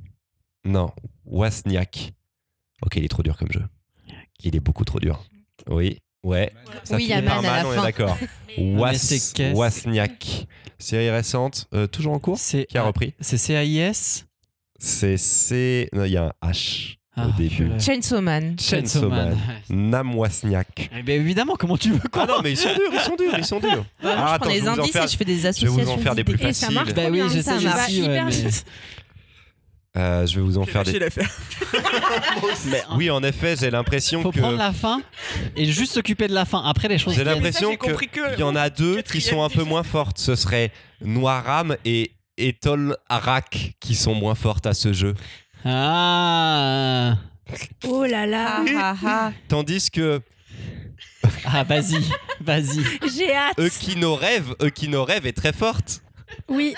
Non. 0.65 0.93
Wasniak. 1.25 2.13
Ok, 2.83 2.97
il 2.97 3.05
est 3.05 3.09
trop 3.09 3.23
dur 3.23 3.37
comme 3.37 3.51
jeu. 3.53 3.65
Il 4.41 4.57
est 4.57 4.61
beaucoup 4.61 4.85
trop 4.85 5.01
dur. 5.01 5.25
Oui. 5.69 5.99
Ouais. 6.25 6.53
Ça 6.85 6.97
Oui, 6.97 7.05
il 7.05 7.09
y 7.09 7.13
a 7.13 7.17
finit 7.17 7.29
par 7.29 7.43
man 7.43 7.51
à 7.55 7.63
la 7.63 7.69
on 7.69 7.73
est 7.73 7.83
d'accord. 7.83 8.17
c'est 8.97 9.35
qu'est-ce- 9.35 9.55
Wasniak. 9.57 10.47
Série 10.79 11.11
récente, 11.11 11.69
euh, 11.75 11.87
toujours 11.87 12.13
en 12.13 12.19
cours? 12.19 12.39
C'est 12.39 12.67
Qui 12.67 12.79
a 12.79 12.83
repris? 12.83 13.15
C'est 13.21 13.39
CAIS 13.39 14.25
C'est 14.79 15.17
C. 15.17 15.89
Non, 15.93 16.05
il 16.05 16.13
y 16.13 16.17
a 16.17 16.35
un 16.43 16.49
H 16.51 16.97
Ah, 17.15 17.27
au 17.29 17.31
début. 17.33 17.55
purée. 17.67 17.79
Chainsaw 17.79 18.21
Man. 18.23 18.57
Chainsaw 18.59 19.09
Man. 19.09 19.37
Nam 19.69 20.15
Wasniak. 20.15 20.91
Eh 20.97 21.03
ben 21.03 21.21
évidemment, 21.21 21.57
comment 21.59 21.77
tu 21.77 21.91
veux 21.93 22.01
Ah 22.05 22.09
quoi 22.11 22.27
non, 22.27 22.35
mais 22.43 22.53
ils 22.53 22.57
sont 22.57 22.73
durs, 22.73 22.91
ils 22.93 23.01
sont 23.01 23.17
durs, 23.17 23.35
ils 23.39 23.45
sont 23.45 23.61
durs. 23.61 23.71
Moi, 23.71 23.85
Ah, 24.05 24.07
je 24.07 24.11
attends, 24.35 24.39
prends 24.39 24.45
je 24.49 24.55
les 24.55 24.55
vais 24.55 24.61
vous 24.61 24.69
en 24.69 24.79
indices 24.81 24.93
faire- 24.93 25.05
et 25.05 25.09
je 25.09 25.17
fais 25.19 25.25
des 25.27 25.35
vais 25.35 25.41
vous 25.41 25.47
en 25.47 25.51
associations. 25.51 25.99
faire 25.99 26.15
des 26.15 26.25
plus 26.25 26.43
Et 26.43 26.53
ça 26.55 26.71
marche. 26.71 26.95
Bah 26.95 27.03
oui, 27.07 27.13
bien. 27.19 27.29
je 27.29 27.41
ça 27.43 27.53
sais, 27.59 27.61
je 27.61 27.69
va 27.69 27.87
sais, 27.87 27.93
hyper 27.93 28.29
vite. 28.29 28.65
Euh, 29.95 30.27
je 30.27 30.37
vais 30.37 30.41
vous 30.41 30.57
en 30.57 30.65
faire 30.65 30.85
des. 30.85 30.99
Mais, 32.67 32.83
Oui, 32.97 33.11
en 33.11 33.23
effet, 33.23 33.57
j'ai 33.61 33.71
l'impression 33.71 34.23
Faut 34.23 34.33
que. 34.33 34.39
prendre 34.41 34.57
la 34.57 34.73
fin 34.73 35.03
et 35.55 35.67
juste 35.67 35.93
s'occuper 35.93 36.29
de 36.29 36.33
la 36.35 36.47
fin. 36.47 36.63
Après 36.65 36.89
les 36.89 36.97
choses. 36.97 37.15
J'ai 37.15 37.25
l'impression 37.25 37.77
qu'il 37.77 38.09
que 38.09 38.39
y 38.39 38.43
en 38.43 38.57
a 38.57 38.71
deux 38.71 39.03
qui 39.03 39.21
sont 39.21 39.43
un 39.43 39.51
peu 39.51 39.65
moins 39.65 39.83
fortes. 39.83 40.17
Ce 40.19 40.35
serait 40.35 40.73
Noiram 41.03 41.77
et 41.85 42.13
Etol 42.39 42.97
Arak 43.11 43.75
qui 43.81 43.95
sont 43.95 44.15
moins 44.15 44.35
fortes 44.35 44.65
à 44.67 44.73
ce 44.73 44.95
jeu. 44.95 45.15
Ah. 45.65 47.17
Oh 47.87 48.05
là 48.05 48.27
là. 48.27 48.47
Ah, 48.59 48.65
ah, 48.77 48.97
ah. 49.07 49.33
Tandis 49.49 49.91
que 49.91 50.21
Ah 51.45 51.65
vas-y, 51.65 52.03
vas-y. 52.41 52.83
J'ai 53.17 53.35
hâte. 53.35 53.59
Eukinorev, 53.59 54.55
Eukinorev 54.61 55.27
est 55.27 55.33
très 55.37 55.53
forte. 55.53 56.03
Oui. 56.49 56.75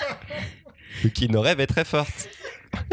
Eukinorev 1.03 1.59
est 1.59 1.67
très 1.67 1.85
forte. 1.85 2.29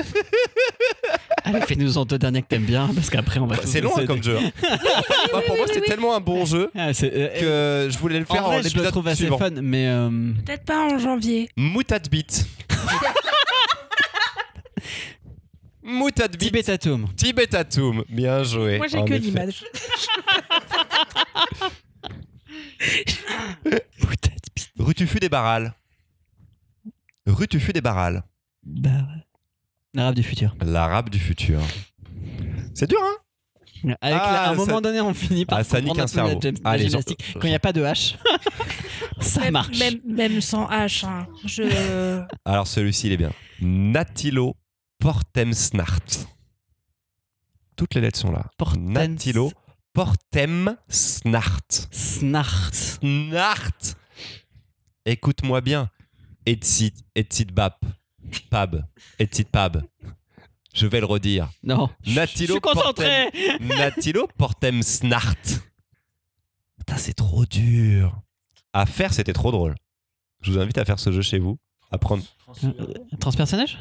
Allez, 1.44 1.60
fais-nous 1.62 1.98
en 1.98 2.04
deux 2.04 2.18
derniers 2.18 2.42
que 2.42 2.46
t'aimes 2.46 2.64
bien, 2.64 2.88
parce 2.94 3.10
qu'après 3.10 3.40
on 3.40 3.46
va. 3.46 3.56
tous 3.56 3.66
C'est 3.66 3.80
long 3.80 3.90
hein, 3.98 4.06
comme 4.06 4.22
jeu. 4.22 4.38
hein. 4.38 4.50
Moi, 5.32 5.42
pour 5.44 5.56
moi, 5.56 5.66
c'était 5.66 5.80
tellement 5.80 6.14
un 6.14 6.20
bon 6.20 6.46
jeu 6.46 6.70
Ah, 6.76 6.94
c'est, 6.94 7.10
euh, 7.12 7.86
que 7.86 7.90
je 7.90 7.98
voulais 7.98 8.20
le 8.20 8.24
faire 8.24 8.46
en, 8.46 8.52
vrai, 8.52 8.62
je 8.62 8.78
le 8.78 8.88
trouve 8.90 9.08
assez 9.08 9.16
suivant. 9.22 9.38
fun, 9.38 9.50
mais 9.60 9.88
euh, 9.88 10.08
Peut-être 10.46 10.64
pas 10.64 10.78
en 10.78 10.98
janvier. 10.98 11.48
Moutatbit. 11.56 12.26
Moutatbit. 15.82 16.46
Tibetatum. 16.46 17.08
Tibetatum. 17.16 18.04
Bien 18.08 18.42
joué. 18.44 18.78
Moi 18.78 18.86
j'ai 18.88 19.04
que 19.04 19.14
l'image. 19.14 19.64
Rutufu 24.78 25.18
des 25.20 25.28
Barrales. 25.28 25.74
Rutufu 27.26 27.72
des 27.72 27.80
Barrales. 27.80 28.22
Bah, 28.64 28.90
L'arabe 29.94 30.14
du 30.14 30.22
futur. 30.22 30.54
L'arabe 30.64 31.10
du 31.10 31.18
futur. 31.18 31.60
C'est 32.74 32.88
dur, 32.88 32.98
hein? 33.02 33.16
Avec 34.00 34.20
Ah, 34.22 34.32
la- 34.32 34.42
à 34.42 34.50
un 34.50 34.50
ça- 34.50 34.54
moment 34.54 34.80
donné, 34.80 35.00
on 35.00 35.12
finit 35.12 35.44
par 35.44 35.58
Ah, 35.58 35.64
ça 35.64 35.80
nique 35.80 35.98
un 35.98 36.06
cerveau. 36.06 36.38
Allez, 36.64 36.84
gymnastique. 36.88 37.24
Quand 37.34 37.42
il 37.46 37.50
n'y 37.50 37.54
a 37.56 37.58
pas 37.60 37.72
de 37.72 37.82
H, 37.82 38.14
ça 39.20 39.40
même, 39.40 39.52
marche. 39.52 39.78
Même, 39.78 39.98
même 40.06 40.40
sans 40.40 40.66
H. 40.68 41.04
hein. 41.04 41.26
Je. 41.44 42.22
Alors 42.44 42.66
celui-ci, 42.68 43.08
il 43.08 43.12
est 43.12 43.16
bien. 43.16 43.32
Natilo 43.60 44.54
Portemsnart. 45.02 46.28
Toutes 47.74 47.94
les 47.96 48.00
lettres 48.00 48.20
sont 48.20 48.30
là. 48.30 48.48
Natilo 48.78 49.50
Portemsnart. 49.92 50.76
Snart. 51.90 52.70
Snart. 52.72 53.72
Écoute-moi 55.04 55.60
bien. 55.60 55.90
Etsit, 56.46 56.94
etsit 57.16 57.46
bap. 57.52 57.84
Pab. 58.48 58.84
Etsit 59.18 59.42
pab. 59.44 59.82
Je 60.72 60.86
vais 60.86 61.00
le 61.00 61.06
redire. 61.06 61.50
Non. 61.64 61.90
Natilo 62.06 62.46
Je 62.46 62.52
suis 62.52 62.60
concentré. 62.60 63.28
Portem- 63.32 63.66
Natilo 63.76 64.28
Portem 64.38 64.82
Snart. 64.84 65.34
Putain, 66.78 66.96
c'est 66.96 67.14
trop 67.14 67.44
dur. 67.44 68.22
À 68.72 68.86
faire, 68.86 69.12
c'était 69.12 69.32
trop 69.32 69.50
drôle. 69.50 69.74
Je 70.42 70.52
vous 70.52 70.58
invite 70.60 70.78
à 70.78 70.84
faire 70.84 71.00
ce 71.00 71.10
jeu 71.10 71.22
chez 71.22 71.40
vous. 71.40 71.58
À 71.92 71.98
prendre. 71.98 72.22
Transpersonnage? 73.20 73.78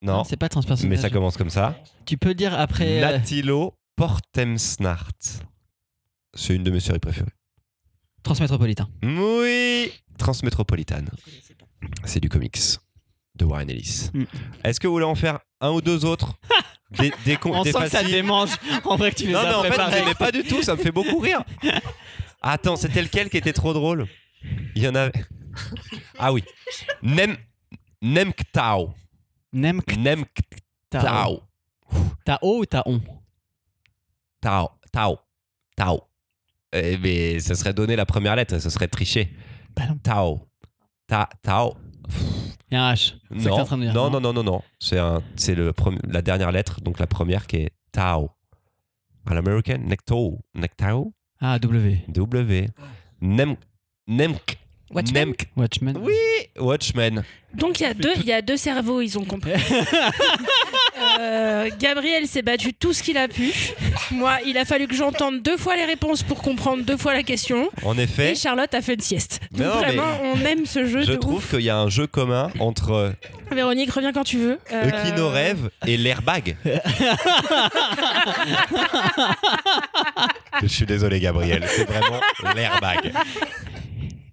Non, 0.00 0.24
c'est 0.24 0.36
pas 0.36 0.48
transpersonnage. 0.48 0.90
mais 0.90 0.96
ça 1.00 1.10
commence 1.10 1.36
comme 1.36 1.50
ça. 1.50 1.76
Tu 2.06 2.16
peux 2.16 2.34
dire 2.34 2.58
après. 2.58 2.98
euh, 3.02 3.12
Natilo 3.12 3.74
Portem 3.96 4.58
Snart. 4.58 5.10
C'est 6.34 6.54
une 6.54 6.64
de 6.64 6.70
mes 6.70 6.80
séries 6.80 6.98
préférées. 6.98 7.30
Transmétropolitain. 8.22 8.88
Oui 9.02 9.92
Transmétropolitane. 10.18 11.10
C'est 12.04 12.20
du 12.20 12.28
comics 12.28 12.58
de 13.34 13.44
Warren 13.44 13.68
Ellis. 13.68 14.08
Mm. 14.14 14.24
Est-ce 14.64 14.78
que 14.80 14.86
vous 14.86 14.94
voulez 14.94 15.04
en 15.04 15.14
faire 15.14 15.40
un 15.60 15.70
ou 15.70 15.80
deux 15.80 16.04
autres 16.04 16.34
Des, 16.98 17.12
des, 17.24 17.38
On 17.46 17.62
des 17.62 17.72
sent 17.72 17.78
que 17.80 17.88
ça 17.88 18.02
te 18.04 18.10
démange. 18.10 18.50
En 18.84 18.96
vrai 18.96 19.10
que 19.10 19.16
tu 19.16 19.26
les 19.26 19.32
Non, 19.32 19.38
as 19.40 19.44
mais 19.44 19.54
en 19.54 19.62
fait, 19.90 20.14
pas 20.18 20.30
du 20.30 20.42
tout, 20.44 20.62
ça 20.62 20.74
me 20.76 20.80
fait 20.82 20.92
beaucoup 20.92 21.18
rire. 21.18 21.42
Attends, 22.42 22.76
c'était 22.76 23.00
lequel 23.02 23.30
qui 23.30 23.38
était 23.38 23.52
trop 23.54 23.72
drôle? 23.72 24.06
Il 24.76 24.82
y 24.82 24.88
en 24.88 24.94
avait. 24.94 25.12
Ah 26.18 26.32
oui. 26.32 26.42
Nem. 27.02 27.36
Nemktao. 28.02 28.94
Nemk 29.52 29.96
Nemktao. 29.96 30.50
Tao. 30.90 31.42
Tao 32.24 32.38
ou 32.42 32.66
Taon 32.66 33.00
Tao. 34.40 34.70
Tao. 34.92 35.18
Tao. 35.76 36.08
Eh, 36.72 36.96
mais 36.98 37.38
ça 37.40 37.54
serait 37.54 37.74
donner 37.74 37.96
la 37.96 38.06
première 38.06 38.34
lettre, 38.34 38.58
ça 38.58 38.70
serait 38.70 38.88
tricher. 38.88 39.32
Bah 39.76 39.86
non. 39.86 39.98
Tao. 39.98 40.48
Ta, 41.06 41.28
tao. 41.42 41.76
Il 42.70 42.74
y 42.74 42.76
a 42.76 42.86
un 42.86 42.94
H. 42.94 43.14
Non, 43.30 43.52
en 43.52 43.64
train 43.64 43.76
de 43.76 43.82
dire, 43.82 43.94
non, 43.94 44.10
non, 44.10 44.20
non, 44.20 44.32
non, 44.32 44.42
non. 44.42 44.62
C'est 44.78 44.98
un, 44.98 45.22
c'est 45.36 45.54
le 45.54 45.74
la 46.08 46.22
dernière 46.22 46.50
lettre, 46.50 46.80
donc 46.80 46.98
la 46.98 47.06
première 47.06 47.46
qui 47.46 47.56
est 47.56 47.70
Tao. 47.92 48.30
À 49.26 49.34
l'américain, 49.34 49.78
Necto. 49.78 50.40
Nectao. 50.54 51.12
Ah, 51.40 51.58
W. 51.58 52.04
W. 52.08 52.68
Nem. 53.20 53.56
Nemk. 54.08 54.58
Watchmen. 54.92 55.34
Oui, 56.00 56.12
Watchmen. 56.58 57.22
Donc 57.54 57.80
il 57.80 57.82
y 57.84 57.86
a 57.86 57.94
deux, 57.94 58.12
il 58.16 58.26
y 58.26 58.32
a 58.32 58.42
deux 58.42 58.56
cerveaux, 58.56 59.00
ils 59.00 59.18
ont 59.18 59.24
compris. 59.24 59.52
Euh, 61.18 61.68
Gabriel 61.80 62.26
s'est 62.26 62.42
battu 62.42 62.72
tout 62.72 62.92
ce 62.92 63.02
qu'il 63.02 63.18
a 63.18 63.26
pu. 63.26 63.52
Moi, 64.12 64.38
il 64.46 64.56
a 64.56 64.64
fallu 64.64 64.86
que 64.86 64.94
j'entende 64.94 65.42
deux 65.42 65.56
fois 65.56 65.74
les 65.76 65.84
réponses 65.84 66.22
pour 66.22 66.40
comprendre 66.42 66.84
deux 66.84 66.96
fois 66.96 67.12
la 67.12 67.22
question. 67.24 67.68
En 67.84 67.98
Et 67.98 68.02
effet, 68.02 68.34
Charlotte 68.34 68.72
a 68.72 68.80
fait 68.80 68.94
une 68.94 69.00
sieste. 69.00 69.40
Mais 69.52 69.64
Donc 69.64 69.74
non, 69.74 69.80
mais 69.80 69.86
vraiment, 69.88 70.20
on 70.22 70.40
aime 70.44 70.64
ce 70.64 70.86
jeu 70.86 71.02
je 71.02 71.12
de 71.12 71.16
trouve 71.16 71.46
qu'il 71.46 71.60
y 71.62 71.70
a 71.70 71.76
un 71.76 71.88
jeu 71.88 72.06
commun 72.06 72.50
entre 72.60 73.12
Véronique, 73.50 73.90
reviens 73.90 74.12
quand 74.12 74.24
tu 74.24 74.38
veux. 74.38 74.58
Euh, 74.72 74.90
Eukino 74.90 75.28
Rêve 75.28 75.70
et 75.86 75.96
l'airbag. 75.96 76.56
je 80.62 80.66
suis 80.68 80.86
désolé, 80.86 81.20
Gabriel. 81.20 81.64
C'est 81.68 81.84
vraiment 81.88 82.20
l'airbag. 82.54 83.12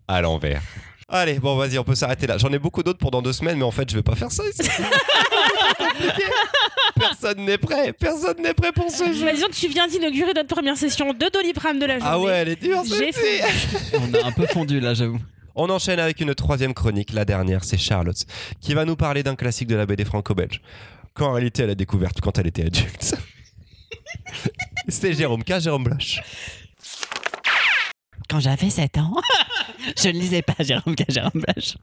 À 0.09 0.21
l'envers. 0.21 0.63
Allez, 1.07 1.37
bon, 1.37 1.55
vas-y, 1.55 1.77
on 1.77 1.83
peut 1.83 1.93
s'arrêter 1.93 2.25
là. 2.25 2.39
J'en 2.39 2.51
ai 2.51 2.57
beaucoup 2.57 2.81
d'autres 2.81 2.97
pour 2.97 3.11
dans 3.11 3.21
deux 3.21 3.31
semaines, 3.31 3.59
mais 3.59 3.63
en 3.63 3.69
fait, 3.69 3.87
je 3.91 3.95
vais 3.95 4.01
pas 4.01 4.15
faire 4.15 4.31
ça 4.31 4.41
ici. 4.49 4.67
Personne 6.99 7.45
n'est 7.45 7.59
prêt. 7.59 7.93
Personne 7.93 8.41
n'est 8.41 8.55
prêt 8.55 8.71
pour 8.71 8.89
ce 8.89 9.13
jeu. 9.13 9.25
Vas-y, 9.25 9.47
tu 9.51 9.67
viens 9.67 9.87
d'inaugurer 9.87 10.33
notre 10.33 10.47
première 10.47 10.77
session 10.77 11.13
de 11.13 11.29
Doliprane 11.31 11.77
de 11.77 11.85
la 11.85 11.99
journée. 11.99 12.11
Ah 12.11 12.19
ouais, 12.19 12.31
elle 12.31 12.49
est 12.49 12.61
dure, 12.61 12.81
J'ai 12.85 13.11
celle-ci. 13.11 13.93
On 13.93 14.11
a 14.15 14.25
un 14.25 14.31
peu 14.31 14.47
fondu 14.47 14.79
là, 14.79 14.95
j'avoue. 14.95 15.19
On 15.53 15.69
enchaîne 15.69 15.99
avec 15.99 16.19
une 16.21 16.33
troisième 16.33 16.73
chronique, 16.73 17.13
la 17.13 17.23
dernière, 17.23 17.63
c'est 17.63 17.77
Charlotte, 17.77 18.25
qui 18.61 18.73
va 18.73 18.85
nous 18.85 18.95
parler 18.95 19.21
d'un 19.21 19.35
classique 19.35 19.67
de 19.67 19.75
la 19.75 19.85
BD 19.85 20.05
franco-belge. 20.05 20.59
Quand 21.13 21.27
en 21.27 21.33
réalité 21.33 21.61
elle 21.63 21.69
a 21.69 21.75
découvert 21.75 22.09
quand 22.19 22.35
elle 22.39 22.47
était 22.47 22.65
adulte. 22.65 23.15
c'est 24.87 25.13
Jérôme 25.13 25.43
K, 25.43 25.59
Jérôme 25.59 25.83
Bloch. 25.83 26.19
Quand 28.29 28.39
j'avais 28.39 28.69
7 28.69 28.99
ans, 28.99 29.15
je 30.01 30.07
ne 30.09 30.13
lisais 30.13 30.41
pas 30.41 30.55
Jérôme 30.59 30.95
K. 30.95 31.03
Jérôme 31.09 31.31
Blache. 31.35 31.75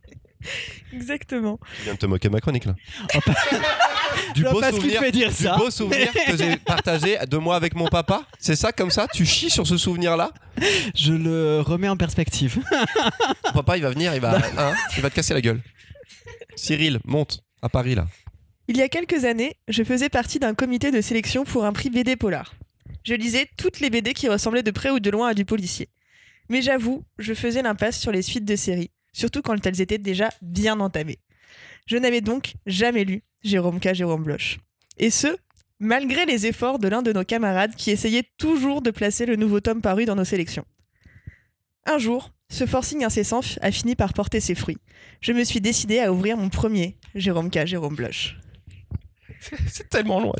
Exactement. 0.93 1.59
Tu 1.79 1.83
viens 1.85 1.95
de 1.95 1.99
te 1.99 2.07
moquer 2.07 2.29
de 2.29 2.33
ma 2.35 2.41
chronique 2.41 2.67
là. 2.67 2.75
Oh, 3.15 3.19
pas- 3.25 3.35
du 4.35 4.43
beau 4.45 4.63
souvenir, 4.63 5.01
fait 5.01 5.11
dire 5.13 5.29
du 5.31 5.35
ça. 5.35 5.57
beau 5.57 5.71
souvenir 5.71 6.13
que 6.13 6.37
j'ai 6.37 6.57
partagé 6.65 7.19
de 7.29 7.37
moi 7.37 7.57
avec 7.57 7.75
mon 7.75 7.89
papa. 7.89 8.25
C'est 8.39 8.57
ça 8.57 8.73
comme 8.73 8.91
ça 8.91 9.07
Tu 9.13 9.25
chies 9.27 9.51
sur 9.51 9.67
ce 9.67 9.77
souvenir 9.77 10.17
là 10.17 10.31
Je 10.95 11.13
le 11.13 11.61
remets 11.61 11.89
en 11.89 11.97
perspective. 11.97 12.63
Papa 13.55 13.77
il 13.77 13.83
va 13.83 13.91
venir, 13.91 14.15
il 14.15 14.21
va, 14.21 14.37
hein, 14.59 14.75
il 14.97 15.03
va 15.03 15.11
te 15.11 15.15
casser 15.17 15.35
la 15.35 15.41
gueule. 15.41 15.61
Cyril, 16.55 17.01
monte 17.05 17.41
à 17.63 17.69
Paris 17.69 17.95
là. 17.95 18.07
Il 18.69 18.77
y 18.77 18.83
a 18.83 18.89
quelques 18.89 19.25
années, 19.25 19.55
je 19.69 19.83
faisais 19.85 20.09
partie 20.09 20.39
d'un 20.39 20.55
comité 20.55 20.91
de 20.91 21.01
sélection 21.01 21.45
pour 21.45 21.65
un 21.65 21.73
prix 21.73 21.89
BD 21.91 22.17
Polar. 22.17 22.55
Je 23.05 23.15
lisais 23.15 23.49
toutes 23.57 23.79
les 23.81 23.91
BD 23.91 24.13
qui 24.13 24.29
ressemblaient 24.29 24.65
de 24.65 24.71
près 24.73 24.91
ou 24.91 24.99
de 24.99 25.11
loin 25.11 25.29
à 25.29 25.35
du 25.35 25.45
policier. 25.45 25.89
Mais 26.49 26.63
j'avoue, 26.63 27.05
je 27.19 27.35
faisais 27.35 27.63
l'impasse 27.63 27.99
sur 27.99 28.13
les 28.13 28.23
suites 28.23 28.45
de 28.45 28.57
séries, 28.57 28.91
surtout 29.13 29.43
quand 29.43 29.67
elles 29.67 29.81
étaient 29.81 29.99
déjà 29.99 30.31
bien 30.43 30.81
entamées. 30.81 31.19
Je 31.87 31.97
n'avais 31.97 32.21
donc 32.21 32.55
jamais 32.67 33.05
lu 33.05 33.23
Jérôme 33.43 33.81
K. 33.81 33.95
Jérôme 33.95 34.25
Bloch. 34.25 34.59
Et 34.99 35.11
ce, 35.11 35.37
malgré 35.79 36.27
les 36.27 36.47
efforts 36.47 36.79
de 36.79 36.89
l'un 36.89 37.03
de 37.03 37.13
nos 37.13 37.25
camarades 37.25 37.75
qui 37.75 37.91
essayait 37.91 38.29
toujours 38.39 38.83
de 38.83 38.91
placer 38.91 39.27
le 39.27 39.37
nouveau 39.37 39.61
tome 39.61 39.83
paru 39.83 40.05
dans 40.05 40.17
nos 40.17 40.25
sélections. 40.25 40.65
Un 41.85 41.99
jour, 41.99 42.33
ce 42.49 42.67
forcing 42.67 43.05
incessant 43.05 43.41
a 43.61 43.71
fini 43.71 43.95
par 43.95 44.13
porter 44.13 44.41
ses 44.41 44.55
fruits. 44.55 44.79
Je 45.21 45.33
me 45.33 45.45
suis 45.45 45.61
décidé 45.61 46.01
à 46.01 46.13
ouvrir 46.13 46.37
mon 46.37 46.49
premier 46.49 46.97
Jérôme 47.15 47.51
K. 47.51 47.67
Jérôme 47.67 47.95
Bloch. 47.95 48.37
C'est 49.69 49.89
tellement 49.89 50.21
loin. 50.21 50.35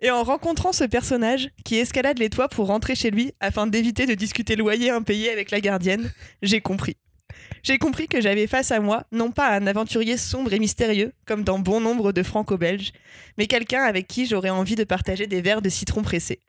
Et 0.00 0.10
en 0.10 0.22
rencontrant 0.22 0.72
ce 0.72 0.84
personnage 0.84 1.50
qui 1.64 1.76
escalade 1.76 2.18
les 2.18 2.30
toits 2.30 2.48
pour 2.48 2.66
rentrer 2.66 2.94
chez 2.94 3.10
lui 3.10 3.32
afin 3.40 3.66
d'éviter 3.66 4.06
de 4.06 4.14
discuter 4.14 4.56
loyer 4.56 4.90
impayé 4.90 5.30
avec 5.30 5.50
la 5.50 5.60
gardienne, 5.60 6.12
j'ai 6.42 6.60
compris. 6.60 6.96
J'ai 7.62 7.78
compris 7.78 8.08
que 8.08 8.20
j'avais 8.20 8.46
face 8.46 8.72
à 8.72 8.80
moi 8.80 9.04
non 9.12 9.30
pas 9.30 9.54
un 9.54 9.66
aventurier 9.66 10.16
sombre 10.16 10.52
et 10.52 10.58
mystérieux, 10.58 11.12
comme 11.26 11.44
dans 11.44 11.58
bon 11.58 11.80
nombre 11.80 12.12
de 12.12 12.22
franco-belges, 12.22 12.92
mais 13.38 13.46
quelqu'un 13.46 13.82
avec 13.82 14.08
qui 14.08 14.26
j'aurais 14.26 14.50
envie 14.50 14.74
de 14.74 14.84
partager 14.84 15.26
des 15.26 15.40
verres 15.40 15.62
de 15.62 15.68
citron 15.68 16.02
pressé. 16.02 16.40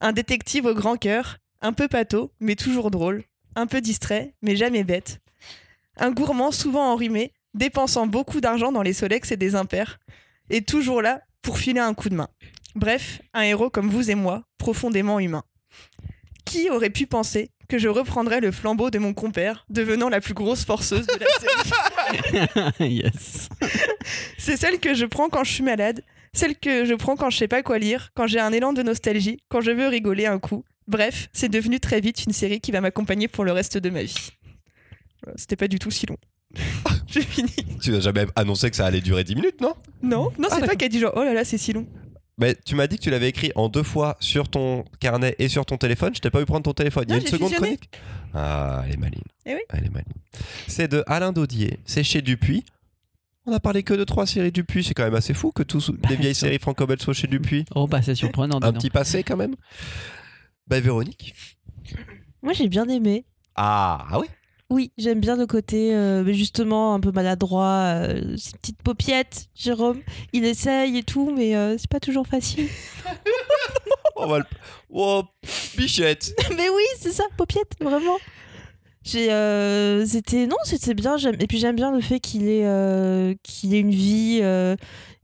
Un 0.00 0.12
détective 0.12 0.66
au 0.66 0.74
grand 0.74 0.96
cœur, 0.96 1.38
un 1.60 1.72
peu 1.72 1.88
pâteau, 1.88 2.32
mais 2.40 2.56
toujours 2.56 2.90
drôle, 2.90 3.24
un 3.56 3.66
peu 3.66 3.80
distrait, 3.80 4.34
mais 4.42 4.56
jamais 4.56 4.84
bête. 4.84 5.20
Un 5.96 6.10
gourmand 6.10 6.52
souvent 6.52 6.92
enrhumé, 6.92 7.32
dépensant 7.54 8.06
beaucoup 8.06 8.40
d'argent 8.40 8.72
dans 8.72 8.82
les 8.82 8.92
Solex 8.92 9.32
et 9.32 9.36
des 9.36 9.54
impairs, 9.54 9.98
et 10.50 10.62
toujours 10.62 11.02
là 11.02 11.22
pour 11.44 11.58
filer 11.58 11.80
un 11.80 11.94
coup 11.94 12.08
de 12.08 12.16
main. 12.16 12.28
Bref, 12.74 13.20
un 13.34 13.42
héros 13.42 13.70
comme 13.70 13.88
vous 13.88 14.10
et 14.10 14.16
moi, 14.16 14.42
profondément 14.58 15.20
humain. 15.20 15.44
Qui 16.44 16.70
aurait 16.70 16.90
pu 16.90 17.06
penser 17.06 17.50
que 17.68 17.78
je 17.78 17.88
reprendrais 17.88 18.40
le 18.40 18.50
flambeau 18.50 18.90
de 18.90 18.98
mon 18.98 19.14
compère, 19.14 19.64
devenant 19.68 20.08
la 20.08 20.20
plus 20.20 20.34
grosse 20.34 20.64
forceuse 20.64 21.06
de 21.06 21.14
la 21.20 22.48
série? 22.78 22.94
Yes. 22.96 23.48
C'est 24.38 24.56
celle 24.56 24.80
que 24.80 24.94
je 24.94 25.06
prends 25.06 25.28
quand 25.28 25.44
je 25.44 25.52
suis 25.52 25.62
malade, 25.62 26.02
celle 26.32 26.56
que 26.56 26.84
je 26.84 26.94
prends 26.94 27.16
quand 27.16 27.30
je 27.30 27.38
sais 27.38 27.48
pas 27.48 27.62
quoi 27.62 27.78
lire, 27.78 28.10
quand 28.14 28.26
j'ai 28.26 28.40
un 28.40 28.52
élan 28.52 28.72
de 28.72 28.82
nostalgie, 28.82 29.38
quand 29.48 29.60
je 29.60 29.70
veux 29.70 29.86
rigoler 29.86 30.26
un 30.26 30.38
coup. 30.38 30.64
Bref, 30.88 31.28
c'est 31.32 31.48
devenu 31.48 31.78
très 31.80 32.00
vite 32.00 32.24
une 32.24 32.32
série 32.32 32.60
qui 32.60 32.72
va 32.72 32.80
m'accompagner 32.80 33.28
pour 33.28 33.44
le 33.44 33.52
reste 33.52 33.78
de 33.78 33.90
ma 33.90 34.02
vie. 34.02 34.30
C'était 35.36 35.56
pas 35.56 35.68
du 35.68 35.78
tout 35.78 35.90
si 35.90 36.06
long. 36.06 36.18
j'ai 37.06 37.22
fini. 37.22 37.50
Tu 37.80 37.90
n'as 37.90 38.00
jamais 38.00 38.26
annoncé 38.36 38.70
que 38.70 38.76
ça 38.76 38.86
allait 38.86 39.00
durer 39.00 39.24
10 39.24 39.34
minutes, 39.36 39.60
non? 39.60 39.74
Non, 40.02 40.24
non, 40.24 40.30
Ah, 40.30 40.32
c'est 40.42 40.48
toi 40.48 40.60
d'accord. 40.60 40.76
qui 40.78 40.84
as 40.84 40.88
dit 40.88 40.98
genre 41.00 41.12
oh 41.16 41.22
là 41.24 41.32
là, 41.34 41.44
c'est 41.44 41.58
si 41.58 41.72
long. 41.72 41.86
Mais 42.36 42.56
tu 42.64 42.74
m'as 42.74 42.88
dit 42.88 42.96
que 42.98 43.02
tu 43.02 43.10
l'avais 43.10 43.28
écrit 43.28 43.52
en 43.54 43.68
deux 43.68 43.84
fois 43.84 44.16
sur 44.18 44.48
ton 44.48 44.84
carnet 44.98 45.36
et 45.38 45.48
sur 45.48 45.64
ton 45.64 45.76
téléphone. 45.76 46.12
Je 46.14 46.20
t'ai 46.20 46.30
pas 46.30 46.40
vu 46.40 46.46
prendre 46.46 46.64
ton 46.64 46.72
téléphone. 46.72 47.04
Il 47.06 47.10
y 47.10 47.12
a 47.12 47.16
Non, 47.16 47.20
une 47.20 47.26
j'ai 47.26 47.30
seconde 47.32 47.50
fusionné. 47.50 47.76
chronique. 47.76 47.90
Ah, 48.34 48.82
elle 48.86 48.94
est 48.94 48.96
maligne. 48.96 49.22
Eh 49.46 49.54
oui. 49.54 49.60
Elle 49.70 49.84
est 49.86 49.90
maligne. 49.90 50.12
C'est 50.66 50.88
de 50.88 51.04
Alain 51.06 51.30
Daudier. 51.32 51.78
C'est 51.84 52.02
chez 52.02 52.22
Dupuis. 52.22 52.64
On 53.46 53.52
a 53.52 53.60
parlé 53.60 53.84
que 53.84 53.94
de 53.94 54.02
trois 54.02 54.26
séries 54.26 54.50
Dupuis. 54.50 54.82
C'est 54.82 54.94
quand 54.94 55.04
même 55.04 55.14
assez 55.14 55.32
fou 55.34 55.52
que 55.52 55.62
tous 55.62 55.92
les 56.10 56.16
vieilles 56.16 56.34
séries 56.34 56.58
franco-belges 56.58 57.02
soient 57.02 57.14
chez 57.14 57.28
Dupuis. 57.28 57.66
Oh, 57.76 57.86
bah, 57.86 58.02
c'est 58.02 58.16
surprenant. 58.16 58.58
dis 58.58 58.66
Un 58.66 58.72
donc. 58.72 58.80
petit 58.80 58.90
passé 58.90 59.22
quand 59.22 59.36
même. 59.36 59.54
Bah, 60.66 60.80
Véronique. 60.80 61.34
Moi, 62.42 62.52
j'ai 62.52 62.68
bien 62.68 62.88
aimé. 62.88 63.26
Ah, 63.54 64.06
ah 64.10 64.18
oui. 64.18 64.26
Oui, 64.74 64.90
j'aime 64.98 65.20
bien 65.20 65.36
le 65.36 65.46
côté 65.46 65.94
euh, 65.94 66.24
mais 66.26 66.34
justement 66.34 66.94
un 66.94 67.00
peu 67.00 67.12
maladroit, 67.12 67.94
euh, 67.94 68.36
ses 68.36 68.58
petites 68.58 68.82
paupiettes, 68.82 69.46
Jérôme. 69.54 70.00
Il 70.32 70.44
essaye 70.44 70.98
et 70.98 71.04
tout, 71.04 71.32
mais 71.32 71.54
euh, 71.54 71.78
c'est 71.78 71.88
pas 71.88 72.00
toujours 72.00 72.26
facile. 72.26 72.66
On 74.16 74.26
va 74.26 74.38
le... 74.38 74.44
Oh, 74.90 75.22
bichette. 75.76 76.34
mais 76.56 76.68
oui, 76.70 76.82
c'est 76.98 77.12
ça, 77.12 77.22
paupiettes, 77.36 77.76
vraiment. 77.80 78.16
J'ai, 79.04 79.30
euh, 79.32 80.04
c'était 80.06 80.48
non, 80.48 80.56
c'était 80.64 80.94
bien. 80.94 81.18
Et 81.18 81.46
puis 81.46 81.58
j'aime 81.58 81.76
bien 81.76 81.92
le 81.92 82.00
fait 82.00 82.18
qu'il 82.18 82.48
ait, 82.48 82.66
euh, 82.66 83.32
qu'il 83.44 83.74
ait 83.74 83.80
une 83.80 83.92
vie. 83.92 84.40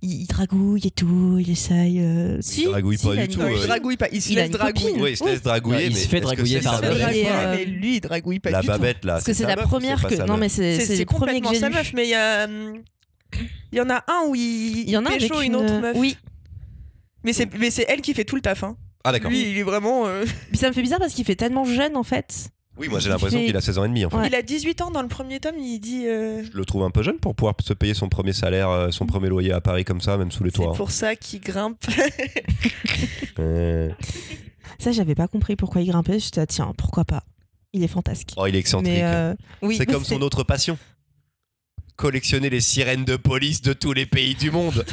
Euh, 0.03 0.07
il, 0.07 0.23
il 0.23 0.27
dragouille 0.27 0.87
et 0.87 0.91
tout. 0.91 1.39
Il 1.39 1.51
essaye. 1.51 2.01
euh, 2.01 2.39
si, 2.41 2.65
dragouille 2.65 2.99
si, 2.99 3.07
pas 3.07 3.15
il 3.15 3.29
du 3.29 3.35
tout, 3.35 3.41
Non, 3.41 3.49
il 3.49 3.59
euh, 3.59 3.67
dragouille 3.67 3.97
pas, 3.97 4.09
il 4.13 4.23
se 4.23 4.33
il 4.33 4.39
a 4.39 4.43
laisse 4.43 4.51
dragouiller. 4.51 5.01
Oui, 5.01 5.11
il 5.13 5.17
se 5.17 5.25
laisse 5.25 5.43
dragouiller. 5.43 5.77
Ouais, 5.79 5.87
il 5.87 5.97
se 5.97 6.09
fait 6.09 6.21
dragouiller 6.21 6.61
par 6.61 6.81
la 6.81 6.89
euh, 6.89 7.57
Mais 7.57 7.65
lui, 7.65 7.97
il 7.97 8.01
dragouille 8.01 8.41
pas 8.41 8.51
La 8.51 8.61
du 8.61 8.67
tout. 8.67 8.73
babette 8.73 9.05
là. 9.05 9.15
Parce 9.15 9.25
que 9.25 9.33
c'est 9.35 9.47
la 9.47 9.57
première 9.57 10.01
que. 10.03 10.27
Non, 10.27 10.37
mais 10.37 10.49
c'est, 10.49 10.79
le 10.79 11.05
premier 11.05 11.05
que 11.05 11.15
complètement 11.15 11.53
j'ai 11.53 11.59
sa 11.61 11.71
meuf, 11.71 11.93
mais 11.95 12.07
il 12.07 12.11
y 12.11 12.15
a. 12.15 12.45
hum, 12.45 12.83
Il 13.73 13.79
y 13.79 13.81
en 13.81 13.91
a 13.91 14.05
un 14.09 14.27
où 14.29 14.35
il, 14.35 14.81
Il 14.81 14.91
y 14.91 14.97
en 14.97 15.05
a 15.07 15.11
pécho 15.11 15.41
une 15.41 15.55
autre 15.57 15.79
meuf. 15.81 15.97
Oui. 15.97 16.17
Mais 17.23 17.33
c'est 17.35 17.53
mais 17.59 17.71
c'est 17.71 17.85
elle 17.89 18.01
qui 18.01 18.15
fait 18.15 18.25
tout 18.25 18.37
le 18.37 18.43
taf. 18.43 18.65
Hein. 18.65 18.77
Ah 19.05 19.13
d'accord. 19.13 19.31
Lui, 19.31 19.51
il 19.51 19.59
est 19.59 19.63
vraiment. 19.63 20.07
euh, 20.07 20.25
Puis 20.49 20.57
ça 20.59 20.69
me 20.69 20.73
fait 20.73 20.83
bizarre 20.83 20.99
parce 20.99 21.13
qu'il 21.13 21.25
fait 21.25 21.37
tellement 21.37 21.65
jeune 21.65 21.97
en 21.97 22.03
fait. 22.03 22.49
Oui, 22.81 22.89
moi 22.89 22.99
j'ai 22.99 23.09
l'impression 23.11 23.39
fait- 23.39 23.47
qu'il 23.47 23.57
a 23.57 23.61
16 23.61 23.79
ans 23.79 23.85
et 23.85 23.89
demi 23.89 24.05
en 24.05 24.11
fait. 24.11 24.17
Ouais. 24.17 24.27
Il 24.29 24.35
a 24.35 24.43
18 24.43 24.81
ans 24.81 24.91
dans 24.91 25.03
le 25.03 25.09
premier 25.09 25.39
tome, 25.39 25.57
il 25.59 25.79
dit. 25.79 26.07
euh, 26.07 26.43
Je 26.43 26.57
le 26.57 26.65
trouve 26.65 26.83
un 26.83 26.91
peu 26.91 27.03
jeune 27.03 27.19
pour 27.19 27.35
pouvoir 27.35 27.55
se 27.63 27.73
payer 27.75 27.95
son 27.95 28.09
premier 28.09 28.33
salaire, 28.33 28.71
euh, 28.71 28.91
son 28.91 29.07
premier 29.07 29.29
loyer 29.29 29.53
à 29.53 29.61
Paris 29.61 29.85
comme 29.85 30.01
ça, 30.01 30.17
même 30.17 30.31
sous 30.31 30.43
les 30.45 30.51
C'est 30.51 30.57
toits. 30.63 30.73
pour 30.73 30.91
ça 30.91 31.15
qu'il 31.17 31.41
grimpe. 31.41 31.85
Euh, 33.39 33.89
Ça, 34.79 34.93
j'avais 34.93 35.15
pas 35.15 35.29
compris 35.29 35.57
pourquoi 35.57 35.81
il 35.81 35.87
grimpait. 35.89 36.19
J'étais, 36.19 36.41
ah, 36.41 36.47
tiens, 36.47 36.73
pourquoi 36.77 37.05
pas? 37.05 37.23
Il 37.73 37.83
est 37.83 37.89
fantastique. 37.89 38.35
Oh, 38.37 38.47
il 38.47 38.57
est 38.57 38.59
excentrique. 38.59 38.93
Euh, 39.03 39.35
oui, 39.63 39.77
c'est 39.77 39.87
comme 39.87 40.05
son 40.05 40.21
autre 40.23 40.43
passion. 40.43 40.77
Collectionner 42.01 42.49
les 42.49 42.63
sirènes 42.63 43.05
de 43.05 43.17
police 43.17 43.61
de 43.61 43.75
tous 43.75 43.93
les 43.93 44.07
pays 44.07 44.35
du 44.35 44.51
monde. 44.51 44.87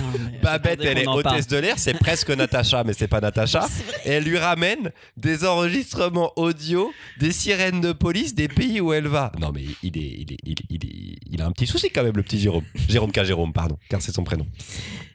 Babette, 0.44 0.82
elle 0.84 0.98
est 0.98 1.08
hôtesse 1.08 1.48
de 1.48 1.56
l'air, 1.56 1.80
c'est 1.80 1.94
presque 1.94 2.30
Natacha, 2.32 2.84
mais 2.84 2.92
c'est 2.92 3.08
pas 3.08 3.22
Natacha. 3.22 3.66
Et 4.04 4.10
elle 4.10 4.26
lui 4.26 4.38
ramène 4.38 4.92
des 5.16 5.46
enregistrements 5.46 6.34
audio 6.36 6.92
des 7.18 7.32
sirènes 7.32 7.80
de 7.80 7.94
police 7.94 8.36
des 8.36 8.50
pays 8.50 8.82
où 8.82 8.92
elle 8.92 9.08
va. 9.08 9.32
Non, 9.40 9.54
mais 9.56 9.64
il 9.84 9.98
est, 9.98 10.02
il 10.02 10.34
est, 10.34 10.38
il 10.44 10.52
est- 10.52 10.66
il 10.70 10.86
est- 10.86 11.18
il 11.32 11.42
a 11.42 11.46
un 11.46 11.52
petit 11.54 11.66
souci 11.66 11.90
quand 11.92 12.04
même, 12.04 12.18
le 12.18 12.24
petit 12.24 12.40
Jérôme. 12.40 12.66
Jérôme 12.90 13.14
K. 13.14 13.24
Jérôme, 13.24 13.54
pardon, 13.54 13.78
car 13.90 14.02
c'est 14.02 14.12
son 14.14 14.26
prénom. 14.26 14.46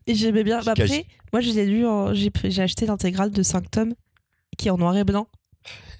Et 0.07 0.15
j'aimais 0.15 0.45
bien. 0.45 0.63
Bah, 0.63 0.73
après, 0.73 1.05
moi, 1.31 1.43
je 1.43 1.51
l'ai 1.53 1.67
lu. 1.67 1.87
en- 1.87 2.15
J'ai 2.15 2.31
j'ai 2.45 2.63
acheté 2.63 2.87
l'intégrale 2.87 3.31
de 3.33 3.43
5 3.43 3.71
tomes 3.71 3.93
qui 4.57 4.69
est 4.69 4.71
en 4.71 4.79
noir 4.79 4.97
et 4.97 5.05
blanc. 5.05 5.29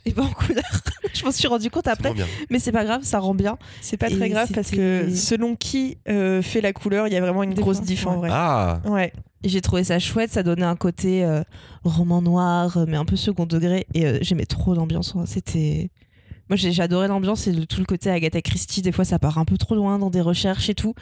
Et 0.05 0.13
pas 0.13 0.23
en 0.23 0.31
couleur. 0.31 0.65
je 1.15 1.25
m'en 1.25 1.31
suis 1.31 1.47
rendu 1.47 1.71
compte 1.71 1.87
après. 1.87 2.13
Mais 2.51 2.59
c'est 2.59 2.73
pas 2.73 2.85
grave, 2.85 3.03
ça 3.05 3.19
rend 3.21 3.35
bien. 3.35 3.57
C'est 3.81 3.97
pas 3.97 4.09
Et 4.11 4.17
très 4.17 4.29
grave 4.29 4.51
parce 4.55 4.71
que 4.71 5.15
selon 5.15 5.55
qui 5.57 5.99
euh, 6.09 6.43
fait 6.43 6.61
la 6.61 6.73
couleur, 6.73 7.07
il 7.07 7.13
y 7.13 7.17
a 7.17 7.21
vraiment 7.21 7.43
une 7.45 7.55
Des 7.55 7.63
grosse 7.63 7.81
diff 7.83 8.07
en 8.07 8.17
vrai. 8.17 8.29
Ah, 8.33 8.81
Ouais. 8.85 9.13
J'ai 9.45 9.61
trouvé 9.61 9.83
ça 9.85 9.99
chouette. 9.99 10.31
Ça 10.33 10.43
donnait 10.43 10.65
un 10.65 10.77
côté 10.77 11.25
euh, 11.25 11.43
roman 11.85 12.23
noir, 12.23 12.77
euh, 12.77 12.85
mais 12.89 12.97
un 12.97 13.05
peu 13.05 13.17
second 13.17 13.45
degré. 13.47 13.87
Et 13.95 14.07
euh, 14.07 14.19
j'aimais 14.23 14.47
trop 14.47 14.75
l'ambiance. 14.75 15.15
hein. 15.17 15.25
C'était. 15.27 15.91
Moi, 16.49 16.57
j'ai 16.57 16.81
adoré 16.83 17.09
l'ambiance 17.09 17.47
et 17.47 17.53
le- 17.53 17.65
tout 17.67 17.81
le 17.81 17.87
côté 17.87 18.11
Agatha 18.11 18.43
Christie. 18.43 18.83
Des 18.83 18.93
fois, 18.93 19.05
ça 19.05 19.19
part 19.19 19.39
un 19.39 19.45
peu 19.45 19.57
trop 19.57 19.75
loin 19.75 19.99
dans 19.99 20.11
des 20.11 20.21
recherches 20.21 20.69
et 20.69 20.75
tout. 20.75 20.95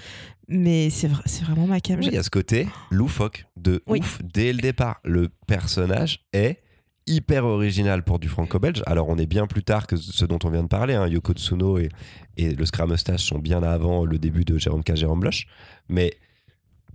Mais 0.49 0.91
c'est 0.91 1.09
vra- 1.09 1.23
c'est 1.27 1.45
vraiment 1.45 1.67
ma 1.67 1.81
cam. 1.81 1.99
Oui, 1.99 2.07
il 2.09 2.15
y 2.15 2.19
a 2.19 2.23
ce 2.23 2.31
côté 2.31 2.69
loufoque 2.91 3.47
de 3.57 3.83
Oui. 3.87 4.01
ouf 4.01 4.21
dès 4.23 4.53
le 4.53 4.61
départ. 4.61 5.01
Le 5.05 5.29
personnage 5.47 6.21
est 6.33 6.59
hyper 7.07 7.45
original 7.45 8.03
pour 8.03 8.19
du 8.19 8.29
franco-belge. 8.29 8.83
Alors 8.87 9.09
on 9.09 9.17
est 9.19 9.27
bien 9.27 9.47
plus 9.47 9.63
tard 9.65 9.87
que 9.87 9.97
ce 9.97 10.25
dont 10.25 10.39
on 10.45 10.51
vient 10.51 10.63
de 10.63 10.69
parler. 10.69 10.95
Hein. 10.95 11.09
Yoko 11.09 11.33
Tsuno 11.33 11.79
et, 11.79 11.89
et 12.37 12.55
le 12.55 12.65
Scrum 12.65 12.91
Mustache 12.91 13.25
sont 13.25 13.39
bien 13.39 13.63
avant 13.63 14.05
le 14.05 14.19
début 14.19 14.45
de 14.45 14.59
Jérôme 14.59 14.85
K. 14.85 14.95
Jérôme 14.95 15.21
Bloch. 15.21 15.47
Mais 15.89 16.15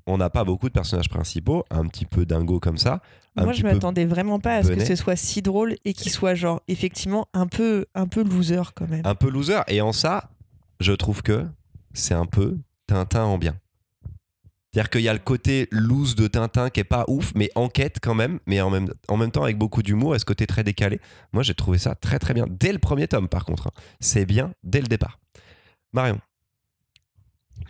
on 0.08 0.18
n'a 0.18 0.30
pas 0.30 0.44
beaucoup 0.44 0.68
de 0.68 0.74
personnages 0.74 1.10
principaux, 1.10 1.66
un 1.72 1.86
petit 1.88 2.06
peu 2.06 2.26
dingo 2.26 2.60
comme 2.60 2.78
ça. 2.78 3.02
Moi, 3.36 3.52
je 3.54 3.64
m'attendais 3.64 4.06
vraiment 4.06 4.40
pas 4.40 4.56
à 4.58 4.64
ce 4.64 4.72
que 4.72 4.86
ce 4.86 4.96
soit 4.96 5.16
si 5.16 5.42
drôle 5.42 5.76
et 5.84 5.94
qu'il 5.94 6.12
soit 6.12 6.36
genre 6.36 6.62
effectivement 6.68 7.28
un 7.34 7.48
peu 7.48 7.86
un 7.94 8.08
peu 8.08 8.24
loser 8.24 8.62
quand 8.76 8.88
même. 8.88 9.02
un 9.04 9.16
peu 9.16 9.30
loser. 9.30 9.60
Et 9.68 9.82
en 9.82 9.92
ça, 9.92 10.30
je 10.80 10.94
trouve 10.94 11.22
que 11.22 11.46
c'est 11.94 12.14
un 12.14 12.26
peu 12.26 12.58
Tintin 12.88 13.24
en 13.24 13.38
bien. 13.38 13.56
C'est-à-dire 14.76 14.90
qu'il 14.90 15.02
y 15.04 15.08
a 15.08 15.14
le 15.14 15.20
côté 15.20 15.70
loose 15.72 16.16
de 16.16 16.28
Tintin 16.28 16.70
qui 16.70 16.82
est 16.82 16.84
pas 16.84 17.06
ouf, 17.08 17.32
mais 17.34 17.50
enquête 17.56 18.00
quand 18.02 18.14
même, 18.14 18.40
mais 18.46 18.60
en 18.60 18.70
même, 18.70 18.90
en 19.08 19.16
même 19.16 19.32
temps 19.32 19.44
avec 19.44 19.58
beaucoup 19.58 19.82
d'humour 19.82 20.18
et 20.18 20.20
ce 20.20 20.26
côté 20.26 20.46
très 20.48 20.66
décalé. 20.66 21.00
Moi, 21.32 21.44
j'ai 21.44 21.54
trouvé 21.54 21.78
ça 21.78 21.96
très 21.96 22.20
très 22.20 22.34
bien. 22.34 22.46
Dès 22.50 22.74
le 22.74 22.80
premier 22.80 23.08
tome, 23.08 23.30
par 23.30 23.46
contre. 23.46 23.68
hein. 23.68 23.72
C'est 24.02 24.26
bien 24.26 24.52
dès 24.66 24.82
le 24.82 24.88
départ. 24.88 25.18
Marion. 25.94 26.20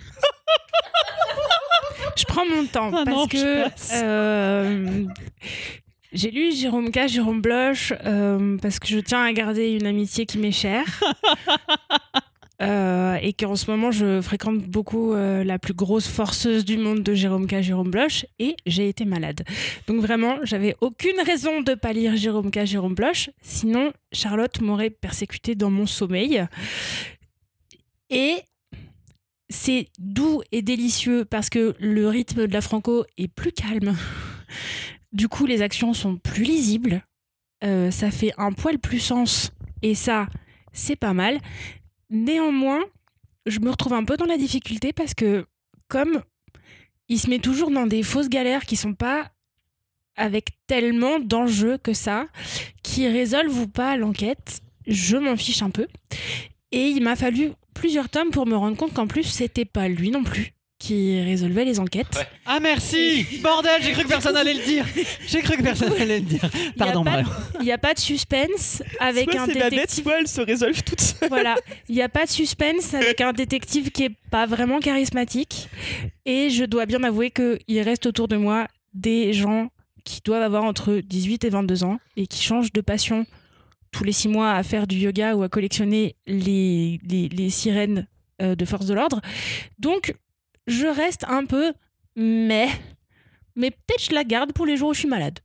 Je 2.17 2.23
prends 2.25 2.45
mon 2.47 2.65
temps 2.65 2.89
Ah 2.91 3.03
parce 3.05 3.15
non, 3.17 3.27
que 3.27 3.65
euh, 4.03 5.05
j'ai 6.11 6.31
lu 6.31 6.55
Jérôme 6.55 6.89
K, 6.89 7.07
Jérôme 7.07 7.41
Bloch, 7.41 7.93
euh, 8.03 8.57
parce 8.63 8.79
que 8.79 8.87
je 8.87 8.97
tiens 8.97 9.25
à 9.25 9.31
garder 9.31 9.73
une 9.73 9.85
amitié 9.85 10.25
qui 10.25 10.39
m'est 10.39 10.51
chère. 10.51 10.87
Euh, 12.61 13.15
et 13.21 13.33
qu'en 13.33 13.55
ce 13.55 13.69
moment, 13.69 13.91
je 13.91 14.21
fréquente 14.21 14.59
beaucoup 14.59 15.13
euh, 15.13 15.43
la 15.43 15.59
plus 15.59 15.73
grosse 15.73 16.07
forceuse 16.07 16.63
du 16.63 16.77
monde 16.77 17.03
de 17.03 17.13
Jérôme 17.13 17.47
K, 17.47 17.61
Jérôme 17.61 17.91
Bloch, 17.91 18.25
et 18.39 18.55
j'ai 18.65 18.87
été 18.87 19.03
malade. 19.03 19.43
Donc 19.87 20.01
vraiment, 20.01 20.37
j'avais 20.43 20.75
aucune 20.81 21.19
raison 21.25 21.61
de 21.61 21.73
pas 21.73 21.91
lire 21.91 22.15
Jérôme 22.15 22.51
K, 22.51 22.65
Jérôme 22.65 22.95
Bloch, 22.95 23.29
sinon 23.41 23.91
Charlotte 24.13 24.61
m'aurait 24.61 24.89
persécuté 24.89 25.55
dans 25.55 25.69
mon 25.69 25.85
sommeil. 25.85 26.45
Et 28.09 28.35
c'est 29.49 29.87
doux 29.99 30.41
et 30.51 30.61
délicieux 30.61 31.25
parce 31.25 31.49
que 31.49 31.75
le 31.79 32.07
rythme 32.07 32.47
de 32.47 32.53
la 32.53 32.61
franco 32.61 33.05
est 33.17 33.27
plus 33.27 33.51
calme. 33.51 33.95
Du 35.11 35.27
coup, 35.27 35.45
les 35.45 35.61
actions 35.61 35.93
sont 35.93 36.17
plus 36.17 36.43
lisibles. 36.43 37.01
Euh, 37.63 37.91
ça 37.91 38.11
fait 38.11 38.33
un 38.37 38.51
poil 38.51 38.79
plus 38.79 38.99
sens. 38.99 39.51
Et 39.81 39.95
ça, 39.95 40.27
c'est 40.73 40.95
pas 40.95 41.13
mal. 41.13 41.39
Néanmoins, 42.15 42.79
je 43.45 43.59
me 43.59 43.69
retrouve 43.69 43.91
un 43.91 44.05
peu 44.05 44.15
dans 44.15 44.25
la 44.25 44.37
difficulté 44.37 44.93
parce 44.93 45.13
que, 45.13 45.45
comme 45.89 46.23
il 47.09 47.19
se 47.19 47.29
met 47.29 47.39
toujours 47.39 47.71
dans 47.71 47.85
des 47.85 48.03
fausses 48.03 48.29
galères 48.29 48.65
qui 48.65 48.77
sont 48.77 48.93
pas 48.93 49.29
avec 50.15 50.51
tellement 50.65 51.19
d'enjeux 51.19 51.77
que 51.77 51.91
ça, 51.91 52.27
qui 52.83 53.05
résolvent 53.05 53.59
ou 53.59 53.67
pas 53.67 53.97
l'enquête, 53.97 54.61
je 54.87 55.17
m'en 55.17 55.35
fiche 55.35 55.61
un 55.61 55.71
peu. 55.71 55.87
Et 56.71 56.87
il 56.87 57.03
m'a 57.03 57.17
fallu 57.17 57.51
plusieurs 57.73 58.07
tomes 58.07 58.31
pour 58.31 58.47
me 58.47 58.55
rendre 58.55 58.77
compte 58.77 58.93
qu'en 58.93 59.07
plus, 59.07 59.23
c'était 59.23 59.65
pas 59.65 59.89
lui 59.89 60.09
non 60.09 60.23
plus 60.23 60.53
qui 60.85 61.19
résolvait 61.19 61.65
les 61.65 61.79
enquêtes. 61.79 62.15
Ouais. 62.15 62.27
Ah 62.45 62.59
merci 62.61 63.25
Bordel, 63.41 63.81
j'ai 63.81 63.91
cru 63.91 64.03
que 64.03 64.07
personne 64.09 64.35
allait 64.35 64.53
le 64.53 64.63
dire. 64.63 64.85
J'ai 65.27 65.41
cru 65.41 65.57
que 65.57 65.63
personne 65.63 65.93
allait 65.93 66.19
le 66.19 66.25
dire. 66.25 66.47
Pardon. 66.77 67.03
Il 67.59 67.65
n'y 67.65 67.71
a 67.71 67.79
pas 67.79 67.93
de 67.95 67.99
suspense 67.99 68.83
avec 68.99 69.31
soit 69.31 69.41
un 69.41 69.45
c'est 69.47 69.53
la 69.55 69.69
bête, 69.69 69.71
détective. 69.71 70.03
soit 70.03 70.19
elle 70.19 70.27
se 70.27 70.41
résolve 70.41 70.83
toute 70.83 71.01
seule. 71.01 71.29
Voilà, 71.29 71.55
il 71.89 71.95
n'y 71.95 72.03
a 72.03 72.09
pas 72.09 72.25
de 72.25 72.29
suspense 72.29 72.93
avec 72.93 73.19
un 73.21 73.33
détective 73.33 73.89
qui 73.89 74.03
est 74.03 74.15
pas 74.29 74.45
vraiment 74.45 74.79
charismatique. 74.79 75.69
Et 76.25 76.51
je 76.51 76.65
dois 76.65 76.85
bien 76.85 77.03
avouer 77.03 77.31
qu'il 77.31 77.81
reste 77.81 78.05
autour 78.05 78.27
de 78.27 78.37
moi 78.37 78.67
des 78.93 79.33
gens 79.33 79.69
qui 80.03 80.21
doivent 80.23 80.43
avoir 80.43 80.65
entre 80.65 81.01
18 81.03 81.45
et 81.45 81.49
22 81.49 81.83
ans 81.83 81.99
et 82.15 82.27
qui 82.27 82.43
changent 82.43 82.71
de 82.71 82.81
passion 82.81 83.25
tous 83.91 84.03
les 84.03 84.11
six 84.11 84.27
mois 84.27 84.51
à 84.51 84.61
faire 84.61 84.85
du 84.85 84.97
yoga 84.97 85.35
ou 85.35 85.41
à 85.41 85.49
collectionner 85.49 86.15
les, 86.27 86.99
les, 87.09 87.27
les 87.29 87.49
sirènes 87.49 88.07
euh, 88.41 88.53
de 88.53 88.65
force 88.65 88.85
de 88.85 88.93
l'ordre. 88.93 89.21
Donc, 89.79 90.13
je 90.67 90.87
reste 90.87 91.25
un 91.27 91.45
peu 91.45 91.73
mais, 92.15 92.69
mais 93.55 93.71
peut-être 93.71 94.05
je 94.09 94.13
la 94.13 94.23
garde 94.23 94.53
pour 94.53 94.65
les 94.65 94.77
jours 94.77 94.89
où 94.89 94.93
je 94.93 94.99
suis 94.99 95.07
malade. 95.07 95.39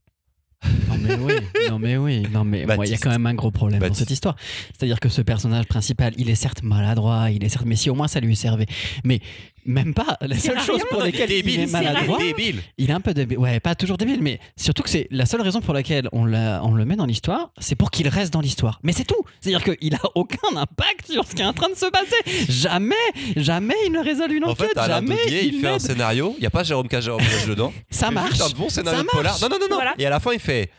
Non 0.88 0.96
mais 0.98 1.14
oui, 1.14 1.34
non 1.70 1.78
mais 1.78 1.96
oui, 1.96 2.22
non 2.30 2.44
mais 2.44 2.66
il 2.84 2.90
y 2.90 2.94
a 2.94 2.98
quand 2.98 3.10
même 3.10 3.26
un 3.26 3.34
gros 3.34 3.50
problème 3.50 3.80
dans 3.80 3.94
cette 3.94 4.10
histoire. 4.10 4.36
C'est-à-dire 4.76 5.00
que 5.00 5.08
ce 5.08 5.22
personnage 5.22 5.66
principal, 5.66 6.12
il 6.18 6.28
est 6.28 6.34
certes 6.34 6.62
maladroit, 6.62 7.30
il 7.30 7.42
est 7.42 7.48
certes, 7.48 7.64
mais 7.64 7.76
si 7.76 7.88
au 7.88 7.94
moins 7.94 8.08
ça 8.08 8.20
lui 8.20 8.36
servait. 8.36 8.66
Mais 9.04 9.20
même 9.66 9.94
pas. 9.94 10.16
La 10.20 10.36
seule 10.38 10.60
chose 10.60 10.82
pour 10.90 11.00
laquelle 11.00 11.30
il 11.30 11.60
est 11.60 11.66
maladroit, 11.66 12.18
débile. 12.18 12.60
il 12.78 12.90
est 12.90 12.92
un 12.92 13.00
peu 13.00 13.14
débile. 13.14 13.38
Ouais, 13.38 13.60
pas 13.60 13.74
toujours 13.74 13.96
débile, 13.96 14.20
mais 14.22 14.40
surtout 14.56 14.82
que 14.82 14.90
c'est 14.90 15.06
la 15.10 15.26
seule 15.26 15.40
raison 15.42 15.60
pour 15.60 15.74
laquelle 15.74 16.08
on, 16.12 16.24
l'a- 16.24 16.60
on 16.64 16.74
le 16.74 16.84
met 16.84 16.96
dans 16.96 17.06
l'histoire, 17.06 17.50
c'est 17.58 17.74
pour 17.76 17.90
qu'il 17.90 18.08
reste 18.08 18.32
dans 18.32 18.40
l'histoire. 18.40 18.80
Mais 18.82 18.92
c'est 18.92 19.04
tout. 19.04 19.22
C'est-à-dire 19.40 19.62
qu'il 19.76 19.94
a 19.94 20.00
aucun 20.14 20.56
impact 20.56 21.10
sur 21.10 21.24
ce 21.26 21.34
qui 21.34 21.42
est 21.42 21.46
en 21.46 21.52
train 21.52 21.68
de 21.68 21.74
se 21.74 21.86
passer. 21.86 22.46
Jamais, 22.48 22.94
jamais 23.36 23.74
il 23.86 23.92
ne 23.92 24.00
résout 24.02 24.26
une 24.30 24.44
En 24.44 24.50
enquête. 24.50 24.68
fait, 24.74 24.78
Alain 24.78 24.96
jamais 24.96 25.16
il, 25.28 25.54
il 25.54 25.60
fait 25.60 25.68
un 25.68 25.78
scénario. 25.78 26.34
Il 26.38 26.40
n'y 26.40 26.46
a 26.46 26.50
pas 26.50 26.62
Jérôme 26.64 26.88
K. 26.88 27.00
Jérôme 27.00 27.22
dedans. 27.48 27.72
Ça 27.90 28.10
marche. 28.10 28.40
un 28.40 28.50
bon 28.50 28.68
scénario 28.68 29.02
de 29.02 29.06
polar. 29.08 29.24
marche. 29.32 29.40
Non, 29.42 29.48
non, 29.48 29.56
non, 29.60 29.66
non. 29.70 29.76
Voilà. 29.76 29.94
Et 29.98 30.06
à 30.06 30.10
la 30.10 30.20
fin, 30.20 30.32
il 30.32 30.40
fait. 30.40 30.70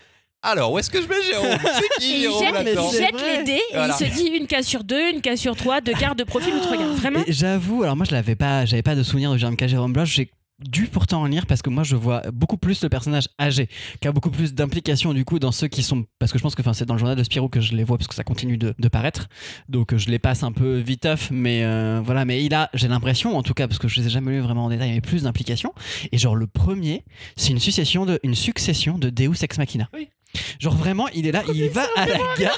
Alors, 0.43 0.71
où 0.73 0.79
est-ce 0.79 0.89
que 0.89 0.99
je 1.01 1.07
mets 1.07 1.21
Jérôme? 1.23 1.59
C'est 1.61 1.85
Et 1.85 1.99
qui 1.99 2.23
il 2.23 2.31
jette, 2.39 2.53
là-dedans? 2.53 2.89
il 2.91 2.97
jette 2.97 3.13
vrai. 3.15 3.37
les 3.37 3.43
dés 3.43 3.51
et 3.71 3.73
Voilà. 3.75 3.95
il 3.99 4.05
se 4.07 4.11
dit 4.15 4.27
une 4.29 4.47
case 4.47 4.65
sur 4.65 4.83
deux, 4.83 5.11
une 5.11 5.21
case 5.21 5.39
sur 5.39 5.55
trois, 5.55 5.81
deux 5.81 5.93
quarts 5.93 6.15
de 6.15 6.23
profil 6.23 6.53
ou 6.55 6.59
trois 6.59 6.77
quarts. 6.77 6.93
Vraiment 6.93 7.23
Et 7.27 7.31
J'avoue, 7.31 7.83
alors 7.83 7.95
moi 7.95 8.05
je 8.09 8.11
l'avais 8.11 8.35
pas, 8.35 8.65
j'avais 8.65 8.81
pas 8.81 8.95
de 8.95 9.03
souvenir 9.03 9.31
de 9.31 9.37
Jérôme 9.37 9.55
K. 9.55 9.67
Jérôme 9.67 9.93
Bloch. 9.93 10.07
J'ai 10.07 10.31
dû 10.67 10.87
pourtant 10.87 11.21
en 11.21 11.25
lire 11.25 11.45
parce 11.45 11.61
que 11.61 11.69
moi 11.69 11.83
je 11.83 11.95
vois 11.95 12.21
beaucoup 12.33 12.57
plus 12.57 12.81
le 12.83 12.89
personnage 12.89 13.27
âgé, 13.39 13.67
qui 14.01 14.07
a 14.07 14.11
beaucoup 14.11 14.31
plus 14.31 14.53
d'implication 14.55 15.13
du 15.13 15.25
coup 15.25 15.37
dans 15.37 15.51
ceux 15.51 15.67
qui 15.67 15.83
sont. 15.83 16.05
Parce 16.17 16.31
que 16.31 16.39
je 16.39 16.43
pense 16.43 16.55
que 16.55 16.61
enfin, 16.61 16.73
c'est 16.73 16.85
dans 16.85 16.95
le 16.95 16.99
journal 16.99 17.15
de 17.17 17.23
Spirou 17.23 17.47
que 17.47 17.61
je 17.61 17.73
les 17.75 17.83
vois 17.83 17.99
parce 17.99 18.07
que 18.07 18.15
ça 18.15 18.23
continue 18.23 18.57
de, 18.57 18.73
de 18.79 18.87
paraître. 18.87 19.27
Donc 19.69 19.93
euh, 19.93 19.99
je 19.99 20.09
les 20.09 20.17
passe 20.19 20.41
un 20.41 20.51
peu 20.51 20.77
viteuf, 20.77 21.29
mais 21.31 21.63
euh, 21.63 22.01
voilà. 22.03 22.25
Mais 22.25 22.43
il 22.43 22.53
a, 22.55 22.69
j'ai 22.73 22.87
l'impression 22.87 23.37
en 23.37 23.43
tout 23.43 23.53
cas, 23.53 23.67
parce 23.67 23.77
que 23.79 23.87
je 23.87 23.99
les 23.99 24.07
ai 24.07 24.09
jamais 24.09 24.31
lus 24.31 24.39
vraiment 24.41 24.65
en 24.65 24.69
détail, 24.69 24.91
mais 24.91 25.01
plus 25.01 25.21
d'implication. 25.23 25.71
Et 26.11 26.17
genre 26.17 26.35
le 26.35 26.47
premier, 26.47 27.05
c'est 27.35 27.51
une 27.51 27.59
succession 27.59 28.07
de, 28.07 28.19
une 28.23 28.35
succession 28.35 28.97
de 28.97 29.11
Deus 29.11 29.43
Ex 29.43 29.57
Machina. 29.59 29.87
Oui. 29.93 30.09
Genre 30.59 30.75
vraiment, 30.75 31.07
il 31.13 31.27
est 31.27 31.31
là, 31.31 31.43
il 31.53 31.69
va 31.69 31.87
à 31.95 32.05
la 32.05 32.17
gare. 32.37 32.57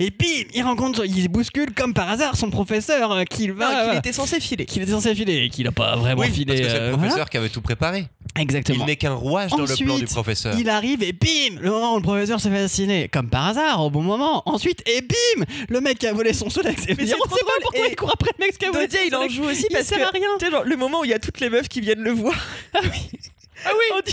Et 0.00 0.10
bim, 0.10 0.48
il 0.52 0.62
rencontre, 0.64 1.04
il 1.06 1.28
bouscule 1.28 1.72
comme 1.72 1.94
par 1.94 2.10
hasard 2.10 2.36
son 2.36 2.50
professeur 2.50 3.12
euh, 3.12 3.22
qu'il 3.22 3.50
Non, 3.52 3.58
va. 3.58 3.88
qu'il 3.90 3.98
était 3.98 4.12
censé 4.12 4.40
filer. 4.40 4.64
qu'il 4.66 4.82
était 4.82 4.90
censé 4.90 5.14
filer 5.14 5.44
et 5.44 5.48
qu'il 5.50 5.68
a 5.68 5.72
pas 5.72 5.94
vraiment 5.94 6.22
Oui, 6.22 6.30
filé. 6.32 6.46
parce 6.46 6.60
que 6.62 6.66
c'est 6.68 6.80
euh, 6.80 6.90
le 6.90 6.96
professeur 6.96 7.30
qui 7.30 7.36
avait 7.36 7.48
tout 7.48 7.60
préparé. 7.60 8.06
Exactement. 8.36 8.84
Il 8.84 8.86
n'est 8.86 8.96
qu'un 8.96 9.14
rouage 9.14 9.52
dans 9.52 9.58
le 9.58 9.66
plan 9.66 9.76
du 9.76 9.90
Ensuite, 9.92 10.10
professeur. 10.10 10.58
Il 10.58 10.68
arrive 10.68 11.04
et 11.04 11.12
bim, 11.12 11.60
le 11.60 11.70
moment 11.70 11.92
où 11.94 11.98
le 11.98 12.02
professeur 12.02 12.40
se 12.40 12.48
fait 12.48 12.56
assassiner, 12.58 13.06
comme 13.08 13.30
par 13.30 13.46
hasard, 13.46 13.84
au 13.84 13.90
bon 13.90 14.02
moment. 14.02 14.42
Ensuite, 14.46 14.82
et 14.88 15.00
bim, 15.00 15.44
le 15.68 15.80
mec 15.80 15.98
qui 15.98 16.08
a 16.08 16.12
volé 16.12 16.32
son 16.32 16.50
Solex. 16.50 16.82
Et 16.88 16.96
Mais 16.98 17.04
dire, 17.04 17.14
c'est 17.16 17.22
on 17.24 17.28
trop 17.28 17.36
sait 17.36 17.44
pas 17.44 17.50
drôle, 17.52 17.62
pourquoi 17.62 17.86
et 17.86 17.90
il 17.92 17.96
court 17.96 18.10
après 18.12 18.30
le 18.36 18.44
mec 18.46 18.58
qui 18.58 18.64
a 18.66 18.70
volé 18.72 18.86
Dodia, 18.88 18.98
son 19.02 19.06
il 19.06 19.14
en 19.14 19.18
Solex. 19.18 19.34
joue 19.34 19.44
aussi 19.44 19.66
Il 19.70 19.74
parce 19.74 19.86
sert 19.86 19.98
que 19.98 20.02
à 20.02 20.10
rien. 20.10 20.28
tu 20.40 20.46
sais, 20.46 20.50
genre, 20.50 20.64
le 20.64 20.76
moment 20.76 21.00
où 21.02 21.04
il 21.04 21.10
y 21.10 21.14
a 21.14 21.20
toutes 21.20 21.38
les 21.38 21.50
meufs 21.50 21.68
qui 21.68 21.80
viennent 21.80 22.02
le 22.02 22.10
voir. 22.10 22.34
Ah 22.74 22.80
oui. 22.82 23.10
Ah 23.66 23.70
oui 23.78 24.12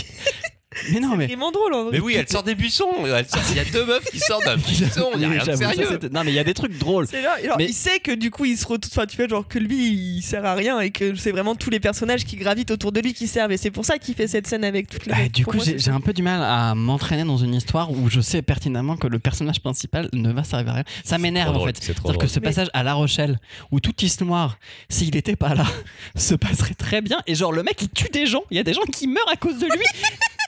Mais 0.92 1.00
non, 1.00 1.16
mais. 1.16 1.26
C'est 1.26 1.34
vraiment 1.34 1.50
drôle 1.52 1.74
en 1.74 1.82
vrai. 1.84 1.92
Mais 1.92 2.00
oui, 2.00 2.14
elle 2.16 2.28
sort 2.28 2.42
des 2.42 2.54
buissons. 2.54 2.88
Elle 3.04 3.26
sort- 3.26 3.40
Il 3.50 3.56
y 3.56 3.60
a 3.60 3.64
deux 3.64 3.84
meufs 3.84 4.04
qui 4.10 4.18
sortent 4.18 4.44
d'un 4.44 4.56
buisson. 4.58 5.10
Il 5.14 5.18
n'y 5.20 5.24
a 5.26 5.28
rien 5.28 5.38
de 5.44 5.44
ça, 5.56 6.08
non, 6.12 6.24
mais 6.24 6.30
il 6.32 6.34
y 6.34 6.38
a 6.38 6.44
des 6.44 6.54
trucs 6.54 6.76
drôles. 6.78 7.06
C'est 7.08 7.22
là, 7.22 7.36
alors, 7.42 7.58
Mais- 7.58 7.66
il 7.66 7.74
sait 7.74 8.00
que 8.00 8.12
du 8.12 8.30
coup 8.30 8.44
il 8.44 8.56
se 8.56 8.66
retrouve, 8.66 8.90
enfin 8.94 9.06
tu 9.06 9.16
fais 9.16 9.28
genre 9.28 9.46
que 9.46 9.58
lui 9.58 9.88
il 9.92 10.22
sert 10.22 10.44
à 10.44 10.54
rien 10.54 10.80
et 10.80 10.90
que 10.90 11.14
c'est 11.14 11.30
vraiment 11.30 11.54
tous 11.54 11.70
les 11.70 11.80
personnages 11.80 12.24
qui 12.24 12.36
gravitent 12.36 12.70
autour 12.70 12.92
de 12.92 13.00
lui 13.00 13.12
qui 13.14 13.26
servent 13.26 13.52
et 13.52 13.56
c'est 13.56 13.70
pour 13.70 13.84
ça 13.84 13.98
qu'il 13.98 14.14
fait 14.14 14.26
cette 14.26 14.46
scène 14.46 14.64
avec 14.64 14.88
toutes 14.88 15.06
les. 15.06 15.12
Bah, 15.12 15.28
du 15.32 15.44
coup, 15.46 15.58
j'ai 15.62 15.90
un 15.90 16.00
peu 16.00 16.12
du 16.12 16.22
mal 16.22 16.42
à 16.42 16.74
m'entraîner 16.74 17.24
dans 17.24 17.36
une 17.38 17.54
histoire 17.54 17.90
où 17.90 18.08
je 18.08 18.20
sais 18.20 18.42
pertinemment 18.42 18.96
que 18.96 19.06
le 19.06 19.18
personnage 19.18 19.60
principal 19.60 20.08
ne 20.12 20.32
va 20.32 20.42
servir 20.44 20.72
à 20.72 20.74
rien. 20.76 20.84
Ça 21.04 21.18
m'énerve 21.18 21.50
en 21.50 21.52
drôle, 21.54 21.68
fait. 21.68 21.78
C'est 21.82 21.94
trop 21.94 22.08
C'est-à-dire 22.08 22.18
que 22.20 22.26
drôle. 22.26 22.28
ce 22.34 22.40
Mais- 22.40 22.44
passage 22.46 22.68
à 22.72 22.82
La 22.82 22.94
Rochelle, 22.94 23.38
où 23.70 23.80
toute 23.80 24.02
histoire, 24.02 24.56
s'il 24.88 25.14
n'était 25.14 25.36
pas 25.36 25.54
là, 25.54 25.66
se 26.16 26.34
passerait 26.34 26.74
très 26.74 27.00
bien. 27.02 27.18
Et 27.26 27.34
genre, 27.34 27.52
le 27.52 27.62
mec, 27.62 27.76
il 27.82 27.88
tue 27.90 28.08
des 28.10 28.26
gens. 28.26 28.42
Il 28.50 28.56
y 28.56 28.60
a 28.60 28.62
des 28.64 28.72
gens 28.74 28.82
qui 28.92 29.06
meurent 29.06 29.30
à 29.30 29.36
cause 29.36 29.58
de 29.58 29.66
lui. 29.66 29.84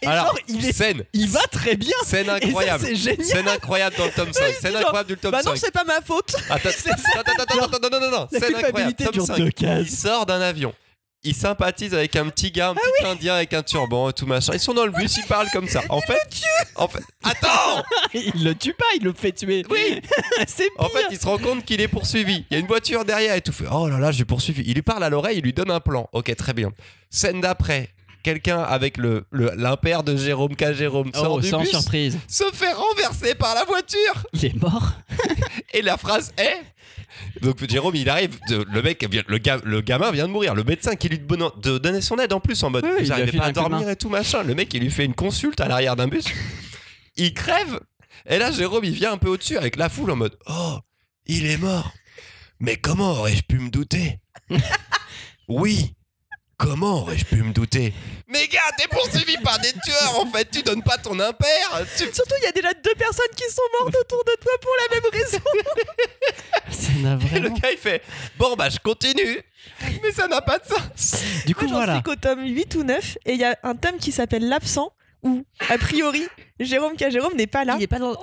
Alors, 0.07 0.27
genre, 0.27 0.39
il, 0.49 0.67
est- 0.67 0.73
scène, 0.73 1.05
il 1.13 1.29
va 1.29 1.41
très 1.51 1.77
bien. 1.77 1.97
scène 2.05 2.29
incroyable. 2.29 2.85
c'est 2.87 2.95
génial. 2.95 3.25
Scène 3.25 3.49
incroyable 3.49 3.97
dans 3.97 4.05
le 4.07 4.11
tome 4.13 4.33
5. 4.33 4.55
Scène 4.61 4.77
incroyable 4.77 5.09
du 5.09 5.17
tome 5.17 5.33
Bah 5.33 5.43
non 5.45 5.53
5. 5.53 5.57
c'est 5.59 5.71
pas 5.73 5.85
ma 5.85 6.01
faute. 6.01 6.35
Attends, 6.51 6.69
attends, 7.15 7.33
attends, 7.43 7.65
attends, 7.65 7.89
non, 7.91 8.01
non, 8.01 8.11
non, 8.11 8.29
scène 8.31 8.55
incroyable. 8.57 8.95
Tome 8.95 9.13
dure 9.13 9.27
5. 9.27 9.37
deux 9.39 9.51
Il 9.81 9.91
sort 9.91 10.27
d'un 10.27 10.41
avion. 10.41 10.75
Il 11.27 11.35
sympathise 11.35 11.95
avec 11.95 12.17
un 12.17 12.29
petit 12.29 12.51
gars, 12.51 12.69
un 12.69 12.75
petit 12.75 13.07
indien 13.07 13.37
avec 13.37 13.55
un 13.55 13.63
turban 13.63 14.11
et 14.11 14.13
tout 14.13 14.27
machin. 14.27 14.53
Ils 14.53 14.61
sont 14.61 14.75
dans 14.75 14.85
le 14.85 14.93
bus, 14.93 15.17
ils 15.17 15.25
parlent 15.25 15.49
comme 15.51 15.67
ça. 15.67 15.81
En 15.89 16.03
fait, 16.03 16.19
en 16.77 16.87
fait, 16.87 17.03
attends. 17.23 17.83
Il 18.13 18.45
le 18.45 18.55
tue 18.55 18.75
pas, 18.75 18.85
il 18.97 19.05
le 19.05 19.15
fait 19.15 19.33
tuer. 19.33 19.65
Oui. 19.71 20.03
c'est 20.47 20.69
En 20.77 20.91
fait, 20.91 21.07
il 21.11 21.19
se 21.19 21.25
rend 21.25 21.39
compte 21.39 21.65
qu'il 21.65 21.81
est 21.81 21.89
poursuivi. 21.89 22.45
Il 22.51 22.55
y 22.55 22.57
a 22.57 22.61
une 22.61 22.67
voiture 22.67 23.07
derrière 23.07 23.35
et 23.37 23.41
tout. 23.41 23.53
Fait, 23.53 23.65
oh 23.73 23.89
là 23.89 23.99
là, 23.99 24.11
je 24.11 24.17
suis 24.17 24.27
poursuivi. 24.27 24.65
Il 24.67 24.75
lui 24.75 24.83
parle 24.83 25.03
à 25.03 25.09
l'oreille, 25.09 25.39
il 25.39 25.45
lui 25.45 25.55
donne 25.55 25.71
un 25.71 25.81
plan. 25.81 26.11
Ok, 26.13 26.35
très 26.37 26.53
bien. 26.53 26.73
Scène 27.09 27.41
d'après. 27.41 27.89
Quelqu'un 28.25 28.61
avec 28.63 28.97
le 28.97 29.27
le- 29.31 29.53
l'impair 29.57 30.03
de 30.03 30.17
Jérôme 30.17 30.57
K. 30.57 30.73
Jérôme 30.73 31.13
sort 31.15 31.35
Oh, 31.35 31.41
du 31.41 31.49
sans 31.49 31.61
bus, 31.61 31.69
surprise. 31.71 32.19
se 32.27 32.45
fait 32.53 32.73
renverser 32.73 33.35
par 33.37 33.55
la 33.55 33.65
voiture. 33.65 34.25
Il 34.33 34.45
est 34.47 34.55
mort. 34.61 34.93
Et 35.73 35.83
la 35.83 35.97
phrase 35.97 36.33
est. 36.39 36.61
Donc 37.43 37.69
Jérôme, 37.69 37.95
il 37.95 38.09
arrive, 38.09 38.39
le 38.49 38.83
mec, 38.83 39.07
vient- 39.09 39.23
le, 39.29 39.39
ga- 39.39 39.61
le 39.63 39.81
gamin 39.83 40.11
vient 40.11 40.27
de 40.27 40.33
mourir, 40.33 40.55
le 40.55 40.65
médecin 40.65 40.97
qui 40.97 41.09
lui 41.09 41.19
don- 41.21 41.53
de 41.63 41.79
donner 41.79 42.01
son 42.01 42.19
aide 42.19 42.33
en 42.33 42.41
plus 42.41 42.61
en 42.65 42.71
mode, 42.71 42.85
Oui, 42.85 43.05
filé 43.05 43.31
pas 43.33 43.45
à 43.45 43.53
dormir 43.53 43.89
et 43.89 43.95
tout 43.97 44.09
machin. 44.09 44.43
Le 44.43 44.55
mec, 44.55 44.73
il 44.75 44.81
lui 44.83 44.91
fait 44.91 45.05
une 45.05 45.15
consulte 45.15 45.61
à 45.61 45.69
l'arrière 45.69 45.95
d'un 45.95 46.09
bus, 46.09 46.25
il 47.17 47.33
crève. 47.35 47.79
Et 48.27 48.39
là, 48.39 48.51
Jérôme, 48.51 48.85
il 48.85 48.93
vient 48.93 49.13
un 49.13 49.19
peu 49.19 49.29
au-dessus 49.29 49.57
avec 49.59 49.77
la 49.77 49.89
foule 49.89 50.11
en 50.11 50.17
mode, 50.17 50.37
oh, 50.47 50.79
il 51.27 51.45
est 51.47 51.59
mort. 51.59 51.93
Mais 52.59 52.77
comment 52.77 53.11
aurais-je 53.13 53.43
pu 53.43 53.59
me 53.59 53.69
douter? 53.71 54.19
Oui. 55.49 55.95
Comment 56.65 57.03
aurais-je 57.03 57.25
pu 57.27 57.37
me 57.37 57.53
douter 57.53 57.93
Mais 58.27 58.47
gars, 58.49 58.61
t'es 58.79 58.89
poursuivi 58.89 59.37
par 59.39 59.59
des 59.61 59.73
tueurs 59.73 60.21
en 60.21 60.27
fait, 60.27 60.51
tu 60.51 60.63
donnes 60.63 60.83
pas 60.83 60.97
ton 60.99 61.19
impair. 61.21 61.87
Tu... 61.97 62.05
Surtout 62.05 62.35
il 62.41 62.45
y 62.45 62.49
a 62.49 62.53
déjà 62.53 62.73
deux 62.73 62.95
personnes 62.97 63.35
qui 63.37 63.45
sont 63.53 63.63
mortes 63.81 63.95
autour 64.01 64.25
de 64.25 64.33
toi 64.41 64.53
pour 64.63 64.73
la 64.81 64.95
même 64.97 65.11
raison. 65.13 65.39
Ça 66.71 66.93
n'a 67.03 67.19
Et 67.37 67.41
le 67.41 67.51
gars 67.51 67.71
il 67.71 67.79
fait 67.79 68.03
Bon 68.39 68.57
bah 68.57 68.69
je 68.69 68.79
continue 68.79 69.43
Mais 70.03 70.11
ça 70.13 70.27
n'a 70.27 70.41
pas 70.41 70.59
de 70.59 70.65
sens 70.65 71.23
Du 71.47 71.55
coup, 71.55 71.63
Moi, 71.67 71.71
j'en 71.71 71.77
voilà. 71.77 71.95
suis 71.95 72.03
qu'au 72.03 72.17
tome 72.17 72.45
8 72.45 72.75
ou 72.77 72.83
9 72.85 73.19
et 73.27 73.33
il 73.35 73.39
y 73.41 73.45
a 73.45 73.57
un 73.63 73.77
tome 73.77 73.99
qui 73.99 74.11
s'appelle 74.13 74.49
L'absent 74.49 74.93
où 75.23 75.45
a 75.69 75.79
priori 75.79 76.27
Jérôme 76.61 76.97
K. 76.97 77.11
Jérôme 77.11 77.35
n'est 77.37 77.47
pas 77.47 77.65
là. 77.65 77.77
Il 77.79 77.83
est 77.83 77.87
pas 77.89 77.99
dans. 77.99 78.17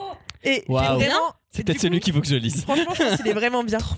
Et 0.43 0.63
Waouh. 0.67 0.99
vraiment, 0.99 1.33
C'est 1.51 1.63
peut-être 1.63 1.81
celui 1.81 1.99
qu'il 1.99 2.13
faut 2.13 2.21
que 2.21 2.27
je 2.27 2.35
lise. 2.35 2.63
Franchement, 2.63 2.93
je 2.95 3.03
pense 3.03 3.17
qu'il 3.17 3.27
est 3.27 3.33
vraiment 3.33 3.63
bien. 3.63 3.79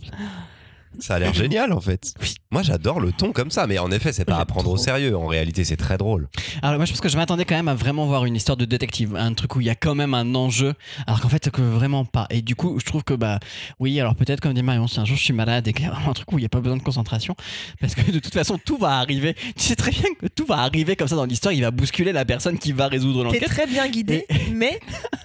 Ça 1.00 1.16
a 1.16 1.20
l'air 1.20 1.34
génial 1.34 1.74
en 1.74 1.82
fait. 1.82 2.14
Moi 2.52 2.62
j'adore 2.62 3.00
le 3.00 3.12
ton 3.12 3.32
comme 3.32 3.52
ça, 3.52 3.68
mais 3.68 3.80
en 3.80 3.92
effet 3.92 4.14
c'est 4.14 4.26
pas 4.26 4.38
à 4.38 4.46
prendre 4.46 4.70
au 4.72 4.78
sérieux. 4.78 5.16
En 5.18 5.28
réalité 5.28 5.64
c'est 5.64 5.78
très 5.78 5.98
drôle. 5.98 6.28
Alors 6.62 6.78
moi 6.78 6.86
je 6.86 6.92
pense 6.92 7.02
que 7.02 7.10
je 7.10 7.18
m'attendais 7.18 7.46
quand 7.46 7.56
même 7.56 7.68
à 7.68 7.76
vraiment 7.76 8.06
voir 8.06 8.26
une 8.26 8.36
histoire 8.36 8.58
de 8.58 8.66
détective, 8.66 9.16
un 9.16 9.34
truc 9.34 9.56
où 9.56 9.62
il 9.62 9.68
y 9.68 9.70
a 9.70 9.76
quand 9.76 9.96
même 9.96 10.14
un 10.14 10.36
enjeu, 10.36 10.74
alors 11.08 11.22
qu'en 11.22 11.30
fait 11.30 11.50
que 11.50 11.62
vraiment 11.62 12.06
pas. 12.06 12.28
Et 12.30 12.42
du 12.42 12.56
coup 12.56 12.80
je 12.80 12.86
trouve 12.86 13.04
que 13.04 13.14
bah 13.14 13.40
oui 13.80 14.00
alors 14.00 14.16
peut-être 14.16 14.40
comme 14.40 14.54
dit 14.54 14.64
Marion, 14.64 14.88
si 14.88 15.00
un 15.00 15.06
jour 15.06 15.18
je 15.18 15.24
suis 15.24 15.34
malade 15.34 15.68
et 15.68 15.74
qu'il 15.74 15.86
y 15.86 15.88
a 15.88 15.92
vraiment 15.92 16.12
un 16.12 16.14
truc 16.14 16.32
où 16.32 16.38
il 16.38 16.42
n'y 16.42 16.46
a 16.46 16.50
pas 16.50 16.62
besoin 16.62 16.78
de 16.78 16.84
concentration, 16.84 17.36
parce 17.80 17.96
que 17.96 18.12
de 18.12 18.20
toute 18.20 18.34
façon 18.34 18.60
tout 18.64 18.78
va 18.78 18.98
arriver. 18.98 19.36
Tu 19.56 19.64
sais 19.64 19.76
très 19.76 19.92
bien 19.92 20.10
que 20.20 20.28
tout 20.28 20.46
va 20.46 20.60
arriver 20.60 20.96
comme 20.96 21.08
ça 21.08 21.16
dans 21.16 21.26
l'histoire, 21.26 21.54
il 21.54 21.62
va 21.62 21.72
bousculer 21.72 22.12
la 22.12 22.26
personne 22.26 22.58
qui 22.58 22.72
va 22.72 22.88
résoudre 22.88 23.24
l'enquête. 23.24 23.42
T'es 23.42 23.48
très 23.48 23.68
bien 23.68 23.88
guidé, 23.90 24.26
mais 24.54 24.80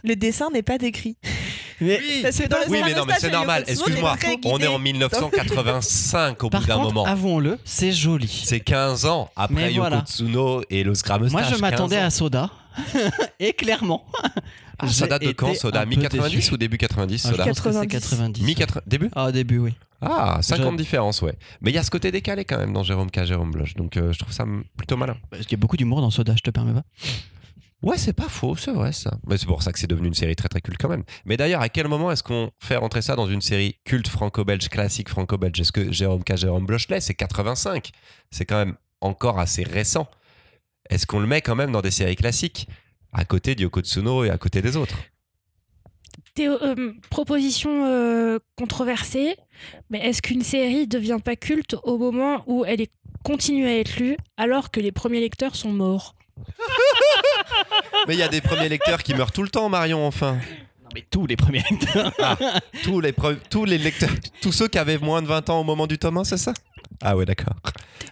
le 0.04 0.16
dessin 0.16 0.50
n'est 0.50 0.62
pas 0.62 0.78
décrit. 0.78 1.16
Oui, 1.80 2.24
c'est 2.32 2.52
oui, 2.68 2.80
mais 2.84 2.94
non, 2.94 3.04
mais 3.06 3.14
c'est 3.18 3.30
normal. 3.30 3.64
Excuse-moi, 3.66 4.16
on 4.44 4.58
est 4.58 4.66
en 4.66 4.78
1980. 4.78 5.57
85 5.64 6.44
au 6.44 6.50
Par 6.50 6.61
bout 6.61 6.66
d'un 6.66 6.78
moment. 6.78 7.04
Avouons-le, 7.04 7.59
c'est 7.64 7.92
joli. 7.92 8.42
C'est 8.44 8.61
15 8.61 9.06
ans 9.06 9.30
après 9.36 9.72
Tsuno 10.06 10.62
et 10.70 10.84
Los 10.84 11.02
Grammestaches. 11.02 11.32
Moi, 11.32 11.56
je 11.56 11.61
m'attendais 11.61 11.96
à 11.96 12.11
Soda. 12.11 12.50
et 13.40 13.52
clairement. 13.52 14.06
Ah, 14.78 14.86
ça 14.88 15.06
date 15.09 15.22
de 15.22 15.32
quand 15.32 15.54
Soda? 15.54 15.84
Mi-90 15.84 16.52
ou 16.52 16.56
début 16.56 16.78
90 16.78 17.26
ah, 17.26 17.30
Soda? 17.30 17.44
90. 17.44 17.88
90. 17.88 18.42
Mi 18.42 18.54
-80... 18.54 18.80
Début? 18.86 19.11
Ah, 19.14 19.32
début, 19.32 19.59
oui. 19.59 19.74
Ah, 20.00 20.38
50 20.40 20.76
différences, 20.76 21.22
ouais. 21.22 21.34
Mais 21.61 21.70
il 21.70 21.74
y 21.74 21.78
a 21.78 21.82
ce 21.82 21.90
côté 21.90 22.12
décalé 22.12 22.44
quand 22.44 22.59
même 22.59 22.72
dans 22.72 22.84
Jérôme 22.84 23.11
K, 23.11 23.24
Jérôme 23.24 23.50
Bloch. 23.50 23.74
Donc 23.74 23.96
euh, 23.96 24.12
je 24.12 24.18
trouve 24.18 24.32
ça 24.32 24.44
plutôt 24.76 24.96
malin. 24.96 25.16
Parce 25.30 25.42
qu'il 25.42 25.52
y 25.52 25.61
a 25.61 25.61
beaucoup 25.61 25.76
d'humour 25.76 26.00
dans 26.00 26.11
Soda, 26.11 26.34
je 26.36 26.42
te 26.42 26.50
permets 26.50 26.72
pas. 26.74 26.84
Ouais, 27.83 27.97
c'est 27.97 28.12
pas 28.12 28.29
faux, 28.29 28.57
c'est 28.57 28.72
vrai 28.72 28.93
ça. 28.93 29.18
Mais 29.26 29.39
c'est 29.39 29.47
pour 29.47 29.62
ça 29.62 29.72
que 29.72 29.79
c'est 29.79 29.87
devenu 29.87 30.09
une 30.09 30.14
série 30.14 30.35
très 30.35 30.49
très 30.49 30.61
culte 30.61 30.79
quand 30.81 30.89
même. 30.89 31.05
Mais 31.24 31.37
d'ailleurs, 31.37 31.61
à 31.61 31.68
quel 31.68 31.87
moment 31.87 32.11
est-ce 32.11 32.24
qu'on 32.24 32.51
fait 32.59 32.76
rentrer 32.76 33.03
ça 33.03 33.14
dans 33.14 33.29
une 33.29 33.41
série 33.41 33.76
culte 33.85 34.09
franco-belge, 34.09 34.68
classique 34.68 35.09
franco-belge? 35.09 35.61
Est-ce 35.61 35.72
que 35.72 35.93
Jérôme 35.93 36.24
K. 36.24 36.37
Jérôme 36.37 36.66
Blochelet, 36.66 37.01
c'est 37.01 37.14
85 37.14 37.93
C'est 38.33 38.47
quand 38.47 38.59
même 38.59 38.76
encore 39.01 39.39
assez 39.39 39.62
récent. 39.62 40.09
Est-ce 40.91 41.07
qu'on 41.07 41.20
le 41.20 41.26
met 41.26 41.41
quand 41.41 41.55
même 41.55 41.70
dans 41.70 41.83
des 41.83 41.93
séries 41.93 42.16
classiques 42.16 42.68
À 43.12 43.24
côté 43.24 43.55
d'Yoko 43.55 43.81
Tsuno 43.81 44.24
et 44.24 44.31
à 44.31 44.39
côté 44.39 44.61
des 44.61 44.76
autres? 44.76 44.97
Euh, 46.41 46.93
proposition 47.11 47.85
euh, 47.87 48.39
controversée, 48.57 49.37
mais 49.91 49.99
est-ce 49.99 50.22
qu'une 50.22 50.43
série 50.43 50.87
devient 50.87 51.18
pas 51.24 51.35
culte 51.37 51.76
au 51.83 51.99
moment 51.99 52.43
où 52.47 52.64
elle 52.64 52.81
est 52.81 52.93
continue 53.24 53.66
à 53.66 53.76
être 53.76 53.99
lue 53.99 54.16
alors 54.37 54.70
que 54.70 54.81
les 54.81 54.93
premiers 54.93 55.20
lecteurs 55.20 55.57
sont 55.57 55.72
morts? 55.72 56.14
Mais 58.07 58.14
il 58.14 58.18
y 58.20 58.22
a 58.22 58.28
des 58.28 58.41
premiers 58.41 58.68
lecteurs 58.68 59.03
qui 59.03 59.14
meurent 59.14 59.32
tout 59.32 59.43
le 59.43 59.49
temps, 59.49 59.68
Marion, 59.68 60.07
enfin. 60.07 60.34
Non, 60.34 60.89
mais 60.95 61.05
tous 61.11 61.26
les 61.26 61.36
premiers 61.36 61.62
lecteurs. 61.70 62.12
Tous 62.82 63.01
les, 63.01 63.12
pre- 63.12 63.36
tous 63.51 63.64
les 63.64 63.78
lecteurs, 63.78 64.11
tous 64.41 64.53
ceux 64.53 64.68
qui 64.68 64.78
avaient 64.78 64.99
moins 64.99 65.20
de 65.22 65.26
20 65.26 65.51
ans 65.51 65.61
au 65.61 65.64
moment 65.64 65.86
du 65.86 65.99
tome 65.99 66.16
1, 66.18 66.24
c'est 66.24 66.36
ça? 66.39 66.55
Ah 67.03 67.16
ouais, 67.16 67.24
d'accord. 67.26 67.55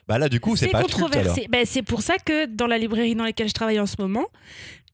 Bah 0.06 0.18
là, 0.18 0.28
du 0.28 0.38
coup, 0.40 0.54
c'est 0.56 0.68
pas 0.68 0.82
controversé. 0.82 1.46
Ben, 1.50 1.64
c'est 1.66 1.82
pour 1.82 2.02
ça 2.02 2.18
que 2.18 2.46
dans 2.46 2.66
la 2.66 2.78
librairie 2.78 3.14
dans 3.14 3.24
laquelle 3.24 3.48
je 3.48 3.54
travaille 3.54 3.80
en 3.80 3.86
ce 3.86 3.96
moment, 3.98 4.26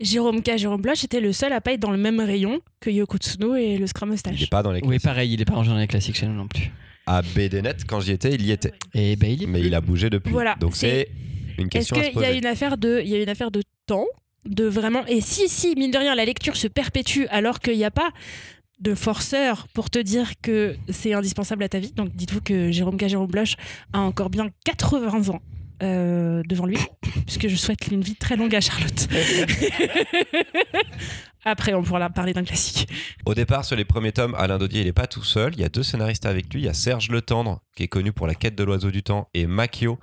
Jérôme 0.01 0.43
K. 0.43 0.57
Jérôme 0.57 0.81
Bloch 0.81 1.03
était 1.05 1.21
le 1.21 1.33
seul 1.33 1.53
à 1.53 1.61
pas 1.61 1.73
être 1.73 1.81
dans 1.81 1.91
le 1.91 1.99
même 1.99 2.21
rayon 2.21 2.61
que 2.81 2.89
Yoko 2.91 3.19
Tsuno 3.19 3.55
et 3.57 3.77
le 3.77 3.87
Scrum 3.87 4.09
Il 4.09 4.13
Mustache. 4.13 4.43
est 4.43 4.51
pas 4.51 4.63
dans 4.63 4.73
les 4.73 4.81
Oui, 4.85 4.99
pareil, 4.99 5.33
il 5.33 5.41
est 5.41 5.45
pas 5.45 5.55
rangé 5.55 5.71
dans 5.71 5.77
les 5.77 5.87
classiques 5.87 6.17
chez 6.17 6.27
nous 6.27 6.35
non 6.35 6.49
plus. 6.49 6.71
À 7.07 7.21
BDNet, 7.23 7.79
quand 7.87 8.01
j'y 8.01 8.13
étais, 8.13 8.33
il 8.35 8.43
y 8.47 8.53
était. 8.53 8.73
Et 8.95 9.17
bah, 9.17 9.27
il 9.27 9.43
est 9.43 9.47
Mais 9.47 9.59
plus. 9.59 9.69
il 9.69 9.75
a 9.75 9.81
bougé 9.81 10.09
depuis. 10.09 10.31
Voilà, 10.33 10.55
Donc 10.61 10.75
c'est- 10.77 10.89
c'est 10.89 11.09
une 11.59 11.67
Est-ce 11.67 11.93
question 11.93 12.01
qu'il 12.01 12.21
y 12.21 12.25
a 12.25 12.33
une 12.33 12.47
affaire 12.47 12.79
de, 12.79 13.01
il 13.05 13.09
y 13.09 13.15
a 13.15 13.23
une 13.23 13.29
affaire 13.29 13.51
de 13.51 13.63
temps, 13.87 14.07
de 14.45 14.65
vraiment, 14.65 15.05
et 15.07 15.21
si 15.21 15.49
si 15.49 15.75
mine 15.77 15.91
de 15.91 15.99
rien 15.99 16.15
la 16.15 16.25
lecture 16.25 16.57
se 16.57 16.69
perpétue 16.69 17.25
alors 17.31 17.61
qu'il 17.61 17.77
n'y 17.77 17.85
a 17.85 17.91
pas 17.91 18.11
de 18.81 18.95
forceur 18.97 19.69
pour 19.75 19.91
te 19.91 19.99
dire 20.01 20.33
que 20.43 20.75
c'est 20.89 21.13
indispensable 21.13 21.63
à 21.63 21.69
ta 21.69 21.79
vie. 21.79 21.93
Donc 21.93 22.09
dites-vous 22.15 22.41
que 22.41 22.73
Jérôme 22.73 22.97
K. 22.97 23.07
Jérôme 23.07 23.31
Bloch 23.31 23.55
a 23.93 24.01
encore 24.01 24.31
bien 24.31 24.49
80 24.65 25.29
ans. 25.31 25.41
euh, 25.83 26.43
devant 26.49 26.67
lui, 26.67 26.79
puisque 27.27 27.49
je 27.49 27.57
souhaite 27.57 27.89
une 27.89 28.03
vie 28.03 28.15
très 28.15 28.37
longue 28.37 28.55
à 28.55 28.61
Charlotte. 28.61 29.09
Après, 31.45 31.75
on 31.75 31.83
pourra 31.83 32.09
parler 32.11 32.33
d'un 32.33 32.45
classique. 32.45 32.89
Au 33.27 33.35
départ, 33.35 33.65
sur 33.65 33.75
les 33.75 33.85
premiers 33.85 34.13
tomes, 34.13 34.35
Alain 34.37 34.59
Dodier, 34.59 34.81
il 34.81 34.87
n'est 34.87 34.93
pas 34.93 35.09
tout 35.09 35.25
seul. 35.25 35.55
Il 35.55 35.61
y 35.61 35.65
a 35.65 35.69
deux 35.69 35.83
scénaristes 35.83 36.25
avec 36.25 36.53
lui. 36.53 36.63
Il 36.63 36.65
y 36.65 36.69
a 36.69 36.75
Serge 36.75 37.11
Le 37.11 37.21
Tendre, 37.21 37.61
qui 37.75 37.83
est 37.83 37.89
connu 37.89 38.13
pour 38.13 38.29
La 38.29 38.35
quête 38.35 38.55
de 38.55 38.63
l'oiseau 38.63 38.93
du 38.93 39.03
temps, 39.03 39.29
et 39.35 39.47
Macchio, 39.47 39.99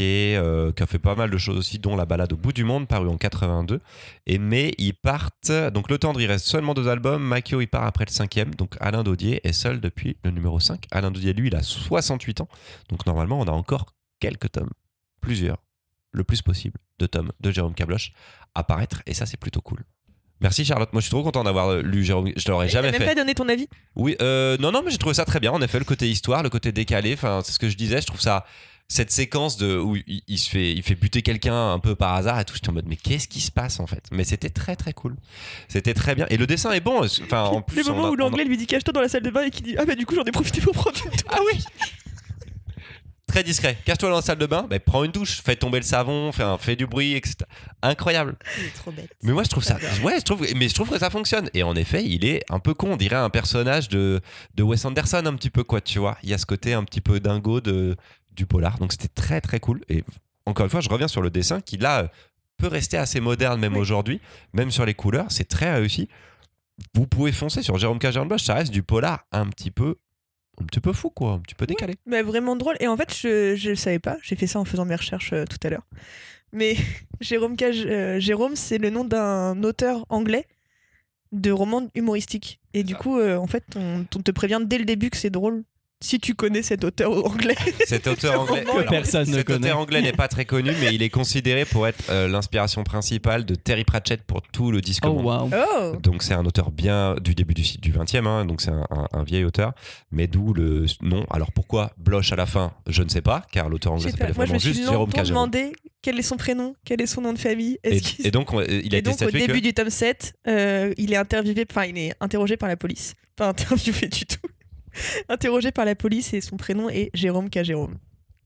euh, 0.00 0.72
qui 0.72 0.82
a 0.82 0.86
fait 0.86 0.98
pas 0.98 1.14
mal 1.14 1.30
de 1.30 1.38
choses 1.38 1.56
aussi, 1.56 1.78
dont 1.78 1.96
La 1.96 2.04
balade 2.04 2.34
au 2.34 2.36
bout 2.36 2.52
du 2.52 2.64
monde, 2.64 2.86
paru 2.86 3.08
en 3.08 3.16
82. 3.16 3.80
Et, 4.26 4.38
mais 4.38 4.72
ils 4.76 4.94
partent. 4.94 5.52
Donc 5.72 5.90
Le 5.90 5.96
Tendre, 5.96 6.20
il 6.20 6.26
reste 6.26 6.46
seulement 6.46 6.74
deux 6.74 6.88
albums. 6.88 7.22
Macchio, 7.22 7.62
il 7.62 7.66
part 7.66 7.84
après 7.84 8.04
le 8.04 8.12
cinquième. 8.12 8.54
Donc 8.54 8.76
Alain 8.80 9.02
Dodier 9.02 9.40
est 9.44 9.52
seul 9.52 9.80
depuis 9.80 10.18
le 10.22 10.32
numéro 10.32 10.60
5. 10.60 10.84
Alain 10.90 11.10
Dodier, 11.10 11.32
lui, 11.32 11.48
il 11.48 11.56
a 11.56 11.62
68 11.62 12.42
ans. 12.42 12.48
Donc 12.90 13.06
normalement, 13.06 13.40
on 13.40 13.44
a 13.44 13.52
encore 13.52 13.86
quelques 14.20 14.52
tomes, 14.52 14.70
plusieurs, 15.22 15.58
le 16.12 16.24
plus 16.24 16.42
possible, 16.42 16.78
de 16.98 17.06
tomes 17.06 17.32
de 17.40 17.50
Jérôme 17.50 17.74
Cabloche 17.74 18.12
à 18.54 18.64
paraître. 18.64 19.02
Et 19.06 19.14
ça, 19.14 19.24
c'est 19.24 19.38
plutôt 19.38 19.62
cool. 19.62 19.84
Merci 20.44 20.64
Charlotte. 20.64 20.92
Moi, 20.92 21.00
je 21.00 21.06
suis 21.06 21.10
trop 21.10 21.22
content 21.24 21.42
d'avoir 21.42 21.68
euh, 21.70 21.82
lu 21.82 22.04
Jérôme. 22.04 22.30
Je 22.36 22.48
l'aurais 22.50 22.68
jamais 22.68 22.92
même 22.92 23.00
fait. 23.00 23.06
pas 23.06 23.14
donné 23.16 23.34
ton 23.34 23.48
avis? 23.48 23.66
Oui, 23.96 24.14
euh, 24.22 24.56
non, 24.60 24.70
non, 24.70 24.82
mais 24.84 24.90
j'ai 24.92 24.98
trouvé 24.98 25.14
ça 25.14 25.24
très 25.24 25.40
bien. 25.40 25.50
En 25.50 25.60
effet, 25.62 25.78
le 25.78 25.84
côté 25.86 26.08
histoire, 26.08 26.42
le 26.42 26.50
côté 26.50 26.70
décalé. 26.70 27.16
C'est 27.42 27.50
ce 27.52 27.58
que 27.58 27.68
je 27.70 27.76
disais. 27.76 28.00
Je 28.02 28.06
trouve 28.06 28.20
ça 28.20 28.44
cette 28.86 29.10
séquence 29.10 29.56
de 29.56 29.78
où 29.78 29.96
il, 29.96 30.20
il 30.28 30.36
se 30.38 30.50
fait, 30.50 30.72
il 30.72 30.82
fait 30.82 30.94
buter 30.94 31.22
quelqu'un 31.22 31.72
un 31.72 31.78
peu 31.78 31.94
par 31.94 32.12
hasard 32.12 32.38
et 32.38 32.44
tout. 32.44 32.52
J'étais 32.54 32.68
en 32.68 32.74
mode, 32.74 32.84
mais 32.86 32.96
qu'est-ce 32.96 33.26
qui 33.26 33.40
se 33.40 33.50
passe 33.50 33.80
en 33.80 33.86
fait? 33.86 34.04
Mais 34.12 34.24
c'était 34.24 34.50
très 34.50 34.76
très 34.76 34.92
cool. 34.92 35.16
C'était 35.68 35.94
très 35.94 36.14
bien. 36.14 36.26
Et 36.28 36.36
le 36.36 36.46
dessin 36.46 36.70
est 36.72 36.80
bon. 36.80 37.00
Enfin, 37.22 37.44
en 37.44 37.62
plus, 37.62 37.78
Le 37.78 37.84
moment 37.92 38.04
a- 38.08 38.10
où 38.10 38.12
a- 38.12 38.16
l'anglais 38.18 38.44
lui 38.44 38.58
dit 38.58 38.66
cache-toi 38.66 38.92
dans 38.92 39.00
la 39.00 39.08
salle 39.08 39.22
de 39.22 39.30
bain 39.30 39.44
et 39.44 39.50
qui 39.50 39.62
dit 39.62 39.74
Ah 39.78 39.86
bah 39.86 39.94
du 39.94 40.04
coup 40.04 40.14
j'en 40.14 40.24
ai 40.24 40.30
profité 40.32 40.60
pour 40.60 40.74
prendre 40.74 40.98
une. 41.06 41.10
Ah 41.30 41.38
oui 41.50 41.58
Très 43.34 43.42
discret. 43.42 43.76
Cache-toi 43.84 44.10
dans 44.10 44.14
la 44.16 44.22
salle 44.22 44.38
de 44.38 44.46
bain, 44.46 44.64
bah, 44.70 44.78
prends 44.78 45.02
une 45.02 45.10
douche, 45.10 45.42
fais 45.44 45.56
tomber 45.56 45.78
le 45.80 45.84
savon, 45.84 46.30
fais, 46.30 46.44
un- 46.44 46.56
fais 46.56 46.76
du 46.76 46.86
bruit, 46.86 47.14
etc. 47.14 47.38
Incroyable. 47.82 48.36
Il 48.60 48.66
est 48.66 48.70
trop 48.74 48.92
bête. 48.92 49.10
Mais 49.24 49.32
moi 49.32 49.42
je 49.42 49.48
trouve 49.48 49.64
ça, 49.64 49.76
ouais, 50.04 50.20
je 50.20 50.22
trouve, 50.24 50.46
mais 50.54 50.68
je 50.68 50.74
trouve 50.74 50.88
que 50.88 50.98
ça 51.00 51.10
fonctionne. 51.10 51.50
Et 51.52 51.64
en 51.64 51.74
effet, 51.74 52.04
il 52.04 52.24
est 52.24 52.44
un 52.48 52.60
peu 52.60 52.74
con. 52.74 52.92
On 52.92 52.96
dirait 52.96 53.16
un 53.16 53.30
personnage 53.30 53.88
de, 53.88 54.20
de 54.54 54.62
Wes 54.62 54.84
Anderson 54.84 55.22
un 55.26 55.34
petit 55.34 55.50
peu 55.50 55.64
quoi, 55.64 55.80
tu 55.80 55.98
vois. 55.98 56.16
Il 56.22 56.28
y 56.28 56.34
a 56.34 56.38
ce 56.38 56.46
côté 56.46 56.74
un 56.74 56.84
petit 56.84 57.00
peu 57.00 57.18
dingo 57.18 57.60
de 57.60 57.96
du 58.36 58.46
polar. 58.46 58.78
Donc 58.78 58.92
c'était 58.92 59.08
très 59.08 59.40
très 59.40 59.58
cool. 59.58 59.80
Et 59.88 60.04
encore 60.46 60.64
une 60.66 60.70
fois, 60.70 60.80
je 60.80 60.88
reviens 60.88 61.08
sur 61.08 61.20
le 61.20 61.30
dessin 61.30 61.60
qui 61.60 61.76
là 61.76 62.08
peut 62.56 62.68
rester 62.68 62.96
assez 62.98 63.18
moderne 63.18 63.60
même 63.60 63.74
Oui. 63.74 63.80
aujourd'hui, 63.80 64.20
même 64.52 64.70
sur 64.70 64.86
les 64.86 64.94
couleurs, 64.94 65.26
c'est 65.30 65.48
très 65.48 65.74
réussi. 65.74 66.08
Vous 66.94 67.08
pouvez 67.08 67.32
foncer 67.32 67.62
sur 67.62 67.78
Jérôme 67.78 67.98
Bloch, 67.98 68.40
ça 68.40 68.54
reste 68.54 68.70
du 68.72 68.84
polar 68.84 69.24
un 69.32 69.46
petit 69.46 69.70
peu, 69.72 69.96
un 70.60 70.64
petit 70.64 70.80
peu 70.80 70.92
fou 70.92 71.10
quoi, 71.10 71.32
un 71.32 71.38
petit 71.40 71.54
peu 71.54 71.66
décalé. 71.66 71.94
Mais 72.06 72.22
vraiment 72.22 72.56
drôle. 72.56 72.76
Et 72.80 72.88
en 72.88 72.96
fait, 72.96 73.14
je 73.14 73.56
je 73.56 73.70
le 73.70 73.76
savais 73.76 73.98
pas. 73.98 74.16
J'ai 74.22 74.36
fait 74.36 74.46
ça 74.46 74.58
en 74.58 74.64
faisant 74.64 74.84
mes 74.84 74.96
recherches 74.96 75.32
euh, 75.32 75.44
tout 75.44 75.58
à 75.64 75.70
l'heure. 75.70 75.86
Mais 76.52 76.76
Jérôme 77.20 77.56
Cage, 77.56 77.84
euh, 77.86 78.20
Jérôme, 78.20 78.56
c'est 78.56 78.78
le 78.78 78.90
nom 78.90 79.04
d'un 79.04 79.62
auteur 79.62 80.06
anglais 80.08 80.46
de 81.32 81.50
romans 81.50 81.88
humoristiques. 81.94 82.60
Et 82.74 82.84
du 82.84 82.94
coup, 82.94 83.18
euh, 83.18 83.36
en 83.36 83.46
fait, 83.46 83.64
on, 83.76 84.06
on 84.14 84.22
te 84.22 84.30
prévient 84.30 84.60
dès 84.64 84.78
le 84.78 84.84
début 84.84 85.10
que 85.10 85.16
c'est 85.16 85.30
drôle 85.30 85.64
si 86.04 86.18
tu 86.20 86.34
connais 86.34 86.62
cet 86.62 86.84
auteur 86.84 87.10
anglais. 87.26 87.56
Cet 87.86 88.06
auteur 88.06 88.40
anglais, 88.40 88.64
Que 88.64 88.88
personne 88.88 89.28
ne 89.28 89.36
cet 89.36 89.46
connaît. 89.46 89.68
auteur 89.68 89.78
anglais 89.78 90.02
n'est 90.02 90.12
pas 90.12 90.28
très 90.28 90.44
connu, 90.44 90.70
mais 90.80 90.94
il 90.94 91.02
est 91.02 91.08
considéré 91.10 91.64
pour 91.64 91.86
être 91.86 92.04
euh, 92.10 92.28
l'inspiration 92.28 92.84
principale 92.84 93.44
de 93.44 93.54
Terry 93.54 93.84
Pratchett 93.84 94.22
pour 94.22 94.42
tout 94.42 94.70
le 94.70 94.80
disque 94.80 95.04
Oh. 95.06 95.22
Oh 95.24 95.96
Donc 96.00 96.22
c'est 96.22 96.34
un 96.34 96.44
auteur 96.44 96.70
bien 96.70 97.14
du 97.22 97.34
début 97.34 97.54
du, 97.54 97.62
du 97.78 97.92
20e, 97.92 98.26
hein, 98.26 98.44
donc 98.44 98.60
c'est 98.60 98.70
un, 98.70 98.86
un- 98.90 99.08
un 99.12 99.22
vieil 99.24 99.44
auteur, 99.44 99.72
mais 100.10 100.26
d'où 100.26 100.52
le 100.52 100.86
nom. 101.02 101.24
Alors 101.30 101.52
pourquoi 101.52 101.92
Bloch 101.98 102.32
à 102.32 102.36
la 102.36 102.46
fin? 102.46 102.72
Je 102.86 103.02
ne 103.02 103.08
sais 103.08 103.22
pas, 103.22 103.44
car 103.52 103.68
l'auteur 103.68 103.92
anglais 103.92 104.10
s'appelle 104.10 104.34
Moi, 104.36 104.44
je 104.44 104.50
vraiment 104.50 104.58
juste 104.58 104.80
Jérôme. 104.88 105.10
Jérôme. 105.10 105.28
demandé 105.28 105.72
quel 106.02 106.18
est 106.18 106.22
son 106.22 106.36
prénom, 106.36 106.74
quel 106.84 107.00
est 107.00 107.06
son 107.06 107.22
nom 107.22 107.32
de 107.32 107.38
famille. 107.38 107.78
Et, 107.84 108.00
et 108.24 108.30
donc 108.30 108.52
on- 108.52 108.60
il 108.60 108.66
a 108.94 108.98
Et 108.98 109.00
été 109.00 109.02
donc, 109.02 109.22
au 109.22 109.30
début 109.30 109.60
que 109.60 109.66
du 109.66 109.72
tome 109.74 109.90
7, 109.90 110.34
euh, 110.48 110.92
il 110.98 111.12
est 111.12 111.16
interviewé, 111.16 111.64
enfin, 111.70 111.84
il 111.86 111.96
est 111.96 112.12
interrogé 112.20 112.56
par 112.56 112.68
la 112.68 112.76
police. 112.76 113.14
Pas 113.36 113.48
interviewé 113.48 114.08
du 114.08 114.26
tout. 114.26 114.38
interrogé 115.28 115.70
par 115.72 115.84
la 115.84 115.94
police 115.94 116.32
et 116.34 116.40
son 116.40 116.56
prénom 116.56 116.88
est 116.88 117.10
Jérôme 117.14 117.50
K. 117.50 117.62
Jérôme. 117.62 117.96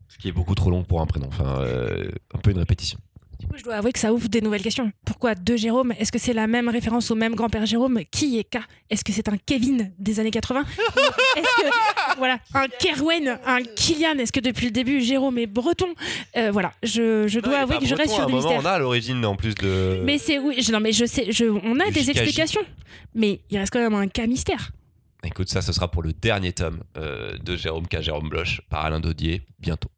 ce 0.09 0.19
qui 0.19 0.29
est 0.29 0.33
beaucoup 0.33 0.55
trop 0.55 0.71
long 0.71 0.85
pour 0.85 1.01
un 1.01 1.07
prénom, 1.07 1.29
enfin 1.29 1.61
euh, 1.61 2.09
un 2.35 2.39
peu 2.39 2.51
une 2.51 2.59
répétition. 2.59 2.99
Du 3.39 3.47
coup, 3.47 3.55
je 3.57 3.63
dois 3.63 3.75
avouer 3.77 3.93
que 3.93 4.01
ça 4.01 4.13
ouvre 4.13 4.29
des 4.29 4.41
nouvelles 4.41 4.63
questions. 4.65 4.91
Pourquoi 5.07 5.37
deux 5.37 5.57
Jérôme? 5.57 5.93
Est-ce 6.01 6.11
que 6.11 6.19
c'est 6.19 6.33
la 6.33 6.49
même 6.49 6.69
référence 6.69 7.09
au 7.13 7.15
même 7.15 7.37
grand-père 7.37 7.67
Jérôme? 7.67 8.01
Qui 8.11 8.37
est 8.37 8.43
K? 8.43 8.59
Est-ce 8.91 9.05
que 9.05 9.13
c'est 9.13 9.29
un 9.29 9.37
Kevin 9.37 9.93
des 9.97 10.19
années 10.19 10.33
80 10.33 10.63
Ou 10.63 11.01
Est-ce 11.39 11.63
que 11.63 11.69
voilà 12.19 12.41
un 12.53 12.67
Kerwen, 12.67 13.39
un 13.47 13.63
Kylian? 13.63 14.19
Est-ce 14.19 14.33
que 14.33 14.41
depuis 14.41 14.67
le 14.67 14.73
début 14.73 15.01
Jérôme 15.03 15.39
est 15.39 15.47
breton? 15.47 15.87
Euh, 16.37 16.51
Voilà, 16.51 16.73
je, 16.83 17.29
je 17.29 17.39
dois 17.39 17.59
avouer 17.59 17.79
que 17.79 17.87
je 17.87 17.95
reste 17.95 18.11
sur 18.15 18.23
à 18.23 18.25
un 18.25 18.27
des 18.27 18.33
moment, 18.33 18.45
mystères. 18.49 18.61
On 18.65 18.67
a 18.67 18.73
à 18.73 18.79
l'origine 18.81 19.25
en 19.25 19.37
plus 19.37 19.55
de. 19.55 20.01
Mais 20.05 20.19
c'est 20.19 20.41
oui, 20.41 20.61
je, 20.61 20.73
non 20.73 20.81
mais 20.81 20.91
je 20.91 21.05
sais, 21.05 21.31
je, 21.31 21.45
on 21.45 21.79
a 21.79 21.87
Du 21.87 21.93
des 21.93 22.11
explications, 22.11 22.63
mais 23.15 23.41
il 23.51 23.59
reste 23.59 23.73
quand 23.73 23.79
même 23.79 23.95
un 23.95 24.09
cas 24.09 24.27
mystère. 24.27 24.73
Écoute, 25.25 25.49
ça, 25.49 25.63
ce 25.63 25.73
sera 25.73 25.91
pour 25.91 26.03
le 26.03 26.13
dernier 26.13 26.53
tome 26.53 26.85
euh, 26.97 27.37
de 27.39 27.57
Jérôme 27.57 27.89
K. 27.89 28.01
Jérôme 28.01 28.29
Bloch 28.29 28.61
par 28.69 28.85
Alain 28.85 29.01
Dodier, 29.01 29.43
bientôt. 29.59 29.91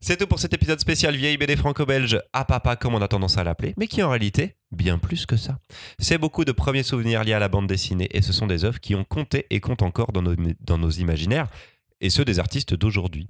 C'est 0.00 0.16
tout 0.16 0.26
pour 0.26 0.38
cet 0.38 0.54
épisode 0.54 0.78
spécial 0.78 1.16
vieille 1.16 1.38
BD 1.38 1.56
franco-belge 1.56 2.20
à 2.32 2.44
papa, 2.44 2.76
comme 2.76 2.94
on 2.94 3.02
a 3.02 3.08
tendance 3.08 3.36
à 3.36 3.42
l'appeler, 3.42 3.74
mais 3.76 3.88
qui 3.88 4.02
en 4.02 4.10
réalité, 4.10 4.54
bien 4.70 4.98
plus 4.98 5.26
que 5.26 5.36
ça. 5.36 5.58
C'est 5.98 6.18
beaucoup 6.18 6.44
de 6.44 6.52
premiers 6.52 6.84
souvenirs 6.84 7.24
liés 7.24 7.32
à 7.32 7.40
la 7.40 7.48
bande 7.48 7.66
dessinée, 7.66 8.08
et 8.12 8.22
ce 8.22 8.32
sont 8.32 8.46
des 8.46 8.64
œuvres 8.64 8.80
qui 8.80 8.94
ont 8.94 9.02
compté 9.02 9.46
et 9.50 9.60
comptent 9.60 9.82
encore 9.82 10.12
dans 10.12 10.22
nos, 10.22 10.36
dans 10.60 10.78
nos 10.78 10.90
imaginaires, 10.90 11.48
et 12.00 12.10
ceux 12.10 12.24
des 12.24 12.38
artistes 12.38 12.74
d'aujourd'hui. 12.74 13.28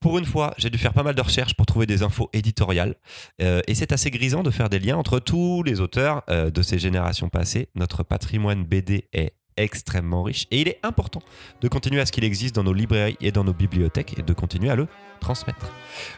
Pour 0.00 0.18
une 0.18 0.26
fois, 0.26 0.52
j'ai 0.58 0.68
dû 0.68 0.78
faire 0.78 0.92
pas 0.92 1.02
mal 1.02 1.14
de 1.14 1.22
recherches 1.22 1.54
pour 1.54 1.64
trouver 1.64 1.86
des 1.86 2.02
infos 2.02 2.28
éditoriales, 2.32 2.96
euh, 3.40 3.62
et 3.66 3.74
c'est 3.74 3.92
assez 3.92 4.10
grisant 4.10 4.42
de 4.42 4.50
faire 4.50 4.68
des 4.68 4.80
liens 4.80 4.96
entre 4.96 5.20
tous 5.20 5.62
les 5.62 5.80
auteurs 5.80 6.22
euh, 6.28 6.50
de 6.50 6.60
ces 6.60 6.78
générations 6.78 7.30
passées. 7.30 7.68
Notre 7.74 8.02
patrimoine 8.02 8.64
BD 8.64 9.08
est 9.12 9.32
extrêmement 9.58 10.22
riche 10.22 10.46
et 10.50 10.60
il 10.60 10.68
est 10.68 10.78
important 10.82 11.20
de 11.60 11.68
continuer 11.68 12.00
à 12.00 12.06
ce 12.06 12.12
qu'il 12.12 12.24
existe 12.24 12.54
dans 12.54 12.64
nos 12.64 12.72
librairies 12.72 13.16
et 13.20 13.32
dans 13.32 13.44
nos 13.44 13.52
bibliothèques 13.52 14.18
et 14.18 14.22
de 14.22 14.32
continuer 14.32 14.70
à 14.70 14.76
le 14.76 14.86
transmettre. 15.20 15.70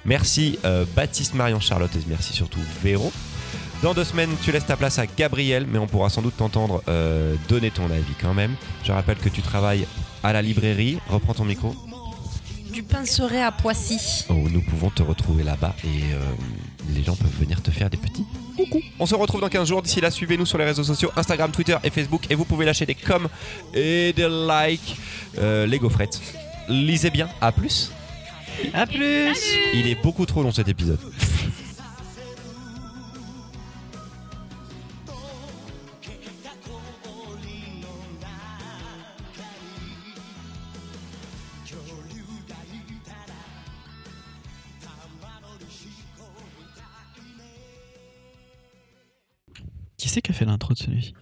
Merci 0.05 0.59
euh, 0.65 0.85
Baptiste, 0.95 1.35
Marion, 1.35 1.61
Charlotte 1.61 1.95
et 1.97 2.01
merci 2.07 2.33
surtout 2.33 2.61
Véro. 2.83 3.13
Dans 3.83 3.95
deux 3.95 4.05
semaines, 4.05 4.31
tu 4.43 4.53
laisses 4.53 4.67
ta 4.67 4.77
place 4.77 4.99
à 4.99 5.07
Gabriel, 5.07 5.67
mais 5.67 5.79
on 5.79 5.87
pourra 5.87 6.11
sans 6.11 6.21
doute 6.21 6.37
t'entendre 6.37 6.83
euh, 6.89 7.35
donner 7.49 7.71
ton 7.71 7.91
avis 7.91 8.13
quand 8.21 8.35
même. 8.35 8.55
Je 8.85 8.93
rappelle 8.93 9.17
que 9.17 9.31
tu 9.31 9.41
travailles 9.41 9.87
à 10.23 10.35
la 10.35 10.43
librairie. 10.43 10.99
Reprends 11.09 11.33
ton 11.33 11.47
micro. 11.47 11.75
Du 12.73 12.83
pinceret 12.83 13.43
à 13.43 13.51
Poissy. 13.53 14.25
où 14.29 14.49
nous 14.49 14.61
pouvons 14.63 14.91
te 14.91 15.03
retrouver 15.03 15.43
là-bas 15.43 15.75
et 15.85 16.15
euh, 16.15 16.19
les 16.95 17.03
gens 17.03 17.17
peuvent 17.17 17.35
venir 17.39 17.63
te 17.63 17.71
faire 17.71 17.91
des 17.91 17.97
petits 17.97 18.25
coucou. 18.57 18.81
On 18.99 19.07
se 19.07 19.15
retrouve 19.15 19.41
dans 19.41 19.49
15 19.49 19.69
jours. 19.69 19.83
D'ici 19.83 20.01
là, 20.01 20.11
suivez-nous 20.11 20.47
sur 20.47 20.59
les 20.59 20.65
réseaux 20.65 20.85
sociaux 20.85 21.11
Instagram, 21.17 21.51
Twitter 21.51 21.77
et 21.83 21.91
Facebook 21.91 22.23
et 22.31 22.35
vous 22.35 22.45
pouvez 22.45 22.65
lâcher 22.65 22.87
des 22.87 22.95
coms 22.95 23.29
et 23.75 24.13
des 24.13 24.29
likes. 24.29 24.97
Euh, 25.39 25.67
les 25.67 25.79
gaufrettes. 25.79 26.21
Lisez 26.69 27.11
bien. 27.11 27.29
À 27.41 27.51
plus. 27.53 27.91
À 28.75 28.87
plus. 28.87 29.37
Il 29.75 29.87
est 29.87 30.01
beaucoup 30.03 30.27
trop 30.27 30.43
long 30.43 30.53
cet 30.53 30.69
épisode. 30.69 30.99
Qui 50.01 50.09
c'est 50.09 50.23
qui 50.23 50.31
a 50.31 50.35
fait 50.35 50.47
l'intro 50.47 50.73
de 50.73 50.79
celui-ci 50.79 51.15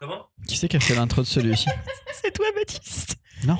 Comment 0.00 0.26
Qui 0.48 0.56
c'est 0.56 0.66
qui 0.68 0.76
a 0.76 0.80
fait 0.80 0.96
l'intro 0.96 1.22
de 1.22 1.26
celui-ci 1.26 1.68
C'est 2.20 2.32
toi, 2.32 2.46
Baptiste. 2.56 3.16
Non. 3.44 3.58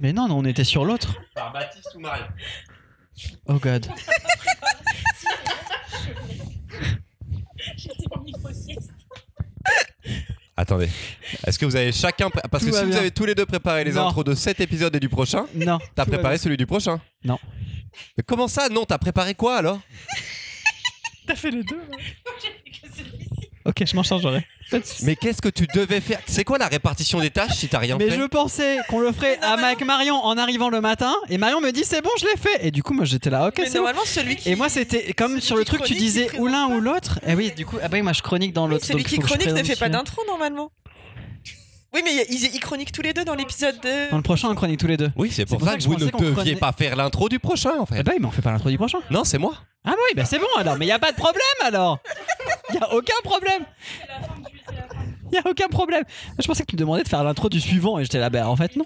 Mais 0.00 0.12
non, 0.12 0.26
non, 0.26 0.38
on 0.38 0.44
était 0.44 0.64
sur 0.64 0.84
l'autre. 0.84 1.14
Par 1.34 1.52
Baptiste 1.52 1.94
ou 1.94 2.00
Marion 2.00 2.26
Oh 3.46 3.54
god. 3.60 3.86
Attendez. 10.56 10.88
Est-ce 11.46 11.58
que 11.58 11.66
vous 11.66 11.76
avez 11.76 11.92
chacun. 11.92 12.30
pré- 12.30 12.40
Parce 12.50 12.64
Tout 12.64 12.70
que 12.70 12.74
va 12.74 12.80
si 12.80 12.84
vous 12.86 12.90
bien. 12.92 13.00
avez 13.00 13.10
tous 13.10 13.26
les 13.26 13.34
deux 13.34 13.44
préparé 13.44 13.84
les 13.84 13.92
Non. 13.92 14.06
intros 14.08 14.24
de 14.24 14.34
cet 14.34 14.60
épisode 14.60 14.94
et 14.96 15.00
du 15.00 15.08
prochain, 15.08 15.46
Non. 15.54 15.78
t'as 15.94 16.04
tout 16.04 16.10
va 16.10 16.16
préparé 16.16 16.38
celui 16.38 16.56
du 16.56 16.66
prochain 16.66 17.00
Non. 17.24 17.38
Mais 18.16 18.24
comment 18.26 18.48
ça 18.48 18.68
Non, 18.70 18.84
t'as 18.86 18.98
préparé 18.98 19.34
quoi 19.34 19.56
alors? 19.58 19.80
T'as 21.26 21.34
fait 21.34 21.50
les 21.50 21.62
deux. 21.64 21.80
Ok, 23.68 23.82
je 23.84 23.96
m'en 23.96 24.04
chargerai. 24.04 24.46
Mais 25.02 25.16
qu'est-ce 25.16 25.42
que 25.42 25.48
tu 25.48 25.66
devais 25.74 26.00
faire? 26.00 26.20
C'est 26.26 26.44
quoi 26.44 26.56
la 26.56 26.68
répartition 26.68 27.18
des 27.18 27.30
tâches 27.30 27.54
si 27.56 27.66
t'as 27.66 27.80
rien 27.80 27.96
Mais 27.98 28.10
fait? 28.10 28.16
je 28.16 28.22
pensais 28.22 28.78
qu'on 28.88 29.00
le 29.00 29.10
ferait 29.10 29.40
à 29.42 29.54
avec 29.54 29.84
Marion 29.84 30.14
en 30.14 30.38
arrivant 30.38 30.70
le 30.70 30.80
matin 30.80 31.12
et 31.28 31.36
Marion 31.36 31.60
me 31.60 31.72
dit 31.72 31.82
c'est 31.84 32.00
bon 32.00 32.10
je 32.20 32.26
l'ai 32.26 32.36
fait 32.36 32.64
et 32.64 32.70
du 32.70 32.84
coup 32.84 32.94
moi 32.94 33.04
j'étais 33.04 33.28
là 33.28 33.48
ok 33.48 33.54
Mais 33.58 33.64
c'est 33.64 33.70
bon. 33.72 33.78
normalement, 33.78 34.02
celui 34.04 34.36
qui. 34.36 34.50
Et 34.50 34.54
moi 34.54 34.68
c'était 34.68 35.12
comme 35.14 35.40
sur 35.40 35.56
le 35.56 35.62
qui 35.64 35.66
truc 35.70 35.80
tu 35.82 35.94
chronique, 35.94 36.00
disais 36.00 36.30
ou 36.38 36.46
l'un 36.46 36.66
ou 36.68 36.80
l'autre 36.80 37.18
et 37.26 37.34
oui 37.34 37.50
du 37.56 37.66
coup 37.66 37.76
ah 37.82 37.88
bah 37.88 37.96
oui 37.96 38.02
moi 38.02 38.12
je 38.12 38.22
chronique 38.22 38.52
dans 38.52 38.68
l'autre 38.68 38.84
Celui 38.84 39.02
donc 39.02 39.08
qui 39.08 39.16
faut 39.16 39.22
que 39.22 39.26
je 39.26 39.32
chronique 39.32 39.48
ne 39.48 39.52
présente 39.52 39.66
fait 39.66 39.72
pas 39.74 39.86
celui-là. 39.86 39.98
d'intro 39.98 40.22
normalement. 40.28 40.70
Oui, 41.94 42.02
mais 42.04 42.26
ils, 42.30 42.44
ils 42.54 42.60
chroniquent 42.60 42.92
tous 42.92 43.00
les 43.02 43.14
deux 43.14 43.24
dans 43.24 43.34
l'épisode 43.34 43.80
de. 43.80 44.10
Dans 44.10 44.18
le 44.18 44.22
prochain 44.22 44.48
on 44.50 44.54
chronique 44.54 44.78
tous 44.78 44.86
les 44.86 44.98
deux. 44.98 45.10
Oui, 45.16 45.30
c'est 45.32 45.46
pour, 45.46 45.58
pour 45.58 45.66
ça 45.66 45.72
ça 45.72 45.76
que, 45.78 45.82
que 45.82 45.84
je 45.84 45.88
vous 45.88 45.94
ne 45.94 46.10
pensais 46.10 46.12
qu'on 46.12 46.18
deviez 46.22 46.34
prenait- 46.54 46.56
pas 46.56 46.72
faire 46.72 46.94
l'intro 46.94 47.28
du 47.28 47.38
prochain 47.40 47.72
en 47.80 47.86
fait. 47.86 47.96
Ah 47.98 48.02
bah 48.02 48.12
oui 48.14 48.18
mais 48.20 48.26
on 48.26 48.30
fait 48.30 48.42
pas 48.42 48.52
l'intro 48.52 48.68
du 48.70 48.76
prochain. 48.78 48.98
Non, 49.10 49.24
c'est 49.24 49.38
moi. 49.38 49.54
Ah 49.86 49.92
oui 49.96 50.14
bah 50.16 50.24
c'est 50.24 50.38
bon 50.40 50.46
alors 50.56 50.76
mais 50.76 50.86
y 50.86 50.90
a 50.90 50.98
pas 50.98 51.12
de 51.12 51.16
problème 51.16 51.40
alors. 51.64 52.00
Y 52.74 52.78
a 52.78 52.92
aucun 52.92 53.20
problème. 53.22 53.62
Y 55.32 55.36
a 55.38 55.42
aucun 55.48 55.68
problème. 55.68 56.02
Je 56.38 56.46
pensais 56.46 56.64
que 56.64 56.70
tu 56.70 56.76
me 56.76 56.80
demandais 56.80 57.04
de 57.04 57.08
faire 57.08 57.22
l'intro 57.22 57.48
du 57.48 57.60
suivant 57.60 57.98
et 57.98 58.02
j'étais 58.02 58.18
là 58.18 58.28
bah 58.28 58.48
en 58.48 58.56
fait 58.56 58.74
non. 58.74 58.74